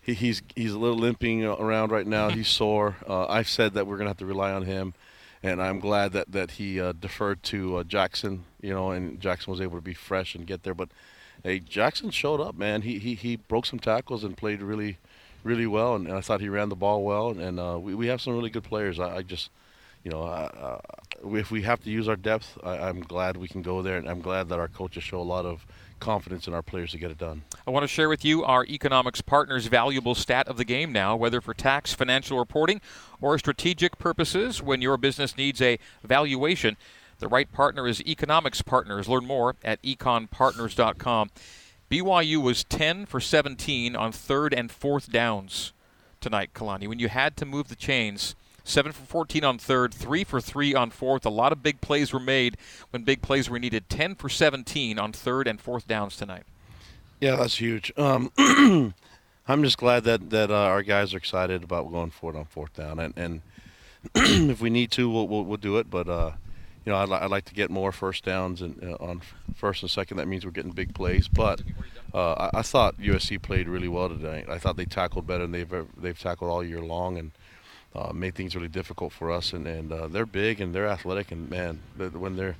he, 0.00 0.14
he's 0.14 0.42
he's 0.54 0.70
a 0.70 0.78
little 0.78 0.96
limping 0.96 1.44
around 1.44 1.90
right 1.90 2.06
now. 2.06 2.28
he's 2.30 2.46
sore. 2.46 2.98
Uh, 3.04 3.26
I've 3.26 3.48
said 3.48 3.74
that 3.74 3.88
we're 3.88 3.96
gonna 3.96 4.10
have 4.10 4.18
to 4.18 4.26
rely 4.26 4.52
on 4.52 4.62
him, 4.62 4.94
and 5.42 5.62
I'm 5.62 5.80
glad 5.80 6.12
that 6.12 6.32
that 6.32 6.52
he 6.52 6.80
uh, 6.80 6.92
deferred 6.92 7.42
to 7.44 7.76
uh, 7.76 7.84
Jackson. 7.84 8.44
You 8.60 8.74
know, 8.74 8.90
and 8.90 9.20
Jackson 9.20 9.50
was 9.50 9.60
able 9.60 9.76
to 9.76 9.82
be 9.82 9.94
fresh 9.94 10.34
and 10.34 10.46
get 10.46 10.62
there. 10.62 10.74
But 10.74 10.90
hey, 11.42 11.60
Jackson 11.60 12.10
showed 12.10 12.40
up, 12.40 12.56
man. 12.56 12.82
He 12.82 12.98
he 12.98 13.14
he 13.14 13.36
broke 13.36 13.66
some 13.66 13.78
tackles 13.78 14.24
and 14.24 14.36
played 14.36 14.62
really 14.62 14.98
really 15.42 15.66
well, 15.66 15.94
and, 15.94 16.06
and 16.06 16.16
I 16.16 16.20
thought 16.20 16.40
he 16.40 16.48
ran 16.48 16.68
the 16.68 16.76
ball 16.76 17.02
well. 17.02 17.30
And, 17.30 17.58
uh, 17.58 17.78
we 17.80 17.94
we 17.94 18.08
have 18.08 18.20
some 18.20 18.34
really 18.34 18.50
good 18.50 18.64
players. 18.64 18.98
I, 18.98 19.16
I 19.16 19.22
just 19.22 19.50
you 20.04 20.10
know, 20.10 20.22
uh, 20.22 20.78
if 21.34 21.50
we 21.50 21.62
have 21.62 21.82
to 21.84 21.90
use 21.90 22.08
our 22.08 22.16
depth, 22.16 22.56
I, 22.64 22.88
am 22.88 23.02
glad 23.02 23.36
we 23.36 23.48
can 23.48 23.62
go 23.62 23.82
there, 23.82 23.98
and 23.98 24.08
I'm 24.08 24.22
glad 24.22 24.48
that 24.48 24.58
our 24.58 24.68
coaches 24.68 25.02
show 25.02 25.20
a 25.20 25.22
lot 25.22 25.44
of 25.44 25.66
confidence 26.00 26.48
in 26.48 26.54
our 26.54 26.62
players 26.62 26.92
to 26.92 26.98
get 26.98 27.10
it 27.10 27.18
done. 27.18 27.42
I 27.66 27.70
want 27.70 27.84
to 27.84 27.88
share 27.88 28.08
with 28.08 28.24
you 28.24 28.42
our 28.44 28.64
economics 28.64 29.20
partners' 29.20 29.66
valuable 29.66 30.14
stat 30.14 30.48
of 30.48 30.56
the 30.56 30.64
game 30.64 30.92
now, 30.92 31.14
whether 31.14 31.40
for 31.40 31.54
tax, 31.54 31.92
financial 31.92 32.38
reporting, 32.38 32.80
or 33.20 33.38
strategic 33.38 33.98
purposes. 33.98 34.62
When 34.62 34.82
your 34.82 34.96
business 34.96 35.36
needs 35.36 35.60
a 35.62 35.78
valuation, 36.02 36.76
the 37.20 37.28
right 37.28 37.52
partner 37.52 37.86
is 37.86 38.00
Economics 38.02 38.62
Partners. 38.62 39.08
Learn 39.08 39.26
more 39.26 39.54
at 39.62 39.80
econpartners.com. 39.82 41.30
BYU 41.90 42.42
was 42.42 42.64
10 42.64 43.04
for 43.06 43.20
17 43.20 43.94
on 43.94 44.12
third 44.12 44.54
and 44.54 44.70
fourth 44.70 45.12
downs 45.12 45.72
tonight, 46.20 46.50
Kalani. 46.54 46.88
When 46.88 46.98
you 46.98 47.08
had 47.08 47.36
to 47.36 47.44
move 47.44 47.68
the 47.68 47.76
chains, 47.76 48.34
7 48.64 48.92
for 48.92 49.04
14 49.04 49.44
on 49.44 49.58
third, 49.58 49.92
3 49.94 50.24
for 50.24 50.40
3 50.40 50.74
on 50.74 50.90
fourth. 50.90 51.24
A 51.26 51.30
lot 51.30 51.52
of 51.52 51.62
big 51.62 51.80
plays 51.80 52.12
were 52.12 52.20
made 52.20 52.56
when 52.90 53.02
big 53.02 53.22
plays 53.22 53.48
were 53.48 53.58
needed. 53.58 53.88
10 53.88 54.14
for 54.14 54.28
17 54.28 54.98
on 54.98 55.12
third 55.12 55.46
and 55.46 55.60
fourth 55.60 55.86
downs 55.86 56.16
tonight. 56.16 56.44
Yeah, 57.20 57.36
that's 57.36 57.60
huge. 57.60 57.92
Um, 57.96 58.32
I'm 59.48 59.62
just 59.62 59.78
glad 59.78 60.04
that 60.04 60.30
that 60.30 60.50
uh, 60.50 60.54
our 60.54 60.82
guys 60.82 61.12
are 61.12 61.16
excited 61.16 61.64
about 61.64 61.90
going 61.90 62.10
forward 62.10 62.38
on 62.38 62.44
fourth 62.44 62.72
down, 62.74 62.98
and, 62.98 63.14
and 63.16 63.42
if 64.14 64.60
we 64.60 64.70
need 64.70 64.90
to, 64.92 65.10
we'll, 65.10 65.28
we'll, 65.28 65.44
we'll 65.44 65.56
do 65.56 65.78
it. 65.78 65.90
But 65.90 66.08
uh, 66.08 66.32
you 66.84 66.92
know, 66.92 66.98
I'd, 66.98 67.08
li- 67.08 67.18
I'd, 67.20 67.30
like 67.30 67.44
to 67.46 67.54
get 67.54 67.70
more 67.70 67.92
first 67.92 68.24
downs 68.24 68.62
and 68.62 68.82
uh, 68.82 68.96
on 69.00 69.20
first 69.54 69.82
and 69.82 69.90
second. 69.90 70.16
That 70.16 70.28
means 70.28 70.44
we're 70.44 70.52
getting 70.52 70.72
big 70.72 70.94
plays. 70.94 71.28
But 71.28 71.62
uh, 72.14 72.32
I, 72.32 72.60
I, 72.60 72.62
thought 72.62 72.98
USC 72.98 73.42
played 73.42 73.68
really 73.68 73.88
well 73.88 74.08
tonight. 74.08 74.46
I 74.48 74.58
thought 74.58 74.76
they 74.76 74.86
tackled 74.86 75.26
better 75.26 75.46
than 75.46 75.52
they've 75.52 75.86
they've 75.96 76.18
tackled 76.18 76.50
all 76.50 76.64
year 76.64 76.80
long, 76.80 77.18
and 77.18 77.32
uh, 77.94 78.12
made 78.12 78.34
things 78.34 78.54
really 78.54 78.68
difficult 78.68 79.12
for 79.12 79.30
us. 79.30 79.52
And, 79.52 79.66
and 79.66 79.92
uh, 79.92 80.08
they're 80.08 80.26
big 80.26 80.60
and 80.60 80.74
they're 80.74 80.88
athletic, 80.88 81.32
and 81.32 81.48
man, 81.50 81.80
when 81.96 82.36
they're 82.36 82.56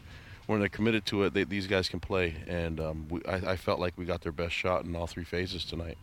when 0.47 0.59
they're 0.59 0.68
committed 0.68 1.07
to 1.07 1.22
it, 1.22 1.33
they, 1.33 1.45
these 1.45 1.68
guys 1.68 1.89
can 1.89 2.01
play. 2.01 2.35
And 2.49 2.81
um, 2.81 3.07
we, 3.09 3.22
I, 3.24 3.53
I 3.53 3.57
felt 3.57 3.78
like 3.78 3.95
we 3.97 4.05
got 4.05 4.22
their 4.22 4.33
best 4.33 4.53
shot 4.53 4.85
in 4.85 4.97
all 4.97 5.07
three 5.07 5.22
phases 5.22 5.64
tonight. 5.64 5.97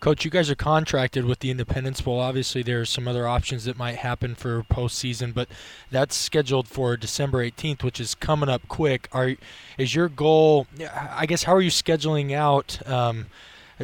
Coach, 0.00 0.24
you 0.24 0.30
guys 0.30 0.48
are 0.48 0.54
contracted 0.54 1.24
with 1.24 1.40
the 1.40 1.50
Independence 1.50 2.00
Bowl. 2.00 2.20
Obviously, 2.20 2.62
there 2.62 2.80
are 2.80 2.84
some 2.84 3.08
other 3.08 3.26
options 3.26 3.64
that 3.64 3.76
might 3.76 3.96
happen 3.96 4.36
for 4.36 4.62
postseason, 4.62 5.34
but 5.34 5.48
that's 5.90 6.14
scheduled 6.14 6.68
for 6.68 6.96
December 6.96 7.44
18th, 7.44 7.82
which 7.82 7.98
is 7.98 8.14
coming 8.14 8.48
up 8.48 8.66
quick. 8.68 9.08
Are 9.10 9.34
is 9.76 9.96
your 9.96 10.08
goal? 10.08 10.68
I 10.94 11.26
guess 11.26 11.42
how 11.44 11.54
are 11.54 11.60
you 11.60 11.70
scheduling 11.70 12.32
out? 12.32 12.86
Um, 12.86 13.26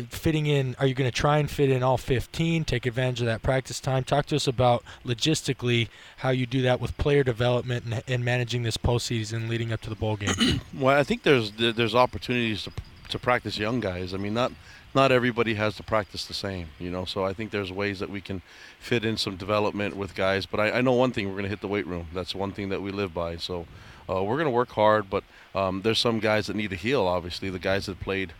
fitting 0.09 0.47
in, 0.47 0.74
are 0.78 0.86
you 0.86 0.95
going 0.95 1.11
to 1.11 1.16
try 1.16 1.38
and 1.38 1.51
fit 1.51 1.70
in 1.70 1.82
all 1.82 1.97
15, 1.97 2.64
take 2.64 2.86
advantage 2.86 3.20
of 3.20 3.26
that 3.26 3.42
practice 3.42 3.80
time? 3.80 4.05
Talk 4.05 4.26
to 4.26 4.36
us 4.36 4.47
about 4.47 4.82
logistically 5.05 5.88
how 6.18 6.30
you 6.30 6.47
do 6.47 6.62
that 6.62 6.80
with 6.80 6.97
player 6.97 7.22
development 7.22 7.84
and, 7.84 8.03
and 8.07 8.24
managing 8.24 8.62
this 8.62 8.76
postseason 8.76 9.49
leading 9.49 9.72
up 9.72 9.80
to 9.82 9.88
the 9.88 9.97
bowl 9.97 10.16
game. 10.16 10.61
well, 10.78 10.99
I 10.99 11.05
think 11.05 11.22
there's 11.22 11.53
there's 11.53 11.95
opportunities 11.95 12.64
to 12.64 12.72
to 13.09 13.18
practice 13.18 13.59
young 13.59 13.80
guys. 13.80 14.14
I 14.14 14.16
mean, 14.16 14.34
not 14.34 14.53
not 14.95 15.11
everybody 15.11 15.55
has 15.55 15.76
to 15.76 15.82
practice 15.82 16.26
the 16.26 16.34
same, 16.34 16.68
you 16.78 16.90
know. 16.90 17.05
So 17.05 17.24
I 17.24 17.32
think 17.32 17.51
there's 17.51 17.72
ways 17.72 17.99
that 18.01 18.11
we 18.11 18.20
can 18.20 18.42
fit 18.78 19.05
in 19.05 19.16
some 19.16 19.36
development 19.36 19.97
with 19.97 20.14
guys. 20.14 20.47
But 20.47 20.61
I, 20.61 20.70
I 20.72 20.80
know 20.80 20.92
one 20.92 21.12
thing: 21.12 21.26
we're 21.26 21.34
going 21.34 21.45
to 21.45 21.51
hit 21.51 21.61
the 21.61 21.68
weight 21.68 21.86
room. 21.86 22.09
That's 22.14 22.34
one 22.34 22.53
thing 22.53 22.68
that 22.70 22.82
we 22.82 22.90
live 22.90 23.12
by. 23.12 23.36
So 23.36 23.66
uh, 24.09 24.22
we're 24.22 24.36
going 24.36 24.47
to 24.47 24.51
work 24.51 24.70
hard, 24.70 25.11
but 25.11 25.24
um, 25.55 25.82
there's 25.82 25.99
some 25.99 26.20
guys 26.20 26.47
that 26.47 26.57
need 26.57 26.70
to 26.70 26.76
heal. 26.76 27.03
Obviously, 27.03 27.51
the 27.51 27.59
guys 27.59 27.86
that 27.86 28.01
played 28.01 28.32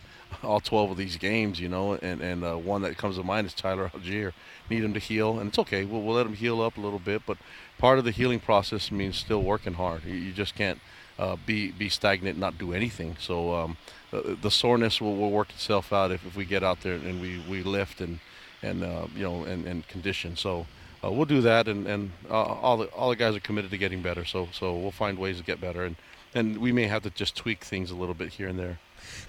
all 0.43 0.59
12 0.59 0.91
of 0.91 0.97
these 0.97 1.17
games, 1.17 1.59
you 1.59 1.69
know, 1.69 1.93
and 1.93 2.21
and 2.21 2.43
uh, 2.43 2.55
one 2.55 2.81
that 2.83 2.97
comes 2.97 3.17
to 3.17 3.23
mind 3.23 3.47
is 3.47 3.53
Tyler 3.53 3.89
Allgeier. 3.93 4.33
Need 4.69 4.83
him 4.83 4.93
to 4.93 4.99
heal, 4.99 5.39
and 5.39 5.49
it's 5.49 5.59
okay. 5.59 5.85
We'll, 5.85 6.01
we'll 6.01 6.15
let 6.15 6.25
him 6.25 6.33
heal 6.33 6.61
up 6.61 6.77
a 6.77 6.81
little 6.81 6.99
bit, 6.99 7.21
but 7.25 7.37
part 7.77 7.99
of 7.99 8.05
the 8.05 8.11
healing 8.11 8.39
process 8.39 8.91
means 8.91 9.17
still 9.17 9.43
working 9.43 9.73
hard. 9.73 10.03
You, 10.03 10.31
just 10.31 10.55
can't 10.55 10.79
uh, 11.19 11.37
be 11.45 11.71
be 11.71 11.89
stagnant, 11.89 12.37
not 12.37 12.57
do 12.57 12.73
anything. 12.73 13.17
So 13.19 13.53
um, 13.53 13.77
the, 14.11 14.37
the, 14.41 14.51
soreness 14.51 14.99
will, 15.01 15.15
will 15.15 15.31
work 15.31 15.49
itself 15.51 15.93
out 15.93 16.11
if, 16.11 16.25
if 16.25 16.35
we 16.35 16.45
get 16.45 16.63
out 16.63 16.81
there 16.81 16.95
and 16.95 17.21
we, 17.21 17.43
we 17.49 17.63
lift 17.63 18.01
and 18.01 18.19
and 18.61 18.83
uh, 18.83 19.07
you 19.15 19.23
know 19.23 19.43
and, 19.43 19.65
and 19.65 19.87
condition. 19.87 20.35
So 20.35 20.65
uh, 21.03 21.11
we'll 21.11 21.25
do 21.25 21.41
that, 21.41 21.67
and 21.67 21.87
and 21.87 22.11
uh, 22.29 22.33
all 22.33 22.77
the 22.77 22.85
all 22.87 23.09
the 23.09 23.15
guys 23.15 23.35
are 23.35 23.39
committed 23.39 23.71
to 23.71 23.77
getting 23.77 24.01
better. 24.01 24.25
So 24.25 24.49
so 24.51 24.75
we'll 24.75 24.91
find 24.91 25.17
ways 25.17 25.37
to 25.37 25.43
get 25.43 25.61
better, 25.61 25.83
and 25.85 25.95
and 26.33 26.57
we 26.57 26.71
may 26.71 26.87
have 26.87 27.03
to 27.03 27.09
just 27.09 27.35
tweak 27.35 27.63
things 27.63 27.91
a 27.91 27.95
little 27.95 28.15
bit 28.15 28.33
here 28.33 28.47
and 28.47 28.59
there. 28.59 28.79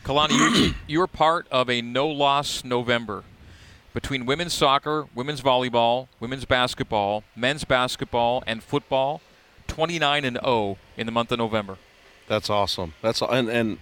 Kalani, 0.04 0.74
you're 0.86 1.06
part 1.06 1.46
of 1.50 1.68
a 1.70 1.82
no-loss 1.82 2.64
November 2.64 3.24
between 3.94 4.26
women's 4.26 4.52
soccer, 4.52 5.06
women's 5.14 5.40
volleyball, 5.40 6.08
women's 6.20 6.44
basketball, 6.44 7.24
men's 7.34 7.64
basketball, 7.64 8.42
and 8.46 8.62
football. 8.62 9.20
29 9.66 10.24
and 10.24 10.38
0 10.42 10.78
in 10.96 11.06
the 11.06 11.12
month 11.12 11.32
of 11.32 11.38
November. 11.38 11.76
That's 12.28 12.50
awesome. 12.50 12.94
That's 13.02 13.22
and 13.22 13.48
and 13.48 13.78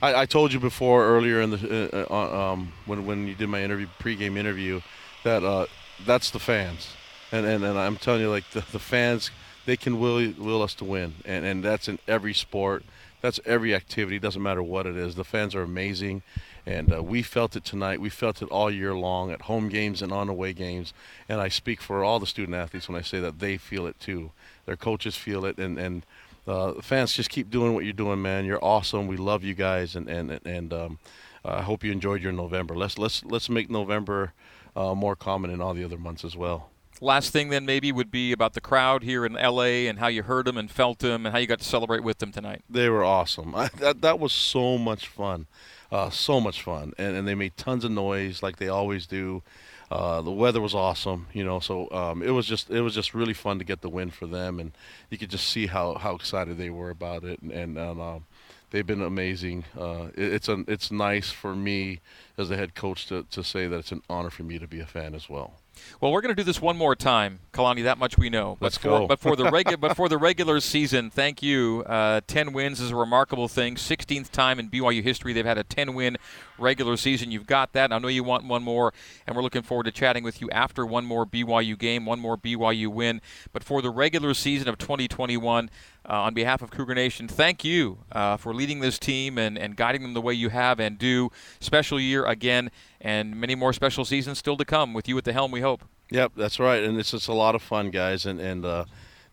I, 0.00 0.22
I 0.22 0.26
told 0.26 0.52
you 0.52 0.60
before 0.60 1.04
earlier 1.04 1.40
in 1.40 1.50
the 1.50 1.90
uh, 1.92 2.12
uh, 2.12 2.52
um, 2.52 2.72
when 2.86 3.06
when 3.06 3.26
you 3.26 3.34
did 3.34 3.48
my 3.48 3.62
interview 3.62 3.86
pregame 4.00 4.36
interview 4.36 4.80
that 5.24 5.44
uh, 5.44 5.66
that's 6.06 6.30
the 6.30 6.38
fans, 6.38 6.88
and, 7.32 7.46
and 7.46 7.64
and 7.64 7.78
I'm 7.78 7.96
telling 7.96 8.20
you 8.20 8.30
like 8.30 8.48
the, 8.50 8.64
the 8.72 8.78
fans 8.78 9.30
they 9.66 9.76
can 9.76 10.00
will 10.00 10.32
will 10.38 10.62
us 10.62 10.74
to 10.74 10.84
win, 10.84 11.14
and 11.24 11.44
and 11.44 11.64
that's 11.64 11.88
in 11.88 11.98
every 12.08 12.34
sport, 12.34 12.84
that's 13.20 13.40
every 13.44 13.74
activity. 13.74 14.18
Doesn't 14.18 14.42
matter 14.42 14.62
what 14.62 14.86
it 14.86 14.96
is. 14.96 15.14
The 15.14 15.24
fans 15.24 15.54
are 15.54 15.62
amazing, 15.62 16.22
and 16.64 16.92
uh, 16.92 17.02
we 17.02 17.22
felt 17.22 17.56
it 17.56 17.64
tonight. 17.64 18.00
We 18.00 18.10
felt 18.10 18.42
it 18.42 18.48
all 18.48 18.70
year 18.70 18.94
long 18.94 19.30
at 19.30 19.42
home 19.42 19.68
games 19.68 20.02
and 20.02 20.12
on 20.12 20.28
away 20.28 20.52
games. 20.52 20.92
And 21.28 21.40
I 21.40 21.48
speak 21.48 21.80
for 21.80 22.04
all 22.04 22.20
the 22.20 22.26
student 22.26 22.56
athletes 22.56 22.88
when 22.88 22.98
I 22.98 23.02
say 23.02 23.20
that 23.20 23.38
they 23.38 23.56
feel 23.56 23.86
it 23.86 23.98
too. 23.98 24.30
Their 24.66 24.76
coaches 24.76 25.16
feel 25.16 25.44
it, 25.44 25.58
and 25.58 25.78
and 25.78 26.06
uh, 26.46 26.74
fans 26.80 27.12
just 27.12 27.30
keep 27.30 27.50
doing 27.50 27.74
what 27.74 27.84
you're 27.84 27.92
doing, 27.92 28.22
man. 28.22 28.44
You're 28.44 28.64
awesome. 28.64 29.06
We 29.06 29.16
love 29.16 29.44
you 29.44 29.54
guys, 29.54 29.96
and 29.96 30.08
and 30.08 30.30
and 30.44 30.72
um, 30.72 30.98
I 31.44 31.62
hope 31.62 31.84
you 31.84 31.92
enjoyed 31.92 32.22
your 32.22 32.32
November. 32.32 32.76
Let's 32.76 32.98
let's 32.98 33.24
let's 33.24 33.48
make 33.48 33.70
November 33.70 34.32
uh, 34.76 34.94
more 34.94 35.16
common 35.16 35.50
in 35.50 35.60
all 35.60 35.74
the 35.74 35.84
other 35.84 35.98
months 35.98 36.24
as 36.24 36.36
well. 36.36 36.70
Last 37.00 37.32
thing 37.32 37.48
then 37.50 37.64
maybe 37.64 37.92
would 37.92 38.10
be 38.10 38.32
about 38.32 38.54
the 38.54 38.60
crowd 38.60 39.02
here 39.02 39.24
in 39.24 39.34
LA 39.34 39.86
and 39.88 39.98
how 39.98 40.08
you 40.08 40.22
heard 40.22 40.46
them 40.46 40.56
and 40.56 40.70
felt 40.70 40.98
them 40.98 41.26
and 41.26 41.32
how 41.32 41.38
you 41.38 41.46
got 41.46 41.58
to 41.58 41.64
celebrate 41.64 42.02
with 42.02 42.18
them 42.18 42.32
tonight. 42.32 42.62
They 42.68 42.88
were 42.88 43.04
awesome. 43.04 43.54
I, 43.54 43.68
that 43.78 44.00
that 44.02 44.18
was 44.18 44.32
so 44.32 44.78
much 44.78 45.06
fun, 45.06 45.46
uh, 45.92 46.10
so 46.10 46.40
much 46.40 46.62
fun, 46.62 46.92
and 46.98 47.16
and 47.16 47.28
they 47.28 47.34
made 47.34 47.56
tons 47.56 47.84
of 47.84 47.90
noise 47.90 48.42
like 48.42 48.56
they 48.56 48.68
always 48.68 49.06
do. 49.06 49.42
Uh, 49.90 50.20
the 50.20 50.30
weather 50.30 50.60
was 50.60 50.74
awesome, 50.74 51.28
you 51.32 51.42
know. 51.42 51.60
So 51.60 51.90
um, 51.92 52.22
it 52.22 52.30
was 52.30 52.46
just 52.46 52.70
it 52.70 52.82
was 52.82 52.94
just 52.94 53.14
really 53.14 53.32
fun 53.32 53.58
to 53.58 53.64
get 53.64 53.80
the 53.80 53.88
win 53.88 54.10
for 54.10 54.26
them, 54.26 54.60
and 54.60 54.72
you 55.08 55.16
could 55.16 55.30
just 55.30 55.48
see 55.48 55.66
how, 55.66 55.94
how 55.94 56.14
excited 56.14 56.58
they 56.58 56.70
were 56.70 56.90
about 56.90 57.24
it, 57.24 57.40
and, 57.40 57.52
and, 57.52 57.78
and 57.78 58.00
um, 58.00 58.26
they've 58.70 58.86
been 58.86 59.02
amazing. 59.02 59.64
Uh, 59.78 60.08
it, 60.14 60.34
it's 60.34 60.48
a, 60.48 60.64
it's 60.68 60.90
nice 60.90 61.30
for 61.30 61.54
me 61.54 62.00
as 62.36 62.50
the 62.50 62.56
head 62.56 62.74
coach 62.74 63.06
to, 63.06 63.24
to 63.30 63.42
say 63.42 63.66
that 63.66 63.78
it's 63.78 63.92
an 63.92 64.02
honor 64.10 64.30
for 64.30 64.42
me 64.42 64.58
to 64.58 64.66
be 64.66 64.80
a 64.80 64.86
fan 64.86 65.14
as 65.14 65.28
well. 65.28 65.54
Well, 66.00 66.12
we're 66.12 66.20
going 66.20 66.34
to 66.34 66.40
do 66.40 66.44
this 66.44 66.60
one 66.60 66.76
more 66.76 66.94
time, 66.94 67.40
Kalani. 67.52 67.84
That 67.84 67.98
much 67.98 68.18
we 68.18 68.30
know. 68.30 68.56
Let's 68.60 68.78
but 68.78 68.82
for, 68.82 68.88
go. 68.88 69.06
But 69.06 69.20
for 69.20 69.36
the 69.36 69.50
regular, 69.50 69.76
but 69.80 69.96
for 69.96 70.08
the 70.08 70.18
regular 70.18 70.60
season, 70.60 71.10
thank 71.10 71.42
you. 71.42 71.84
Uh, 71.86 72.20
ten 72.26 72.52
wins 72.52 72.80
is 72.80 72.90
a 72.90 72.96
remarkable 72.96 73.48
thing. 73.48 73.76
Sixteenth 73.76 74.32
time 74.32 74.58
in 74.58 74.68
BYU 74.70 75.02
history 75.02 75.32
they've 75.32 75.44
had 75.44 75.58
a 75.58 75.64
ten-win 75.64 76.16
regular 76.58 76.96
season. 76.96 77.30
You've 77.30 77.46
got 77.46 77.72
that. 77.72 77.92
I 77.92 77.98
know 77.98 78.08
you 78.08 78.24
want 78.24 78.44
one 78.44 78.62
more, 78.62 78.92
and 79.26 79.36
we're 79.36 79.42
looking 79.42 79.62
forward 79.62 79.84
to 79.84 79.92
chatting 79.92 80.24
with 80.24 80.40
you 80.40 80.50
after 80.50 80.84
one 80.84 81.04
more 81.04 81.26
BYU 81.26 81.78
game, 81.78 82.06
one 82.06 82.20
more 82.20 82.36
BYU 82.36 82.88
win. 82.88 83.20
But 83.52 83.64
for 83.64 83.82
the 83.82 83.90
regular 83.90 84.34
season 84.34 84.68
of 84.68 84.78
2021. 84.78 85.70
Uh, 86.08 86.22
on 86.22 86.32
behalf 86.32 86.62
of 86.62 86.70
Cougar 86.70 86.94
Nation, 86.94 87.28
thank 87.28 87.64
you 87.64 87.98
uh, 88.12 88.38
for 88.38 88.54
leading 88.54 88.80
this 88.80 88.98
team 88.98 89.36
and, 89.36 89.58
and 89.58 89.76
guiding 89.76 90.00
them 90.00 90.14
the 90.14 90.22
way 90.22 90.32
you 90.32 90.48
have 90.48 90.80
and 90.80 90.96
do. 90.96 91.30
Special 91.60 92.00
year 92.00 92.24
again, 92.24 92.70
and 92.98 93.36
many 93.36 93.54
more 93.54 93.74
special 93.74 94.06
seasons 94.06 94.38
still 94.38 94.56
to 94.56 94.64
come 94.64 94.94
with 94.94 95.06
you 95.06 95.18
at 95.18 95.24
the 95.24 95.34
helm, 95.34 95.50
we 95.50 95.60
hope. 95.60 95.84
Yep, 96.10 96.32
that's 96.34 96.58
right. 96.58 96.82
And 96.82 96.98
it's 96.98 97.10
just 97.10 97.28
a 97.28 97.34
lot 97.34 97.54
of 97.54 97.62
fun, 97.62 97.90
guys. 97.90 98.24
And, 98.24 98.40
and 98.40 98.64
uh, 98.64 98.84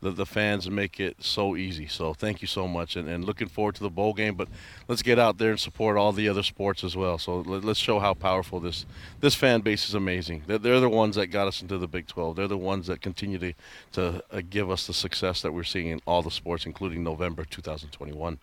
the, 0.05 0.11
the 0.11 0.25
fans 0.25 0.69
make 0.69 0.99
it 0.99 1.17
so 1.19 1.55
easy. 1.55 1.87
So 1.87 2.13
thank 2.13 2.41
you 2.41 2.47
so 2.47 2.67
much, 2.67 2.95
and, 2.95 3.09
and 3.09 3.25
looking 3.25 3.47
forward 3.47 3.73
to 3.75 3.83
the 3.83 3.89
bowl 3.89 4.13
game. 4.13 4.35
But 4.35 4.47
let's 4.87 5.01
get 5.01 5.17
out 5.17 5.39
there 5.39 5.49
and 5.49 5.59
support 5.59 5.97
all 5.97 6.11
the 6.11 6.29
other 6.29 6.43
sports 6.43 6.83
as 6.83 6.95
well. 6.95 7.17
So 7.17 7.41
let, 7.41 7.65
us 7.65 7.77
show 7.77 7.99
how 7.99 8.13
powerful 8.13 8.59
this 8.59 8.85
this 9.19 9.33
fan 9.33 9.61
base 9.61 9.87
is 9.89 9.95
amazing. 9.95 10.43
They're, 10.45 10.59
they're, 10.59 10.79
the 10.79 10.89
ones 10.89 11.15
that 11.15 11.27
got 11.27 11.47
us 11.47 11.61
into 11.61 11.79
the 11.79 11.87
Big 11.87 12.05
12. 12.05 12.35
They're 12.35 12.47
the 12.47 12.57
ones 12.57 12.85
that 12.87 13.01
continue 13.01 13.39
to 13.39 13.53
to 13.93 14.23
uh, 14.31 14.41
give 14.47 14.69
us 14.69 14.85
the 14.85 14.93
success 14.93 15.41
that 15.41 15.51
we're 15.53 15.63
seeing 15.63 15.87
in 15.87 15.99
all 16.05 16.21
the 16.21 16.31
sports, 16.31 16.65
including 16.65 17.03
November 17.03 17.43
2021. 17.43 18.37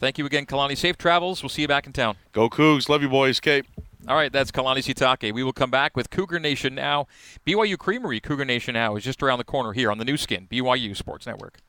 Thank 0.00 0.18
you 0.18 0.26
again, 0.26 0.46
Kalani. 0.46 0.76
Safe 0.76 0.98
travels. 0.98 1.42
We'll 1.42 1.48
see 1.48 1.62
you 1.62 1.68
back 1.68 1.86
in 1.86 1.92
town. 1.92 2.16
Go 2.32 2.50
Cougs. 2.50 2.88
Love 2.88 3.02
you, 3.02 3.08
boys. 3.08 3.38
Cape. 3.38 3.66
All 4.06 4.16
right, 4.16 4.30
that's 4.30 4.50
Kalani 4.50 4.80
Sitake. 4.80 5.32
We 5.32 5.42
will 5.42 5.54
come 5.54 5.70
back 5.70 5.96
with 5.96 6.10
Cougar 6.10 6.38
Nation 6.38 6.74
Now. 6.74 7.06
BYU 7.46 7.78
Creamery 7.78 8.20
Cougar 8.20 8.44
Nation 8.44 8.74
Now 8.74 8.96
is 8.96 9.04
just 9.04 9.22
around 9.22 9.38
the 9.38 9.44
corner 9.44 9.72
here 9.72 9.90
on 9.90 9.96
the 9.96 10.04
Nu 10.04 10.18
Skin, 10.18 10.46
BYU 10.50 10.94
Sports 10.94 11.26
Network. 11.26 11.62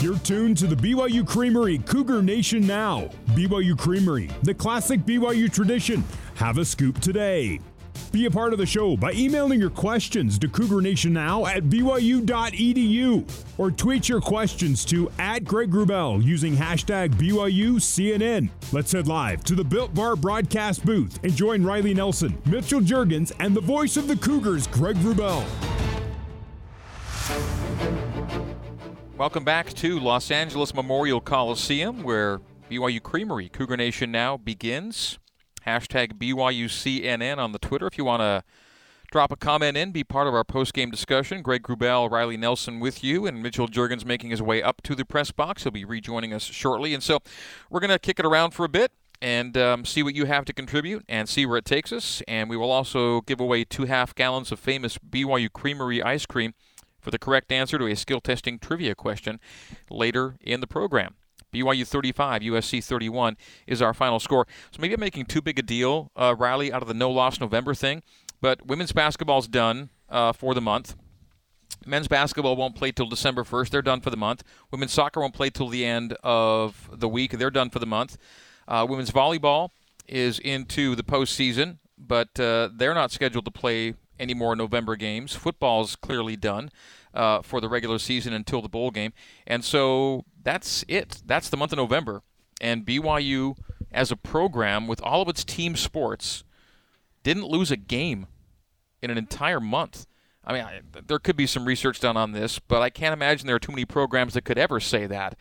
You're 0.00 0.18
tuned 0.18 0.56
to 0.58 0.68
the 0.68 0.76
BYU 0.76 1.26
Creamery 1.26 1.78
Cougar 1.78 2.22
Nation 2.22 2.64
Now. 2.64 3.10
BYU 3.30 3.76
Creamery, 3.76 4.30
the 4.44 4.54
classic 4.54 5.00
BYU 5.00 5.52
tradition. 5.52 6.04
Have 6.36 6.58
a 6.58 6.64
scoop 6.64 7.00
today. 7.00 7.60
Be 8.12 8.26
a 8.26 8.30
part 8.30 8.52
of 8.52 8.58
the 8.58 8.66
show 8.66 8.94
by 8.94 9.12
emailing 9.12 9.58
your 9.58 9.70
questions 9.70 10.38
to 10.40 10.46
Cougar 10.46 10.82
Nation 10.82 11.14
Now 11.14 11.46
at 11.46 11.64
BYU.edu 11.64 13.44
or 13.56 13.70
tweet 13.70 14.06
your 14.06 14.20
questions 14.20 14.84
to 14.84 15.10
at 15.18 15.44
Greg 15.44 15.70
Wrubell 15.70 16.22
using 16.22 16.54
hashtag 16.54 17.14
BYUCNN. 17.14 18.50
Let's 18.70 18.92
head 18.92 19.08
live 19.08 19.42
to 19.44 19.54
the 19.54 19.64
Built 19.64 19.94
Bar 19.94 20.16
broadcast 20.16 20.84
booth 20.84 21.20
and 21.22 21.34
join 21.34 21.64
Riley 21.64 21.94
Nelson, 21.94 22.36
Mitchell 22.44 22.82
Juergens, 22.82 23.32
and 23.40 23.56
the 23.56 23.62
voice 23.62 23.96
of 23.96 24.08
the 24.08 24.16
Cougars, 24.16 24.66
Greg 24.66 24.96
Wrubell. 24.96 25.42
Welcome 29.16 29.44
back 29.44 29.72
to 29.74 29.98
Los 29.98 30.30
Angeles 30.30 30.74
Memorial 30.74 31.22
Coliseum, 31.22 32.02
where 32.02 32.40
BYU 32.70 33.02
Creamery 33.02 33.48
Cougar 33.48 33.78
Nation 33.78 34.12
Now 34.12 34.36
begins. 34.36 35.18
Hashtag 35.66 36.14
BYUCNN 36.14 37.38
on 37.38 37.52
the 37.52 37.58
Twitter 37.58 37.86
if 37.86 37.96
you 37.98 38.04
want 38.04 38.20
to 38.20 38.44
drop 39.12 39.30
a 39.30 39.36
comment 39.36 39.76
in, 39.76 39.92
be 39.92 40.02
part 40.02 40.26
of 40.26 40.34
our 40.34 40.42
post-game 40.42 40.90
discussion. 40.90 41.42
Greg 41.42 41.62
Wrubell, 41.64 42.10
Riley 42.10 42.36
Nelson 42.36 42.80
with 42.80 43.04
you, 43.04 43.26
and 43.26 43.42
Mitchell 43.42 43.68
Juergens 43.68 44.04
making 44.04 44.30
his 44.30 44.40
way 44.40 44.62
up 44.62 44.82
to 44.82 44.94
the 44.94 45.04
press 45.04 45.30
box. 45.30 45.62
He'll 45.62 45.70
be 45.70 45.84
rejoining 45.84 46.32
us 46.32 46.44
shortly. 46.44 46.94
And 46.94 47.02
so 47.02 47.20
we're 47.70 47.80
going 47.80 47.90
to 47.90 47.98
kick 47.98 48.18
it 48.18 48.24
around 48.24 48.52
for 48.52 48.64
a 48.64 48.68
bit 48.68 48.90
and 49.20 49.56
um, 49.56 49.84
see 49.84 50.02
what 50.02 50.14
you 50.14 50.24
have 50.24 50.44
to 50.46 50.52
contribute 50.52 51.04
and 51.08 51.28
see 51.28 51.46
where 51.46 51.58
it 51.58 51.64
takes 51.64 51.92
us. 51.92 52.22
And 52.26 52.50
we 52.50 52.56
will 52.56 52.72
also 52.72 53.20
give 53.20 53.38
away 53.38 53.64
two 53.64 53.84
half 53.84 54.14
gallons 54.14 54.50
of 54.50 54.58
famous 54.58 54.98
BYU 54.98 55.52
Creamery 55.52 56.02
ice 56.02 56.26
cream 56.26 56.54
for 56.98 57.10
the 57.10 57.18
correct 57.18 57.52
answer 57.52 57.78
to 57.78 57.86
a 57.86 57.94
skill 57.94 58.20
testing 58.20 58.58
trivia 58.58 58.94
question 58.94 59.38
later 59.90 60.36
in 60.40 60.60
the 60.60 60.66
program. 60.66 61.14
BYU 61.52 61.86
35, 61.86 62.42
USC 62.42 62.82
31 62.82 63.36
is 63.66 63.82
our 63.82 63.92
final 63.92 64.18
score. 64.18 64.46
So 64.70 64.80
maybe 64.80 64.94
I'm 64.94 65.00
making 65.00 65.26
too 65.26 65.42
big 65.42 65.58
a 65.58 65.62
deal, 65.62 66.10
uh, 66.16 66.34
Riley, 66.36 66.72
out 66.72 66.82
of 66.82 66.88
the 66.88 66.94
no 66.94 67.10
loss 67.10 67.40
November 67.40 67.74
thing. 67.74 68.02
But 68.40 68.66
women's 68.66 68.92
basketball's 68.92 69.46
done 69.46 69.90
uh, 70.08 70.32
for 70.32 70.54
the 70.54 70.60
month. 70.60 70.96
Men's 71.86 72.08
basketball 72.08 72.56
won't 72.56 72.74
play 72.74 72.92
till 72.92 73.06
December 73.06 73.44
1st. 73.44 73.70
They're 73.70 73.82
done 73.82 74.00
for 74.00 74.10
the 74.10 74.16
month. 74.16 74.44
Women's 74.70 74.92
soccer 74.92 75.20
won't 75.20 75.34
play 75.34 75.50
till 75.50 75.68
the 75.68 75.84
end 75.84 76.16
of 76.22 76.90
the 76.92 77.08
week. 77.08 77.32
They're 77.32 77.50
done 77.50 77.70
for 77.70 77.78
the 77.78 77.86
month. 77.86 78.16
Uh, 78.68 78.86
women's 78.88 79.10
volleyball 79.10 79.70
is 80.06 80.38
into 80.38 80.94
the 80.94 81.02
postseason, 81.02 81.78
but 81.98 82.38
uh, 82.38 82.68
they're 82.74 82.94
not 82.94 83.10
scheduled 83.10 83.44
to 83.44 83.50
play 83.50 83.94
any 84.18 84.34
more 84.34 84.54
November 84.54 84.96
games. 84.96 85.34
Football's 85.34 85.96
clearly 85.96 86.36
done 86.36 86.70
uh, 87.14 87.42
for 87.42 87.60
the 87.60 87.68
regular 87.68 87.98
season 87.98 88.32
until 88.32 88.62
the 88.62 88.68
bowl 88.68 88.90
game. 88.90 89.12
And 89.46 89.64
so 89.64 90.24
that's 90.42 90.84
it. 90.88 91.22
That's 91.24 91.48
the 91.48 91.56
month 91.56 91.72
of 91.72 91.78
November. 91.78 92.22
And 92.60 92.86
BYU, 92.86 93.56
as 93.90 94.10
a 94.10 94.16
program 94.16 94.86
with 94.86 95.00
all 95.02 95.22
of 95.22 95.28
its 95.28 95.44
team 95.44 95.76
sports, 95.76 96.44
didn't 97.22 97.46
lose 97.46 97.70
a 97.70 97.76
game 97.76 98.26
in 99.00 99.10
an 99.10 99.18
entire 99.18 99.60
month. 99.60 100.06
I 100.44 100.52
mean, 100.52 100.62
I, 100.62 100.80
there 101.06 101.18
could 101.18 101.36
be 101.36 101.46
some 101.46 101.66
research 101.66 102.00
done 102.00 102.16
on 102.16 102.32
this, 102.32 102.58
but 102.58 102.82
I 102.82 102.90
can't 102.90 103.12
imagine 103.12 103.46
there 103.46 103.56
are 103.56 103.60
too 103.60 103.72
many 103.72 103.84
programs 103.84 104.34
that 104.34 104.44
could 104.44 104.58
ever 104.58 104.80
say 104.80 105.06
that 105.06 105.38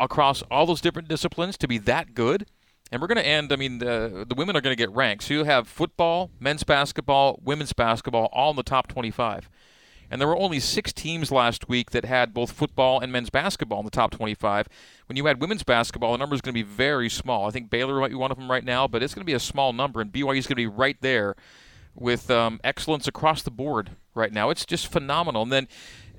across 0.00 0.42
all 0.50 0.66
those 0.66 0.80
different 0.80 1.08
disciplines 1.08 1.56
to 1.58 1.66
be 1.66 1.78
that 1.78 2.14
good 2.14 2.46
and 2.90 3.00
we're 3.00 3.08
going 3.08 3.16
to 3.16 3.26
end. 3.26 3.52
I 3.52 3.56
mean, 3.56 3.78
the 3.78 4.24
the 4.28 4.34
women 4.34 4.56
are 4.56 4.60
going 4.60 4.74
to 4.74 4.80
get 4.80 4.90
ranked. 4.94 5.24
So 5.24 5.34
you 5.34 5.44
have 5.44 5.68
football, 5.68 6.30
men's 6.40 6.64
basketball, 6.64 7.38
women's 7.42 7.72
basketball, 7.72 8.28
all 8.32 8.50
in 8.50 8.56
the 8.56 8.62
top 8.62 8.88
25. 8.88 9.48
And 10.10 10.20
there 10.20 10.28
were 10.28 10.36
only 10.36 10.60
six 10.60 10.92
teams 10.92 11.30
last 11.30 11.68
week 11.68 11.90
that 11.90 12.04
had 12.04 12.32
both 12.32 12.52
football 12.52 13.00
and 13.00 13.12
men's 13.12 13.30
basketball 13.30 13.80
in 13.80 13.84
the 13.84 13.90
top 13.90 14.10
25. 14.10 14.68
When 15.06 15.16
you 15.16 15.28
add 15.28 15.40
women's 15.40 15.62
basketball, 15.62 16.12
the 16.12 16.18
number 16.18 16.34
is 16.34 16.40
going 16.40 16.54
to 16.54 16.64
be 16.64 16.68
very 16.68 17.10
small. 17.10 17.46
I 17.46 17.50
think 17.50 17.68
Baylor 17.68 18.00
might 18.00 18.08
be 18.08 18.14
one 18.14 18.30
of 18.30 18.38
them 18.38 18.50
right 18.50 18.64
now, 18.64 18.88
but 18.88 19.02
it's 19.02 19.14
going 19.14 19.22
to 19.22 19.26
be 19.26 19.34
a 19.34 19.40
small 19.40 19.72
number, 19.72 20.00
and 20.00 20.12
BYU 20.12 20.38
is 20.38 20.46
going 20.46 20.54
to 20.54 20.54
be 20.56 20.66
right 20.66 20.96
there 21.00 21.36
with 21.94 22.30
um, 22.30 22.60
excellence 22.64 23.06
across 23.06 23.42
the 23.42 23.50
board 23.50 23.90
right 24.14 24.32
now. 24.32 24.50
It's 24.50 24.64
just 24.64 24.86
phenomenal. 24.86 25.42
And 25.42 25.52
then, 25.52 25.68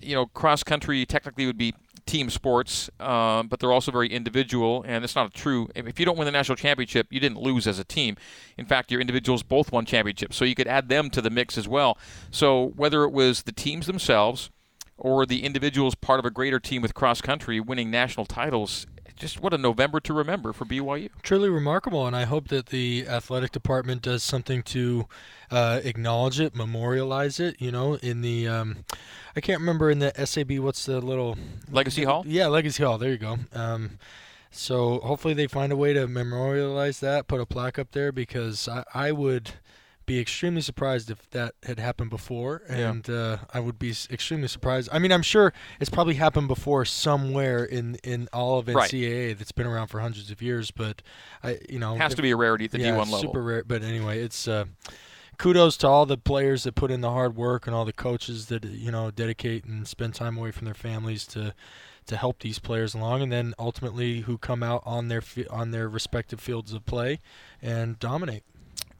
you 0.02 0.14
know, 0.16 0.26
cross 0.28 0.64
country 0.64 1.06
technically 1.06 1.46
would 1.46 1.58
be 1.58 1.74
team 2.10 2.30
sports, 2.30 2.90
uh, 3.00 3.44
but 3.44 3.60
they're 3.60 3.72
also 3.72 3.92
very 3.92 4.08
individual, 4.08 4.84
and 4.88 5.04
it's 5.04 5.16
not 5.16 5.34
true. 5.34 5.70
If 5.76 6.00
you 6.00 6.06
don't 6.06 6.18
win 6.18 6.26
the 6.26 6.32
national 6.32 6.56
championship, 6.56 7.08
you 7.12 7.20
didn't 7.20 7.40
lose 7.40 7.68
as 7.68 7.78
a 7.78 7.84
team. 7.84 8.18
In 8.58 8.66
fact, 8.66 8.92
your 8.92 9.00
individuals 9.00 9.44
both 9.44 9.72
won 9.72 9.86
championships, 9.86 10.36
so 10.36 10.44
you 10.44 10.56
could 10.56 10.68
add 10.68 10.90
them 10.90 11.12
to 11.12 11.22
the 11.22 11.30
mix 11.30 11.58
as 11.58 11.68
well. 11.68 11.98
So 12.32 12.74
whether 12.76 13.04
it 13.04 13.12
was 13.12 13.44
the 13.44 13.52
teams 13.52 13.86
themselves 13.86 14.50
or 14.98 15.26
the 15.26 15.44
individuals 15.44 15.94
part 15.94 16.20
of 16.20 16.26
a 16.26 16.32
greater 16.32 16.60
team 16.60 16.82
with 16.82 16.94
cross 16.96 17.22
country 17.22 17.60
winning 17.60 17.92
national 17.92 18.26
titles, 18.26 18.88
just 19.20 19.42
what 19.42 19.54
a 19.54 19.58
November 19.58 20.00
to 20.00 20.14
remember 20.14 20.54
for 20.54 20.66
BYU. 20.66 21.10
Truly 21.22 21.50
remarkable, 21.50 22.08
and 22.08 22.16
I 22.16 22.24
hope 22.24 22.48
that 22.48 22.68
the 22.68 23.06
athletic 23.08 23.52
department 23.52 24.02
does 24.02 24.24
something 24.24 24.64
to 24.64 25.08
uh, 25.52 25.82
acknowledge 25.84 26.40
it, 26.40 26.56
memorialize 26.56 27.40
it. 27.40 27.62
You 27.62 27.72
know, 27.72 27.96
in 27.96 28.22
the 28.22 28.48
um, 28.48 28.86
I 29.36 29.42
can't 29.42 29.60
remember 29.60 29.92
in 29.92 30.00
the 30.00 30.14
SAB 30.26 30.54
what's 30.60 30.86
the 30.86 31.02
little 31.02 31.38
Legacy 31.70 32.06
Hall. 32.06 32.24
Yeah, 32.26 32.48
Legacy 32.48 32.84
Hall. 32.84 32.98
There 32.98 33.12
you 33.12 33.18
go. 33.18 33.38
Um, 33.54 34.00
so 34.52 35.00
hopefully 35.02 35.34
they 35.34 35.48
find 35.48 35.72
a 35.72 35.78
way 35.78 35.94
to 35.94 36.08
memorialize 36.08 37.00
that, 37.02 37.28
put 37.28 37.42
a 37.42 37.46
plaque 37.46 37.78
up 37.78 37.92
there 37.92 38.12
because 38.12 38.68
I, 38.68 38.84
I 38.94 39.12
would 39.12 39.52
be 40.10 40.20
extremely 40.20 40.62
surprised 40.62 41.12
if 41.12 41.30
that 41.30 41.54
had 41.62 41.78
happened 41.78 42.10
before, 42.10 42.64
and 42.68 43.08
yeah. 43.08 43.16
uh, 43.16 43.38
I 43.54 43.60
would 43.60 43.78
be 43.78 43.94
extremely 44.10 44.48
surprised. 44.48 44.90
I 44.92 44.98
mean, 44.98 45.12
I'm 45.12 45.22
sure 45.22 45.54
it's 45.80 45.92
probably 45.92 46.16
happened 46.16 46.48
before 46.48 46.84
somewhere 46.84 47.64
in, 47.64 47.94
in 48.04 48.28
all 48.34 48.58
of 48.58 48.66
NCAA 48.66 49.28
right. 49.28 49.38
that's 49.38 49.52
been 49.52 49.68
around 49.68 49.90
for 49.90 50.00
hundreds 50.00 50.32
of 50.32 50.42
years, 50.42 50.72
but 50.72 51.04
I, 51.44 51.60
you 51.70 51.78
know, 51.78 51.94
it 51.94 52.00
has 52.00 52.14
if, 52.14 52.16
to 52.16 52.22
be 52.24 52.32
a 52.32 52.36
rarity 52.36 52.66
at 52.66 52.72
the 52.72 52.80
yeah, 52.80 52.96
D1 52.96 52.98
level. 52.98 53.20
Super 53.20 53.44
rare, 53.44 53.64
but 53.64 53.84
anyway, 53.84 54.20
it's. 54.20 54.48
Uh, 54.48 54.66
kudos 55.38 55.78
to 55.78 55.88
all 55.88 56.06
the 56.08 56.18
players 56.18 56.64
that 56.64 56.74
put 56.74 56.90
in 56.90 57.02
the 57.02 57.12
hard 57.12 57.36
work 57.36 57.66
and 57.66 57.76
all 57.76 57.86
the 57.86 57.94
coaches 57.94 58.48
that 58.48 58.66
you 58.66 58.92
know 58.92 59.12
dedicate 59.12 59.64
and 59.64 59.88
spend 59.88 60.16
time 60.16 60.38
away 60.38 60.52
from 60.52 60.66
their 60.66 60.74
families 60.74 61.26
to 61.28 61.54
to 62.08 62.18
help 62.18 62.40
these 62.40 62.58
players 62.58 62.96
along, 62.96 63.22
and 63.22 63.32
then 63.32 63.54
ultimately 63.60 64.22
who 64.22 64.40
come 64.40 64.64
out 64.64 64.82
on 64.88 65.08
their 65.08 65.22
on 65.52 65.70
their 65.70 65.88
respective 65.88 66.40
fields 66.40 66.74
of 66.74 66.84
play 66.88 67.20
and 67.62 68.00
dominate. 68.00 68.44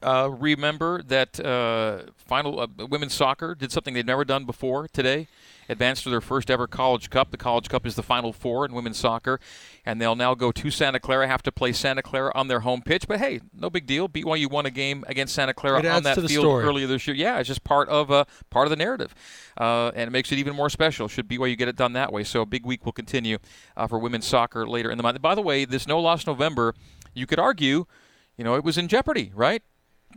Uh, 0.02 0.30
remember 0.32 1.02
that 1.04 1.40
uh, 1.40 2.12
final 2.16 2.60
uh, 2.60 2.68
women's 2.90 3.14
soccer 3.14 3.54
did 3.56 3.72
something 3.72 3.94
they'd 3.94 4.06
never 4.06 4.24
done 4.24 4.46
before 4.46 4.88
today. 4.88 5.28
Advanced 5.68 6.04
to 6.04 6.10
their 6.10 6.22
first 6.22 6.50
ever 6.50 6.66
College 6.66 7.12
Cup. 7.12 7.30
The 7.30 7.38
College 7.38 7.70
Cup 7.70 7.86
is 7.86 7.94
the 7.94 8.02
Final 8.02 8.34
Four 8.34 8.66
in 8.66 8.74
women's 8.74 8.98
soccer, 8.98 9.40
and 9.86 10.02
they'll 10.02 10.16
now 10.16 10.34
go 10.34 10.52
to 10.52 10.72
Santa 10.72 11.00
Clara. 11.00 11.28
Have 11.28 11.44
to 11.44 11.52
play 11.52 11.74
Santa 11.74 12.02
Clara 12.02 12.32
on 12.34 12.48
their 12.48 12.62
home 12.62 12.82
pitch, 12.82 13.08
but 13.08 13.20
hey, 13.20 13.40
no 13.54 13.70
big 13.70 13.86
deal. 13.86 14.10
BYU 14.10 14.50
won 14.50 14.66
a 14.66 14.72
game 14.72 15.04
against 15.08 15.36
Santa 15.36 15.54
Clara 15.54 15.78
on 15.88 16.02
that 16.04 16.16
field 16.16 16.30
story. 16.30 16.66
earlier 16.66 16.88
this 16.88 17.06
year. 17.06 17.16
Yeah, 17.16 17.38
it's 17.38 17.48
just 17.48 17.64
part 17.64 17.88
of 17.88 18.10
uh, 18.10 18.26
part 18.50 18.66
of 18.66 18.72
the 18.72 18.78
narrative, 18.78 19.14
uh, 19.60 19.90
and 19.90 20.08
it 20.08 20.12
makes 20.12 20.32
it 20.32 20.40
even 20.40 20.56
more 20.56 20.72
special. 20.72 21.08
Should 21.08 21.28
BYU 21.28 21.56
get 21.56 21.68
it 21.68 21.76
done 21.76 21.94
that 21.94 22.12
way? 22.12 22.24
So 22.24 22.42
a 22.42 22.48
big 22.48 22.66
week 22.66 22.84
will 22.84 22.92
continue 22.92 23.38
uh, 23.78 23.86
for 23.86 24.00
women's 24.00 24.26
soccer 24.26 24.68
later 24.68 24.90
in 24.90 24.98
the 24.98 25.04
month. 25.04 25.22
By 25.22 25.36
the 25.36 25.44
way, 25.44 25.66
this 25.66 25.86
no 25.88 26.00
loss 26.00 26.26
November, 26.26 26.74
you 27.14 27.28
could 27.28 27.38
argue, 27.38 27.86
you 28.38 28.44
know, 28.44 28.56
it 28.56 28.64
was 28.64 28.80
in 28.80 28.88
jeopardy, 28.88 29.32
right? 29.36 29.62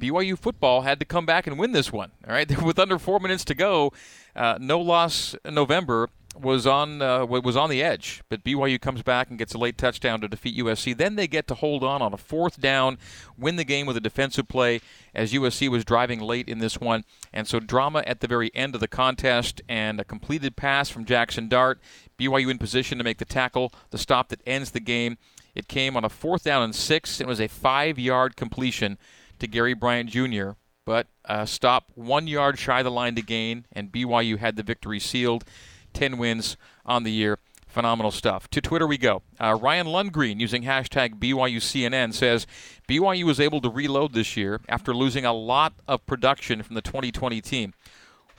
BYU 0.01 0.39
football 0.39 0.83
had 0.83 0.99
to 1.01 1.05
come 1.05 1.27
back 1.27 1.47
and 1.47 1.59
win 1.59 1.73
this 1.73 1.93
one. 1.93 2.13
All 2.27 2.35
right, 2.35 2.63
with 2.63 2.79
under 2.79 2.99
four 2.99 3.21
minutes 3.21 3.45
to 3.47 3.55
go, 3.55 3.93
uh, 4.35 4.59
no 4.61 4.81
loss 4.81 5.35
November 5.45 6.09
was 6.41 6.67
on 6.67 7.03
uh, 7.03 7.27
was 7.27 7.57
on 7.57 7.69
the 7.69 7.83
edge, 7.83 8.23
but 8.29 8.43
BYU 8.43 8.81
comes 8.81 9.03
back 9.03 9.29
and 9.29 9.39
gets 9.39 9.55
a 9.55 9.59
late 9.59 9.77
touchdown 9.77 10.21
to 10.21 10.29
defeat 10.29 10.57
USC. 10.57 10.97
Then 10.97 11.17
they 11.17 11.27
get 11.27 11.47
to 11.49 11.55
hold 11.55 11.85
on 11.85 12.01
on 12.01 12.15
a 12.15 12.17
fourth 12.17 12.61
down, 12.61 12.99
win 13.37 13.57
the 13.57 13.65
game 13.65 13.87
with 13.87 13.97
a 13.97 14.01
defensive 14.01 14.49
play 14.49 14.81
as 15.15 15.33
USC 15.33 15.69
was 15.69 15.85
driving 15.85 16.21
late 16.21 16.49
in 16.49 16.59
this 16.59 16.81
one, 16.81 17.05
and 17.33 17.47
so 17.47 17.61
drama 17.61 18.03
at 18.07 18.21
the 18.21 18.27
very 18.27 18.51
end 18.55 18.75
of 18.75 18.81
the 18.81 18.89
contest 18.89 19.61
and 19.69 20.01
a 20.01 20.05
completed 20.05 20.57
pass 20.57 20.89
from 20.89 21.05
Jackson 21.05 21.49
Dart. 21.49 21.81
BYU 22.19 22.51
in 22.51 22.59
position 22.59 22.99
to 22.99 23.05
make 23.05 23.19
the 23.19 23.25
tackle, 23.25 23.73
the 23.91 23.99
stop 23.99 24.29
that 24.29 24.41
ends 24.47 24.71
the 24.71 24.81
game. 24.81 25.19
It 25.55 25.69
came 25.69 25.97
on 25.97 26.05
a 26.05 26.09
fourth 26.09 26.45
down 26.45 26.63
and 26.63 26.75
six. 26.75 27.21
It 27.21 27.27
was 27.27 27.41
a 27.41 27.49
five-yard 27.49 28.37
completion 28.37 28.97
to 29.43 29.49
Gary 29.49 29.75
Bryant 29.75 30.09
Jr., 30.09 30.53
but 30.85 31.07
uh, 31.25 31.45
stop 31.45 31.91
one 31.95 32.27
yard 32.27 32.59
shy 32.59 32.81
of 32.81 32.85
the 32.85 32.91
line 32.91 33.15
to 33.17 33.23
gain, 33.23 33.67
and 33.73 33.93
BYU 33.93 34.39
had 34.39 34.57
the 34.57 34.63
victory 34.63 34.99
sealed. 34.99 35.45
10 35.93 36.17
wins 36.17 36.57
on 36.87 37.03
the 37.03 37.13
year. 37.13 37.39
Phenomenal 37.67 38.11
stuff. 38.11 38.49
To 38.51 38.61
Twitter 38.61 38.87
we 38.87 38.99
go. 38.99 39.23
Uh, 39.41 39.59
Ryan 39.61 39.87
Lundgren 39.87 40.41
using 40.41 40.63
hashtag 40.63 41.19
BYUCNN, 41.19 42.13
says 42.13 42.47
BYU 42.89 43.25
was 43.25 43.41
able 43.41 43.61
to 43.61 43.71
reload 43.71 44.13
this 44.13 44.37
year 44.37 44.61
after 44.69 44.95
losing 44.95 45.25
a 45.25 45.33
lot 45.33 45.73
of 45.89 46.05
production 46.07 46.63
from 46.63 46.75
the 46.75 46.83
2020 46.83 47.41
team. 47.41 47.73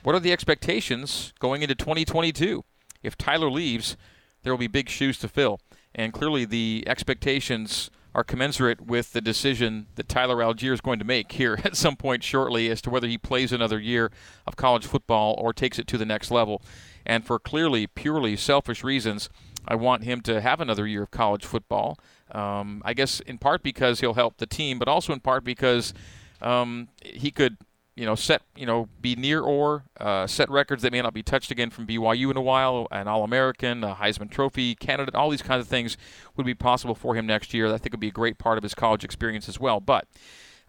What 0.02 0.14
are 0.14 0.20
the 0.20 0.32
expectations 0.32 1.32
going 1.38 1.62
into 1.62 1.74
2022? 1.74 2.64
If 3.02 3.18
Tyler 3.18 3.50
leaves, 3.50 3.96
there 4.42 4.52
will 4.52 4.58
be 4.58 4.68
big 4.68 4.88
shoes 4.88 5.18
to 5.18 5.28
fill. 5.28 5.60
And 5.94 6.12
clearly, 6.12 6.44
the 6.44 6.84
expectations 6.86 7.90
are 8.14 8.24
commensurate 8.24 8.80
with 8.80 9.12
the 9.12 9.20
decision 9.20 9.86
that 9.96 10.08
Tyler 10.08 10.36
Allgeier 10.36 10.72
is 10.72 10.80
going 10.80 10.98
to 10.98 11.04
make 11.04 11.32
here 11.32 11.58
at 11.64 11.76
some 11.76 11.96
point 11.96 12.22
shortly 12.22 12.70
as 12.70 12.80
to 12.82 12.90
whether 12.90 13.08
he 13.08 13.18
plays 13.18 13.52
another 13.52 13.78
year 13.78 14.10
of 14.46 14.56
college 14.56 14.86
football 14.86 15.34
or 15.38 15.52
takes 15.52 15.78
it 15.78 15.86
to 15.88 15.98
the 15.98 16.06
next 16.06 16.30
level. 16.30 16.62
And 17.04 17.26
for 17.26 17.38
clearly, 17.38 17.86
purely 17.86 18.36
selfish 18.36 18.84
reasons, 18.84 19.28
I 19.66 19.74
want 19.74 20.04
him 20.04 20.20
to 20.22 20.40
have 20.40 20.60
another 20.60 20.86
year 20.86 21.02
of 21.02 21.10
college 21.10 21.44
football. 21.44 21.98
Um, 22.30 22.82
I 22.84 22.94
guess 22.94 23.20
in 23.20 23.38
part 23.38 23.62
because 23.62 24.00
he'll 24.00 24.14
help 24.14 24.38
the 24.38 24.46
team, 24.46 24.78
but 24.78 24.88
also 24.88 25.12
in 25.12 25.20
part 25.20 25.44
because 25.44 25.92
um, 26.40 26.88
he 27.02 27.30
could 27.30 27.56
you 27.96 28.04
know, 28.04 28.14
set, 28.14 28.42
you 28.56 28.66
know, 28.66 28.88
be 29.00 29.14
near 29.14 29.40
or 29.40 29.84
uh, 30.00 30.26
set 30.26 30.50
records 30.50 30.82
that 30.82 30.92
may 30.92 31.00
not 31.00 31.14
be 31.14 31.22
touched 31.22 31.50
again 31.50 31.70
from 31.70 31.86
BYU 31.86 32.30
in 32.30 32.36
a 32.36 32.42
while, 32.42 32.88
an 32.90 33.06
All 33.06 33.22
American, 33.22 33.84
a 33.84 33.94
Heisman 33.94 34.30
Trophy 34.30 34.74
candidate, 34.74 35.14
all 35.14 35.30
these 35.30 35.42
kinds 35.42 35.62
of 35.62 35.68
things 35.68 35.96
would 36.36 36.46
be 36.46 36.54
possible 36.54 36.94
for 36.94 37.14
him 37.14 37.26
next 37.26 37.54
year. 37.54 37.72
I 37.72 37.78
think 37.78 37.92
would 37.92 38.00
be 38.00 38.08
a 38.08 38.12
great 38.12 38.38
part 38.38 38.58
of 38.58 38.64
his 38.64 38.74
college 38.74 39.04
experience 39.04 39.48
as 39.48 39.60
well. 39.60 39.80
But 39.80 40.08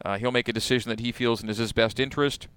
uh, 0.04 0.18
he'll 0.18 0.32
make 0.32 0.48
a 0.48 0.54
decision 0.54 0.90
that 0.90 1.00
he 1.00 1.12
feels 1.12 1.44
is 1.44 1.58
his 1.58 1.72
best 1.72 2.00
interest 2.00 2.48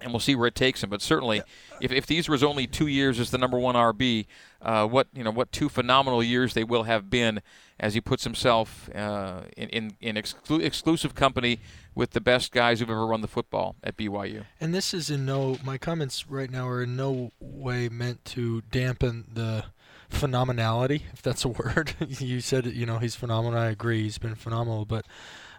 and 0.00 0.12
we'll 0.12 0.20
see 0.20 0.34
where 0.34 0.46
it 0.46 0.54
takes 0.54 0.82
him. 0.82 0.90
But 0.90 1.02
certainly, 1.02 1.38
yeah. 1.38 1.42
if, 1.80 1.92
if 1.92 2.06
these 2.06 2.28
was 2.28 2.42
only 2.42 2.66
two 2.66 2.86
years 2.86 3.18
as 3.18 3.30
the 3.30 3.38
number 3.38 3.58
one 3.58 3.74
RB, 3.74 4.26
uh, 4.60 4.86
what 4.86 5.08
you 5.14 5.24
know, 5.24 5.30
what 5.30 5.52
two 5.52 5.68
phenomenal 5.68 6.22
years 6.22 6.54
they 6.54 6.64
will 6.64 6.84
have 6.84 7.10
been 7.10 7.40
as 7.80 7.94
he 7.94 8.00
puts 8.00 8.22
himself 8.22 8.88
uh, 8.94 9.40
in 9.56 9.68
in, 9.70 9.96
in 10.00 10.16
exclu- 10.16 10.62
exclusive 10.62 11.14
company 11.14 11.58
with 11.94 12.10
the 12.10 12.20
best 12.20 12.52
guys 12.52 12.78
who've 12.78 12.90
ever 12.90 13.06
run 13.06 13.22
the 13.22 13.28
football 13.28 13.74
at 13.82 13.96
BYU. 13.96 14.44
And 14.60 14.72
this 14.72 14.94
is 14.94 15.10
in 15.10 15.26
no 15.26 15.58
my 15.64 15.78
comments 15.78 16.28
right 16.28 16.50
now 16.50 16.68
are 16.68 16.82
in 16.82 16.94
no 16.94 17.32
way 17.40 17.88
meant 17.88 18.24
to 18.26 18.60
dampen 18.70 19.24
the 19.32 19.64
phenomenality, 20.10 21.02
if 21.12 21.22
that's 21.22 21.44
a 21.44 21.48
word. 21.48 21.94
you 22.08 22.40
said 22.40 22.66
you 22.66 22.86
know 22.86 22.98
he's 22.98 23.16
phenomenal. 23.16 23.58
I 23.58 23.70
agree, 23.70 24.02
he's 24.02 24.18
been 24.18 24.34
phenomenal, 24.34 24.84
but 24.84 25.06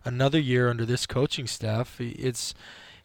another 0.06 0.40
year 0.40 0.70
under 0.70 0.86
this 0.86 1.06
coaching 1.06 1.48
staff, 1.48 2.00
it's 2.00 2.54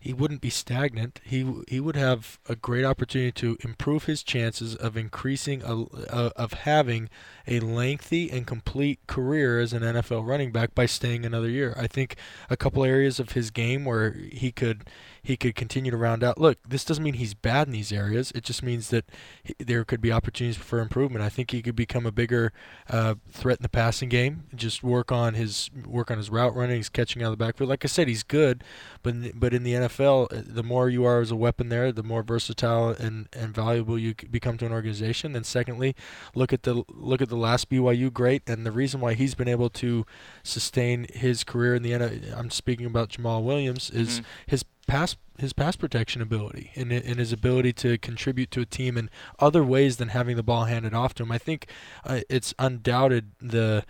he 0.07 0.13
wouldn't 0.13 0.41
be 0.41 0.51
stagnant. 0.51 1.21
He 1.25 1.45
he 1.67 1.81
would 1.81 1.97
have 1.97 2.39
a 2.49 2.55
great 2.55 2.85
opportunity 2.85 3.33
to 3.33 3.57
improve 3.63 4.05
his 4.05 4.23
chances 4.23 4.77
of 4.77 4.97
increasing 4.97 5.63
a, 5.65 5.75
a, 6.09 6.33
of 6.37 6.53
having 6.53 7.09
a 7.49 7.59
lengthy 7.59 8.31
and 8.31 8.47
complete 8.47 9.01
career 9.09 9.59
as 9.59 9.73
an 9.73 9.83
NFL 9.83 10.25
running 10.25 10.53
back 10.53 10.77
by 10.77 10.87
staying 10.87 11.25
another 11.25 11.49
year. 11.49 11.75
I 11.77 11.89
think 11.89 12.15
a 12.49 12.57
couple 12.57 12.85
areas 12.85 13.19
of 13.19 13.33
his 13.33 13.51
game 13.51 13.85
where 13.85 14.13
he 14.13 14.53
could 14.53 14.85
he 15.27 15.37
could 15.37 15.57
continue 15.57 15.91
to 15.91 15.97
round 15.97 16.23
out. 16.23 16.39
Look, 16.39 16.59
this 16.63 16.85
doesn't 16.85 17.03
mean 17.03 17.15
he's 17.15 17.35
bad 17.35 17.67
in 17.67 17.73
these 17.73 17.91
areas. 17.91 18.31
It 18.31 18.45
just 18.45 18.63
means 18.63 18.91
that 18.91 19.07
he, 19.43 19.57
there 19.59 19.85
could 19.85 20.01
be 20.01 20.13
opportunities 20.13 20.57
for 20.57 20.79
improvement. 20.79 21.25
I 21.25 21.31
think 21.31 21.51
he 21.51 21.63
could 21.63 21.75
become 21.75 22.07
a 22.07 22.13
bigger 22.13 22.53
uh, 22.89 23.17
threat 23.29 23.59
in 23.59 23.65
the 23.65 23.69
passing 23.69 24.09
game. 24.09 24.45
Just 24.55 24.85
work 24.85 25.11
on 25.11 25.35
his 25.35 25.69
work 25.85 26.13
on 26.13 26.19
his 26.19 26.31
route 26.31 26.55
running, 26.55 26.77
his 26.77 26.89
catching 26.89 27.25
out 27.25 27.33
of 27.33 27.39
the 27.39 27.45
backfield. 27.45 27.69
Like 27.69 27.85
I 27.85 27.89
said, 27.89 28.07
he's 28.07 28.23
good, 28.23 28.63
but 29.07 29.39
but 29.39 29.55
in 29.55 29.63
the 29.63 29.73
NFL, 29.75 30.37
uh, 30.37 30.43
the 30.45 30.65
more 30.65 30.89
you 30.89 31.05
are 31.05 31.21
as 31.21 31.31
a 31.31 31.37
weapon 31.37 31.69
there, 31.69 31.93
the 31.93 32.03
more 32.03 32.25
versatile 32.25 32.89
and, 32.89 33.29
and 33.33 33.55
valuable 33.55 33.97
you 33.97 34.15
become 34.31 34.59
to 34.59 34.67
an 34.67 34.73
organization. 34.73 35.37
And 35.37 35.47
secondly, 35.47 35.95
look 36.35 36.53
at 36.53 36.65
the 36.65 36.83
look 36.89 37.23
at 37.23 37.29
the 37.29 37.37
last 37.37 37.71
BYU 37.71 38.13
great, 38.13 38.43
and 38.49 38.67
the 38.67 38.73
reason 38.73 39.01
why 39.01 39.15
he's 39.15 39.37
been 39.37 39.47
able 39.47 39.71
to 39.71 40.05
sustain 40.43 41.07
his 41.15 41.45
career 41.45 41.77
in 41.77 41.85
the 41.85 41.93
NFL. 41.93 42.37
I'm 42.37 42.51
speaking 42.51 42.87
about 42.87 43.11
Jamaal 43.11 43.45
Williams 43.45 43.91
is 43.91 44.21
mm-hmm. 44.21 44.29
his 44.49 44.65
pass 44.89 45.17
his 45.39 45.53
pass 45.53 45.77
protection 45.77 46.21
ability 46.23 46.73
and, 46.75 46.91
and 46.91 47.19
his 47.19 47.33
ability 47.33 47.73
to 47.75 47.99
contribute 47.99 48.51
to 48.51 48.63
a 48.63 48.67
team 48.67 48.97
in 48.97 49.11
other 49.39 49.63
ways 49.63 49.99
than 49.99 50.09
having 50.09 50.35
the 50.35 50.43
ball 50.43 50.65
handed 50.65 50.95
off 50.95 51.15
to 51.15 51.23
him. 51.23 51.31
I 51.31 51.39
think 51.39 51.69
uh, 52.05 52.21
it's 52.29 52.55
undoubted 52.59 53.33
the 53.41 53.85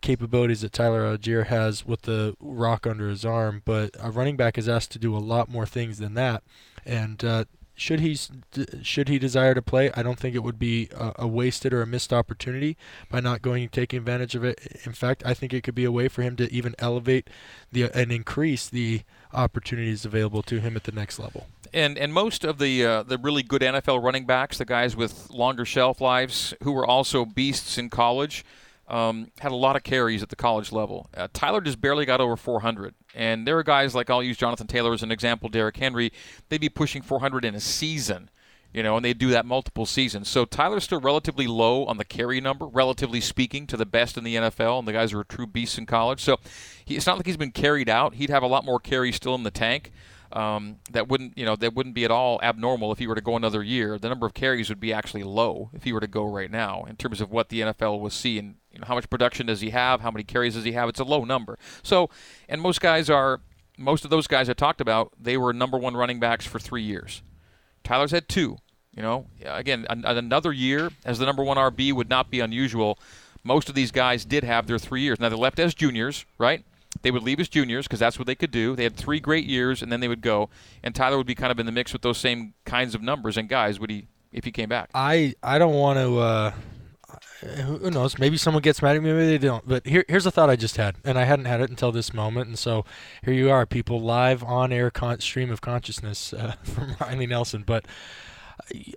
capabilities 0.00 0.60
that 0.62 0.72
Tyler 0.72 1.16
Allgeier 1.16 1.46
has 1.46 1.86
with 1.86 2.02
the 2.02 2.36
rock 2.40 2.86
under 2.86 3.08
his 3.08 3.24
arm, 3.24 3.62
but 3.64 3.94
a 4.00 4.10
running 4.10 4.36
back 4.36 4.58
is 4.58 4.68
asked 4.68 4.90
to 4.92 4.98
do 4.98 5.16
a 5.16 5.18
lot 5.18 5.48
more 5.48 5.66
things 5.66 5.98
than 5.98 6.14
that. 6.14 6.42
And 6.86 7.24
uh, 7.24 7.44
should 7.80 8.00
he 8.00 8.18
should 8.82 9.08
he 9.08 9.18
desire 9.18 9.54
to 9.54 9.62
play, 9.62 9.90
I 9.94 10.02
don't 10.02 10.18
think 10.18 10.34
it 10.34 10.42
would 10.42 10.58
be 10.58 10.88
a, 10.94 11.12
a, 11.20 11.26
wasted 11.26 11.72
or 11.72 11.80
a 11.80 11.86
missed 11.86 12.12
opportunity 12.12 12.76
by 13.10 13.20
not 13.20 13.40
going 13.40 13.62
and 13.62 13.72
taking 13.72 13.98
advantage 13.98 14.34
of 14.34 14.44
it. 14.44 14.80
In 14.84 14.92
fact, 14.92 15.22
I 15.24 15.32
think 15.32 15.54
it 15.54 15.62
could 15.62 15.74
be 15.74 15.84
a 15.84 15.92
way 15.92 16.08
for 16.08 16.22
him 16.22 16.36
to 16.36 16.52
even 16.52 16.74
elevate 16.78 17.30
the 17.72 17.90
and 17.94 18.12
increase 18.12 18.68
the 18.68 19.02
opportunities 19.32 20.04
available 20.04 20.42
to 20.42 20.60
him 20.60 20.76
at 20.76 20.84
the 20.84 20.92
next 20.92 21.18
level. 21.18 21.46
And 21.72 21.96
and 21.96 22.12
most 22.12 22.44
of 22.44 22.58
the 22.58 22.84
uh, 22.84 23.02
the 23.02 23.16
really 23.16 23.42
good 23.42 23.62
NFL 23.62 24.02
running 24.02 24.26
backs, 24.26 24.58
the 24.58 24.66
guys 24.66 24.94
with 24.94 25.30
longer 25.30 25.64
shelf 25.64 26.02
lives, 26.02 26.52
who 26.62 26.72
were 26.72 26.86
also 26.86 27.24
beasts 27.24 27.78
in 27.78 27.88
college 27.88 28.44
um, 28.90 29.30
had 29.38 29.52
a 29.52 29.56
lot 29.56 29.76
of 29.76 29.84
carries 29.84 30.22
at 30.22 30.28
the 30.28 30.36
college 30.36 30.72
level. 30.72 31.08
Uh, 31.16 31.28
Tyler 31.32 31.60
just 31.60 31.80
barely 31.80 32.04
got 32.04 32.20
over 32.20 32.36
400. 32.36 32.94
And 33.14 33.46
there 33.46 33.56
are 33.56 33.62
guys 33.62 33.94
like, 33.94 34.10
I'll 34.10 34.22
use 34.22 34.36
Jonathan 34.36 34.66
Taylor 34.66 34.92
as 34.92 35.02
an 35.02 35.12
example, 35.12 35.48
Derrick 35.48 35.76
Henry, 35.76 36.12
they'd 36.48 36.60
be 36.60 36.68
pushing 36.68 37.00
400 37.00 37.44
in 37.44 37.54
a 37.54 37.60
season, 37.60 38.30
you 38.74 38.82
know, 38.82 38.96
and 38.96 39.04
they 39.04 39.14
do 39.14 39.30
that 39.30 39.46
multiple 39.46 39.86
seasons. 39.86 40.28
So 40.28 40.44
Tyler's 40.44 40.84
still 40.84 41.00
relatively 41.00 41.46
low 41.46 41.86
on 41.86 41.98
the 41.98 42.04
carry 42.04 42.40
number, 42.40 42.66
relatively 42.66 43.20
speaking, 43.20 43.66
to 43.68 43.76
the 43.76 43.86
best 43.86 44.18
in 44.18 44.24
the 44.24 44.34
NFL, 44.34 44.80
and 44.80 44.88
the 44.88 44.92
guys 44.92 45.12
are 45.12 45.22
true 45.22 45.46
beasts 45.46 45.78
in 45.78 45.86
college. 45.86 46.20
So 46.20 46.38
he, 46.84 46.96
it's 46.96 47.06
not 47.06 47.16
like 47.16 47.26
he's 47.26 47.36
been 47.36 47.52
carried 47.52 47.88
out. 47.88 48.14
He'd 48.14 48.30
have 48.30 48.42
a 48.42 48.48
lot 48.48 48.64
more 48.64 48.80
carries 48.80 49.16
still 49.16 49.36
in 49.36 49.44
the 49.44 49.52
tank. 49.52 49.92
Um, 50.32 50.76
that 50.92 51.08
wouldn't 51.08 51.36
you 51.36 51.44
know 51.44 51.56
that 51.56 51.74
wouldn't 51.74 51.96
be 51.96 52.04
at 52.04 52.12
all 52.12 52.38
abnormal 52.40 52.92
if 52.92 53.00
he 53.00 53.08
were 53.08 53.16
to 53.16 53.20
go 53.20 53.34
another 53.34 53.64
year. 53.64 53.98
The 53.98 54.08
number 54.08 54.26
of 54.26 54.32
carries 54.32 54.68
would 54.68 54.78
be 54.78 54.92
actually 54.92 55.24
low 55.24 55.70
if 55.72 55.82
he 55.82 55.92
were 55.92 55.98
to 55.98 56.06
go 56.06 56.24
right 56.24 56.48
now 56.48 56.84
in 56.88 56.94
terms 56.94 57.20
of 57.20 57.32
what 57.32 57.48
the 57.48 57.62
NFL 57.62 57.98
was 57.98 58.14
seeing 58.14 58.59
you 58.72 58.78
know, 58.80 58.86
how 58.86 58.94
much 58.94 59.08
production 59.10 59.46
does 59.46 59.60
he 59.60 59.70
have? 59.70 60.00
How 60.00 60.10
many 60.10 60.24
carries 60.24 60.54
does 60.54 60.64
he 60.64 60.72
have? 60.72 60.88
It's 60.88 61.00
a 61.00 61.04
low 61.04 61.24
number. 61.24 61.58
So, 61.82 62.10
and 62.48 62.60
most 62.60 62.80
guys 62.80 63.10
are, 63.10 63.40
most 63.76 64.04
of 64.04 64.10
those 64.10 64.26
guys 64.26 64.48
I 64.48 64.52
talked 64.52 64.80
about, 64.80 65.12
they 65.20 65.36
were 65.36 65.52
number 65.52 65.78
one 65.78 65.96
running 65.96 66.20
backs 66.20 66.46
for 66.46 66.58
three 66.58 66.82
years. 66.82 67.22
Tyler's 67.82 68.10
had 68.10 68.28
two. 68.28 68.58
You 68.96 69.02
know, 69.02 69.26
again, 69.44 69.86
an, 69.88 70.04
another 70.04 70.52
year 70.52 70.90
as 71.04 71.20
the 71.20 71.26
number 71.26 71.44
one 71.44 71.56
RB 71.56 71.92
would 71.92 72.10
not 72.10 72.28
be 72.28 72.40
unusual. 72.40 72.98
Most 73.44 73.68
of 73.68 73.76
these 73.76 73.92
guys 73.92 74.24
did 74.24 74.42
have 74.42 74.66
their 74.66 74.78
three 74.78 75.02
years. 75.02 75.20
Now 75.20 75.28
they 75.28 75.36
left 75.36 75.60
as 75.60 75.74
juniors, 75.74 76.26
right? 76.38 76.64
They 77.02 77.12
would 77.12 77.22
leave 77.22 77.38
as 77.38 77.48
juniors 77.48 77.86
because 77.86 78.00
that's 78.00 78.18
what 78.18 78.26
they 78.26 78.34
could 78.34 78.50
do. 78.50 78.74
They 78.74 78.82
had 78.82 78.96
three 78.96 79.20
great 79.20 79.46
years, 79.46 79.80
and 79.80 79.92
then 79.92 80.00
they 80.00 80.08
would 80.08 80.20
go. 80.20 80.50
And 80.82 80.92
Tyler 80.92 81.16
would 81.16 81.26
be 81.26 81.36
kind 81.36 81.52
of 81.52 81.60
in 81.60 81.66
the 81.66 81.72
mix 81.72 81.92
with 81.92 82.02
those 82.02 82.18
same 82.18 82.54
kinds 82.64 82.96
of 82.96 83.00
numbers 83.00 83.36
and 83.36 83.48
guys. 83.48 83.78
Would 83.78 83.90
he, 83.90 84.08
if 84.32 84.44
he 84.44 84.50
came 84.50 84.68
back? 84.68 84.90
I 84.92 85.34
I 85.42 85.58
don't 85.58 85.74
want 85.74 85.98
to. 85.98 86.18
Uh 86.18 86.52
Eh, 87.42 87.62
who 87.62 87.90
knows? 87.90 88.18
Maybe 88.18 88.36
someone 88.36 88.62
gets 88.62 88.82
mad 88.82 88.96
at 88.96 89.02
me, 89.02 89.12
maybe 89.12 89.26
they 89.26 89.38
don't. 89.38 89.66
But 89.66 89.86
here, 89.86 90.04
here's 90.08 90.26
a 90.26 90.30
thought 90.30 90.50
I 90.50 90.56
just 90.56 90.76
had, 90.76 90.96
and 91.04 91.18
I 91.18 91.24
hadn't 91.24 91.46
had 91.46 91.60
it 91.60 91.70
until 91.70 91.92
this 91.92 92.12
moment. 92.12 92.48
And 92.48 92.58
so 92.58 92.84
here 93.22 93.34
you 93.34 93.50
are, 93.50 93.66
people, 93.66 94.00
live 94.00 94.42
on 94.44 94.72
air 94.72 94.90
con- 94.90 95.20
stream 95.20 95.50
of 95.50 95.60
consciousness 95.60 96.32
uh, 96.32 96.54
from 96.62 96.96
Riley 97.00 97.26
Nelson. 97.26 97.64
But 97.66 97.86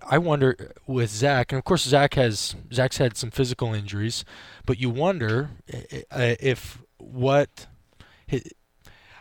I 0.06 0.18
wonder 0.18 0.74
with 0.88 1.10
Zach, 1.10 1.52
and 1.52 1.60
of 1.60 1.66
course 1.66 1.84
Zach 1.84 2.16
has 2.16 2.56
Zach's 2.74 2.98
had 2.98 3.18
some 3.18 3.32
physical 3.32 3.74
injuries, 3.74 4.26
but 4.66 4.80
you 4.80 4.90
wonder 4.90 5.52
eh, 5.72 6.02
eh, 6.12 6.36
if 6.40 6.82
what 6.98 7.68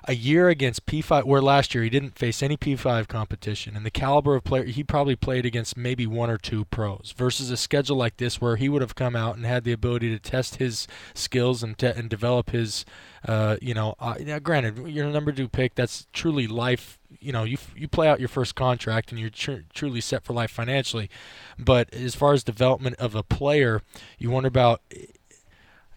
a 0.04 0.14
year 0.14 0.48
against 0.48 0.86
P5, 0.86 1.24
where 1.24 1.40
last 1.40 1.74
year 1.74 1.84
he 1.84 1.90
didn't 1.90 2.18
face 2.18 2.42
any 2.42 2.56
P5 2.56 3.06
competition, 3.08 3.76
and 3.76 3.86
the 3.86 3.90
caliber 3.90 4.34
of 4.34 4.44
player 4.44 4.64
he 4.64 4.82
probably 4.82 5.14
played 5.16 5.46
against 5.46 5.76
maybe 5.76 6.06
one 6.06 6.30
or 6.30 6.38
two 6.38 6.64
pros, 6.66 7.14
versus 7.16 7.50
a 7.50 7.56
schedule 7.56 7.96
like 7.96 8.16
this 8.16 8.40
where 8.40 8.56
he 8.56 8.68
would 8.68 8.82
have 8.82 8.94
come 8.94 9.14
out 9.14 9.36
and 9.36 9.46
had 9.46 9.64
the 9.64 9.72
ability 9.72 10.10
to 10.10 10.18
test 10.18 10.56
his 10.56 10.88
skills 11.14 11.62
and 11.62 11.78
te- 11.78 11.86
and 11.86 12.10
develop 12.10 12.50
his, 12.50 12.84
uh, 13.26 13.56
you 13.62 13.74
know, 13.74 13.94
uh, 14.00 14.14
now 14.20 14.38
granted 14.38 14.88
you're 14.88 15.06
a 15.06 15.12
number 15.12 15.32
two 15.32 15.48
pick, 15.48 15.74
that's 15.74 16.06
truly 16.12 16.46
life. 16.46 16.98
You 17.20 17.32
know, 17.32 17.44
you 17.44 17.58
you 17.76 17.86
play 17.86 18.08
out 18.08 18.18
your 18.18 18.28
first 18.28 18.54
contract 18.54 19.12
and 19.12 19.20
you're 19.20 19.30
tr- 19.30 19.66
truly 19.72 20.00
set 20.00 20.24
for 20.24 20.32
life 20.32 20.50
financially, 20.50 21.10
but 21.58 21.92
as 21.94 22.14
far 22.14 22.32
as 22.32 22.42
development 22.42 22.96
of 22.96 23.14
a 23.14 23.22
player, 23.22 23.82
you 24.18 24.30
wonder 24.30 24.48
about 24.48 24.80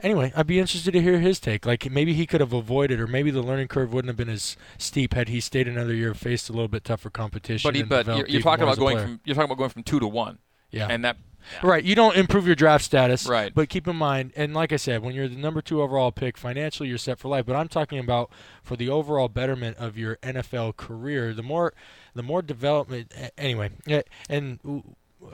anyway, 0.05 0.31
I'd 0.35 0.47
be 0.47 0.59
interested 0.59 0.91
to 0.91 1.01
hear 1.01 1.19
his 1.19 1.39
take. 1.39 1.65
Like 1.65 1.89
maybe 1.91 2.13
he 2.13 2.25
could 2.25 2.39
have 2.39 2.53
avoided, 2.53 2.99
or 2.99 3.07
maybe 3.07 3.31
the 3.31 3.41
learning 3.41 3.67
curve 3.67 3.91
wouldn't 3.91 4.09
have 4.09 4.15
been 4.15 4.29
as 4.29 4.55
steep 4.77 5.13
had 5.13 5.27
he 5.27 5.41
stayed 5.41 5.67
another 5.67 5.93
year, 5.93 6.13
faced 6.13 6.47
a 6.47 6.53
little 6.53 6.67
bit 6.67 6.85
tougher 6.85 7.09
competition. 7.09 7.67
But, 7.67 7.75
he, 7.75 7.83
but 7.83 8.05
you're, 8.05 8.27
you're 8.27 8.41
talking 8.41 8.63
about 8.63 8.77
going 8.77 8.99
from 8.99 9.19
you're 9.25 9.35
talking 9.35 9.49
about 9.49 9.57
going 9.57 9.71
from 9.71 9.83
two 9.83 9.99
to 9.99 10.07
one. 10.07 10.37
Yeah, 10.69 10.87
and 10.89 11.03
that. 11.03 11.17
Yeah. 11.61 11.69
Right, 11.69 11.83
you 11.83 11.93
don't 11.93 12.15
improve 12.15 12.47
your 12.47 12.55
draft 12.55 12.83
status. 12.83 13.27
Right, 13.27 13.53
but 13.53 13.69
keep 13.69 13.87
in 13.87 13.95
mind, 13.95 14.33
and 14.35 14.55
like 14.55 14.73
I 14.73 14.77
said, 14.77 15.03
when 15.03 15.13
you're 15.13 15.27
the 15.27 15.35
number 15.35 15.61
two 15.61 15.79
overall 15.79 16.11
pick, 16.11 16.37
financially 16.37 16.89
you're 16.89 16.97
set 16.97 17.19
for 17.19 17.27
life. 17.27 17.45
But 17.45 17.55
I'm 17.55 17.67
talking 17.67 17.99
about 17.99 18.31
for 18.63 18.75
the 18.75 18.89
overall 18.89 19.27
betterment 19.27 19.77
of 19.77 19.95
your 19.95 20.15
NFL 20.17 20.75
career. 20.77 21.35
The 21.35 21.43
more, 21.43 21.73
the 22.15 22.23
more 22.23 22.41
development. 22.41 23.13
Anyway, 23.37 23.69
and 24.27 24.59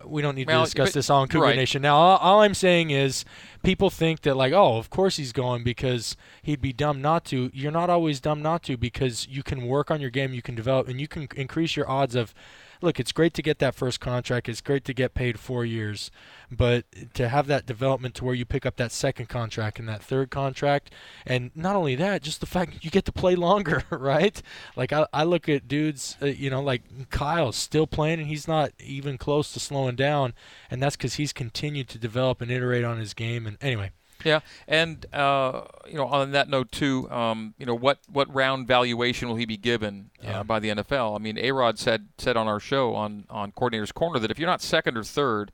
we 0.05 0.21
don't 0.21 0.35
need 0.35 0.47
well, 0.47 0.61
to 0.61 0.65
discuss 0.65 0.93
this 0.93 1.09
on 1.09 1.27
Cougar 1.27 1.45
right. 1.45 1.55
Nation. 1.55 1.81
Now, 1.81 1.95
all, 1.95 2.17
all, 2.17 2.41
I'm 2.41 2.53
saying 2.53 2.89
is 2.89 3.25
people 3.63 3.89
think 3.89 4.21
that, 4.21 4.35
like, 4.35 4.53
oh, 4.53 4.77
of 4.77 4.89
course 4.89 5.17
he's 5.17 5.31
going 5.31 5.63
because 5.63 6.15
he'd 6.41 6.61
be 6.61 6.73
dumb 6.73 7.01
not 7.01 7.25
to. 7.25 7.49
You're 7.53 7.71
not 7.71 7.89
always 7.89 8.19
dumb 8.19 8.41
not 8.41 8.63
to 8.63 8.77
because 8.77 9.27
you 9.27 9.43
can 9.43 9.67
work 9.67 9.91
on 9.91 10.01
your 10.01 10.09
game, 10.09 10.33
you 10.33 10.41
can 10.41 10.55
develop, 10.55 10.87
and 10.87 10.99
you 10.99 11.07
can 11.07 11.27
increase 11.35 11.75
your 11.75 11.89
odds 11.89 12.15
of 12.15 12.33
look, 12.81 12.99
it's 12.99 13.11
great 13.11 13.33
to 13.35 13.41
get 13.41 13.59
that 13.59 13.75
first 13.75 13.99
contract. 13.99 14.49
It's 14.49 14.61
great 14.61 14.83
to 14.85 14.93
get 14.93 15.13
paid 15.13 15.39
four 15.39 15.65
years, 15.65 16.11
but 16.49 16.85
to 17.13 17.29
have 17.29 17.47
that 17.47 17.65
development 17.65 18.15
to 18.15 18.25
where 18.25 18.35
you 18.35 18.45
pick 18.45 18.65
up 18.65 18.75
that 18.77 18.91
second 18.91 19.27
contract 19.29 19.79
and 19.79 19.87
that 19.87 20.03
third 20.03 20.29
contract, 20.29 20.91
and 21.25 21.51
not 21.55 21.75
only 21.75 21.95
that, 21.95 22.21
just 22.21 22.39
the 22.39 22.45
fact 22.45 22.83
you 22.83 22.91
get 22.91 23.05
to 23.05 23.11
play 23.11 23.35
longer, 23.35 23.83
right? 23.89 24.41
Like 24.75 24.91
I, 24.93 25.07
I 25.13 25.23
look 25.23 25.47
at 25.47 25.67
dudes, 25.67 26.17
uh, 26.21 26.27
you 26.27 26.49
know, 26.49 26.61
like 26.61 27.09
Kyle's 27.09 27.55
still 27.55 27.87
playing 27.87 28.19
and 28.19 28.27
he's 28.27 28.47
not 28.47 28.71
even 28.79 29.17
close 29.17 29.53
to 29.53 29.59
slowing 29.59 29.95
down, 29.95 30.33
and 30.69 30.81
that's 30.81 30.95
because 30.95 31.15
he's 31.15 31.33
continued 31.33 31.89
to 31.89 31.97
develop 31.97 32.41
and 32.41 32.51
iterate 32.51 32.83
on 32.83 32.97
his 32.97 33.13
game. 33.13 33.45
And 33.45 33.57
anyway, 33.61 33.91
yeah, 34.23 34.39
and 34.67 35.05
uh, 35.13 35.63
you 35.87 35.95
know, 35.95 36.05
on 36.05 36.31
that 36.31 36.49
note 36.49 36.71
too, 36.71 37.09
um, 37.09 37.53
you 37.57 37.65
know, 37.65 37.75
what 37.75 37.99
what 38.11 38.33
round 38.33 38.67
valuation 38.67 39.27
will 39.27 39.35
he 39.35 39.45
be 39.45 39.57
given 39.57 40.11
uh, 40.23 40.27
yeah. 40.27 40.43
by 40.43 40.59
the 40.59 40.69
NFL? 40.69 41.15
I 41.15 41.19
mean, 41.19 41.37
Arod 41.37 41.77
said 41.77 42.07
said 42.17 42.37
on 42.37 42.47
our 42.47 42.59
show 42.59 42.95
on 42.95 43.25
on 43.29 43.51
Coordinator's 43.51 43.91
Corner 43.91 44.19
that 44.19 44.31
if 44.31 44.39
you're 44.39 44.49
not 44.49 44.61
second 44.61 44.97
or 44.97 45.03
third, 45.03 45.51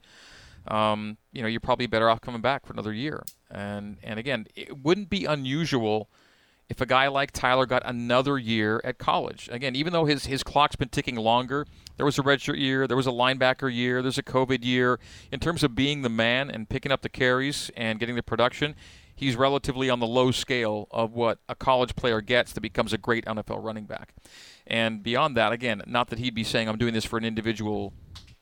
um, 0.68 1.18
you 1.32 1.42
know, 1.42 1.48
you're 1.48 1.60
probably 1.60 1.88
better 1.88 2.10
off 2.10 2.22
coming 2.22 2.42
back 2.42 2.66
for 2.66 2.74
another 2.74 2.94
year. 2.94 3.24
And 3.50 3.98
and 4.04 4.20
again, 4.20 4.48
it 4.56 4.84
wouldn't 4.84 5.10
be 5.10 5.26
unusual 5.26 6.10
if 6.70 6.82
a 6.82 6.86
guy 6.86 7.08
like 7.08 7.32
Tyler 7.32 7.66
got 7.66 7.82
another 7.86 8.38
year 8.38 8.82
at 8.84 8.98
college. 8.98 9.48
Again, 9.52 9.76
even 9.76 9.94
though 9.94 10.06
his 10.06 10.26
his 10.26 10.44
clock's 10.44 10.76
been 10.76 10.90
ticking 10.90 11.16
longer, 11.16 11.66
there 11.96 12.06
was 12.06 12.20
a 12.20 12.24
redshirt 12.24 12.60
year, 12.60 12.88
there 12.88 12.98
was 12.98 13.08
a 13.08 13.12
linebacker 13.12 13.74
year, 13.74 14.02
there's 14.02 14.18
a 14.18 14.24
COVID 14.24 14.64
year. 14.64 15.00
In 15.32 15.40
terms 15.40 15.64
of 15.64 15.76
being 15.76 16.02
the 16.02 16.10
man 16.10 16.50
and 16.50 16.68
picking 16.68 16.92
up 16.92 17.02
the 17.02 17.10
carries 17.10 17.72
and 17.78 18.00
getting 18.00 18.16
the 18.16 18.24
production, 18.24 18.76
he's 19.16 19.36
relatively 19.36 19.90
on 19.90 20.00
the 20.00 20.08
low 20.08 20.32
scale 20.32 20.88
of 20.92 21.14
what 21.14 21.40
a 21.48 21.56
college 21.56 21.96
player 21.96 22.22
gets 22.22 22.52
that 22.54 22.62
becomes 22.62 22.92
a 22.92 22.98
great 22.98 23.26
NFL 23.26 23.64
running 23.64 23.86
back. 23.86 24.14
And 24.66 25.02
beyond 25.02 25.38
that, 25.38 25.54
again, 25.54 25.82
not 25.88 26.10
that 26.10 26.20
he'd 26.20 26.36
be 26.36 26.44
saying 26.44 26.68
I'm 26.68 26.78
doing 26.78 26.94
this 26.94 27.06
for 27.06 27.18
an 27.18 27.24
individual, 27.24 27.94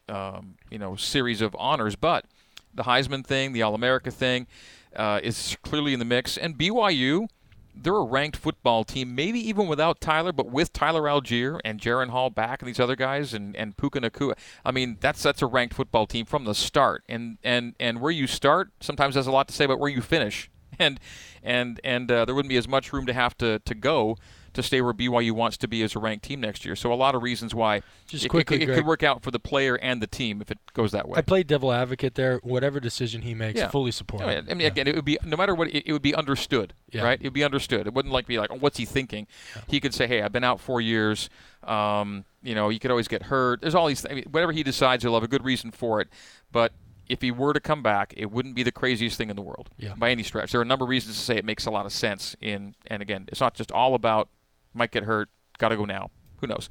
um, 0.10 0.56
you 0.72 0.80
know, 0.80 0.95
series 0.95 1.41
of 1.41 1.56
honors, 1.60 1.95
but 1.95 2.26
the 2.73 2.84
Heisman 2.84 3.26
thing, 3.26 3.53
the 3.53 3.61
All 3.61 3.76
America 3.76 4.10
thing, 4.10 4.47
uh, 4.95 5.19
is 5.23 5.56
clearly 5.61 5.93
in 5.93 5.99
the 5.99 6.06
mix. 6.06 6.38
And 6.38 6.57
BYU 6.57 7.27
they're 7.76 7.95
a 7.95 8.03
ranked 8.03 8.38
football 8.38 8.84
team, 8.84 9.15
maybe 9.15 9.39
even 9.39 9.68
without 9.68 9.99
Tyler, 10.02 10.31
but 10.31 10.47
with 10.47 10.73
Tyler 10.73 11.03
Allgeier 11.03 11.60
and 11.65 11.80
Jaren 11.80 12.10
Hall 12.10 12.30
back 12.30 12.61
and 12.61 12.69
these 12.69 12.80
other 12.80 12.95
guys 12.95 13.34
and, 13.34 13.56
and 13.56 13.77
Puka 13.77 14.02
Nacua. 14.02 14.34
I 14.64 14.72
mean, 14.72 14.97
that's 14.99 15.22
that's 15.22 15.41
a 15.41 15.45
ranked 15.45 15.73
football 15.73 16.07
team 16.07 16.26
from 16.26 16.45
the 16.45 16.56
start. 16.56 17.03
And 17.10 17.38
and 17.43 17.76
and 17.80 18.02
where 18.02 18.11
you 18.11 18.27
start 18.27 18.72
sometimes 18.80 19.15
has 19.15 19.27
a 19.27 19.31
lot 19.31 19.47
to 19.49 19.53
say 19.53 19.65
about 19.65 19.80
where 19.80 19.91
you 19.91 20.02
finish. 20.02 20.49
And 20.77 20.99
and 21.41 21.80
and 21.85 22.11
uh, 22.11 22.26
there 22.26 22.35
wouldn't 22.35 22.49
be 22.49 22.57
as 22.57 22.68
much 22.68 22.91
room 22.91 23.06
to 23.06 23.14
have 23.14 23.38
to, 23.38 23.60
to 23.60 23.73
go 23.73 24.18
to 24.56 24.64
stay 24.64 24.82
where 24.82 24.94
BYU 24.94 25.32
wants 25.32 25.57
to 25.57 25.68
be 25.68 25.84
as 25.84 25.95
a 25.95 25.99
ranked 25.99 26.26
team 26.26 26.41
next 26.41 26.65
year. 26.65 26.76
So 26.76 26.91
a 26.91 26.95
lot 26.95 27.15
of 27.15 27.22
reasons 27.22 27.53
why 27.53 27.82
Just 28.07 28.26
it, 28.26 28.30
quickly, 28.30 28.61
it, 28.61 28.69
it 28.69 28.76
could 28.76 28.86
work 28.86 29.03
out 29.03 29.22
for 29.22 29.32
the 29.32 29.40
player 29.40 29.76
and 29.76 30.02
the 30.02 30.07
team 30.07 30.41
if 30.41 30.52
it 30.52 30.57
goes 30.73 30.91
that 30.91 31.07
way. 31.07 31.18
I 31.18 31.22
played 31.22 31.48
devil 31.48 31.72
advocate 31.72 32.15
there. 32.15 32.40
Whatever 32.44 32.80
decision 32.80 33.22
he 33.22 33.34
makes, 33.34 33.60
yeah. 33.60 33.69
fully 33.69 33.91
support. 33.91 34.23
I 34.23 34.41
mean, 34.41 34.60
yeah. 34.60 34.68
again, 34.68 34.88
it 34.88 34.95
would 34.95 35.06
be 35.06 35.18
no 35.23 35.38
matter 35.38 35.53
what, 35.53 35.68
it, 35.68 35.88
it 35.88 35.94
would 35.94 36.02
be 36.02 36.15
understood, 36.15 36.73
yeah. 36.91 37.03
right? 37.03 37.19
It 37.19 37.26
would 37.26 37.34
be 37.34 37.44
understood. 37.44 37.88
It 37.88 37.94
wouldn't 37.94 38.14
like 38.14 38.27
be 38.27 38.40
like, 38.40 38.52
oh, 38.52 38.57
what's 38.57 38.77
he 38.77 38.86
thinking? 38.86 39.27
He 39.68 39.80
could 39.80 39.94
say, 39.94 40.07
hey, 40.07 40.22
I've 40.22 40.32
been 40.32 40.44
out 40.44 40.60
four 40.60 40.82
years. 40.82 41.30
Um, 41.64 42.26
you 42.41 42.56
know, 42.56 42.69
you 42.69 42.80
could 42.80 42.91
always 42.91 43.07
get 43.07 43.23
hurt. 43.23 43.61
There's 43.61 43.76
all 43.76 43.88
these. 43.88 44.02
Th- 44.02 44.11
I 44.11 44.15
mean, 44.15 44.26
whatever 44.32 44.52
he 44.52 44.64
decides, 44.64 45.03
he'll 45.03 45.15
have 45.15 45.23
a 45.23 45.27
good 45.27 45.44
reason 45.44 45.72
for 45.72 45.99
it. 45.99 46.10
But 46.52 46.73
if 47.07 47.22
he 47.22 47.32
were 47.32 47.53
to 47.53 47.60
come 47.60 47.84
back, 47.84 48.14
it 48.18 48.32
wouldn't 48.32 48.56
be 48.56 48.64
the 48.64 48.72
craziest 48.72 49.18
thing 49.18 49.30
in 49.30 49.36
the 49.36 49.41
world 49.41 49.69
yeah. 49.77 49.94
by 49.95 50.11
any 50.11 50.23
stretch. 50.23 50.52
There 50.52 50.60
are 50.60 50.64
a 50.64 50.68
number 50.68 50.86
of 50.86 50.90
reasons 50.90 51.18
to 51.18 51.22
say 51.22 51.38
it 51.38 51.45
makes 51.45 51.65
a 51.65 51.72
lot 51.72 51.86
of 51.86 51.91
sense. 51.91 52.36
In 52.41 52.76
and 52.88 53.02
again, 53.02 53.26
it's 53.27 53.41
not 53.41 53.53
just 53.53 53.72
all 53.72 53.95
about 53.95 54.30
might 54.76 54.91
get 54.91 55.03
hurt, 55.03 55.30
got 55.57 55.69
to 55.69 55.77
go 55.77 55.85
now. 55.85 56.11
Who 56.41 56.47
knows? 56.47 56.69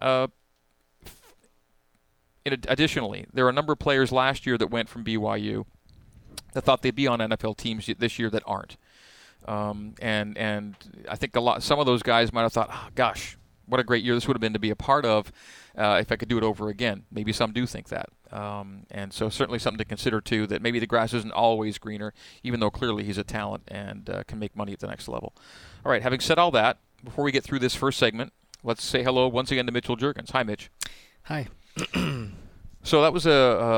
Uh, 0.00 0.28
additionally, 2.46 3.26
there 3.32 3.46
are 3.46 3.50
a 3.50 3.52
number 3.52 3.72
of 3.72 3.78
players 3.78 4.12
last 4.12 4.46
year 4.46 4.58
that 4.58 4.68
went 4.68 4.88
from 4.88 5.04
BYU 5.04 5.64
that 6.52 6.62
thought 6.62 6.82
they'd 6.82 6.94
be 6.94 7.06
on 7.06 7.18
NFL 7.18 7.56
teams 7.56 7.88
this 7.98 8.18
year 8.18 8.30
that 8.30 8.42
aren't. 8.46 8.76
Um, 9.46 9.94
and 10.00 10.38
and 10.38 10.74
I 11.08 11.16
think 11.16 11.36
a 11.36 11.40
lot 11.40 11.62
some 11.62 11.78
of 11.78 11.86
those 11.86 12.02
guys 12.02 12.32
might 12.32 12.42
have 12.42 12.52
thought, 12.52 12.70
oh, 12.72 12.88
gosh, 12.94 13.36
what 13.66 13.80
a 13.80 13.84
great 13.84 14.02
year 14.02 14.14
this 14.14 14.26
would 14.26 14.36
have 14.36 14.40
been 14.40 14.52
to 14.54 14.58
be 14.58 14.70
a 14.70 14.76
part 14.76 15.04
of 15.04 15.32
uh, 15.76 15.98
if 16.00 16.10
I 16.10 16.16
could 16.16 16.28
do 16.28 16.38
it 16.38 16.44
over 16.44 16.68
again. 16.68 17.04
Maybe 17.10 17.32
some 17.32 17.52
do 17.52 17.66
think 17.66 17.88
that. 17.88 18.08
Um, 18.32 18.84
and 18.90 19.12
so 19.12 19.28
certainly 19.28 19.58
something 19.58 19.78
to 19.78 19.84
consider 19.84 20.20
too 20.20 20.46
that 20.48 20.62
maybe 20.62 20.78
the 20.78 20.86
grass 20.86 21.12
isn't 21.14 21.32
always 21.32 21.78
greener, 21.78 22.14
even 22.42 22.60
though 22.60 22.70
clearly 22.70 23.04
he's 23.04 23.18
a 23.18 23.24
talent 23.24 23.64
and 23.68 24.08
uh, 24.08 24.22
can 24.24 24.38
make 24.38 24.56
money 24.56 24.72
at 24.72 24.80
the 24.80 24.86
next 24.86 25.08
level. 25.08 25.34
All 25.84 25.92
right, 25.92 26.02
having 26.02 26.20
said 26.20 26.38
all 26.38 26.50
that, 26.52 26.78
before 27.04 27.24
we 27.24 27.32
get 27.32 27.44
through 27.44 27.60
this 27.60 27.74
first 27.74 27.98
segment, 27.98 28.32
let's 28.62 28.84
say 28.84 29.02
hello 29.02 29.28
once 29.28 29.50
again 29.50 29.66
to 29.66 29.72
Mitchell 29.72 29.96
Juergens. 29.96 30.30
Hi, 30.30 30.42
Mitch. 30.42 30.70
Hi. 31.24 31.46
so 32.82 33.02
that 33.02 33.12
was 33.12 33.26
a, 33.26 33.30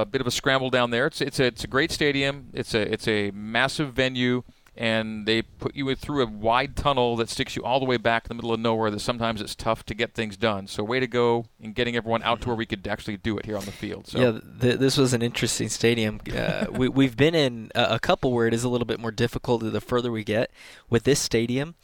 a, 0.03 0.07
bit 0.07 0.21
of 0.21 0.27
a 0.27 0.31
scramble 0.31 0.71
down 0.71 0.91
there. 0.91 1.07
It's, 1.07 1.21
it's 1.21 1.41
a 1.41 1.45
it's 1.45 1.65
a 1.65 1.69
great 1.69 1.91
stadium. 1.91 2.49
It's 2.53 2.75
a 2.75 2.81
it's 2.81 3.09
a 3.09 3.31
massive 3.33 3.93
venue 3.93 4.43
and 4.77 5.27
they 5.27 5.43
put 5.43 5.75
you 5.75 5.95
through 5.95 6.23
a 6.23 6.27
wide 6.27 6.77
tunnel 6.77 7.17
that 7.17 7.31
sticks 7.31 7.57
you 7.57 7.65
all 7.65 7.81
the 7.81 7.87
way 7.87 7.97
back 7.97 8.25
in 8.25 8.29
the 8.29 8.35
middle 8.35 8.53
of 8.53 8.61
nowhere 8.61 8.91
that 8.91 9.01
sometimes 9.01 9.41
it's 9.41 9.55
tough 9.55 9.85
to 9.87 9.95
get 9.95 10.13
things 10.15 10.37
done. 10.37 10.67
So 10.67 10.85
way 10.85 11.01
to 11.01 11.07
go 11.07 11.47
in 11.59 11.73
getting 11.73 11.97
everyone 11.97 12.23
out 12.23 12.43
to 12.43 12.49
where 12.49 12.57
we 12.57 12.67
could 12.67 12.87
actually 12.87 13.17
do 13.17 13.39
it 13.39 13.47
here 13.47 13.57
on 13.57 13.65
the 13.65 13.73
field. 13.73 14.07
So. 14.07 14.19
Yeah, 14.19 14.41
th- 14.61 14.79
this 14.79 14.97
was 14.99 15.15
an 15.15 15.23
interesting 15.23 15.69
stadium. 15.71 16.21
Uh, 16.35 16.67
we, 16.71 16.89
we've 16.89 17.17
been 17.17 17.35
in 17.35 17.71
a, 17.75 17.95
a 17.95 17.99
couple 17.99 18.33
where 18.33 18.47
it 18.47 18.53
is 18.53 18.65
a 18.65 18.69
little 18.69 18.87
bit 18.87 19.01
more 19.01 19.11
difficult 19.11 19.63
the 19.63 19.81
further 19.81 20.13
we 20.13 20.25
get. 20.25 20.51
With 20.91 21.05
this 21.05 21.21
stadium, 21.21 21.75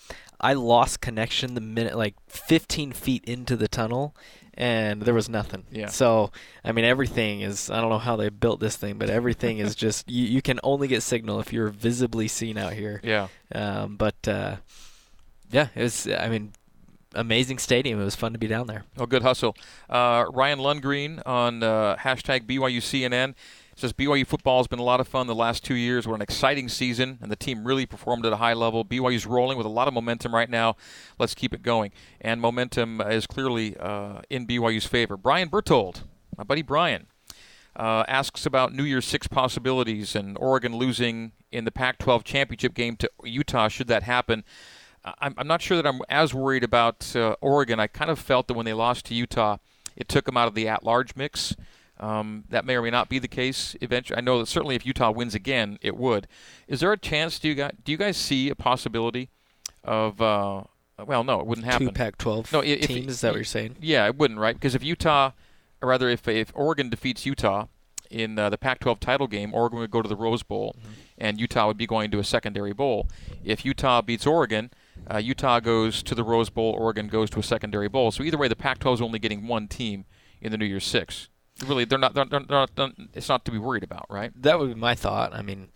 I 0.40 0.52
lost 0.52 1.00
connection 1.00 1.54
the 1.54 1.60
minute 1.60 1.96
like 1.96 2.14
15 2.28 2.92
feet 2.92 3.24
into 3.24 3.56
the 3.56 3.68
tunnel 3.68 4.14
and 4.54 5.02
there 5.02 5.14
was 5.14 5.28
nothing. 5.28 5.64
Yeah. 5.70 5.86
So 5.88 6.30
I 6.64 6.72
mean, 6.72 6.84
everything 6.84 7.40
is. 7.40 7.70
I 7.70 7.80
don't 7.80 7.90
know 7.90 7.98
how 7.98 8.16
they 8.16 8.28
built 8.28 8.60
this 8.60 8.76
thing, 8.76 8.98
but 8.98 9.10
everything 9.10 9.58
is 9.58 9.74
just. 9.84 10.10
You, 10.10 10.26
you 10.26 10.42
can 10.42 10.60
only 10.62 10.88
get 10.88 11.02
signal 11.02 11.40
if 11.40 11.52
you're 11.52 11.68
visibly 11.68 12.28
seen 12.28 12.58
out 12.58 12.72
here. 12.72 13.00
Yeah. 13.02 13.28
Um, 13.54 13.96
but 13.96 14.16
uh, 14.26 14.56
yeah, 15.50 15.68
it 15.74 15.82
was. 15.82 16.06
I 16.06 16.28
mean, 16.28 16.52
amazing 17.14 17.58
stadium. 17.58 18.00
It 18.00 18.04
was 18.04 18.16
fun 18.16 18.32
to 18.32 18.38
be 18.38 18.46
down 18.46 18.66
there. 18.66 18.84
Oh, 18.98 19.06
good 19.06 19.22
hustle. 19.22 19.56
Uh, 19.88 20.26
Ryan 20.32 20.58
Lundgren 20.58 21.22
on 21.26 21.62
uh, 21.62 21.96
hashtag 21.96 22.46
BYUCNN 22.46 23.34
says 23.74 23.92
BYU 23.92 24.26
football 24.26 24.58
has 24.58 24.66
been 24.66 24.78
a 24.78 24.84
lot 24.84 25.00
of 25.00 25.08
fun 25.08 25.26
the 25.26 25.34
last 25.34 25.64
two 25.64 25.74
years. 25.74 26.06
What 26.06 26.16
an 26.16 26.22
exciting 26.22 26.68
season, 26.68 27.18
and 27.22 27.30
the 27.30 27.36
team 27.36 27.64
really 27.64 27.86
performed 27.86 28.26
at 28.26 28.32
a 28.32 28.36
high 28.36 28.52
level. 28.52 28.84
BYU's 28.84 29.26
rolling 29.26 29.56
with 29.56 29.66
a 29.66 29.70
lot 29.70 29.88
of 29.88 29.94
momentum 29.94 30.34
right 30.34 30.50
now. 30.50 30.76
Let's 31.18 31.34
keep 31.34 31.54
it 31.54 31.62
going. 31.62 31.92
And 32.20 32.40
momentum 32.40 33.00
is 33.00 33.26
clearly 33.26 33.76
uh, 33.78 34.22
in 34.28 34.46
BYU's 34.46 34.86
favor. 34.86 35.16
Brian 35.16 35.48
Bertold, 35.48 36.02
my 36.36 36.44
buddy 36.44 36.62
Brian, 36.62 37.06
uh, 37.74 38.04
asks 38.06 38.44
about 38.44 38.74
New 38.74 38.84
Year's 38.84 39.06
Six 39.06 39.26
possibilities 39.26 40.14
and 40.14 40.36
Oregon 40.38 40.76
losing 40.76 41.32
in 41.50 41.64
the 41.64 41.70
Pac 41.70 41.98
12 41.98 42.24
championship 42.24 42.74
game 42.74 42.96
to 42.96 43.10
Utah, 43.24 43.68
should 43.68 43.88
that 43.88 44.02
happen. 44.02 44.44
I'm, 45.04 45.34
I'm 45.36 45.46
not 45.46 45.62
sure 45.62 45.76
that 45.76 45.86
I'm 45.86 46.00
as 46.08 46.32
worried 46.32 46.64
about 46.64 47.14
uh, 47.16 47.36
Oregon. 47.40 47.80
I 47.80 47.86
kind 47.86 48.10
of 48.10 48.18
felt 48.18 48.48
that 48.48 48.54
when 48.54 48.66
they 48.66 48.72
lost 48.72 49.06
to 49.06 49.14
Utah, 49.14 49.56
it 49.96 50.08
took 50.08 50.26
them 50.26 50.36
out 50.36 50.48
of 50.48 50.54
the 50.54 50.68
at 50.68 50.84
large 50.84 51.16
mix. 51.16 51.56
Um, 52.02 52.42
that 52.48 52.64
may 52.64 52.74
or 52.74 52.82
may 52.82 52.90
not 52.90 53.08
be 53.08 53.20
the 53.20 53.28
case 53.28 53.76
eventually. 53.80 54.18
I 54.18 54.22
know 54.22 54.40
that 54.40 54.46
certainly 54.46 54.74
if 54.74 54.84
Utah 54.84 55.12
wins 55.12 55.36
again, 55.36 55.78
it 55.80 55.96
would. 55.96 56.26
Is 56.66 56.80
there 56.80 56.92
a 56.92 56.98
chance? 56.98 57.38
Do 57.38 57.46
you 57.46 57.54
guys 57.54 57.70
do 57.84 57.92
you 57.92 57.98
guys 57.98 58.16
see 58.16 58.50
a 58.50 58.56
possibility 58.56 59.30
of? 59.84 60.20
Uh, 60.20 60.64
well, 61.06 61.22
no, 61.22 61.38
it 61.38 61.46
wouldn't 61.46 61.64
happen. 61.64 61.86
Two 61.86 61.92
Pac-12 61.92 62.52
no, 62.52 62.60
if, 62.60 62.88
teams. 62.88 63.12
Is 63.12 63.20
that 63.20 63.30
what 63.30 63.36
you're 63.36 63.44
saying? 63.44 63.76
Yeah, 63.80 64.06
it 64.06 64.16
wouldn't, 64.16 64.40
right? 64.40 64.54
Because 64.54 64.74
if 64.74 64.82
Utah, 64.82 65.30
or 65.80 65.90
rather, 65.90 66.08
if 66.08 66.26
if 66.26 66.50
Oregon 66.56 66.90
defeats 66.90 67.24
Utah 67.24 67.66
in 68.10 68.36
uh, 68.36 68.50
the 68.50 68.58
Pac-12 68.58 68.98
title 68.98 69.28
game, 69.28 69.54
Oregon 69.54 69.78
would 69.78 69.92
go 69.92 70.02
to 70.02 70.08
the 70.08 70.16
Rose 70.16 70.42
Bowl, 70.42 70.74
mm-hmm. 70.76 70.92
and 71.18 71.40
Utah 71.40 71.68
would 71.68 71.78
be 71.78 71.86
going 71.86 72.10
to 72.10 72.18
a 72.18 72.24
secondary 72.24 72.72
bowl. 72.72 73.08
If 73.44 73.64
Utah 73.64 74.02
beats 74.02 74.26
Oregon, 74.26 74.72
uh, 75.08 75.18
Utah 75.18 75.60
goes 75.60 76.02
to 76.02 76.16
the 76.16 76.24
Rose 76.24 76.50
Bowl, 76.50 76.72
Oregon 76.72 77.06
goes 77.06 77.30
to 77.30 77.38
a 77.38 77.44
secondary 77.44 77.88
bowl. 77.88 78.10
So 78.10 78.24
either 78.24 78.38
way, 78.38 78.48
the 78.48 78.56
Pac-12 78.56 78.94
is 78.94 79.00
only 79.00 79.20
getting 79.20 79.46
one 79.46 79.68
team 79.68 80.04
in 80.40 80.50
the 80.50 80.58
New 80.58 80.66
Year's 80.66 80.84
Six 80.84 81.28
really 81.64 81.84
they're 81.84 81.98
not, 81.98 82.14
they're, 82.14 82.24
they're 82.24 82.44
not, 82.48 82.74
they're, 82.74 82.90
it's 83.14 83.28
not 83.28 83.44
to 83.44 83.50
be 83.50 83.58
worried 83.58 83.82
about, 83.82 84.06
right? 84.10 84.32
That 84.40 84.58
would 84.58 84.68
be 84.68 84.80
my 84.80 84.94
thought. 84.94 85.34
I 85.34 85.42
mean, 85.42 85.68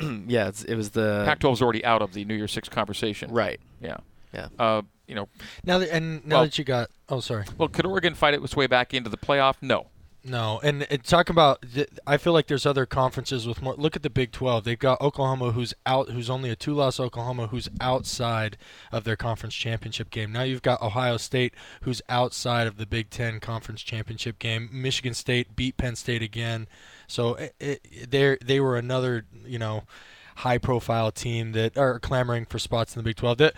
yeah, 0.26 0.50
it 0.66 0.74
was 0.74 0.90
the 0.90 1.22
Pac-12 1.24 1.52
is 1.54 1.62
already 1.62 1.84
out 1.84 2.02
of 2.02 2.12
the 2.12 2.24
New 2.24 2.34
Year's 2.34 2.52
Six 2.52 2.68
conversation, 2.68 3.30
right? 3.30 3.60
Yeah, 3.80 3.98
yeah. 4.32 4.48
Uh, 4.58 4.82
you 5.06 5.14
know, 5.14 5.28
now 5.64 5.78
that, 5.78 5.90
and 5.90 6.24
now 6.26 6.36
well, 6.36 6.44
that 6.44 6.58
you 6.58 6.64
got, 6.64 6.90
oh, 7.08 7.20
sorry. 7.20 7.44
Well, 7.56 7.68
could 7.68 7.86
Oregon 7.86 8.14
fight 8.14 8.34
its 8.34 8.54
way 8.54 8.66
back 8.66 8.92
into 8.92 9.08
the 9.08 9.16
playoff? 9.16 9.54
No. 9.62 9.86
No, 10.24 10.60
and, 10.62 10.86
and 10.90 11.04
talk 11.04 11.30
about. 11.30 11.64
I 12.06 12.16
feel 12.16 12.32
like 12.32 12.48
there's 12.48 12.66
other 12.66 12.86
conferences 12.86 13.46
with 13.46 13.62
more. 13.62 13.74
Look 13.74 13.94
at 13.94 14.02
the 14.02 14.10
Big 14.10 14.32
12. 14.32 14.64
They've 14.64 14.78
got 14.78 15.00
Oklahoma, 15.00 15.52
who's 15.52 15.74
out, 15.86 16.10
who's 16.10 16.28
only 16.28 16.50
a 16.50 16.56
two-loss 16.56 16.98
Oklahoma, 16.98 17.46
who's 17.46 17.68
outside 17.80 18.56
of 18.90 19.04
their 19.04 19.16
conference 19.16 19.54
championship 19.54 20.10
game. 20.10 20.32
Now 20.32 20.42
you've 20.42 20.62
got 20.62 20.82
Ohio 20.82 21.18
State, 21.18 21.54
who's 21.82 22.02
outside 22.08 22.66
of 22.66 22.78
the 22.78 22.86
Big 22.86 23.10
Ten 23.10 23.38
conference 23.38 23.80
championship 23.80 24.38
game. 24.38 24.68
Michigan 24.72 25.14
State 25.14 25.54
beat 25.54 25.76
Penn 25.76 25.94
State 25.94 26.22
again, 26.22 26.66
so 27.06 27.38
they 27.60 28.36
they 28.44 28.60
were 28.60 28.76
another 28.76 29.24
you 29.46 29.58
know 29.58 29.84
high-profile 30.36 31.12
team 31.12 31.52
that 31.52 31.76
are 31.78 31.98
clamoring 31.98 32.44
for 32.44 32.58
spots 32.58 32.94
in 32.94 33.00
the 33.00 33.04
Big 33.04 33.16
12. 33.16 33.38
That 33.38 33.54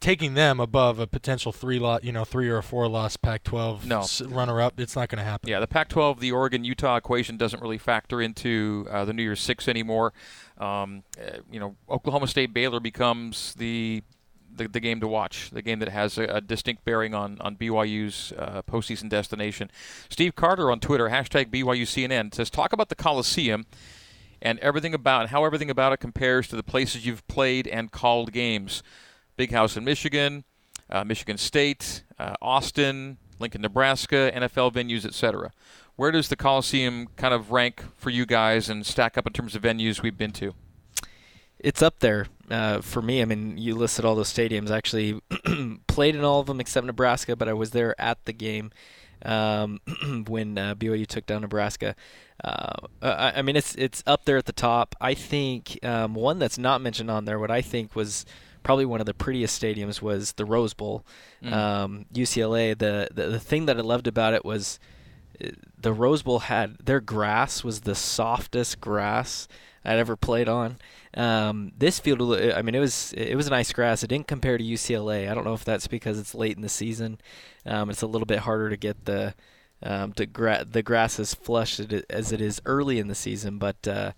taking 0.00 0.32
them 0.34 0.58
above 0.58 0.98
a 0.98 1.06
potential 1.06 1.52
three 1.52 1.78
lot, 1.78 2.02
you 2.04 2.12
know, 2.12 2.24
three 2.24 2.48
or 2.48 2.58
a 2.58 2.62
four 2.62 2.88
loss 2.88 3.16
Pac-12 3.16 3.84
no. 3.84 4.34
runner 4.34 4.60
up, 4.60 4.80
it's 4.80 4.96
not 4.96 5.08
going 5.08 5.18
to 5.18 5.24
happen. 5.24 5.48
Yeah, 5.48 5.60
the 5.60 5.66
Pac-12, 5.66 6.18
the 6.18 6.32
Oregon-Utah 6.32 6.96
equation 6.96 7.36
doesn't 7.36 7.60
really 7.60 7.78
factor 7.78 8.20
into 8.20 8.86
uh, 8.90 9.04
the 9.04 9.12
New 9.12 9.22
Year's 9.22 9.40
Six 9.40 9.68
anymore. 9.68 10.12
Um, 10.58 11.04
uh, 11.18 11.38
you 11.50 11.60
know, 11.60 11.76
Oklahoma 11.88 12.26
State 12.26 12.54
Baylor 12.54 12.80
becomes 12.80 13.54
the, 13.54 14.02
the, 14.54 14.68
the 14.68 14.80
game 14.80 15.00
to 15.00 15.06
watch, 15.06 15.50
the 15.50 15.62
game 15.62 15.78
that 15.80 15.90
has 15.90 16.16
a, 16.16 16.24
a 16.24 16.40
distinct 16.40 16.84
bearing 16.84 17.14
on 17.14 17.38
on 17.40 17.56
BYU's 17.56 18.32
uh, 18.38 18.62
postseason 18.62 19.08
destination. 19.08 19.70
Steve 20.08 20.34
Carter 20.34 20.70
on 20.70 20.80
Twitter 20.80 21.08
hashtag 21.08 21.50
BYUCNN 21.50 22.34
says 22.34 22.50
talk 22.50 22.72
about 22.72 22.88
the 22.88 22.94
Coliseum 22.94 23.66
and 24.42 24.58
everything 24.60 24.94
about 24.94 25.28
how 25.28 25.44
everything 25.44 25.70
about 25.70 25.92
it 25.92 25.98
compares 25.98 26.48
to 26.48 26.56
the 26.56 26.62
places 26.62 27.04
you've 27.04 27.26
played 27.28 27.66
and 27.66 27.92
called 27.92 28.32
games. 28.32 28.82
Big 29.40 29.52
House 29.52 29.74
in 29.74 29.84
Michigan, 29.84 30.44
uh, 30.90 31.02
Michigan 31.02 31.38
State, 31.38 32.02
uh, 32.18 32.34
Austin, 32.42 33.16
Lincoln, 33.38 33.62
Nebraska, 33.62 34.30
NFL 34.34 34.70
venues, 34.70 35.06
etc. 35.06 35.50
Where 35.96 36.10
does 36.10 36.28
the 36.28 36.36
Coliseum 36.36 37.08
kind 37.16 37.32
of 37.32 37.50
rank 37.50 37.82
for 37.96 38.10
you 38.10 38.26
guys 38.26 38.68
and 38.68 38.84
stack 38.84 39.16
up 39.16 39.26
in 39.26 39.32
terms 39.32 39.54
of 39.54 39.62
venues 39.62 40.02
we've 40.02 40.18
been 40.18 40.32
to? 40.32 40.52
It's 41.58 41.80
up 41.80 42.00
there 42.00 42.26
uh, 42.50 42.82
for 42.82 43.00
me. 43.00 43.22
I 43.22 43.24
mean, 43.24 43.56
you 43.56 43.74
listed 43.74 44.04
all 44.04 44.14
those 44.14 44.30
stadiums. 44.30 44.70
Actually 44.70 45.22
played 45.86 46.16
in 46.16 46.22
all 46.22 46.40
of 46.40 46.46
them 46.46 46.60
except 46.60 46.84
Nebraska, 46.84 47.34
but 47.34 47.48
I 47.48 47.54
was 47.54 47.70
there 47.70 47.98
at 47.98 48.22
the 48.26 48.34
game 48.34 48.70
um, 49.24 49.80
when 50.28 50.58
uh, 50.58 50.74
BYU 50.74 51.06
took 51.06 51.24
down 51.24 51.40
Nebraska. 51.40 51.96
Uh, 52.44 52.88
I, 53.00 53.32
I, 53.36 53.42
mean, 53.42 53.56
it's 53.56 53.74
it's 53.76 54.02
up 54.06 54.26
there 54.26 54.36
at 54.36 54.44
the 54.44 54.52
top. 54.52 54.94
I 55.00 55.14
think 55.14 55.78
um, 55.82 56.12
one 56.14 56.38
that's 56.38 56.58
not 56.58 56.82
mentioned 56.82 57.10
on 57.10 57.24
there, 57.24 57.38
what 57.38 57.50
I 57.50 57.62
think 57.62 57.96
was 57.96 58.26
probably 58.62 58.84
one 58.84 59.00
of 59.00 59.06
the 59.06 59.14
prettiest 59.14 59.60
stadiums 59.60 60.02
was 60.02 60.32
the 60.32 60.44
Rose 60.44 60.74
Bowl. 60.74 61.04
Mm. 61.42 61.52
Um, 61.52 62.06
UCLA. 62.12 62.76
The, 62.76 63.08
the 63.12 63.28
the 63.28 63.40
thing 63.40 63.66
that 63.66 63.78
I 63.78 63.80
loved 63.80 64.06
about 64.06 64.34
it 64.34 64.44
was 64.44 64.78
uh, 65.42 65.48
the 65.78 65.92
Rose 65.92 66.22
Bowl 66.22 66.40
had 66.40 66.76
their 66.78 67.00
grass 67.00 67.64
was 67.64 67.80
the 67.80 67.94
softest 67.94 68.80
grass 68.80 69.48
I'd 69.84 69.98
ever 69.98 70.16
played 70.16 70.48
on. 70.48 70.76
Um, 71.14 71.72
this 71.76 71.98
field, 71.98 72.20
I 72.22 72.62
mean, 72.62 72.74
it 72.74 72.80
was 72.80 73.12
it 73.14 73.34
was 73.34 73.48
nice 73.50 73.72
grass. 73.72 74.02
It 74.02 74.08
didn't 74.08 74.28
compare 74.28 74.58
to 74.58 74.64
UCLA. 74.64 75.30
I 75.30 75.34
don't 75.34 75.44
know 75.44 75.54
if 75.54 75.64
that's 75.64 75.86
because 75.86 76.18
it's 76.18 76.34
late 76.34 76.56
in 76.56 76.62
the 76.62 76.68
season. 76.68 77.18
Um, 77.66 77.90
it's 77.90 78.02
a 78.02 78.06
little 78.06 78.26
bit 78.26 78.40
harder 78.40 78.70
to 78.70 78.76
get 78.76 79.06
the 79.06 79.34
um, 79.82 80.12
to 80.14 80.26
gra- 80.26 80.66
the 80.70 80.82
grass 80.82 81.18
as 81.18 81.34
flush 81.34 81.80
as 81.80 82.32
it 82.32 82.40
is 82.40 82.60
early 82.66 82.98
in 82.98 83.08
the 83.08 83.14
season, 83.14 83.58
but 83.58 83.88
uh, 83.88 84.12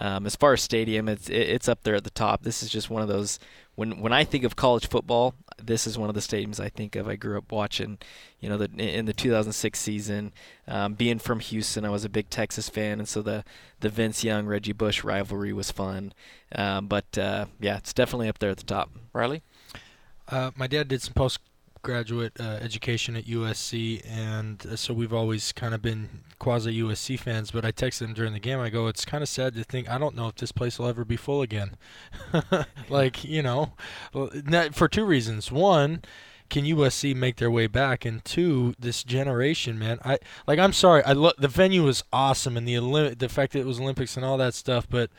um, 0.00 0.26
as 0.26 0.36
far 0.36 0.52
as 0.52 0.62
stadium, 0.62 1.08
it's 1.08 1.28
it's 1.28 1.68
up 1.68 1.82
there 1.82 1.94
at 1.94 2.04
the 2.04 2.10
top. 2.10 2.42
This 2.42 2.62
is 2.62 2.70
just 2.70 2.90
one 2.90 3.02
of 3.02 3.08
those 3.08 3.38
when 3.74 4.00
when 4.00 4.12
I 4.12 4.24
think 4.24 4.44
of 4.44 4.56
college 4.56 4.88
football, 4.88 5.34
this 5.62 5.86
is 5.86 5.96
one 5.96 6.08
of 6.08 6.14
the 6.14 6.20
stadiums 6.20 6.58
I 6.58 6.68
think 6.68 6.96
of. 6.96 7.08
I 7.08 7.16
grew 7.16 7.38
up 7.38 7.52
watching, 7.52 7.98
you 8.40 8.48
know, 8.48 8.56
the 8.56 8.70
in 8.76 9.06
the 9.06 9.12
2006 9.12 9.78
season. 9.78 10.32
Um, 10.66 10.94
being 10.94 11.18
from 11.18 11.40
Houston, 11.40 11.84
I 11.84 11.90
was 11.90 12.04
a 12.04 12.08
big 12.08 12.28
Texas 12.30 12.68
fan, 12.68 12.98
and 12.98 13.08
so 13.08 13.22
the 13.22 13.44
the 13.80 13.88
Vince 13.88 14.24
Young 14.24 14.46
Reggie 14.46 14.72
Bush 14.72 15.04
rivalry 15.04 15.52
was 15.52 15.70
fun. 15.70 16.12
Um, 16.54 16.86
but 16.86 17.18
uh, 17.18 17.46
yeah, 17.60 17.76
it's 17.76 17.92
definitely 17.92 18.28
up 18.28 18.38
there 18.38 18.50
at 18.50 18.58
the 18.58 18.64
top. 18.64 18.90
Riley, 19.12 19.42
uh, 20.28 20.50
my 20.56 20.66
dad 20.66 20.88
did 20.88 21.02
some 21.02 21.14
post 21.14 21.38
graduate 21.82 22.32
uh, 22.40 22.58
education 22.62 23.16
at 23.16 23.24
USC, 23.24 24.02
and 24.08 24.64
uh, 24.66 24.76
so 24.76 24.94
we've 24.94 25.12
always 25.12 25.52
kind 25.52 25.74
of 25.74 25.82
been 25.82 26.08
quasi 26.38 26.80
USC 26.82 27.18
fans. 27.18 27.50
But 27.50 27.64
I 27.64 27.72
texted 27.72 28.02
him 28.02 28.14
during 28.14 28.32
the 28.32 28.40
game. 28.40 28.60
I 28.60 28.70
go, 28.70 28.86
"It's 28.86 29.04
kind 29.04 29.22
of 29.22 29.28
sad 29.28 29.54
to 29.54 29.64
think 29.64 29.88
I 29.88 29.98
don't 29.98 30.16
know 30.16 30.28
if 30.28 30.36
this 30.36 30.52
place 30.52 30.78
will 30.78 30.88
ever 30.88 31.04
be 31.04 31.16
full 31.16 31.42
again." 31.42 31.76
like 32.88 33.24
you 33.24 33.42
know, 33.42 33.72
for 34.72 34.88
two 34.88 35.04
reasons. 35.04 35.50
One, 35.50 36.02
can 36.50 36.64
USC 36.64 37.14
make 37.14 37.36
their 37.36 37.50
way 37.50 37.66
back? 37.66 38.04
And 38.04 38.24
two, 38.24 38.74
this 38.78 39.04
generation, 39.04 39.78
man. 39.78 39.98
I 40.04 40.18
like. 40.46 40.58
I'm 40.58 40.72
sorry. 40.72 41.02
I 41.04 41.12
look. 41.12 41.36
The 41.36 41.48
venue 41.48 41.84
was 41.84 42.04
awesome, 42.12 42.56
and 42.56 42.66
the 42.66 42.74
Olymp- 42.74 43.18
the 43.18 43.28
fact 43.28 43.52
that 43.52 43.60
it 43.60 43.66
was 43.66 43.80
Olympics 43.80 44.16
and 44.16 44.24
all 44.24 44.38
that 44.38 44.54
stuff. 44.54 44.86
But 44.88 45.10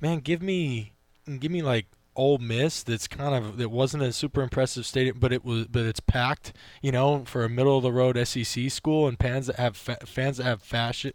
man, 0.00 0.18
give 0.20 0.42
me, 0.42 0.92
give 1.38 1.52
me 1.52 1.62
like 1.62 1.86
Ole 2.14 2.38
Miss 2.38 2.82
that's 2.82 3.08
kind 3.08 3.34
of 3.34 3.60
it 3.60 3.70
wasn't 3.70 4.02
a 4.02 4.12
super 4.12 4.42
impressive 4.42 4.86
stadium, 4.86 5.18
but 5.18 5.32
it 5.32 5.44
was 5.44 5.66
but 5.66 5.84
it's 5.84 6.00
packed. 6.00 6.52
You 6.80 6.92
know, 6.92 7.24
for 7.24 7.44
a 7.44 7.48
middle 7.48 7.76
of 7.76 7.82
the 7.82 7.92
road 7.92 8.18
SEC 8.26 8.70
school 8.70 9.08
and 9.08 9.18
fans 9.18 9.46
that 9.46 9.56
have 9.56 9.76
fa- 9.76 9.98
fans 10.04 10.36
that 10.38 10.44
have 10.44 10.62
fashion 10.62 11.12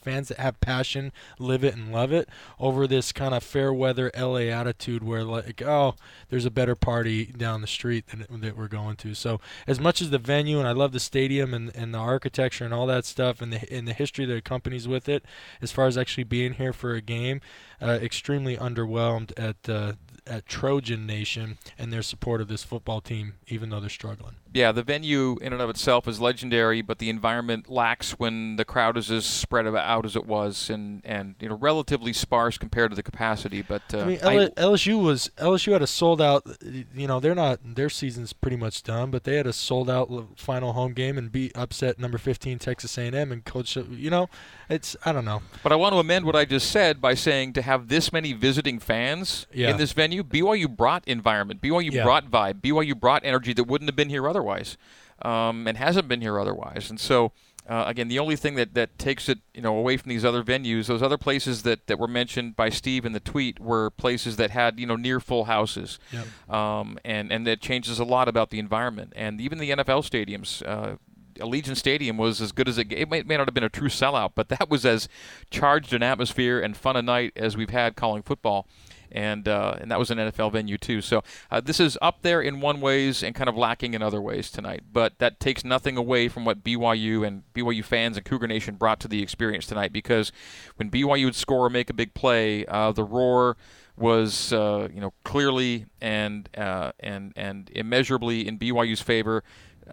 fans 0.00 0.28
that 0.28 0.38
have 0.38 0.60
passion 0.60 1.12
live 1.38 1.62
it 1.62 1.74
and 1.74 1.92
love 1.92 2.12
it 2.12 2.28
over 2.58 2.86
this 2.86 3.12
kind 3.12 3.34
of 3.34 3.42
fair 3.42 3.72
weather 3.72 4.10
LA 4.16 4.48
attitude 4.48 5.02
where 5.02 5.24
like 5.24 5.62
oh 5.62 5.94
there's 6.28 6.44
a 6.44 6.50
better 6.50 6.74
party 6.74 7.26
down 7.26 7.60
the 7.60 7.66
street 7.66 8.06
than 8.08 8.40
that 8.40 8.56
we're 8.56 8.68
going 8.68 8.96
to 8.96 9.14
so 9.14 9.40
as 9.66 9.78
much 9.78 10.00
as 10.00 10.10
the 10.10 10.18
venue 10.18 10.58
and 10.58 10.66
I 10.66 10.72
love 10.72 10.92
the 10.92 11.00
stadium 11.00 11.54
and, 11.54 11.74
and 11.74 11.94
the 11.94 11.98
architecture 11.98 12.64
and 12.64 12.74
all 12.74 12.86
that 12.86 13.04
stuff 13.04 13.40
and 13.40 13.52
the 13.52 13.72
and 13.72 13.86
the 13.86 13.92
history 13.92 14.24
that 14.24 14.36
accompanies 14.36 14.88
with 14.88 15.08
it 15.08 15.24
as 15.60 15.70
far 15.70 15.86
as 15.86 15.98
actually 15.98 16.24
being 16.24 16.54
here 16.54 16.72
for 16.72 16.94
a 16.94 17.00
game 17.00 17.40
uh, 17.82 17.98
extremely 18.02 18.56
underwhelmed 18.56 19.32
at 19.36 19.68
uh, 19.68 19.92
at 20.26 20.46
Trojan 20.46 21.06
Nation 21.06 21.58
and 21.78 21.92
their 21.92 22.02
support 22.02 22.40
of 22.40 22.48
this 22.48 22.64
football 22.64 23.00
team 23.00 23.34
even 23.48 23.70
though 23.70 23.80
they're 23.80 23.88
struggling 23.88 24.36
yeah, 24.52 24.72
the 24.72 24.82
venue 24.82 25.38
in 25.40 25.52
and 25.52 25.62
of 25.62 25.70
itself 25.70 26.08
is 26.08 26.20
legendary, 26.20 26.82
but 26.82 26.98
the 26.98 27.08
environment 27.08 27.70
lacks 27.70 28.12
when 28.12 28.56
the 28.56 28.64
crowd 28.64 28.96
is 28.96 29.10
as 29.10 29.24
spread 29.24 29.66
out 29.66 30.04
as 30.04 30.16
it 30.16 30.26
was, 30.26 30.68
and, 30.68 31.02
and 31.04 31.36
you 31.40 31.48
know 31.48 31.54
relatively 31.54 32.12
sparse 32.12 32.58
compared 32.58 32.90
to 32.90 32.96
the 32.96 33.02
capacity. 33.02 33.62
But 33.62 33.82
uh, 33.94 34.00
I 34.00 34.36
mean, 34.36 34.48
LSU 34.56 35.02
was 35.02 35.30
LSU 35.36 35.72
had 35.72 35.82
a 35.82 35.86
sold 35.86 36.20
out. 36.20 36.44
You 36.62 37.06
know, 37.06 37.20
they're 37.20 37.34
not 37.34 37.60
their 37.64 37.90
season's 37.90 38.32
pretty 38.32 38.56
much 38.56 38.82
done, 38.82 39.10
but 39.10 39.24
they 39.24 39.36
had 39.36 39.46
a 39.46 39.52
sold 39.52 39.88
out 39.88 40.10
final 40.36 40.72
home 40.72 40.94
game 40.94 41.16
and 41.16 41.30
beat 41.30 41.56
upset 41.56 41.98
number 41.98 42.18
15 42.18 42.58
Texas 42.58 42.98
A&M 42.98 43.30
and 43.30 43.44
coach. 43.44 43.76
You 43.76 44.10
know, 44.10 44.28
it's 44.68 44.96
I 45.04 45.12
don't 45.12 45.24
know. 45.24 45.42
But 45.62 45.72
I 45.72 45.76
want 45.76 45.94
to 45.94 46.00
amend 46.00 46.24
what 46.24 46.34
I 46.34 46.44
just 46.44 46.72
said 46.72 47.00
by 47.00 47.14
saying 47.14 47.52
to 47.52 47.62
have 47.62 47.86
this 47.86 48.12
many 48.12 48.32
visiting 48.32 48.80
fans 48.80 49.46
yeah. 49.52 49.70
in 49.70 49.76
this 49.76 49.92
venue, 49.92 50.19
BYU 50.24 50.68
brought 50.74 51.06
environment, 51.06 51.60
BYU 51.60 51.92
Yeah. 51.92 52.04
brought 52.04 52.30
vibe, 52.30 52.60
BYU 52.60 52.94
brought 52.98 53.24
energy 53.24 53.52
that 53.52 53.64
wouldn't 53.64 53.88
have 53.88 53.96
been 53.96 54.08
here 54.10 54.28
otherwise, 54.28 54.76
um, 55.22 55.66
and 55.66 55.76
hasn't 55.78 56.08
been 56.08 56.20
here 56.20 56.38
otherwise. 56.38 56.90
And 56.90 56.98
so. 57.00 57.32
Uh, 57.68 57.84
again, 57.86 58.08
the 58.08 58.18
only 58.18 58.34
thing 58.34 58.56
that, 58.56 58.74
that 58.74 58.98
takes 58.98 59.28
it, 59.28 59.38
you 59.54 59.60
know, 59.60 59.76
away 59.76 59.96
from 59.96 60.08
these 60.08 60.24
other 60.24 60.42
venues, 60.42 60.86
those 60.86 61.02
other 61.04 61.18
places 61.18 61.62
that, 61.62 61.86
that 61.86 62.00
were 62.00 62.08
mentioned 62.08 62.56
by 62.56 62.68
Steve 62.68 63.04
in 63.04 63.12
the 63.12 63.20
tweet 63.20 63.60
were 63.60 63.90
places 63.90 64.36
that 64.36 64.50
had, 64.50 64.80
you 64.80 64.86
know, 64.86 64.96
near 64.96 65.20
full 65.20 65.44
houses, 65.44 66.00
Yep. 66.10 66.52
um, 66.52 66.98
and 67.04 67.30
and 67.30 67.46
that 67.46 67.60
changes 67.60 68.00
a 68.00 68.04
lot 68.04 68.26
about 68.26 68.50
the 68.50 68.58
environment. 68.58 69.12
And 69.14 69.40
even 69.40 69.58
the 69.58 69.70
NFL 69.70 70.02
stadiums, 70.02 70.66
uh, 70.66 70.96
Allegiant 71.38 71.76
Stadium 71.76 72.16
was 72.16 72.40
as 72.40 72.50
good 72.50 72.66
as 72.66 72.76
it. 72.76 72.90
It 72.92 73.08
may, 73.08 73.22
may 73.22 73.36
not 73.36 73.46
have 73.46 73.54
been 73.54 73.62
a 73.62 73.68
true 73.68 73.88
sellout, 73.88 74.32
but 74.34 74.48
that 74.48 74.68
was 74.68 74.84
as 74.84 75.08
charged 75.50 75.92
an 75.92 76.02
atmosphere 76.02 76.58
and 76.58 76.76
fun 76.76 76.96
a 76.96 77.02
night 77.02 77.32
as 77.36 77.56
we've 77.56 77.70
had 77.70 77.94
calling 77.94 78.22
football. 78.22 78.66
And 79.12 79.48
uh, 79.48 79.76
and 79.80 79.90
that 79.90 79.98
was 79.98 80.10
an 80.10 80.18
NFL 80.18 80.52
venue 80.52 80.78
too. 80.78 81.00
So 81.00 81.22
uh, 81.50 81.60
this 81.60 81.80
is 81.80 81.98
up 82.00 82.22
there 82.22 82.40
in 82.40 82.60
one 82.60 82.80
ways 82.80 83.22
and 83.22 83.34
kind 83.34 83.48
of 83.48 83.56
lacking 83.56 83.94
in 83.94 84.02
other 84.02 84.20
ways 84.20 84.50
tonight. 84.50 84.82
But 84.92 85.18
that 85.18 85.40
takes 85.40 85.64
nothing 85.64 85.96
away 85.96 86.28
from 86.28 86.44
what 86.44 86.62
BYU 86.62 87.26
and 87.26 87.42
BYU 87.54 87.84
fans 87.84 88.16
and 88.16 88.24
Cougar 88.24 88.46
Nation 88.46 88.76
brought 88.76 89.00
to 89.00 89.08
the 89.08 89.22
experience 89.22 89.66
tonight. 89.66 89.92
Because 89.92 90.32
when 90.76 90.90
BYU 90.90 91.26
would 91.26 91.34
score 91.34 91.66
or 91.66 91.70
make 91.70 91.90
a 91.90 91.94
big 91.94 92.14
play, 92.14 92.64
uh, 92.66 92.92
the 92.92 93.04
roar 93.04 93.56
was 93.96 94.52
uh, 94.52 94.88
you 94.92 95.00
know 95.00 95.12
clearly 95.24 95.86
and 96.00 96.48
uh, 96.56 96.92
and 96.98 97.32
and 97.36 97.70
immeasurably 97.74 98.48
in 98.48 98.58
BYU's 98.58 99.00
favor, 99.02 99.44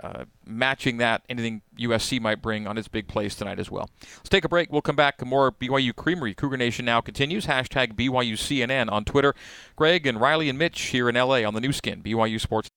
uh, 0.01 0.25
matching 0.45 0.97
that 0.97 1.23
anything 1.29 1.61
USC 1.79 2.19
might 2.21 2.41
bring 2.41 2.67
on 2.67 2.77
its 2.77 2.87
big 2.87 3.07
plays 3.07 3.35
tonight 3.35 3.59
as 3.59 3.71
well. 3.71 3.89
Let's 4.17 4.29
take 4.29 4.45
a 4.45 4.49
break. 4.49 4.71
We'll 4.71 4.81
come 4.81 4.95
back. 4.95 5.17
To 5.17 5.25
more 5.25 5.51
BYU 5.51 5.95
Creamery. 5.95 6.33
Cougar 6.33 6.57
Nation 6.57 6.85
now 6.85 7.01
continues. 7.01 7.45
Hashtag 7.45 7.93
BYUCNN 7.93 8.91
on 8.91 9.05
Twitter. 9.05 9.33
Greg 9.75 10.05
and 10.05 10.21
Riley 10.21 10.49
and 10.49 10.59
Mitch 10.59 10.79
here 10.81 11.09
in 11.09 11.15
LA 11.15 11.43
on 11.43 11.53
the 11.53 11.61
Nu 11.61 11.71
Skin 11.71 12.01
BYU 12.01 12.39
Sports. 12.39 12.69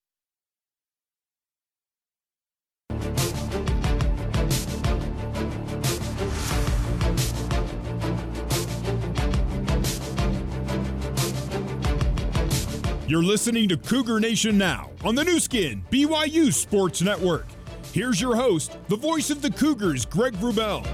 You're 13.11 13.25
listening 13.25 13.69
to 13.71 13.77
Cougar 13.77 14.21
Nation 14.21 14.57
now 14.57 14.89
on 15.05 15.17
the 15.17 15.25
Nu 15.25 15.41
Skin 15.41 15.83
BYU 15.91 16.53
Sports 16.55 17.03
Network. 17.03 17.45
Here's 17.93 18.21
your 18.21 18.37
host, 18.37 18.79
the 18.87 18.95
voice 18.95 19.31
of 19.31 19.43
the 19.43 19.51
Cougars, 19.51 20.07
Greg 20.07 20.35
Wrubell. 20.35 20.87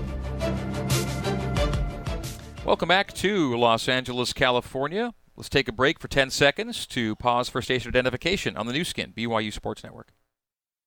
Welcome 2.65 2.89
back 2.89 3.13
to 3.17 3.55
Los 3.59 3.87
Angeles, 3.87 4.33
California. 4.33 5.13
Let's 5.37 5.51
take 5.51 5.69
a 5.69 5.73
break 5.73 6.01
for 6.01 6.09
10 6.09 6.31
seconds 6.31 6.87
to 6.87 7.17
pause 7.17 7.51
for 7.51 7.61
station 7.61 7.91
identification 7.91 8.57
on 8.57 8.67
the 8.67 8.73
Nu 8.73 8.85
Skin 8.85 9.13
BYU 9.15 9.53
Sports 9.53 9.85
Network. 9.85 10.09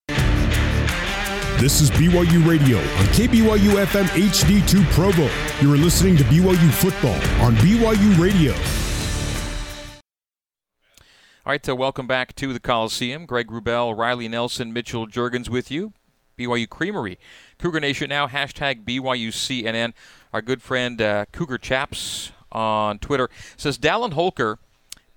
This 0.08 1.80
is 1.80 1.92
BYU 1.92 2.44
Radio 2.44 2.78
on 2.78 3.06
KBYU 3.14 3.86
FM 3.86 4.06
HD2 4.06 4.84
Provo. 4.90 5.30
You're 5.60 5.78
listening 5.78 6.16
to 6.16 6.24
BYU 6.24 6.72
football 6.72 7.14
on 7.40 7.54
BYU 7.58 8.18
Radio. 8.18 8.52
All 11.46 11.52
right, 11.52 11.64
so 11.64 11.74
welcome 11.74 12.06
back 12.06 12.34
to 12.36 12.52
the 12.52 12.60
Coliseum. 12.60 13.24
Greg 13.24 13.46
Wrubell, 13.46 13.96
Riley 13.96 14.28
Nelson, 14.28 14.74
Mitchell 14.74 15.06
Juergens 15.06 15.48
with 15.48 15.70
you. 15.70 15.94
BYU 16.38 16.68
Creamery. 16.68 17.18
Cougar 17.58 17.80
Nation 17.80 18.10
now, 18.10 18.26
hashtag 18.26 18.84
BYUCNN. 18.84 19.94
Our 20.34 20.42
good 20.42 20.60
friend 20.60 21.00
uh, 21.00 21.24
Cougar 21.32 21.56
Chaps 21.56 22.32
on 22.52 22.98
Twitter 22.98 23.30
says 23.56 23.78
Dallin 23.78 24.12
Holker 24.12 24.58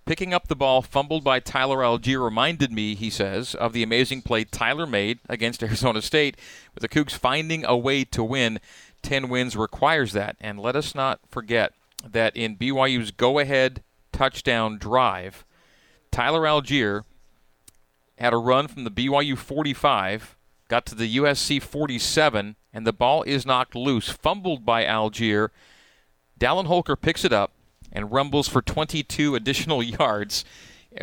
picking 0.05 0.33
up 0.33 0.47
the 0.47 0.55
ball 0.55 0.81
fumbled 0.81 1.25
by 1.25 1.41
Tyler 1.41 1.79
Allgeier 1.79 2.23
reminded 2.23 2.71
me, 2.71 2.95
he 2.95 3.09
says, 3.09 3.53
of 3.53 3.73
the 3.73 3.83
amazing 3.83 4.21
play 4.21 4.45
Tyler 4.45 4.87
made 4.87 5.19
against 5.27 5.61
Arizona 5.63 6.01
State 6.01 6.37
with 6.73 6.81
the 6.83 6.87
Cougs 6.87 7.11
finding 7.11 7.65
a 7.65 7.75
way 7.75 8.05
to 8.05 8.23
win. 8.23 8.61
10 9.01 9.27
wins 9.27 9.57
requires 9.57 10.13
that. 10.13 10.37
And 10.39 10.57
let 10.57 10.77
us 10.77 10.95
not 10.95 11.19
forget 11.27 11.73
that 12.09 12.37
in 12.37 12.55
BYU's 12.55 13.11
go 13.11 13.39
ahead 13.39 13.83
touchdown 14.13 14.77
drive, 14.77 15.43
Tyler 16.13 16.41
Allgeier 16.41 17.05
had 18.19 18.33
a 18.33 18.37
run 18.37 18.67
from 18.67 18.83
the 18.83 18.91
BYU 18.91 19.35
45, 19.35 20.37
got 20.67 20.85
to 20.85 20.93
the 20.93 21.17
USC 21.17 21.59
47, 21.59 22.55
and 22.71 22.85
the 22.85 22.93
ball 22.93 23.23
is 23.23 23.47
knocked 23.47 23.75
loose, 23.75 24.09
fumbled 24.09 24.63
by 24.63 24.85
Allgeier. 24.85 25.49
Dallin 26.39 26.67
Holker 26.67 26.95
picks 26.95 27.25
it 27.25 27.33
up 27.33 27.51
and 27.91 28.11
rumbles 28.11 28.47
for 28.47 28.61
22 28.61 29.33
additional 29.33 29.81
yards, 29.99 30.45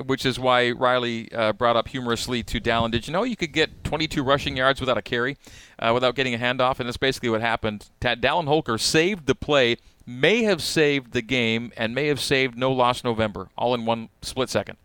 which 0.06 0.24
is 0.24 0.38
why 0.38 0.70
Riley 0.70 1.28
uh, 1.32 1.54
brought 1.54 1.74
up 1.74 1.88
humorously 1.88 2.44
to 2.44 2.60
Dallin. 2.60 2.92
Did 2.92 3.08
you 3.08 3.12
know 3.12 3.24
you 3.24 3.34
could 3.34 3.52
get 3.52 3.82
22 3.82 4.22
rushing 4.22 4.56
yards 4.56 4.78
without 4.78 4.96
a 4.96 5.02
carry, 5.02 5.36
uh, 5.80 5.90
without 5.92 6.14
getting 6.14 6.34
a 6.34 6.38
handoff? 6.38 6.78
And 6.78 6.86
that's 6.86 6.96
basically 6.96 7.30
what 7.30 7.40
happened. 7.40 7.90
Dallin 8.00 8.46
Holker 8.46 8.78
saved 8.78 9.26
the 9.26 9.34
play, 9.34 9.78
may 10.06 10.44
have 10.44 10.62
saved 10.62 11.14
the 11.14 11.22
game, 11.22 11.72
and 11.76 11.96
may 11.96 12.06
have 12.06 12.20
saved 12.20 12.56
no 12.56 12.70
loss 12.70 13.02
November, 13.02 13.48
all 13.58 13.74
in 13.74 13.84
one 13.84 14.08
split 14.22 14.48
second. 14.48 14.78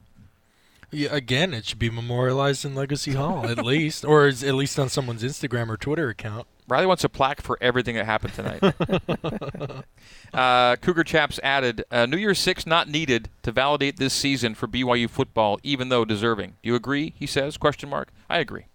Yeah, 0.91 1.09
again, 1.11 1.53
it 1.53 1.65
should 1.65 1.79
be 1.79 1.89
memorialized 1.89 2.65
in 2.65 2.75
Legacy 2.75 3.13
Hall 3.13 3.45
at 3.47 3.57
least, 3.65 4.05
or 4.05 4.27
is 4.27 4.43
at 4.43 4.55
least 4.55 4.79
on 4.79 4.89
someone's 4.89 5.23
Instagram 5.23 5.69
or 5.69 5.77
Twitter 5.77 6.09
account. 6.09 6.47
Riley 6.67 6.87
wants 6.87 7.03
a 7.03 7.09
plaque 7.09 7.41
for 7.41 7.57
everything 7.61 7.95
that 7.95 8.05
happened 8.05 8.33
tonight. 8.33 8.63
uh, 10.33 10.75
Cougar 10.77 11.03
Chaps 11.03 11.39
added, 11.43 11.83
uh, 11.91 12.07
New 12.07 12.17
Year's 12.17 12.39
Six 12.39 12.65
not 12.65 12.89
needed 12.89 13.29
to 13.43 13.51
validate 13.51 13.97
this 13.97 14.13
season 14.13 14.55
for 14.55 14.67
BYU 14.67 15.07
football, 15.09 15.59
even 15.61 15.89
though 15.89 16.05
deserving. 16.05 16.55
Do 16.63 16.69
you 16.69 16.75
agree? 16.75 17.13
He 17.17 17.27
says. 17.27 17.57
Question 17.57 17.89
mark. 17.89 18.09
I 18.29 18.39
agree. 18.39 18.65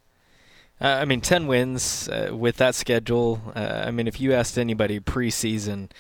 Uh, 0.81 0.87
I 0.87 1.05
mean, 1.05 1.21
10 1.21 1.47
wins 1.47 2.09
uh, 2.09 2.31
with 2.33 2.57
that 2.57 2.75
schedule. 2.75 3.43
Uh, 3.55 3.85
I 3.87 3.91
mean, 3.91 4.07
if 4.07 4.21
you 4.21 4.33
asked 4.33 4.57
anybody 4.57 4.99
preseason 5.01 5.91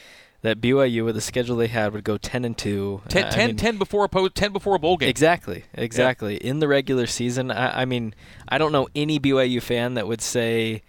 that 0.42 0.60
BYU 0.60 1.04
with 1.04 1.14
the 1.14 1.20
schedule 1.20 1.56
they 1.56 1.66
had 1.68 1.92
would 1.92 2.04
go 2.04 2.16
10 2.16 2.44
and 2.44 2.56
2. 2.56 3.02
10, 3.08 3.24
uh, 3.24 3.26
I 3.26 3.30
10, 3.30 3.46
mean, 3.48 3.56
10 3.56 3.78
before 3.78 4.04
a 4.04 4.08
po- 4.08 4.28
10 4.28 4.52
before 4.52 4.74
a 4.74 4.78
bowl 4.78 4.96
game. 4.96 5.08
Exactly, 5.08 5.64
exactly. 5.74 6.36
In 6.36 6.60
the 6.60 6.68
regular 6.68 7.06
season, 7.06 7.50
I, 7.50 7.82
I 7.82 7.84
mean, 7.84 8.14
I 8.48 8.58
don't 8.58 8.72
know 8.72 8.88
any 8.94 9.18
BYU 9.20 9.62
fan 9.62 9.94
that 9.94 10.06
would 10.06 10.20
say 10.22 10.82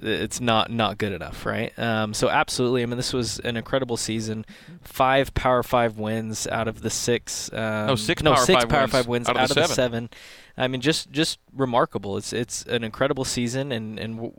it's 0.00 0.40
not 0.40 0.70
not 0.70 0.98
good 0.98 1.12
enough, 1.12 1.46
right? 1.46 1.76
Um, 1.78 2.14
so 2.14 2.28
absolutely, 2.28 2.82
I 2.82 2.86
mean, 2.86 2.96
this 2.96 3.12
was 3.12 3.38
an 3.40 3.56
incredible 3.56 3.96
season. 3.96 4.44
Five 4.82 5.34
Power 5.34 5.62
Five 5.62 5.98
wins 5.98 6.46
out 6.48 6.66
of 6.66 6.80
the 6.80 6.90
six. 6.90 7.52
Um, 7.52 7.86
No, 7.88 7.94
six 7.96 8.22
no, 8.22 8.34
Power 8.34 8.44
six 8.44 8.62
Five 8.64 8.68
Power 8.70 8.80
wins 8.80 8.92
Five 8.92 9.06
wins 9.06 9.28
out 9.28 9.36
of 9.36 9.48
the 9.48 9.54
seven. 9.54 9.74
seven. 9.74 10.10
I 10.56 10.66
mean, 10.68 10.80
just 10.80 11.12
just 11.12 11.38
remarkable. 11.54 12.16
It's 12.16 12.32
it's 12.32 12.64
an 12.64 12.82
incredible 12.82 13.24
season, 13.24 13.70
and 13.70 13.98
and 13.98 14.32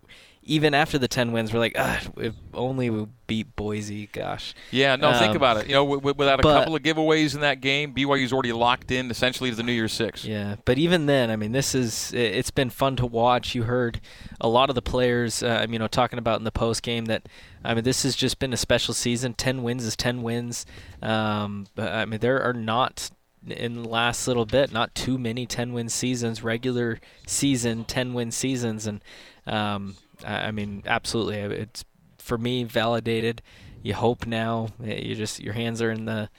even 0.47 0.73
after 0.73 0.97
the 0.97 1.07
ten 1.07 1.31
wins, 1.31 1.51
we're 1.51 1.59
like, 1.59 1.73
if 2.17 2.33
only 2.53 2.89
we 2.89 3.07
beat 3.27 3.55
Boise. 3.55 4.07
Gosh. 4.13 4.53
Yeah, 4.71 4.95
no, 4.95 5.11
think 5.13 5.31
Um, 5.31 5.35
about 5.37 5.57
it. 5.57 5.67
You 5.67 5.73
know, 5.73 5.83
w- 5.83 5.99
w- 5.99 6.13
without 6.15 6.39
a 6.39 6.43
but- 6.43 6.59
couple 6.59 6.75
of 6.75 6.83
giveaways 6.83 7.33
in 7.33 7.41
that 7.41 7.61
game, 7.61 7.93
BYU's 7.93 8.31
already 8.31 8.51
locked 8.53 8.91
in 8.91 9.09
essentially 9.09 9.49
to 9.49 9.55
the 9.55 9.63
New 9.63 9.71
Year's 9.73 9.91
Six. 9.93 10.23
Yeah, 10.23 10.55
but 10.63 10.77
even 10.77 11.07
then, 11.07 11.31
I 11.31 11.35
mean, 11.35 11.51
this 11.51 11.73
is 11.75 12.13
it's 12.13 12.51
been 12.51 12.69
fun 12.69 12.95
to 12.97 13.05
watch. 13.05 13.55
You 13.55 13.63
heard 13.63 13.99
a 14.39 14.47
lot 14.47 14.69
of 14.69 14.75
the 14.75 14.81
players, 14.83 15.41
uh, 15.41 15.47
I 15.47 15.65
mean, 15.65 15.73
you 15.73 15.79
know, 15.79 15.87
talking 15.87 16.19
about 16.19 16.37
in 16.39 16.43
the 16.45 16.51
post 16.51 16.83
game 16.83 17.05
that 17.05 17.27
I 17.63 17.73
mean, 17.73 17.83
this 17.83 18.03
has 18.03 18.15
just 18.15 18.37
been 18.37 18.53
a 18.53 18.57
special 18.57 18.93
season. 18.93 19.33
Ten 19.33 19.63
wins 19.63 19.83
is 19.83 19.95
ten 19.95 20.21
wins. 20.21 20.65
Um, 21.01 21.65
but, 21.75 21.91
I 21.91 22.05
mean, 22.05 22.19
there 22.19 22.41
are 22.43 22.53
not 22.53 23.09
in 23.47 23.81
the 23.81 23.89
last 23.89 24.27
little 24.27 24.45
bit. 24.45 24.71
Not 24.71 24.93
too 24.95 25.17
many 25.17 25.45
10 25.45 25.73
win 25.73 25.87
seasons, 25.89 26.41
regular 26.43 26.99
season 27.27 27.83
10 27.85 28.13
win 28.13 28.31
seasons, 28.31 28.87
and 28.87 29.03
um, 29.45 29.95
I, 30.23 30.47
I 30.47 30.51
mean, 30.51 30.83
absolutely, 30.85 31.37
it's 31.37 31.83
for 32.17 32.37
me 32.37 32.63
validated. 32.63 33.41
You 33.81 33.93
hope 33.93 34.25
now. 34.25 34.69
You 34.83 35.15
just 35.15 35.39
your 35.39 35.53
hands 35.53 35.81
are 35.81 35.91
in 35.91 36.05
the 36.05 36.29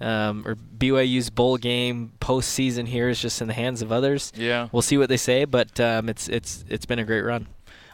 um, 0.00 0.46
or 0.46 0.54
BYU's 0.54 1.30
bowl 1.30 1.56
game 1.56 2.12
postseason 2.20 2.86
here 2.88 3.08
is 3.08 3.20
just 3.20 3.40
in 3.40 3.48
the 3.48 3.54
hands 3.54 3.82
of 3.82 3.92
others. 3.92 4.32
Yeah, 4.36 4.68
we'll 4.72 4.82
see 4.82 4.98
what 4.98 5.08
they 5.08 5.16
say, 5.16 5.44
but 5.44 5.78
um, 5.80 6.08
it's 6.08 6.28
it's 6.28 6.64
it's 6.68 6.86
been 6.86 6.98
a 6.98 7.04
great 7.04 7.22
run. 7.22 7.46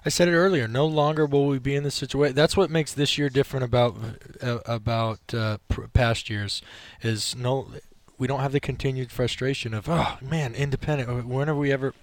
I 0.05 0.09
said 0.09 0.29
it 0.29 0.35
earlier. 0.35 0.67
No 0.67 0.87
longer 0.87 1.27
will 1.27 1.47
we 1.47 1.59
be 1.59 1.75
in 1.75 1.85
this 1.85 1.95
situation. 1.95 2.35
That's 2.35 2.57
what 2.57 2.71
makes 2.71 2.93
this 2.95 3.19
year 3.19 3.29
different 3.29 3.65
about 3.65 3.97
uh, 4.43 4.59
about 4.65 5.21
uh, 5.35 5.59
past 5.93 6.31
years. 6.31 6.62
Is 7.03 7.37
no, 7.37 7.69
we 8.17 8.27
don't 8.27 8.41
have 8.41 8.53
the 8.53 8.61
continued 8.61 9.12
frustration 9.12 9.75
of 9.75 9.89
oh 9.89 10.19
man, 10.23 10.55
independent. 10.55 11.27
Whenever 11.27 11.59
we 11.59 11.71
ever 11.71 11.95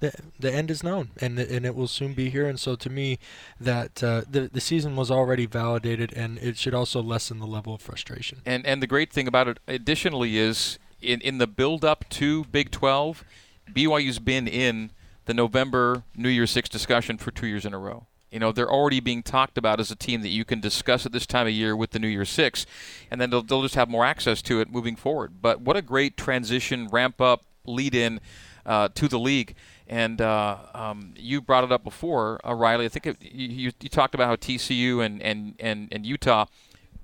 the, 0.00 0.12
the 0.38 0.52
end 0.52 0.70
is 0.70 0.82
known 0.82 1.10
and 1.20 1.38
and 1.38 1.64
it 1.64 1.74
will 1.74 1.86
soon 1.86 2.12
be 2.12 2.30
here 2.30 2.46
and 2.46 2.58
so 2.58 2.74
to 2.74 2.90
me 2.90 3.18
that 3.60 4.02
uh, 4.02 4.22
the 4.28 4.48
the 4.52 4.60
season 4.60 4.96
was 4.96 5.10
already 5.10 5.46
validated 5.46 6.12
and 6.14 6.38
it 6.38 6.56
should 6.56 6.74
also 6.74 7.02
lessen 7.02 7.38
the 7.38 7.46
level 7.46 7.74
of 7.74 7.80
frustration 7.80 8.40
and 8.44 8.66
and 8.66 8.82
the 8.82 8.86
great 8.86 9.12
thing 9.12 9.28
about 9.28 9.46
it 9.46 9.58
additionally 9.68 10.36
is 10.36 10.78
in 11.00 11.20
in 11.20 11.38
the 11.38 11.46
build 11.46 11.84
up 11.84 12.08
to 12.08 12.44
Big 12.44 12.70
12 12.70 13.24
BYU's 13.72 14.18
been 14.18 14.48
in 14.48 14.90
the 15.26 15.34
November 15.34 16.02
New 16.16 16.28
Year's 16.28 16.50
6 16.50 16.68
discussion 16.68 17.18
for 17.18 17.30
2 17.30 17.46
years 17.46 17.64
in 17.64 17.72
a 17.72 17.78
row 17.78 18.06
you 18.30 18.38
know 18.38 18.52
they're 18.52 18.70
already 18.70 19.00
being 19.00 19.22
talked 19.22 19.58
about 19.58 19.80
as 19.80 19.90
a 19.90 19.96
team 19.96 20.22
that 20.22 20.28
you 20.28 20.44
can 20.44 20.60
discuss 20.60 21.04
at 21.04 21.12
this 21.12 21.26
time 21.26 21.46
of 21.46 21.52
year 21.52 21.74
with 21.74 21.90
the 21.90 21.98
New 21.98 22.08
Year's 22.08 22.30
Six, 22.30 22.64
and 23.10 23.20
then 23.20 23.30
they'll, 23.30 23.42
they'll 23.42 23.62
just 23.62 23.74
have 23.74 23.88
more 23.88 24.04
access 24.04 24.40
to 24.42 24.60
it 24.60 24.70
moving 24.70 24.94
forward. 24.94 25.42
But 25.42 25.60
what 25.60 25.76
a 25.76 25.82
great 25.82 26.16
transition, 26.16 26.88
ramp 26.88 27.20
up, 27.20 27.42
lead 27.66 27.94
in 27.94 28.20
uh, 28.64 28.88
to 28.94 29.08
the 29.08 29.18
league. 29.18 29.54
And 29.90 30.20
uh, 30.20 30.56
um, 30.72 31.14
you 31.16 31.40
brought 31.40 31.64
it 31.64 31.72
up 31.72 31.82
before, 31.82 32.40
uh, 32.46 32.54
Riley. 32.54 32.84
I 32.84 32.88
think 32.88 33.06
it, 33.06 33.16
you, 33.20 33.72
you 33.80 33.88
talked 33.88 34.14
about 34.14 34.28
how 34.28 34.36
TCU 34.36 35.04
and, 35.04 35.20
and, 35.20 35.54
and, 35.58 35.88
and 35.90 36.06
Utah 36.06 36.46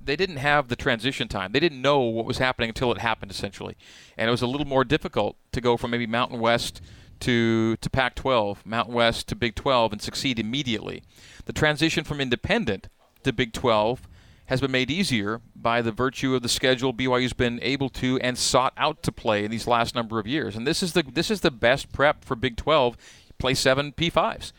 they 0.07 0.17
didn't 0.17 0.37
have 0.37 0.69
the 0.69 0.77
transition 0.77 1.29
time. 1.29 1.53
They 1.53 1.61
didn't 1.61 1.83
know 1.83 2.01
what 2.01 2.25
was 2.25 2.39
happening 2.39 2.71
until 2.71 2.93
it 2.93 2.99
happened, 2.99 3.31
essentially, 3.31 3.77
and 4.17 4.29
it 4.29 4.31
was 4.31 4.41
a 4.41 4.47
little 4.47 4.67
more 4.67 4.85
difficult 4.85 5.37
to 5.53 5.61
go 5.61 5.77
from 5.77 5.91
maybe 5.91 6.07
Mountain 6.07 6.41
West 6.41 6.81
to 7.21 7.77
to 7.77 7.91
Pac-12, 7.91 8.65
Mountain 8.65 8.95
West 8.95 9.27
to 9.29 9.37
Big 9.37 9.55
12, 9.55 9.93
and 9.93 10.01
succeed 10.03 10.39
immediately. 10.39 11.03
The 11.47 11.53
transition 11.53 12.05
from 12.05 12.21
independent 12.21 12.89
to 13.25 13.33
Big 13.33 13.53
12 13.53 14.07
has 14.47 14.61
been 14.61 14.71
made 14.71 14.91
easier 14.91 15.41
by 15.55 15.83
the 15.83 15.93
virtue 15.93 16.35
of 16.35 16.43
the 16.43 16.49
schedule 16.49 16.95
BYU's 16.95 17.33
been 17.33 17.59
able 17.63 17.89
to 17.91 18.19
and 18.21 18.39
sought 18.39 18.73
out 18.77 19.03
to 19.03 19.13
play 19.13 19.45
in 19.45 19.51
these 19.51 19.67
last 19.67 19.95
number 19.95 20.19
of 20.19 20.27
years. 20.27 20.57
And 20.57 20.67
this 20.67 20.83
is 20.83 20.93
the 20.93 21.03
this 21.03 21.31
is 21.31 21.41
the 21.41 21.51
best 21.51 21.93
prep 21.93 22.25
for 22.25 22.37
Big 22.37 22.57
12. 22.57 22.97
Play 23.39 23.55
seven 23.55 23.93
P5s, 23.93 24.53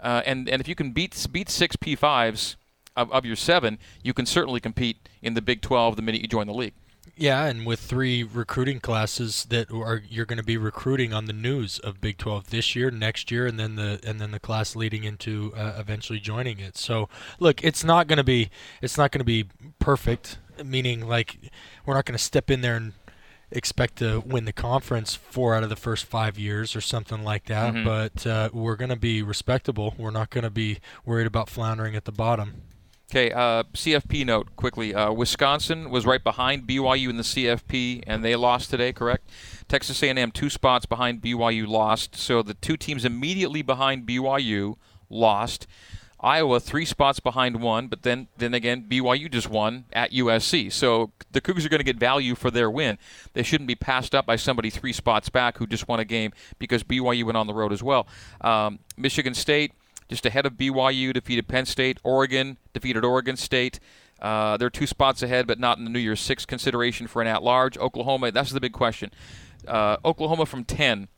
uh, 0.00 0.22
and 0.26 0.48
and 0.48 0.60
if 0.60 0.68
you 0.68 0.74
can 0.74 0.92
beat 0.92 1.26
beat 1.32 1.48
six 1.48 1.76
P5s 1.76 2.56
of, 2.94 3.10
of 3.10 3.24
your 3.24 3.36
seven, 3.36 3.78
you 4.02 4.12
can 4.12 4.26
certainly 4.26 4.60
compete 4.60 5.08
in 5.22 5.34
the 5.34 5.40
Big 5.40 5.62
12 5.62 5.96
the 5.96 6.02
minute 6.02 6.20
you 6.20 6.28
join 6.28 6.46
the 6.46 6.52
league. 6.52 6.74
Yeah, 7.18 7.46
and 7.46 7.66
with 7.66 7.80
three 7.80 8.22
recruiting 8.22 8.78
classes 8.78 9.44
that 9.50 9.72
are 9.72 10.02
you're 10.08 10.24
going 10.24 10.38
to 10.38 10.44
be 10.44 10.56
recruiting 10.56 11.12
on 11.12 11.24
the 11.24 11.32
news 11.32 11.80
of 11.80 12.00
Big 12.00 12.16
12 12.16 12.50
this 12.50 12.76
year, 12.76 12.92
next 12.92 13.32
year, 13.32 13.44
and 13.44 13.58
then 13.58 13.74
the 13.74 13.98
and 14.06 14.20
then 14.20 14.30
the 14.30 14.38
class 14.38 14.76
leading 14.76 15.02
into 15.02 15.52
uh, 15.56 15.74
eventually 15.76 16.20
joining 16.20 16.60
it. 16.60 16.76
So 16.76 17.08
look, 17.40 17.62
it's 17.64 17.82
not 17.82 18.06
going 18.06 18.18
to 18.18 18.24
be 18.24 18.50
it's 18.80 18.96
not 18.96 19.10
going 19.10 19.18
to 19.20 19.24
be 19.24 19.46
perfect. 19.80 20.38
Meaning, 20.64 21.08
like 21.08 21.38
we're 21.84 21.94
not 21.94 22.04
going 22.04 22.16
to 22.16 22.22
step 22.22 22.50
in 22.50 22.60
there 22.60 22.76
and 22.76 22.92
expect 23.50 23.96
to 23.96 24.20
win 24.20 24.44
the 24.44 24.52
conference 24.52 25.14
four 25.14 25.54
out 25.54 25.62
of 25.62 25.70
the 25.70 25.76
first 25.76 26.04
five 26.04 26.38
years 26.38 26.76
or 26.76 26.80
something 26.80 27.24
like 27.24 27.46
that. 27.46 27.74
Mm-hmm. 27.74 27.84
But 27.84 28.26
uh, 28.26 28.50
we're 28.52 28.76
going 28.76 28.90
to 28.90 28.96
be 28.96 29.22
respectable. 29.22 29.94
We're 29.98 30.10
not 30.10 30.30
going 30.30 30.44
to 30.44 30.50
be 30.50 30.78
worried 31.04 31.26
about 31.26 31.48
floundering 31.48 31.96
at 31.96 32.04
the 32.04 32.12
bottom. 32.12 32.62
Okay, 33.10 33.32
uh, 33.32 33.62
CFP 33.72 34.26
note 34.26 34.54
quickly. 34.56 34.94
Uh, 34.94 35.10
Wisconsin 35.10 35.88
was 35.88 36.04
right 36.04 36.22
behind 36.22 36.66
BYU 36.66 37.08
in 37.08 37.16
the 37.16 37.22
CFP, 37.22 38.04
and 38.06 38.22
they 38.22 38.36
lost 38.36 38.68
today. 38.68 38.92
Correct? 38.92 39.26
Texas 39.66 40.02
A&M 40.02 40.30
two 40.30 40.50
spots 40.50 40.84
behind 40.84 41.22
BYU 41.22 41.66
lost. 41.66 42.16
So 42.16 42.42
the 42.42 42.52
two 42.52 42.76
teams 42.76 43.06
immediately 43.06 43.62
behind 43.62 44.06
BYU 44.06 44.76
lost. 45.08 45.66
Iowa 46.20 46.60
three 46.60 46.84
spots 46.84 47.18
behind 47.20 47.62
one, 47.62 47.86
but 47.86 48.02
then 48.02 48.26
then 48.36 48.52
again 48.52 48.84
BYU 48.88 49.30
just 49.30 49.48
won 49.48 49.84
at 49.92 50.10
USC. 50.10 50.70
So 50.70 51.12
the 51.30 51.40
Cougars 51.40 51.64
are 51.64 51.68
going 51.68 51.80
to 51.80 51.84
get 51.84 51.96
value 51.96 52.34
for 52.34 52.50
their 52.50 52.70
win. 52.70 52.98
They 53.32 53.44
shouldn't 53.44 53.68
be 53.68 53.76
passed 53.76 54.14
up 54.14 54.26
by 54.26 54.36
somebody 54.36 54.68
three 54.68 54.92
spots 54.92 55.28
back 55.28 55.58
who 55.58 55.66
just 55.66 55.86
won 55.86 56.00
a 56.00 56.04
game 56.04 56.32
because 56.58 56.82
BYU 56.82 57.24
went 57.24 57.36
on 57.36 57.46
the 57.46 57.54
road 57.54 57.72
as 57.72 57.82
well. 57.82 58.08
Um, 58.40 58.80
Michigan 58.96 59.32
State 59.32 59.72
just 60.08 60.26
ahead 60.26 60.46
of 60.46 60.54
BYU, 60.54 61.12
defeated 61.12 61.48
Penn 61.48 61.66
State. 61.66 61.98
Oregon 62.02 62.58
defeated 62.72 63.04
Oregon 63.04 63.36
State. 63.36 63.78
Uh, 64.20 64.56
they're 64.56 64.70
two 64.70 64.86
spots 64.86 65.22
ahead, 65.22 65.46
but 65.46 65.60
not 65.60 65.78
in 65.78 65.84
the 65.84 65.90
New 65.90 65.98
Year's 65.98 66.20
Six 66.20 66.44
consideration 66.44 67.06
for 67.06 67.22
an 67.22 67.28
at-large. 67.28 67.78
Oklahoma, 67.78 68.32
that's 68.32 68.50
the 68.50 68.60
big 68.60 68.72
question. 68.72 69.10
Uh, 69.66 69.96
Oklahoma 70.04 70.46
from 70.46 70.64
10, 70.64 71.08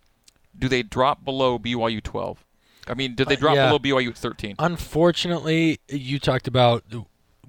do 0.58 0.68
they 0.68 0.82
drop 0.82 1.24
below 1.24 1.58
BYU 1.58 2.02
12? 2.02 2.44
I 2.86 2.94
mean, 2.94 3.14
did 3.14 3.28
they 3.28 3.36
uh, 3.36 3.40
drop 3.40 3.52
uh, 3.52 3.56
yeah. 3.56 3.66
below 3.68 3.78
BYU 3.78 4.14
13? 4.14 4.56
Unfortunately, 4.58 5.80
you 5.88 6.18
talked 6.18 6.48
about 6.48 6.84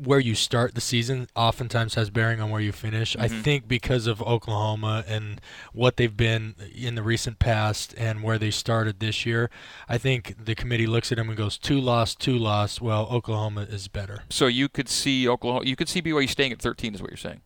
where 0.03 0.19
you 0.19 0.35
start 0.35 0.73
the 0.73 0.81
season 0.81 1.27
oftentimes 1.35 1.95
has 1.95 2.09
bearing 2.09 2.41
on 2.41 2.49
where 2.49 2.61
you 2.61 2.71
finish. 2.71 3.13
Mm-hmm. 3.13 3.21
I 3.21 3.27
think 3.27 3.67
because 3.67 4.07
of 4.07 4.21
Oklahoma 4.21 5.03
and 5.07 5.39
what 5.73 5.97
they've 5.97 6.15
been 6.15 6.55
in 6.73 6.95
the 6.95 7.03
recent 7.03 7.39
past 7.39 7.93
and 7.97 8.23
where 8.23 8.37
they 8.37 8.51
started 8.51 8.99
this 8.99 9.25
year, 9.25 9.49
I 9.87 9.97
think 9.97 10.35
the 10.43 10.55
committee 10.55 10.87
looks 10.87 11.11
at 11.11 11.17
them 11.17 11.29
and 11.29 11.37
goes 11.37 11.57
two 11.57 11.79
loss, 11.79 12.15
two 12.15 12.37
loss. 12.37 12.81
Well, 12.81 13.07
Oklahoma 13.11 13.61
is 13.61 13.87
better. 13.87 14.23
So 14.29 14.47
you 14.47 14.69
could 14.69 14.89
see 14.89 15.27
Oklahoma, 15.27 15.65
you 15.65 15.75
could 15.75 15.89
see 15.89 16.01
BYU 16.01 16.29
staying 16.29 16.51
at 16.51 16.59
13, 16.59 16.95
is 16.95 17.01
what 17.01 17.11
you're 17.11 17.17
saying, 17.17 17.41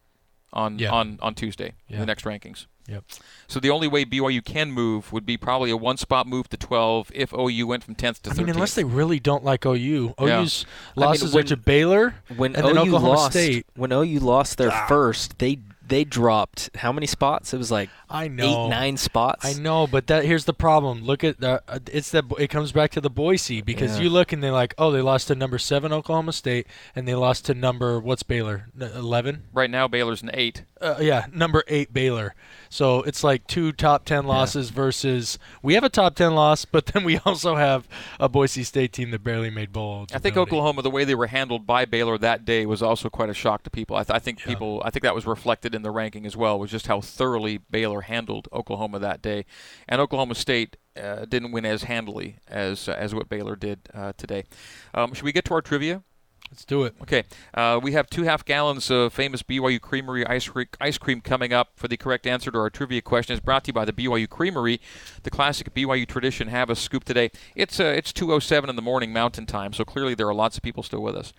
on 0.54 0.80
yeah. 0.80 0.92
on 0.92 1.20
on 1.22 1.36
Tuesday 1.36 1.74
yeah. 1.88 1.96
in 1.96 2.00
the 2.00 2.06
next 2.06 2.26
rankings. 2.26 2.68
Yep. 2.88 3.04
So 3.48 3.60
the 3.60 3.70
only 3.70 3.88
way 3.88 4.06
BYU 4.06 4.44
can 4.44 4.72
move 4.72 5.12
would 5.12 5.26
be 5.26 5.38
probably 5.38 5.72
a 5.72 5.78
one 5.78 5.98
spot 5.98 6.28
move 6.28 6.50
to 6.50 6.58
12 6.58 7.12
if 7.14 7.34
OU 7.34 7.68
went 7.68 7.84
from 7.84 7.96
10th 7.96 8.22
to 8.22 8.30
13th. 8.30 8.40
I 8.40 8.44
mean, 8.44 8.50
unless 8.50 8.76
they 8.76 8.84
really 8.84 9.20
don't 9.20 9.44
like 9.44 9.66
OU. 9.66 10.14
OU's 10.22 10.66
yeah. 10.98 11.04
losses 11.04 11.24
I 11.24 11.26
mean, 11.26 11.34
when, 11.34 11.44
are 11.44 11.48
to 11.48 11.58
Baylor 11.58 12.16
when 12.36 12.56
and 12.56 12.66
OU 12.66 12.68
then 12.68 12.78
Oklahoma 12.78 13.14
lost, 13.14 13.32
State. 13.32 13.66
When 13.76 13.92
OU 13.92 14.20
lost 14.20 14.58
their 14.58 14.72
ah. 14.72 14.88
first, 14.88 15.40
they 15.40 15.60
they 15.88 16.04
dropped 16.04 16.70
how 16.78 16.92
many 16.92 17.08
spots? 17.08 17.54
It 17.54 17.58
was 17.58 17.72
like 17.72 17.90
I 18.10 18.28
know 18.28 18.66
eight 18.66 18.70
nine 18.70 18.98
spots. 18.98 19.46
I 19.46 19.60
know, 19.60 19.88
but 19.88 20.08
that 20.08 20.26
here's 20.26 20.46
the 20.46 20.54
problem. 20.54 21.04
Look 21.04 21.24
at 21.24 21.40
the 21.40 21.62
uh, 21.68 21.80
it's 21.92 22.12
that 22.12 22.26
it 22.40 22.50
comes 22.50 22.72
back 22.72 22.92
to 22.92 23.02
the 23.02 23.10
Boise 23.10 23.62
because 23.62 23.98
yeah. 23.98 24.04
you 24.04 24.10
look 24.10 24.32
and 24.32 24.44
they're 24.44 24.52
like, 24.52 24.74
oh, 24.78 24.92
they 24.92 25.02
lost 25.02 25.28
to 25.28 25.36
number 25.36 25.58
seven 25.58 25.92
Oklahoma 25.92 26.34
State 26.34 26.68
and 26.96 27.08
they 27.08 27.16
lost 27.16 27.46
to 27.46 27.54
number 27.54 28.00
what's 28.00 28.24
Baylor 28.24 28.68
eleven. 28.80 29.44
Right 29.54 29.70
now, 29.70 29.88
Baylor's 29.88 30.22
an 30.22 30.32
eight. 30.34 30.64
Uh, 30.82 30.98
yeah, 31.00 31.26
number 31.34 31.64
eight 31.68 31.94
Baylor. 31.94 32.36
So 32.70 33.02
it's 33.04 33.24
like 33.24 33.48
two 33.48 33.72
top 33.72 34.06
ten 34.06 34.26
losses 34.26 34.70
yeah. 34.70 34.76
versus 34.76 35.38
we 35.62 35.76
have 35.76 35.84
a 35.84 35.90
top 35.90 36.16
ten 36.16 36.36
loss, 36.36 36.66
but 36.76 36.88
then 36.88 37.04
we 37.04 37.20
also 37.20 37.56
have 37.56 37.88
a 38.20 38.28
Boise 38.28 38.64
State 38.64 38.94
team 38.94 39.12
that 39.12 39.24
barely 39.24 39.50
made 39.50 39.72
bowl. 39.72 40.08
I 40.14 40.20
think 40.20 40.38
Oklahoma, 40.38 40.82
the 40.82 40.90
way 40.90 41.04
they 41.04 41.16
were 41.16 41.28
handled 41.28 41.68
by 41.68 41.86
Baylor 41.86 42.18
that 42.18 42.46
day, 42.46 42.66
was 42.66 42.82
also 42.82 43.10
quite 43.10 43.30
a 43.30 43.34
shock 43.34 43.64
to 43.64 43.70
people. 43.70 43.96
I, 43.96 44.04
th- 44.04 44.16
I 44.16 44.20
think 44.20 44.40
yeah. 44.40 44.48
people, 44.48 44.82
I 44.84 44.90
think 44.90 45.04
that 45.04 45.16
was 45.16 45.26
reflected 45.26 45.75
in 45.76 45.84
the 45.84 45.92
ranking 45.92 46.26
as 46.26 46.36
well, 46.36 46.60
was 46.60 46.72
just 46.72 46.88
how 46.88 47.02
thoroughly 47.02 47.58
Baylor 47.58 48.02
handled 48.02 48.48
Oklahoma 48.52 49.00
that 49.00 49.22
day, 49.22 49.46
and 49.88 50.02
Oklahoma 50.02 50.36
State 50.36 50.78
uh, 51.02 51.26
didn't 51.26 51.52
win 51.52 51.66
as 51.66 51.84
handily 51.84 52.38
as 52.48 52.88
uh, 52.90 52.94
as 52.94 53.14
what 53.14 53.30
Baylor 53.30 53.56
did 53.56 53.90
uh, 53.94 54.14
today. 54.18 54.46
Um, 54.94 55.14
should 55.14 55.26
we 55.26 55.32
get 55.32 55.46
to 55.46 55.54
our 55.54 55.62
trivia? 55.62 56.04
Let's 56.52 56.64
do 56.64 56.84
it. 56.84 56.96
Okay. 57.02 57.24
Uh, 57.54 57.80
we 57.82 57.94
have 57.94 58.10
two 58.10 58.24
half 58.24 58.46
gallons 58.46 58.92
of 58.92 59.12
famous 59.12 59.42
BYU 59.42 59.82
Creamery 59.82 60.26
ice, 60.28 60.48
cre- 60.48 60.64
ice 60.80 60.98
cream 60.98 61.20
coming 61.20 61.52
up 61.52 61.72
for 61.76 61.88
the 61.88 61.98
correct 61.98 62.28
answer 62.28 62.52
to 62.52 62.58
our 62.58 62.70
trivia 62.70 63.02
question. 63.02 63.34
is 63.34 63.40
brought 63.40 63.64
to 63.66 63.70
you 63.70 63.74
by 63.74 63.84
the 63.84 63.92
BYU 63.92 64.30
Creamery, 64.30 64.80
the 65.24 65.32
classic 65.32 65.74
BYU 65.74 66.08
tradition. 66.08 66.48
Have 66.50 66.70
a 66.70 66.76
scoop 66.76 67.04
today. 67.04 67.32
It's 67.56 67.80
uh, 67.80 67.86
it's 67.86 68.14
2:07 68.14 68.70
in 68.70 68.76
the 68.76 68.82
morning 68.82 69.12
Mountain 69.12 69.48
Time, 69.48 69.74
so 69.74 69.84
clearly 69.84 70.14
there 70.14 70.28
are 70.28 70.34
lots 70.34 70.56
of 70.56 70.64
people 70.64 70.84
still 70.84 71.02
with 71.02 71.16
us. 71.16 71.34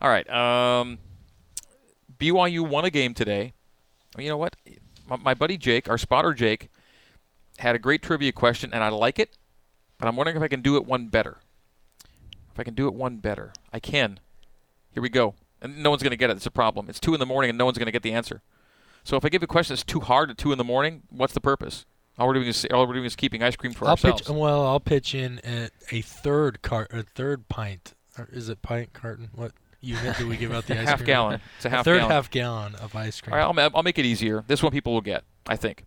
All 0.00 0.08
right. 0.08 0.28
Um, 0.30 0.98
BYU 2.18 2.66
won 2.66 2.84
a 2.84 2.90
game 2.90 3.14
today. 3.14 3.54
You 4.18 4.30
know 4.30 4.36
what? 4.36 4.56
My, 5.08 5.16
my 5.16 5.34
buddy 5.34 5.56
Jake, 5.56 5.88
our 5.88 5.98
spotter 5.98 6.34
Jake, 6.34 6.68
had 7.58 7.74
a 7.74 7.78
great 7.78 8.02
trivia 8.02 8.32
question, 8.32 8.70
and 8.72 8.82
I 8.82 8.88
like 8.88 9.18
it, 9.18 9.36
but 9.98 10.08
I'm 10.08 10.16
wondering 10.16 10.36
if 10.36 10.42
I 10.42 10.48
can 10.48 10.62
do 10.62 10.76
it 10.76 10.86
one 10.86 11.08
better. 11.08 11.38
If 12.52 12.58
I 12.58 12.64
can 12.64 12.74
do 12.74 12.86
it 12.88 12.94
one 12.94 13.18
better, 13.18 13.52
I 13.72 13.78
can. 13.78 14.20
Here 14.90 15.02
we 15.02 15.08
go. 15.08 15.34
And 15.60 15.82
no 15.82 15.90
one's 15.90 16.02
going 16.02 16.10
to 16.10 16.16
get 16.16 16.30
it. 16.30 16.36
It's 16.36 16.46
a 16.46 16.50
problem. 16.50 16.86
It's 16.88 17.00
2 17.00 17.14
in 17.14 17.20
the 17.20 17.26
morning 17.26 17.50
and 17.50 17.58
no 17.58 17.64
one's 17.64 17.78
going 17.78 17.86
to 17.86 17.92
get 17.92 18.02
the 18.02 18.12
answer. 18.12 18.42
So 19.04 19.16
if 19.16 19.24
I 19.24 19.28
give 19.28 19.42
a 19.42 19.46
question 19.46 19.74
that's 19.74 19.84
too 19.84 20.00
hard 20.00 20.30
at 20.30 20.38
2 20.38 20.52
in 20.52 20.58
the 20.58 20.64
morning, 20.64 21.02
what's 21.10 21.32
the 21.34 21.40
purpose? 21.40 21.84
All 22.18 22.26
we're 22.26 22.34
doing 22.34 22.48
is, 22.48 22.66
all 22.72 22.86
we're 22.86 22.94
doing 22.94 23.04
is 23.04 23.14
keeping 23.16 23.42
ice 23.42 23.54
cream 23.54 23.72
for 23.72 23.84
I'll 23.84 23.92
ourselves. 23.92 24.22
Pitch, 24.22 24.30
well, 24.30 24.66
I'll 24.66 24.80
pitch 24.80 25.14
in 25.14 25.40
a, 25.44 25.68
a 25.92 26.00
third 26.00 26.62
cart, 26.62 26.92
a 26.92 27.04
third 27.04 27.48
pint. 27.48 27.94
Or 28.18 28.28
is 28.32 28.48
it 28.48 28.60
pint 28.60 28.92
carton? 28.92 29.30
What 29.34 29.52
unit 29.80 30.16
do 30.18 30.26
we 30.26 30.36
give 30.36 30.52
out 30.52 30.66
the 30.66 30.74
ice 30.80 30.88
half 30.88 30.98
cream? 30.98 31.06
gallon. 31.06 31.40
It's 31.56 31.64
a 31.64 31.70
half 31.70 31.80
a 31.80 31.84
third 31.84 31.98
gallon. 31.98 32.10
half 32.10 32.30
gallon 32.30 32.74
of 32.76 32.94
ice 32.96 33.20
cream. 33.20 33.32
All 33.34 33.38
right, 33.54 33.62
I'll, 33.64 33.70
I'll 33.76 33.82
make 33.82 33.98
it 33.98 34.04
easier. 34.04 34.44
This 34.46 34.62
one 34.62 34.72
people 34.72 34.92
will 34.92 35.00
get. 35.00 35.24
I 35.46 35.56
think. 35.56 35.84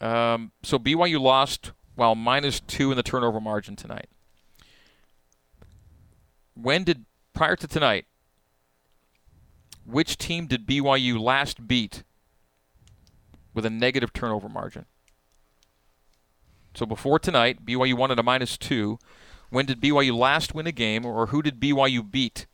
Um, 0.00 0.52
so 0.62 0.78
BYU 0.78 1.20
lost 1.20 1.72
while 1.94 2.14
minus 2.14 2.60
two 2.60 2.90
in 2.90 2.96
the 2.96 3.02
turnover 3.02 3.40
margin 3.40 3.76
tonight. 3.76 4.08
When 6.54 6.84
did 6.84 7.04
prior 7.34 7.56
to 7.56 7.66
tonight? 7.66 8.06
Which 9.86 10.18
team 10.18 10.46
did 10.46 10.66
BYU 10.66 11.18
last 11.20 11.66
beat 11.66 12.04
with 13.54 13.64
a 13.66 13.70
negative 13.70 14.12
turnover 14.12 14.48
margin? 14.48 14.86
So 16.74 16.86
before 16.86 17.18
tonight, 17.18 17.64
BYU 17.64 17.94
won 17.94 18.10
at 18.10 18.18
a 18.18 18.22
minus 18.22 18.56
two. 18.56 18.98
When 19.48 19.66
did 19.66 19.80
BYU 19.80 20.16
last 20.16 20.54
win 20.54 20.66
a 20.66 20.72
game, 20.72 21.04
or 21.04 21.26
who 21.26 21.42
did 21.42 21.58
BYU 21.58 22.08
beat 22.08 22.46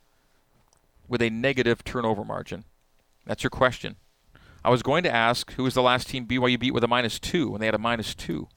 with 1.07 1.21
a 1.21 1.29
negative 1.29 1.83
turnover 1.83 2.23
margin? 2.23 2.63
That's 3.25 3.43
your 3.43 3.49
question. 3.49 3.95
I 4.63 4.69
was 4.69 4.83
going 4.83 5.03
to 5.03 5.13
ask 5.13 5.53
who 5.53 5.63
was 5.63 5.73
the 5.73 5.81
last 5.81 6.09
team 6.09 6.25
BYU 6.25 6.59
beat 6.59 6.73
with 6.73 6.83
a 6.83 6.87
minus 6.87 7.19
two 7.19 7.49
when 7.49 7.61
they 7.61 7.67
had 7.67 7.75
a 7.75 7.79
minus 7.79 8.13
two. 8.13 8.47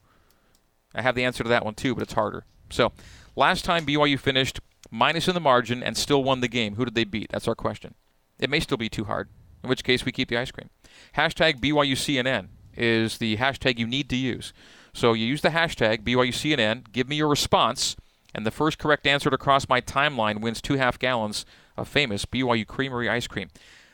I 0.94 1.02
have 1.02 1.14
the 1.14 1.24
answer 1.24 1.42
to 1.44 1.48
that 1.48 1.64
one 1.64 1.74
too, 1.74 1.94
but 1.94 2.02
it's 2.02 2.14
harder. 2.14 2.44
So, 2.70 2.92
last 3.36 3.64
time 3.64 3.86
BYU 3.86 4.18
finished 4.18 4.60
minus 4.90 5.28
in 5.28 5.34
the 5.34 5.40
margin 5.40 5.82
and 5.82 5.96
still 5.96 6.24
won 6.24 6.40
the 6.40 6.48
game, 6.48 6.74
who 6.74 6.84
did 6.84 6.94
they 6.94 7.04
beat? 7.04 7.30
That's 7.30 7.48
our 7.48 7.54
question. 7.54 7.94
It 8.38 8.50
may 8.50 8.60
still 8.60 8.76
be 8.78 8.88
too 8.88 9.04
hard, 9.04 9.28
in 9.62 9.68
which 9.68 9.84
case 9.84 10.04
we 10.04 10.12
keep 10.12 10.28
the 10.28 10.38
ice 10.38 10.50
cream. 10.50 10.70
Hashtag 11.16 11.60
BYUCNN 11.60 12.48
is 12.76 13.18
the 13.18 13.36
hashtag 13.36 13.78
you 13.78 13.86
need 13.86 14.08
to 14.10 14.16
use. 14.16 14.52
So 14.92 15.12
you 15.12 15.26
use 15.26 15.42
the 15.42 15.50
hashtag 15.50 16.02
BYUCNN, 16.02 16.92
give 16.92 17.08
me 17.08 17.16
your 17.16 17.28
response, 17.28 17.96
and 18.34 18.46
the 18.46 18.50
first 18.50 18.78
correct 18.78 19.06
answer 19.06 19.30
to 19.30 19.38
cross 19.38 19.68
my 19.68 19.80
timeline 19.80 20.40
wins 20.40 20.60
two 20.60 20.74
half 20.74 20.98
gallons 20.98 21.44
famous 21.84 22.24
BYU 22.24 22.66
Creamery 22.66 23.08
ice 23.08 23.26
cream. 23.26 23.48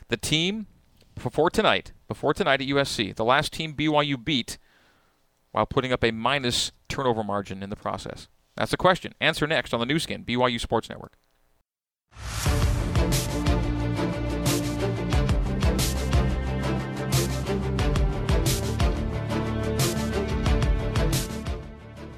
The 0.09 0.17
team 0.17 0.67
before 1.15 1.49
tonight, 1.49 1.93
before 2.07 2.33
tonight 2.33 2.61
at 2.61 2.67
USC, 2.67 3.15
the 3.15 3.25
last 3.25 3.53
team 3.53 3.73
BYU 3.73 4.23
beat 4.23 4.57
while 5.51 5.65
putting 5.65 5.91
up 5.91 6.03
a 6.03 6.11
minus 6.11 6.71
turnover 6.87 7.23
margin 7.23 7.63
in 7.63 7.69
the 7.69 7.75
process. 7.75 8.27
That's 8.55 8.71
the 8.71 8.77
question. 8.77 9.13
Answer 9.19 9.47
next 9.47 9.73
on 9.73 9.79
the 9.79 9.85
Nu 9.85 9.99
Skin, 9.99 10.23
BYU 10.23 10.59
Sports 10.59 10.89
Network. 10.89 11.17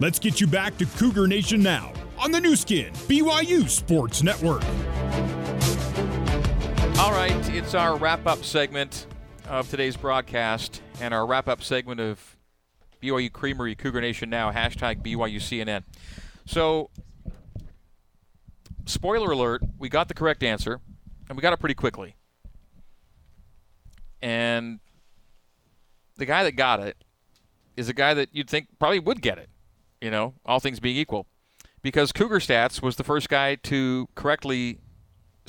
Let's 0.02 0.18
get 0.18 0.40
you 0.40 0.48
back 0.48 0.78
to 0.78 0.86
Cougar 0.86 1.28
Nation 1.28 1.62
now 1.62 1.92
on 2.18 2.32
the 2.32 2.40
Nu 2.40 2.56
Skin, 2.56 2.94
BYU 2.94 3.70
Sports 3.70 4.24
Network. 4.24 4.64
All 7.00 7.14
right, 7.14 7.50
it's 7.52 7.76
our 7.76 7.96
wrap 7.96 8.28
up 8.28 8.44
segment 8.44 9.08
of 9.48 9.70
today's 9.70 9.96
broadcast 9.96 10.82
and 11.00 11.14
our 11.14 11.26
wrap 11.26 11.48
up 11.48 11.64
segment 11.64 12.02
of 12.02 12.36
BYU 13.02 13.32
Creamery 13.32 13.74
Cougar 13.74 14.02
Nation 14.02 14.30
Now, 14.30 14.52
hashtag 14.52 15.02
BYUCNN. 15.02 15.84
So, 16.46 16.90
spoiler 18.86 19.32
alert, 19.32 19.62
we 19.78 19.88
got 19.88 20.10
the 20.10 20.14
correct 20.14 20.44
answer, 20.44 20.82
and 21.30 21.38
we 21.38 21.42
got 21.42 21.54
it 21.54 21.62
pretty 21.62 21.74
quickly. 21.74 22.16
And 24.22 24.82
the 26.18 26.26
guy 26.26 26.44
that 26.44 26.58
got 26.58 26.82
it 26.82 26.98
is 27.78 27.88
a 27.88 27.94
guy 27.94 28.14
that 28.14 28.28
you'd 28.34 28.50
think 28.50 28.68
probably 28.78 29.00
would 29.00 29.22
get 29.22 29.38
it, 29.38 29.48
you 30.02 30.12
know, 30.12 30.34
all 30.46 30.60
things 30.60 30.82
being 30.82 30.98
equal. 30.98 31.28
Because 31.82 32.12
Cougar 32.12 32.40
Stats 32.40 32.82
was 32.82 32.98
the 32.98 33.06
first 33.06 33.30
guy 33.30 33.56
to 33.56 34.10
correctly 34.16 34.80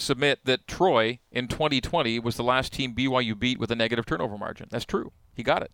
submit 0.01 0.44
that 0.44 0.66
Troy 0.66 1.20
in 1.31 1.48
2020 1.48 2.18
was 2.18 2.36
the 2.36 2.43
last 2.43 2.72
team 2.72 2.94
BYU 2.94 3.39
beat 3.39 3.59
with 3.59 3.70
a 3.70 3.77
negative 3.77 4.06
turnover 4.06 4.39
margin. 4.39 4.68
That's 4.70 4.85
true. 4.85 5.12
He 5.35 5.43
got 5.43 5.62
it. 5.62 5.70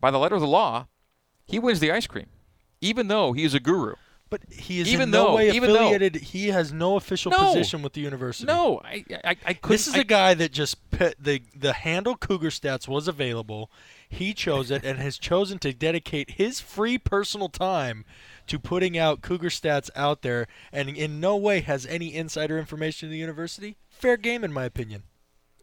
By 0.00 0.10
the 0.10 0.18
letter 0.18 0.34
of 0.34 0.40
the 0.40 0.46
law, 0.46 0.88
he 1.46 1.58
wins 1.58 1.80
the 1.80 1.92
ice 1.92 2.06
cream, 2.06 2.26
even 2.80 3.08
though 3.08 3.32
he 3.32 3.44
is 3.44 3.54
a 3.54 3.60
guru. 3.60 3.94
But 4.30 4.40
he 4.50 4.80
is 4.80 4.88
even 4.88 5.04
in 5.04 5.10
though, 5.12 5.28
no 5.28 5.34
way 5.36 5.50
even 5.52 5.72
though- 5.72 5.76
affiliated. 5.90 6.16
he 6.16 6.48
has 6.48 6.72
no 6.72 6.96
official 6.96 7.30
No. 7.30 7.38
position 7.52 7.82
with 7.82 7.92
the 7.92 8.00
university. 8.00 8.46
No, 8.46 8.80
I, 8.84 9.04
I, 9.22 9.36
I 9.44 9.54
couldn't. 9.54 9.68
This 9.68 9.86
is 9.86 9.94
I- 9.94 9.98
a 10.00 10.04
guy 10.04 10.34
that 10.34 10.50
just 10.50 10.90
put 10.90 11.14
the 11.22 11.42
the 11.54 11.72
handle 11.72 12.16
Cougar 12.16 12.48
Stats 12.50 12.88
was 12.88 13.06
available. 13.06 13.70
He 14.08 14.32
chose 14.34 14.70
it 14.70 14.84
and 14.84 14.98
has 14.98 15.18
chosen 15.18 15.58
to 15.60 15.72
dedicate 15.72 16.30
his 16.32 16.58
free 16.60 16.98
personal 16.98 17.48
time 17.48 18.04
to 18.46 18.58
putting 18.58 18.96
out 18.98 19.22
Cougar 19.22 19.50
Stats 19.50 19.90
out 19.94 20.22
there, 20.22 20.46
and 20.72 20.88
in 20.88 21.20
no 21.20 21.36
way 21.36 21.60
has 21.60 21.86
any 21.86 22.14
insider 22.14 22.58
information 22.58 23.08
to 23.08 23.10
the 23.12 23.18
university. 23.18 23.76
Fair 23.88 24.16
game, 24.16 24.42
in 24.42 24.52
my 24.52 24.64
opinion. 24.64 25.02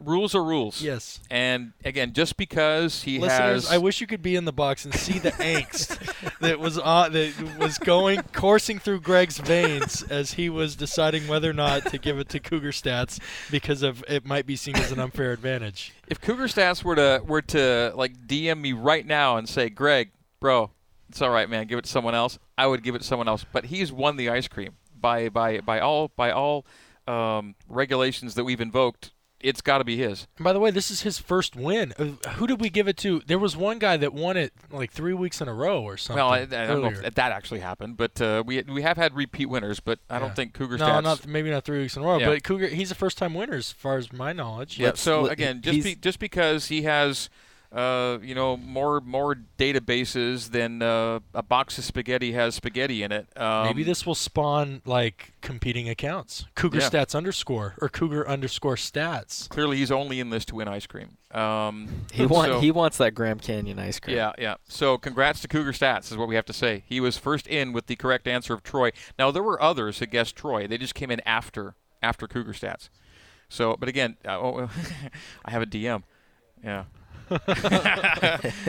Rules 0.06 0.36
are 0.36 0.44
rules. 0.44 0.82
Yes. 0.82 1.20
And 1.30 1.74
again, 1.86 2.14
just 2.14 2.38
because 2.38 3.04
he 3.04 3.20
Listeners, 3.20 3.66
has, 3.66 3.72
I 3.72 3.78
wish 3.78 4.02
you 4.02 4.08
could 4.08 4.22
be 4.22 4.36
in 4.36 4.46
the 4.46 4.54
box 4.54 4.86
and 4.86 4.94
see 4.94 5.20
the 5.20 5.32
angst 5.32 6.38
that 6.40 6.60
was 6.60 6.78
on, 6.78 7.14
that 7.14 7.58
was 7.60 7.78
going 7.78 8.22
coursing 8.34 8.80
through 8.80 9.02
Greg's 9.02 9.38
veins 9.38 10.04
as 10.04 10.34
he 10.34 10.50
was 10.50 10.76
deciding 10.76 11.28
whether 11.28 11.50
or 11.50 11.54
not 11.54 11.86
to 11.88 11.98
give 11.98 12.20
it 12.20 12.30
to 12.30 12.40
Cougar 12.40 12.72
Stats 12.72 13.20
because 13.50 13.84
of 13.84 14.04
it 14.08 14.26
might 14.26 14.46
be 14.46 14.56
seen 14.56 14.76
as 14.78 14.92
an 14.92 15.00
unfair 15.00 15.32
advantage. 15.34 15.94
if 16.08 16.20
Cougar 16.22 16.48
Stats 16.48 16.84
were 16.84 16.96
to 16.96 17.22
were 17.26 17.42
to 17.42 17.94
like 17.96 18.28
DM 18.28 18.60
me 18.60 18.74
right 18.74 19.06
now 19.06 19.38
and 19.38 19.48
say, 19.48 19.70
Greg, 19.70 20.12
bro, 20.40 20.72
it's 21.10 21.22
all 21.22 21.30
right, 21.30 21.50
man, 21.50 21.68
give 21.68 21.80
it 21.80 21.84
to 21.84 21.90
someone 21.92 22.16
else, 22.16 22.40
I 22.58 22.68
would 22.68 22.84
give 22.84 22.96
it 22.96 23.00
to 23.00 23.04
someone 23.06 23.28
else. 23.28 23.46
But 23.52 23.66
he's 23.66 23.92
won 23.92 24.18
the 24.18 24.30
ice 24.30 24.48
cream 24.48 24.74
by 25.00 25.30
by 25.30 25.60
by 25.62 25.80
all 25.80 26.10
by 26.16 26.32
all 26.32 26.66
um, 27.08 27.56
regulations 27.68 28.36
that 28.36 28.44
we've 28.44 28.62
invoked. 28.62 29.12
It's 29.44 29.62
got 29.62 29.80
to 29.80 29.84
be 29.84 29.98
his. 29.98 30.28
And 30.38 30.44
by 30.44 30.54
the 30.54 30.60
way, 30.60 30.72
this 30.72 30.92
is 30.92 31.02
his 31.02 31.18
first 31.18 31.56
win. 31.56 31.94
Uh, 31.98 32.30
Who 32.32 32.48
did 32.48 32.62
we 32.62 32.70
give 32.70 32.88
it 32.88 32.98
to? 32.98 33.22
There 33.26 33.40
was 33.40 33.56
one 33.58 33.80
guy 33.80 33.98
that 33.98 34.14
won 34.14 34.38
it 34.38 34.54
like 34.72 34.92
three 34.92 35.14
weeks 35.14 35.42
in 35.42 35.48
a 35.48 35.54
row 35.54 35.82
or 35.84 35.98
something. 35.98 36.24
Well, 36.24 36.32
I, 36.34 36.42
I 36.42 36.46
don't 36.46 36.82
know 36.82 37.02
if 37.04 37.16
that 37.16 37.32
actually 37.32 37.60
happened, 37.62 37.98
but 37.98 38.22
uh, 38.22 38.44
we 38.46 38.62
we 38.64 38.82
have 38.82 38.98
had 38.98 39.16
repeat 39.16 39.48
winners, 39.48 39.80
but 39.80 40.00
I 40.10 40.20
don't 40.20 40.30
Yeah. 40.30 40.34
think 40.36 40.54
Cougar 40.54 40.78
no, 40.78 40.86
Stats. 40.86 41.04
not 41.04 41.28
maybe 41.28 41.50
not 41.50 41.64
three 41.66 41.80
weeks 41.80 41.96
in 41.96 42.04
a 42.04 42.06
row, 42.06 42.18
Yeah. 42.20 42.30
but 42.30 42.44
Cougar. 42.44 42.68
He's 42.68 42.92
a 42.92 42.96
first-time 42.96 43.34
winner 43.34 43.56
as 43.56 43.72
far 43.72 43.98
as 43.98 44.12
my 44.14 44.34
knowledge. 44.34 44.78
Yeah. 44.80 44.94
so 44.96 45.28
again, 45.28 45.62
just 45.62 45.84
be, 45.84 45.96
just 45.96 46.20
because 46.20 46.68
he 46.68 46.84
has, 46.84 47.30
uh, 47.72 48.18
you 48.22 48.36
know, 48.36 48.58
more 48.58 49.00
more 49.02 49.36
databases 49.58 50.52
than 50.52 50.82
uh, 50.82 51.20
a 51.34 51.42
box 51.42 51.78
of 51.78 51.84
spaghetti 51.86 52.34
has 52.34 52.56
spaghetti 52.56 53.02
in 53.04 53.12
it. 53.12 53.28
Um, 53.38 53.66
Maybe 53.68 53.84
this 53.84 54.06
will 54.06 54.16
spawn 54.16 54.82
like 54.86 55.34
competing 55.42 55.88
accounts. 55.90 56.46
Cougar 56.56 56.80
Yeah. 56.80 56.90
Stats 56.90 57.16
underscore 57.16 57.76
or 57.82 57.88
Cougar 57.90 58.28
underscore 58.28 58.76
Stats. 58.76 59.48
Clearly, 59.50 59.78
he's 59.78 59.92
only 59.92 60.20
in 60.20 60.30
this 60.32 60.44
to 60.46 60.56
win 60.56 60.68
ice 60.68 60.86
cream. 60.86 61.18
Um, 61.32 61.88
He 62.12 62.26
want 62.26 62.48
so- 62.52 62.60
he 62.60 62.72
wants 62.72 62.98
that 62.98 63.16
Grand 63.16 63.42
Canyon 63.42 63.80
ice 63.80 64.00
cream. 64.00 64.18
Yeah, 64.18 64.34
yeah. 64.38 64.56
So 64.68 64.98
congrats 64.98 65.40
to 65.42 65.48
Cougar 65.48 65.72
Stats 65.72 66.12
is 66.12 66.18
what 66.18 66.28
we 66.28 66.36
have 66.36 66.46
to 66.46 66.54
say. 66.54 66.84
He 66.86 67.00
was 67.00 67.18
first 67.18 67.48
in 67.48 67.72
with 67.72 67.88
the 67.88 67.96
correct 67.96 68.28
answer 68.28 68.54
of 68.54 68.64
Troy. 68.64 68.92
Now 69.18 69.32
there 69.32 69.44
were 69.44 69.62
others 69.62 70.00
that 70.00 70.08
guessed 70.08 70.36
Troy. 70.36 70.68
They 70.68 70.78
just 70.78 70.94
came 70.96 71.10
in 71.10 71.22
after 71.26 71.76
after 72.04 72.28
Cougar 72.28 72.54
Stats. 72.54 72.90
So, 73.48 73.76
but 73.80 73.88
again, 73.90 74.18
uh, 74.26 74.40
oh, 74.40 74.70
I 75.46 75.52
have 75.52 75.62
a 75.62 75.66
DM. 75.66 76.04
Yeah. 76.64 76.86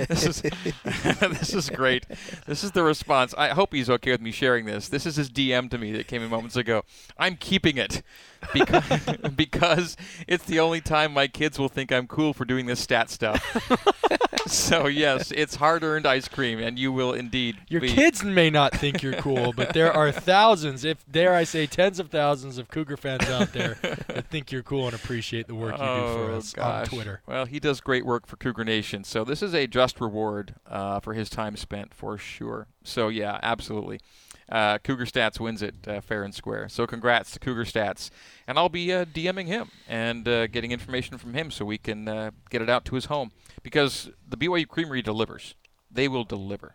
this 0.08 0.24
is 0.24 0.42
this 1.20 1.52
is 1.52 1.68
great. 1.70 2.06
This 2.46 2.62
is 2.62 2.70
the 2.70 2.84
response. 2.84 3.34
I 3.36 3.48
hope 3.48 3.72
he's 3.72 3.90
okay 3.90 4.12
with 4.12 4.20
me 4.20 4.30
sharing 4.30 4.66
this. 4.66 4.88
This 4.88 5.04
is 5.04 5.16
his 5.16 5.28
DM 5.28 5.68
to 5.70 5.78
me 5.78 5.90
that 5.92 6.06
came 6.06 6.22
in 6.22 6.30
moments 6.30 6.56
ago. 6.56 6.82
I'm 7.18 7.36
keeping 7.36 7.76
it 7.76 8.02
because 8.52 8.84
because 9.36 9.96
it's 10.26 10.44
the 10.44 10.60
only 10.60 10.80
time 10.80 11.12
my 11.12 11.26
kids 11.28 11.58
will 11.58 11.68
think 11.68 11.92
I'm 11.92 12.06
cool 12.06 12.32
for 12.32 12.44
doing 12.44 12.66
this 12.66 12.80
stat 12.80 13.10
stuff. 13.10 13.42
so 14.46 14.86
yes, 14.86 15.30
it's 15.34 15.54
hard-earned 15.56 16.06
ice 16.06 16.28
cream, 16.28 16.58
and 16.58 16.78
you 16.78 16.92
will 16.92 17.12
indeed. 17.12 17.56
Your 17.68 17.80
be- 17.80 17.88
kids 17.88 18.24
may 18.24 18.50
not 18.50 18.72
think 18.74 19.02
you're 19.02 19.14
cool, 19.14 19.52
but 19.52 19.72
there 19.72 19.92
are 19.92 20.10
thousands, 20.12 20.84
if 20.84 21.04
dare 21.10 21.34
I 21.34 21.44
say, 21.44 21.66
tens 21.66 21.98
of 22.00 22.10
thousands 22.10 22.58
of 22.58 22.68
Cougar 22.68 22.96
fans 22.96 23.28
out 23.28 23.52
there 23.52 23.74
that 24.08 24.28
think 24.30 24.50
you're 24.52 24.62
cool 24.62 24.86
and 24.86 24.94
appreciate 24.94 25.46
the 25.46 25.54
work 25.54 25.72
you 25.72 25.78
do 25.78 25.84
for 25.84 26.30
Oh, 26.32 26.36
us 26.36 26.54
on. 26.58 26.86
Twitter. 26.86 27.20
Well, 27.26 27.44
he 27.46 27.60
does 27.60 27.80
great 27.80 28.04
work 28.04 28.26
for 28.26 28.36
Cougar 28.36 28.64
Nation, 28.64 29.04
so 29.04 29.24
this 29.24 29.42
is 29.42 29.54
a 29.54 29.66
just 29.66 30.00
reward 30.00 30.54
uh, 30.66 31.00
for 31.00 31.14
his 31.14 31.30
time 31.30 31.56
spent 31.56 31.94
for 31.94 32.18
sure. 32.18 32.66
So 32.84 33.08
yeah, 33.08 33.38
absolutely. 33.42 34.00
Uh, 34.48 34.78
Cougar 34.78 35.06
Stats 35.06 35.40
wins 35.40 35.62
it 35.62 35.74
uh, 35.86 36.00
fair 36.00 36.22
and 36.22 36.34
square. 36.34 36.68
So 36.68 36.86
congrats 36.86 37.32
to 37.32 37.38
Cougar 37.38 37.64
Stats, 37.64 38.10
and 38.46 38.58
I'll 38.58 38.68
be 38.68 38.92
uh, 38.92 39.04
DMing 39.04 39.46
him 39.46 39.70
and 39.88 40.26
uh, 40.26 40.46
getting 40.46 40.72
information 40.72 41.18
from 41.18 41.34
him 41.34 41.50
so 41.50 41.64
we 41.64 41.78
can 41.78 42.08
uh, 42.08 42.30
get 42.50 42.62
it 42.62 42.68
out 42.68 42.84
to 42.86 42.94
his 42.94 43.06
home 43.06 43.32
because 43.62 44.10
the 44.28 44.36
BYU 44.36 44.66
Creamery 44.66 45.02
delivers. 45.02 45.54
They 45.90 46.08
will 46.08 46.24
deliver. 46.24 46.74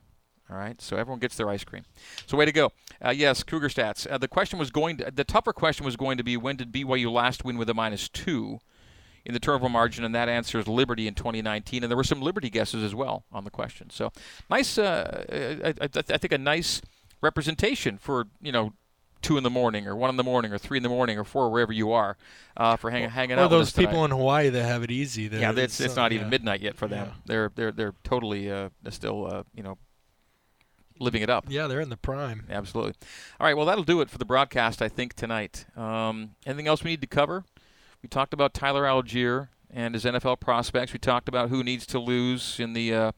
All 0.50 0.56
right, 0.56 0.80
so 0.82 0.96
everyone 0.96 1.20
gets 1.20 1.36
their 1.36 1.50
ice 1.50 1.66
cream. 1.66 1.84
So 2.26 2.38
way 2.38 2.46
to 2.46 2.54
go. 2.54 2.72
Uh, 3.04 3.10
yes, 3.10 3.44
Cougar 3.44 3.68
Stats. 3.68 4.08
The 4.20 4.28
question 4.30 4.58
was 4.58 4.72
going 4.72 4.98
to, 4.98 5.12
the 5.12 5.26
tougher 5.26 5.52
question 5.52 5.86
was 5.86 5.98
going 5.98 6.18
to 6.18 6.24
be 6.24 6.38
when 6.38 6.56
did 6.56 6.72
BYU 6.72 7.12
last 7.12 7.44
win 7.44 7.58
with 7.58 7.70
a 7.70 7.74
minus 7.74 8.08
two? 8.08 8.60
in 9.28 9.34
the 9.34 9.42
turnover 9.42 9.68
margin, 9.68 10.06
and 10.06 10.16
that 10.16 10.30
answer 10.30 10.58
is 10.58 10.70
Liberty 10.70 11.06
in 11.06 11.14
2019. 11.14 11.84
And 11.84 11.92
there 11.92 11.98
were 11.98 12.04
some 12.06 12.22
Liberty 12.22 12.50
guesses 12.50 12.82
as 12.82 12.96
well 12.96 13.26
on 13.30 13.44
the 13.44 13.52
question. 13.52 13.90
So 13.90 14.14
nice, 14.50 14.78
uh, 14.78 15.26
I, 15.64 15.84
I, 15.84 15.90
I 15.94 16.18
think 16.18 16.32
a 16.32 16.38
nice 16.38 16.82
representation 17.22 17.98
for 17.98 18.28
you 18.42 18.52
know 18.52 18.74
two 19.22 19.38
in 19.38 19.44
the 19.44 19.50
morning 19.50 19.88
or 19.88 19.96
one 19.96 20.10
in 20.10 20.16
the 20.18 20.24
morning 20.24 20.54
or 20.54 20.58
three 20.58 20.78
in 20.78 20.84
the 20.84 20.90
morning 20.90 21.18
or 21.18 21.24
four 21.24 21.50
wherever 21.50 21.74
you 21.74 21.92
are 21.92 22.18
uh, 22.56 22.76
for 22.76 22.92
hang, 22.92 23.10
hanging 23.10 23.38
or 23.38 23.44
out. 23.44 23.50
those 23.50 23.68
with 23.68 23.76
people 23.76 23.94
tonight. 23.96 24.06
in 24.06 24.12
Hawaii 24.12 24.50
that 24.50 24.64
have 24.64 24.84
it 24.84 24.92
easy. 24.92 25.24
Yeah, 25.24 25.52
it's, 25.56 25.80
it's 25.80 25.96
so- 25.96 26.02
not 26.02 26.12
even 26.12 26.30
midnight 26.30 26.62
yet 26.62 26.76
for 26.76 26.88
them. 26.88 27.08
Yeah. 27.08 27.14
They're 27.26 27.52
they're 27.56 27.72
they're 27.72 27.94
totally 28.04 28.52
uh, 28.52 28.70
still 28.90 29.26
uh, 29.26 29.44
you 29.56 29.64
know 29.64 29.78
living 31.00 31.22
it 31.22 31.30
up. 31.30 31.46
Yeah, 31.48 31.68
they're 31.68 31.82
in 31.82 31.90
the 31.90 31.98
prime. 31.98 32.46
Absolutely. 32.50 32.94
All 33.40 33.46
right, 33.48 33.56
well 33.56 33.66
that'll 33.66 33.84
do 33.84 34.02
it 34.02 34.10
for 34.10 34.18
the 34.18 34.26
broadcast 34.26 34.82
I 34.82 34.90
think 34.90 35.14
tonight. 35.14 35.66
Um, 35.76 36.32
anything 36.46 36.68
else 36.68 36.84
we 36.84 36.92
need 36.92 37.02
to 37.02 37.08
cover? 37.08 37.44
We 38.02 38.10
talked 38.10 38.34
about 38.34 38.54
Tyler 38.54 38.84
Allgeier 38.84 39.50
and 39.70 39.94
his 39.96 40.06
NFL 40.06 40.40
prospects. 40.40 40.94
We 40.94 41.00
talked 41.00 41.28
about 41.28 41.50
who 41.50 41.64
needs 41.64 41.86
to 41.88 42.00
lose 42.00 42.60
in 42.60 42.74
the 42.74 42.94
uh, 42.94 43.12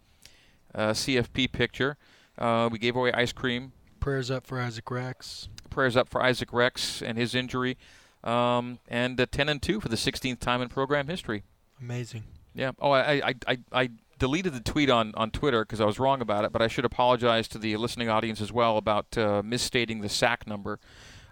uh, 0.74 0.92
CFP 0.92 1.52
picture. 1.52 1.98
Uh, 2.38 2.70
we 2.72 2.80
gave 2.80 2.96
away 2.96 3.12
ice 3.12 3.34
cream. 3.34 3.74
Prayers 4.00 4.32
up 4.32 4.46
for 4.46 4.60
Isaac 4.60 4.90
Rex. 4.90 5.50
Prayers 5.70 5.96
up 5.96 6.10
for 6.10 6.22
Isaac 6.22 6.52
Rex 6.52 7.02
and 7.02 7.18
his 7.18 7.36
injury. 7.36 7.78
Um, 8.24 8.80
and 8.88 9.20
uh, 9.20 9.26
10 9.32 9.50
and 9.50 9.62
2 9.62 9.80
for 9.80 9.88
the 9.88 9.96
16th 9.96 10.40
time 10.40 10.62
in 10.62 10.70
program 10.70 11.08
history. 11.08 11.44
Amazing. 11.80 12.24
Yeah. 12.54 12.72
Oh, 12.80 12.92
I 12.92 13.30
I, 13.30 13.34
I, 13.48 13.58
I 13.72 13.90
deleted 14.18 14.54
the 14.54 14.60
tweet 14.60 14.90
on, 14.90 15.14
on 15.16 15.32
Twitter 15.32 15.64
because 15.64 15.80
I 15.80 15.86
was 15.86 15.98
wrong 15.98 16.22
about 16.22 16.44
it, 16.44 16.52
but 16.52 16.62
I 16.62 16.68
should 16.68 16.86
apologize 16.86 17.48
to 17.50 17.58
the 17.58 17.78
listening 17.78 18.10
audience 18.10 18.42
as 18.42 18.52
well 18.52 18.78
about 18.78 19.18
uh, 19.18 19.42
misstating 19.44 20.02
the 20.02 20.10
sack 20.10 20.46
number. 20.46 20.80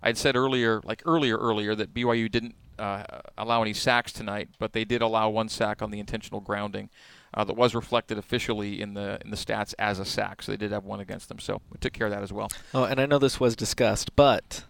I'd 0.02 0.18
said 0.18 0.36
earlier, 0.36 0.82
like 0.84 1.02
earlier, 1.06 1.38
earlier, 1.38 1.76
that 1.76 1.94
BYU 1.94 2.32
didn't 2.32 2.56
uh, 2.80 3.04
allow 3.38 3.62
any 3.62 3.74
sacks 3.74 4.14
tonight, 4.14 4.50
but 4.58 4.74
they 4.74 4.86
did 4.86 5.02
allow 5.02 5.30
one 5.30 5.50
sack 5.50 5.82
on 5.82 5.92
the 5.92 6.00
intentional 6.00 6.40
grounding. 6.40 6.90
Uh, 7.34 7.44
that 7.44 7.56
was 7.58 7.76
reflected 7.76 8.18
officially 8.18 8.82
in 8.82 8.94
the 8.94 9.20
in 9.24 9.30
the 9.32 9.38
stats 9.38 9.74
as 9.78 10.00
a 10.00 10.06
sack, 10.06 10.42
so 10.42 10.52
they 10.52 10.58
did 10.58 10.72
have 10.72 10.86
one 10.86 11.00
against 11.02 11.28
them. 11.28 11.40
So 11.40 11.62
we 11.72 11.78
took 11.78 11.94
care 11.94 12.08
of 12.08 12.12
that 12.14 12.24
as 12.24 12.32
well. 12.32 12.50
Oh, 12.74 12.86
and 12.86 13.00
I 13.02 13.06
know 13.06 13.20
this 13.20 13.40
was 13.40 13.56
discussed, 13.56 14.16
but 14.16 14.64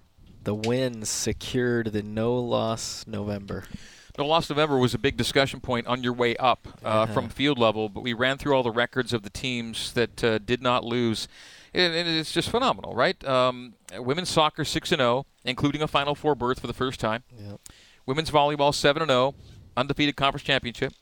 the 0.44 0.56
win 0.56 1.06
secured 1.06 1.94
the 1.94 2.02
no 2.02 2.36
loss 2.36 3.06
November. 3.08 3.64
No 4.18 4.26
loss 4.26 4.50
November 4.50 4.78
was 4.80 4.96
a 4.96 4.98
big 4.98 5.16
discussion 5.16 5.60
point 5.62 5.86
on 5.86 6.02
your 6.04 6.14
way 6.14 6.36
up 6.38 6.68
uh, 6.84 6.88
Uh-huh. 6.88 7.14
from 7.14 7.30
field 7.30 7.60
level, 7.60 7.88
but 7.90 8.02
we 8.02 8.14
ran 8.14 8.40
through 8.40 8.56
all 8.56 8.64
the 8.64 8.72
records 8.72 9.14
of 9.14 9.22
the 9.22 9.30
teams 9.30 9.94
that 9.94 10.24
uh, 10.24 10.40
did 10.40 10.62
not 10.64 10.84
lose. 10.84 11.28
And 11.76 11.94
and 11.94 12.10
it's 12.10 12.32
just 12.32 12.50
phenomenal, 12.50 12.96
right? 12.96 13.24
Um, 13.24 13.76
women's 13.98 14.30
soccer 14.30 14.66
6 14.66 14.92
and 14.92 15.00
0, 15.00 15.26
including 15.46 15.84
a 15.84 15.88
Final 15.88 16.16
Four 16.16 16.34
berth 16.34 16.60
for 16.60 16.68
the 16.68 16.74
first 16.74 17.00
time. 17.00 17.24
Yep. 17.38 17.60
Women's 18.08 18.32
volleyball 18.32 18.74
7 18.74 19.02
and 19.04 19.12
0, 19.12 19.36
undefeated 19.78 20.16
conference 20.16 20.44
championship. 20.44 20.94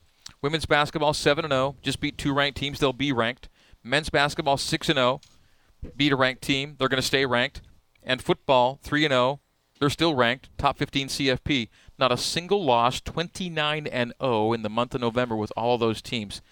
Women's 0.46 0.68
basketball 0.68 1.16
7 1.16 1.44
and 1.44 1.52
0, 1.52 1.76
just 1.82 2.00
beat 2.00 2.20
two 2.20 2.32
ranked 2.32 2.60
teams. 2.60 2.78
They'll 2.78 2.94
be 2.94 3.12
ranked. 3.12 3.50
Men's 3.84 4.12
basketball 4.12 4.58
6 4.58 4.90
and 4.90 4.98
0, 4.98 5.20
beat 5.98 6.12
a 6.12 6.16
ranked 6.16 6.44
team. 6.44 6.76
They're 6.78 6.88
going 6.88 7.02
to 7.02 7.08
stay 7.08 7.26
ranked. 7.26 7.62
And 8.04 8.22
football 8.22 8.80
3 8.84 9.06
and 9.06 9.12
0, 9.12 9.40
they're 9.80 9.90
still 9.90 10.14
ranked, 10.14 10.56
top 10.60 10.78
15 10.78 11.08
CFP. 11.08 11.70
Not 11.98 12.12
a 12.12 12.18
single 12.18 12.64
loss, 12.64 13.02
29 13.02 13.88
and 13.88 14.14
0 14.22 14.54
in 14.54 14.62
the 14.62 14.70
month 14.70 14.94
of 14.94 15.02
November 15.02 15.36
with 15.36 15.52
all 15.58 15.80
those 15.80 16.00
teams. 16.00 16.44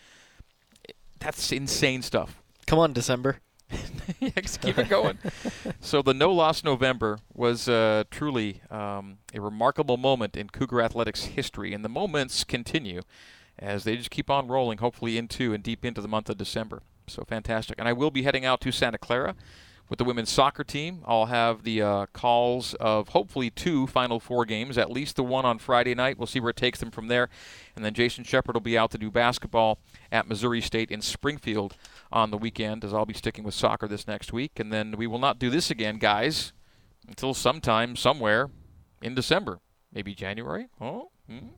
That's 1.20 1.52
insane 1.52 2.02
stuff. 2.02 2.41
Come 2.65 2.80
on, 2.80 2.94
December. 2.94 3.41
keep 4.20 4.80
it 4.80 4.90
going. 4.90 5.20
so 5.80 6.02
the 6.02 6.15
no 6.15 6.34
loss 6.34 6.64
November 6.64 7.20
was 7.32 7.70
uh, 7.70 8.06
truly 8.10 8.61
um, 8.72 9.20
a 9.36 9.40
remarkable 9.40 9.98
moment 9.98 10.36
in 10.36 10.49
Cougar 10.49 10.82
athletics 10.82 11.26
history, 11.26 11.76
and 11.76 11.86
the 11.86 11.90
moments 11.90 12.44
continue 12.44 13.03
as 13.64 13.84
they 13.84 13.95
just 13.95 14.11
keep 14.11 14.30
on 14.30 14.48
rolling, 14.48 14.80
hopefully 14.80 15.18
into 15.18 15.53
and 15.53 15.64
deep 15.64 15.85
into 15.85 16.02
the 16.02 16.07
month 16.07 16.30
of 16.30 16.38
December. 16.38 16.81
So 17.07 17.23
fantastic! 17.23 17.80
And 17.80 17.88
I 17.88 17.94
will 17.94 18.11
be 18.11 18.23
heading 18.23 18.45
out 18.45 18.61
to 18.61 18.72
Santa 18.72 18.98
Clara 18.98 19.35
with 19.90 19.99
the 19.99 20.06
women's 20.06 20.30
soccer 20.30 20.64
team. 20.64 21.03
I'll 21.06 21.26
have 21.26 21.64
the 21.64 21.81
uh, 21.81 22.06
calls 22.14 22.73
of 22.76 23.10
hopefully 23.10 23.49
two 23.49 23.88
Final 23.88 24.19
Four 24.19 24.45
games, 24.45 24.77
at 24.77 24.91
least 24.91 25.15
the 25.15 25.23
one 25.23 25.45
on 25.45 25.60
Friday 25.60 25.94
night. 25.94 26.18
We'll 26.18 26.27
see 26.27 26.40
where 26.40 26.49
it 26.52 26.56
takes 26.56 26.80
them 26.80 26.91
from 26.91 27.07
there. 27.07 27.30
And 27.76 27.84
then 27.84 27.94
Jason 27.94 28.23
Shepard 28.23 28.56
will 28.56 28.61
be 28.61 28.77
out 28.77 28.91
to 28.91 28.98
do 28.98 29.11
basketball 29.11 29.80
at 30.11 30.27
Missouri 30.27 30.61
State 30.61 30.91
in 30.91 31.02
Springfield 31.02 31.76
on 32.11 32.31
the 32.31 32.38
weekend, 32.38 32.84
as 32.84 32.94
I'll 32.94 33.06
be 33.06 33.14
sticking 33.14 33.44
with 33.44 33.53
soccer 33.53 33.88
this 33.88 34.07
next 34.07 34.31
week. 34.31 34.60
And 34.60 34.72
then 34.72 34.95
we 34.98 35.07
will 35.07 35.19
not 35.19 35.40
do 35.40 35.49
this 35.49 35.69
again, 35.69 35.98
guys, 35.98 36.53
until 37.07 37.34
sometime, 37.34 37.95
somewhere 37.95 38.49
in 39.02 39.15
December. 39.15 39.60
Maybe 39.91 40.15
January? 40.15 40.68
Oh, 40.80 41.11
hmm. 41.30 41.49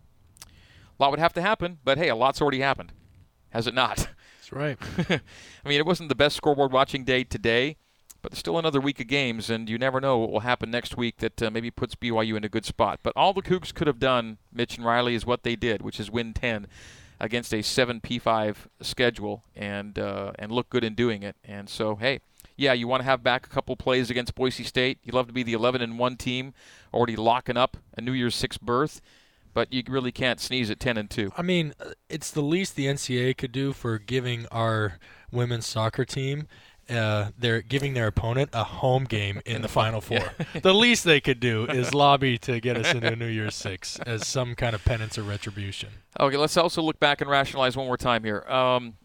A 0.98 1.04
lot 1.04 1.12
would 1.12 1.20
have 1.20 1.34
to 1.34 1.42
happen, 1.42 1.80
but 1.84 1.98
hey, 1.98 2.10
a 2.10 2.16
lot's 2.16 2.42
already 2.42 2.60
happened. 2.60 2.94
Has 3.50 3.68
it 3.68 3.74
not? 3.74 4.08
That's 4.38 4.52
right. 4.52 4.78
I 5.66 5.70
mean, 5.70 5.80
it 5.80 5.86
wasn't 5.86 6.10
the 6.10 6.16
best 6.16 6.36
scoreboard 6.36 6.72
watching 6.72 7.04
day 7.04 7.24
today, 7.24 7.78
but 8.22 8.32
there's 8.32 8.40
still 8.40 8.58
another 8.58 8.80
week 8.80 9.00
of 9.00 9.08
games, 9.08 9.50
and 9.50 9.70
you 9.70 9.78
never 9.78 10.00
know 10.00 10.18
what 10.18 10.32
will 10.32 10.42
happen 10.42 10.72
next 10.72 10.98
week 10.98 11.18
that 11.18 11.42
uh, 11.42 11.52
maybe 11.52 11.72
puts 11.72 11.96
BYU 11.96 12.36
in 12.38 12.44
a 12.44 12.50
good 12.50 12.66
spot. 12.66 13.00
But 13.04 13.14
all 13.16 13.34
the 13.34 13.42
Cougs 13.42 13.74
could 13.74 13.88
have 13.88 14.00
done, 14.00 14.38
Mitch 14.54 14.78
and 14.78 14.86
Riley, 14.86 15.16
is 15.16 15.26
what 15.26 15.44
they 15.44 15.56
did, 15.56 15.82
which 15.82 16.00
is 16.00 16.10
win 16.10 16.34
10 16.34 16.68
against 17.20 17.54
a 17.54 17.62
7 17.62 18.02
P5 18.02 18.56
schedule 18.82 19.44
and 19.56 19.98
uh, 19.98 20.32
and 20.38 20.52
look 20.52 20.70
good 20.70 20.84
in 20.84 20.96
doing 20.96 21.24
it. 21.24 21.36
And 21.44 21.70
so, 21.70 21.96
hey, 21.96 22.20
yeah, 22.58 22.74
you 22.74 22.88
want 22.88 23.02
to 23.02 23.06
have 23.06 23.24
back 23.24 23.46
a 23.46 23.50
couple 23.50 23.76
plays 23.76 24.10
against 24.10 24.36
Boise 24.36 24.64
State. 24.64 25.00
You 25.04 25.12
love 25.14 25.28
to 25.28 25.34
be 25.34 25.44
the 25.44 25.54
11 25.54 25.82
and 25.82 26.00
1 26.00 26.18
team, 26.18 26.54
already 26.94 27.16
locking 27.16 27.58
up 27.58 27.78
a 27.98 28.02
New 28.02 28.14
Year's 28.14 28.36
Six 28.36 28.58
berth, 28.58 29.02
but 29.56 29.72
you 29.74 29.82
really 29.88 30.12
can't 30.12 30.40
sneeze 30.40 30.70
at 30.70 30.80
10 30.80 30.98
and 30.98 31.10
2. 31.10 31.32
I 31.36 31.42
mean, 31.42 31.74
uh, 31.80 31.92
it's 32.10 32.30
the 32.30 32.42
least 32.42 32.76
the 32.76 32.86
NCAA 32.86 33.36
could 33.38 33.54
do 33.54 33.74
for 33.74 33.98
giving 33.98 34.46
our 34.52 35.00
women's 35.32 35.66
soccer 35.66 36.04
team. 36.06 36.48
Uh, 36.88 37.30
they're 37.40 37.62
giving 37.62 37.94
their 37.96 38.06
opponent 38.06 38.50
a 38.54 38.64
home 38.66 39.06
game 39.06 39.42
in, 39.46 39.64
the, 39.64 39.68
Final 39.68 40.02
Four. 40.02 40.18
yeah. 40.18 40.60
the 40.62 40.74
least 40.74 41.06
they 41.06 41.20
could 41.22 41.40
do 41.40 41.66
is 41.70 41.96
lobby 41.96 42.38
to 42.40 42.60
get 42.60 42.78
us 42.78 42.94
into 42.94 43.16
New 43.16 43.26
Year's 43.28 43.56
Six 43.56 43.98
as 44.02 44.28
some 44.28 44.54
kind 44.54 44.76
of 44.76 44.84
penance 44.86 45.18
or 45.18 45.24
retribution. 45.24 45.90
Okay, 46.20 46.38
let's 46.38 46.58
also 46.58 46.84
look 46.84 47.00
back 47.00 47.22
and 47.22 47.30
rationalize 47.30 47.76
one 47.76 47.88
more 47.88 47.98
time 47.98 48.24
here. 48.24 48.42
Um, 48.48 48.98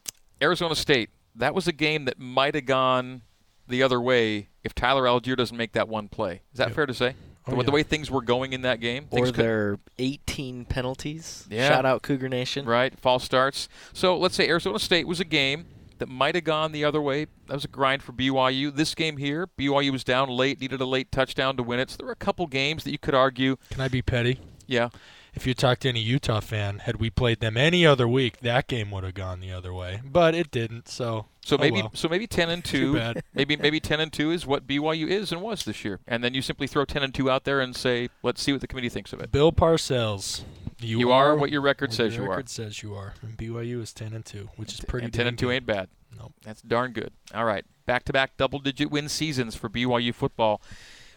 Arizona 0.42 0.74
State, 0.74 1.10
that 1.36 1.54
was 1.54 1.68
a 1.68 1.72
game 1.72 2.04
that 2.06 2.18
might 2.18 2.54
have 2.56 2.66
gone 2.66 3.22
the 3.68 3.82
other 3.84 4.00
way 4.00 4.48
if 4.64 4.74
Tyler 4.74 5.04
Allgeier 5.04 5.36
doesn't 5.36 5.56
make 5.56 5.72
that 5.72 5.88
one 5.88 6.08
play. 6.08 6.42
Is 6.52 6.58
that 6.58 6.68
Yep. 6.68 6.74
fair 6.74 6.86
to 6.86 6.94
say? 6.94 7.14
Oh, 7.46 7.52
the, 7.52 7.56
yeah. 7.58 7.62
the 7.64 7.70
way 7.72 7.82
things 7.82 8.10
were 8.10 8.22
going 8.22 8.52
in 8.52 8.62
that 8.62 8.80
game, 8.80 9.06
things 9.06 9.30
Or 9.30 9.32
could- 9.32 9.44
their 9.44 9.78
18 9.98 10.66
penalties. 10.66 11.46
Yeah. 11.50 11.68
Shout 11.68 11.86
out 11.86 12.02
Cougar 12.02 12.28
Nation. 12.28 12.66
right 12.66 12.98
false 12.98 13.24
starts. 13.24 13.68
So 13.92 14.16
let's 14.16 14.34
say 14.34 14.48
Arizona 14.48 14.78
State 14.78 15.06
was 15.08 15.20
a 15.20 15.24
game 15.24 15.66
that 15.98 16.08
might 16.08 16.34
have 16.34 16.44
gone 16.44 16.72
the 16.72 16.84
other 16.84 17.00
way. 17.00 17.26
That 17.46 17.54
was 17.54 17.64
a 17.64 17.68
grind 17.68 18.02
for 18.02 18.12
BYU. 18.12 18.74
This 18.74 18.94
game 18.94 19.16
here, 19.16 19.46
BYU 19.58 19.90
was 19.90 20.04
down 20.04 20.28
late, 20.28 20.60
needed 20.60 20.80
a 20.80 20.86
late 20.86 21.10
touchdown 21.12 21.56
to 21.56 21.62
win 21.62 21.78
it. 21.80 21.90
So 21.90 21.96
there 21.98 22.06
were 22.06 22.12
a 22.12 22.16
couple 22.16 22.46
games 22.46 22.84
that 22.84 22.90
you 22.92 22.98
could 22.98 23.14
argue. 23.14 23.56
Can 23.70 23.80
I 23.80 23.88
be 23.88 24.00
petty? 24.02 24.38
Yeah. 24.66 24.90
If 25.34 25.46
you 25.46 25.54
talk 25.54 25.78
to 25.80 25.88
any 25.88 26.00
Utah 26.00 26.40
fan, 26.40 26.80
had 26.80 26.96
we 26.96 27.08
played 27.10 27.40
them 27.40 27.56
any 27.56 27.86
other 27.86 28.08
week, 28.08 28.40
that 28.40 28.66
game 28.66 28.90
would 28.90 29.04
have 29.04 29.14
gone 29.14 29.40
the 29.40 29.52
other 29.52 29.72
way. 29.72 30.00
But 30.04 30.34
it 30.34 30.50
didn't. 30.50 30.88
So 30.88 31.26
So 31.44 31.56
oh 31.56 31.58
maybe 31.60 31.82
well. 31.82 31.92
so 31.94 32.08
maybe 32.08 32.26
ten 32.26 32.50
and 32.50 32.64
two. 32.72 32.94
bad. 32.94 33.22
maybe 33.34 33.56
maybe 33.56 33.78
ten 33.80 34.00
and 34.00 34.12
two 34.12 34.30
is 34.30 34.46
what 34.46 34.66
BYU 34.66 35.06
is 35.06 35.32
and 35.32 35.40
was 35.40 35.64
this 35.64 35.84
year. 35.84 36.00
And 36.06 36.22
then 36.24 36.34
you 36.34 36.42
simply 36.42 36.66
throw 36.66 36.84
ten 36.84 37.02
and 37.02 37.14
two 37.14 37.30
out 37.30 37.44
there 37.44 37.60
and 37.60 37.74
say, 37.76 38.08
let's 38.22 38.42
see 38.42 38.52
what 38.52 38.60
the 38.60 38.66
committee 38.66 38.88
thinks 38.88 39.12
of 39.12 39.20
it. 39.20 39.30
Bill 39.32 39.52
Parcells. 39.52 40.42
You, 40.82 40.98
You 40.98 41.12
are 41.12 41.36
what 41.36 41.50
your 41.50 41.60
record 41.60 41.92
says 41.92 42.14
your 42.16 42.24
you 42.24 42.30
are. 42.30 42.36
record 42.36 42.48
says 42.48 42.82
you 42.82 42.94
are. 42.94 43.12
And 43.22 43.36
BYU 43.36 43.82
is 43.82 43.92
ten 43.92 44.12
and 44.14 44.24
two, 44.24 44.48
which 44.56 44.72
is 44.72 44.80
pretty. 44.80 45.04
and 45.04 45.12
ten 45.14 45.26
and 45.26 45.38
two 45.38 45.46
good. 45.46 45.52
ain't 45.52 45.66
bad. 45.66 45.88
Nope. 46.18 46.32
That's 46.42 46.62
darn 46.62 46.92
good. 46.92 47.12
All 47.34 47.44
right, 47.44 47.64
back 47.86 48.04
to 48.04 48.12
back 48.12 48.36
double 48.36 48.58
digit 48.58 48.90
win 48.90 49.08
seasons 49.08 49.54
for 49.54 49.68
BYU 49.68 50.14
football. 50.14 50.60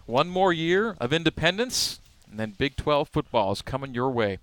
One 0.05 0.27
more 0.29 0.51
year 0.51 0.97
of 0.99 1.13
independence, 1.13 2.01
and 2.33 2.39
then 2.39 2.55
Big 2.57 2.75
12 2.75 3.09
football 3.09 3.51
is 3.51 3.61
coming 3.61 3.93
your 3.93 4.09
way. 4.09 4.39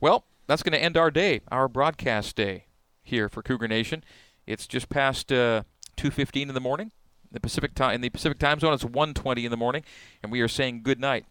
Well, 0.00 0.24
that's 0.46 0.62
going 0.62 0.72
to 0.72 0.82
end 0.82 0.96
our 0.96 1.10
day, 1.10 1.40
our 1.50 1.66
broadcast 1.66 2.36
day 2.36 2.66
here 3.02 3.28
for 3.28 3.42
Cougar 3.42 3.66
Nation. 3.66 4.04
It's 4.46 4.68
just 4.68 4.88
past 4.88 5.32
uh, 5.32 5.64
2:15 5.96 6.42
in 6.48 6.54
the 6.54 6.60
morning. 6.60 6.92
The 7.32 7.40
Pacific 7.40 7.74
time 7.74 7.96
in 7.96 8.02
the 8.02 8.08
Pacific 8.08 8.38
time 8.38 8.60
zone, 8.60 8.72
it's 8.72 8.84
1:20 8.84 9.44
in 9.44 9.50
the 9.50 9.56
morning, 9.56 9.82
and 10.22 10.30
we 10.30 10.40
are 10.40 10.48
saying 10.48 10.82
good 10.84 11.00
night. 11.00 11.26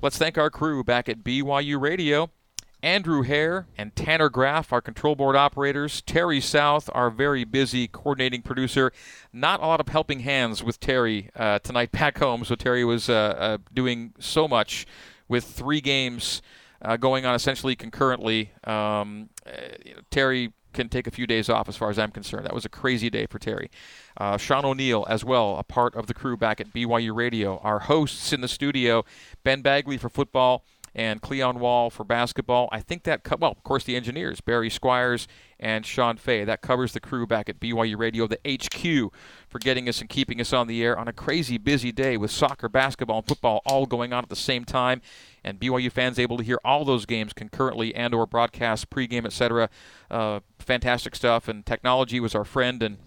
Let's 0.00 0.16
thank 0.16 0.38
our 0.38 0.48
crew 0.48 0.84
back 0.84 1.08
at 1.08 1.24
BYU 1.24 1.80
Radio. 1.80 2.30
Andrew 2.84 3.22
Hare 3.22 3.66
and 3.78 3.94
Tanner 3.94 4.28
Graff, 4.28 4.72
our 4.72 4.80
control 4.80 5.14
board 5.14 5.36
operators. 5.36 6.02
Terry 6.02 6.40
South, 6.40 6.90
our 6.92 7.10
very 7.10 7.44
busy 7.44 7.86
coordinating 7.88 8.42
producer. 8.42 8.92
Not 9.32 9.60
a 9.60 9.66
lot 9.66 9.80
of 9.80 9.88
helping 9.88 10.20
hands 10.20 10.64
with 10.64 10.80
Terry 10.80 11.30
uh, 11.36 11.60
tonight 11.60 11.92
back 11.92 12.18
home, 12.18 12.44
so 12.44 12.54
Terry 12.54 12.84
was 12.84 13.08
uh, 13.08 13.34
uh, 13.38 13.58
doing 13.72 14.14
so 14.18 14.48
much 14.48 14.86
with 15.32 15.44
three 15.44 15.80
games 15.80 16.42
uh, 16.82 16.98
going 16.98 17.24
on 17.24 17.34
essentially 17.34 17.74
concurrently. 17.74 18.52
Um, 18.64 19.30
uh, 19.46 19.52
you 19.82 19.94
know, 19.94 20.00
Terry 20.10 20.52
can 20.74 20.90
take 20.90 21.06
a 21.06 21.10
few 21.10 21.26
days 21.26 21.48
off 21.48 21.70
as 21.70 21.76
far 21.76 21.88
as 21.88 21.98
I'm 21.98 22.10
concerned. 22.10 22.44
That 22.44 22.54
was 22.54 22.66
a 22.66 22.68
crazy 22.68 23.08
day 23.08 23.24
for 23.24 23.38
Terry. 23.38 23.70
Uh, 24.18 24.36
Sean 24.36 24.66
O'Neill, 24.66 25.06
as 25.08 25.24
well, 25.24 25.56
a 25.56 25.62
part 25.62 25.94
of 25.94 26.06
the 26.06 26.12
crew 26.12 26.36
back 26.36 26.60
at 26.60 26.74
BYU 26.74 27.16
Radio. 27.16 27.58
Our 27.62 27.78
hosts 27.78 28.34
in 28.34 28.42
the 28.42 28.48
studio, 28.48 29.04
Ben 29.42 29.62
Bagley 29.62 29.96
for 29.96 30.10
football 30.10 30.64
and 30.94 31.22
Cleon 31.22 31.58
Wall 31.58 31.90
for 31.90 32.04
basketball. 32.04 32.68
I 32.70 32.80
think 32.80 33.04
that, 33.04 33.24
co- 33.24 33.36
well, 33.38 33.52
of 33.52 33.62
course, 33.62 33.84
the 33.84 33.96
engineers, 33.96 34.40
Barry 34.40 34.68
Squires 34.70 35.26
and 35.58 35.86
Sean 35.86 36.16
Fay. 36.16 36.44
That 36.44 36.60
covers 36.60 36.92
the 36.92 37.00
crew 37.00 37.26
back 37.26 37.48
at 37.48 37.60
BYU 37.60 37.96
Radio, 37.96 38.26
the 38.26 38.38
HQ, 38.46 39.12
for 39.48 39.58
getting 39.58 39.88
us 39.88 40.00
and 40.00 40.10
keeping 40.10 40.40
us 40.40 40.52
on 40.52 40.66
the 40.66 40.82
air 40.82 40.98
on 40.98 41.08
a 41.08 41.12
crazy 41.12 41.56
busy 41.56 41.92
day 41.92 42.16
with 42.16 42.30
soccer, 42.30 42.68
basketball, 42.68 43.18
and 43.18 43.26
football 43.26 43.62
all 43.64 43.86
going 43.86 44.12
on 44.12 44.22
at 44.22 44.28
the 44.28 44.36
same 44.36 44.64
time. 44.64 45.00
And 45.44 45.58
BYU 45.58 45.90
fans 45.90 46.18
able 46.18 46.36
to 46.36 46.44
hear 46.44 46.58
all 46.64 46.84
those 46.84 47.06
games 47.06 47.32
concurrently 47.32 47.94
and 47.94 48.14
or 48.14 48.26
broadcast 48.26 48.90
pregame, 48.90 49.24
etc. 49.24 49.70
Uh, 50.10 50.40
fantastic 50.58 51.14
stuff. 51.14 51.48
And 51.48 51.64
technology 51.64 52.20
was 52.20 52.34
our 52.34 52.44
friend, 52.44 52.82
and 52.82 52.98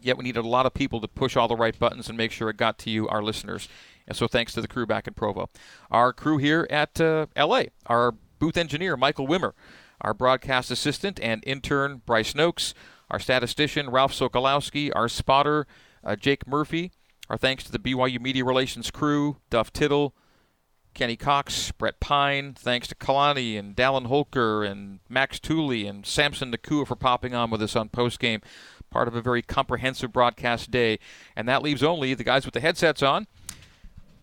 yet 0.00 0.16
we 0.16 0.24
needed 0.24 0.44
a 0.44 0.48
lot 0.48 0.66
of 0.66 0.74
people 0.74 1.00
to 1.00 1.08
push 1.08 1.36
all 1.36 1.48
the 1.48 1.56
right 1.56 1.78
buttons 1.78 2.08
and 2.08 2.16
make 2.16 2.32
sure 2.32 2.48
it 2.48 2.56
got 2.56 2.78
to 2.78 2.90
you, 2.90 3.08
our 3.08 3.22
listeners. 3.22 3.68
And 4.06 4.16
so 4.16 4.26
thanks 4.26 4.52
to 4.54 4.60
the 4.60 4.68
crew 4.68 4.86
back 4.86 5.06
in 5.06 5.14
Provo. 5.14 5.48
Our 5.90 6.12
crew 6.12 6.38
here 6.38 6.66
at 6.70 7.00
uh, 7.00 7.26
LA, 7.36 7.64
our 7.86 8.12
booth 8.38 8.56
engineer, 8.56 8.96
Michael 8.96 9.26
Wimmer, 9.26 9.52
our 10.00 10.14
broadcast 10.14 10.70
assistant 10.70 11.20
and 11.20 11.42
intern, 11.46 12.02
Bryce 12.04 12.34
Noakes, 12.34 12.74
our 13.10 13.20
statistician, 13.20 13.90
Ralph 13.90 14.12
Sokolowski, 14.12 14.90
our 14.94 15.08
spotter, 15.08 15.66
uh, 16.02 16.16
Jake 16.16 16.46
Murphy. 16.46 16.92
Our 17.30 17.38
thanks 17.38 17.64
to 17.64 17.72
the 17.72 17.78
BYU 17.78 18.20
Media 18.20 18.44
Relations 18.44 18.90
crew, 18.90 19.38
Duff 19.48 19.72
Tittle, 19.72 20.14
Kenny 20.94 21.16
Cox, 21.16 21.72
Brett 21.72 22.00
Pine. 22.00 22.54
Thanks 22.54 22.88
to 22.88 22.94
Kalani 22.94 23.58
and 23.58 23.74
Dallin 23.74 24.06
Holker 24.06 24.64
and 24.64 25.00
Max 25.08 25.40
Tooley 25.40 25.86
and 25.86 26.04
Samson 26.04 26.52
Nacua 26.52 26.86
for 26.86 26.96
popping 26.96 27.34
on 27.34 27.50
with 27.50 27.62
us 27.62 27.76
on 27.76 27.88
postgame. 27.88 28.42
Part 28.90 29.08
of 29.08 29.14
a 29.14 29.22
very 29.22 29.40
comprehensive 29.40 30.12
broadcast 30.12 30.70
day. 30.70 30.98
And 31.34 31.48
that 31.48 31.62
leaves 31.62 31.82
only 31.82 32.12
the 32.14 32.24
guys 32.24 32.44
with 32.44 32.54
the 32.54 32.60
headsets 32.60 33.02
on. 33.02 33.26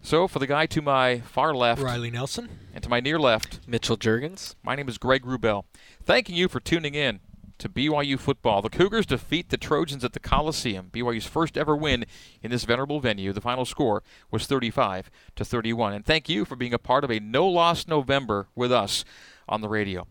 So, 0.01 0.27
for 0.27 0.39
the 0.39 0.47
guy 0.47 0.65
to 0.67 0.81
my 0.81 1.19
far 1.19 1.53
left, 1.53 1.81
Riley 1.81 2.09
Nelson, 2.09 2.49
and 2.73 2.81
to 2.83 2.89
my 2.89 2.99
near 2.99 3.19
left, 3.19 3.59
Mitchell 3.67 3.97
Juergens. 3.97 4.55
My 4.63 4.75
name 4.75 4.87
is 4.87 4.97
Greg 4.97 5.23
Wrubell. 5.23 5.65
Thanking 6.03 6.35
you 6.35 6.47
for 6.47 6.59
tuning 6.59 6.95
in 6.95 7.19
to 7.59 7.67
BYU 7.67 8.17
football. 8.17 8.61
The 8.61 8.69
Cougars 8.69 9.05
defeat 9.05 9.49
the 9.49 9.57
Trojans 9.57 10.05
at 10.05 10.13
the 10.13 10.19
Coliseum. 10.19 10.89
BYU's 10.91 11.25
first 11.25 11.57
ever 11.57 11.75
win 11.75 12.05
in 12.41 12.49
this 12.49 12.63
venerable 12.63 13.01
venue. 13.01 13.33
The 13.33 13.41
final 13.41 13.65
score 13.65 14.01
was 14.31 14.47
35 14.47 15.11
to 15.35 15.43
31. 15.43 15.93
And 15.93 16.05
thank 16.05 16.29
you 16.29 16.45
for 16.45 16.55
being 16.55 16.73
a 16.73 16.79
part 16.79 17.03
of 17.03 17.11
a 17.11 17.19
no-loss 17.19 17.85
November 17.85 18.47
with 18.55 18.71
us 18.71 19.03
on 19.49 19.59
the 19.59 19.69
radio. 19.69 20.07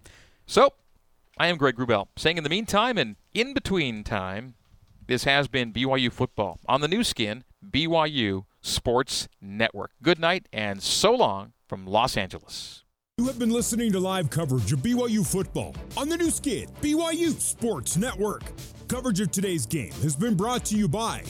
So, 0.47 0.75
I 1.39 1.47
am 1.47 1.57
Greg 1.57 1.77
Wrubell, 1.77 2.09
saying 2.17 2.37
in 2.37 2.45
the 2.45 2.51
meantime 2.51 2.99
and 2.99 3.17
in 3.33 3.55
between 3.55 4.05
time, 4.05 4.55
this 5.07 5.25
has 5.25 5.49
been 5.49 5.73
BYU 5.73 6.13
football 6.13 6.61
on 6.69 6.83
the 6.83 6.89
Nu 6.89 7.03
Skin, 7.03 7.45
BYU 7.67 8.45
Sports 8.69 9.29
Network. 9.41 9.93
Good 10.03 10.21
night 10.21 10.47
and 10.53 10.83
so 10.83 11.13
long 11.13 11.53
from 11.67 11.87
Los 11.87 12.17
Angeles. 12.17 12.85
You 13.17 13.27
have 13.27 13.39
been 13.39 13.51
listening 13.51 13.91
to 13.93 13.99
live 13.99 14.31
coverage 14.31 14.73
of 14.73 14.81
BYU 14.81 15.27
football 15.27 15.75
on 15.97 16.09
the 16.09 16.17
Nu 16.17 16.31
Skin, 16.31 16.69
BYU 16.81 17.33
Sports 17.41 17.97
Network. 17.97 18.45
Coverage 18.87 19.21
of 19.21 19.33
today's 19.33 19.67
game 19.67 19.93
has 20.03 20.15
been 20.15 20.37
brought 20.37 20.65
to 20.67 20.77
you 20.77 20.87
by 20.87 21.25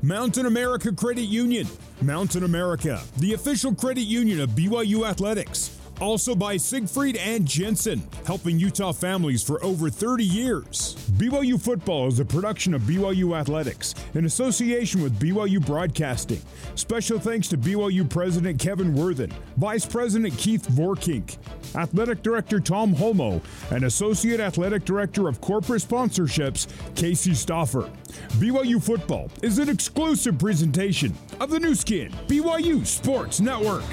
Mountain 0.00 0.46
America 0.46 0.92
Credit 0.92 1.24
Union. 1.24 1.66
Mountain 2.00 2.44
America, 2.44 3.02
the 3.18 3.34
official 3.34 3.74
credit 3.74 4.02
union 4.02 4.40
of 4.40 4.50
BYU 4.50 5.06
Athletics. 5.06 5.75
Also 6.00 6.34
by 6.34 6.58
Siegfried 6.58 7.16
and 7.16 7.46
Jensen, 7.46 8.02
helping 8.26 8.60
Utah 8.60 8.92
families 8.92 9.42
for 9.42 9.62
over 9.64 9.88
30 9.88 10.24
years. 10.24 10.94
BYU 11.12 11.60
Football 11.60 12.08
is 12.08 12.20
a 12.20 12.24
production 12.24 12.74
of 12.74 12.82
BYU 12.82 13.38
Athletics 13.38 13.94
in 14.14 14.26
association 14.26 15.02
with 15.02 15.18
BYU 15.18 15.64
Broadcasting. 15.64 16.40
Special 16.74 17.18
thanks 17.18 17.48
to 17.48 17.56
BYU 17.56 18.08
President 18.08 18.60
Kevin 18.60 18.94
Worthen, 18.94 19.32
Vice 19.56 19.86
President 19.86 20.36
Keith 20.36 20.68
Vorkink, 20.68 21.38
Athletic 21.74 22.22
Director 22.22 22.60
Tom 22.60 22.94
Holmoe, 22.94 23.40
and 23.70 23.84
Associate 23.84 24.38
Athletic 24.38 24.84
Director 24.84 25.28
of 25.28 25.40
Corporate 25.40 25.82
Sponsorships, 25.82 26.66
Casey 26.94 27.32
Stoffer. 27.32 27.88
BYU 28.34 28.82
Football 28.82 29.30
is 29.42 29.58
an 29.58 29.70
exclusive 29.70 30.38
presentation 30.38 31.14
of 31.40 31.48
the 31.48 31.58
Nu 31.58 31.74
Skin, 31.74 32.12
BYU 32.28 32.86
Sports 32.86 33.40
Network. 33.40 33.84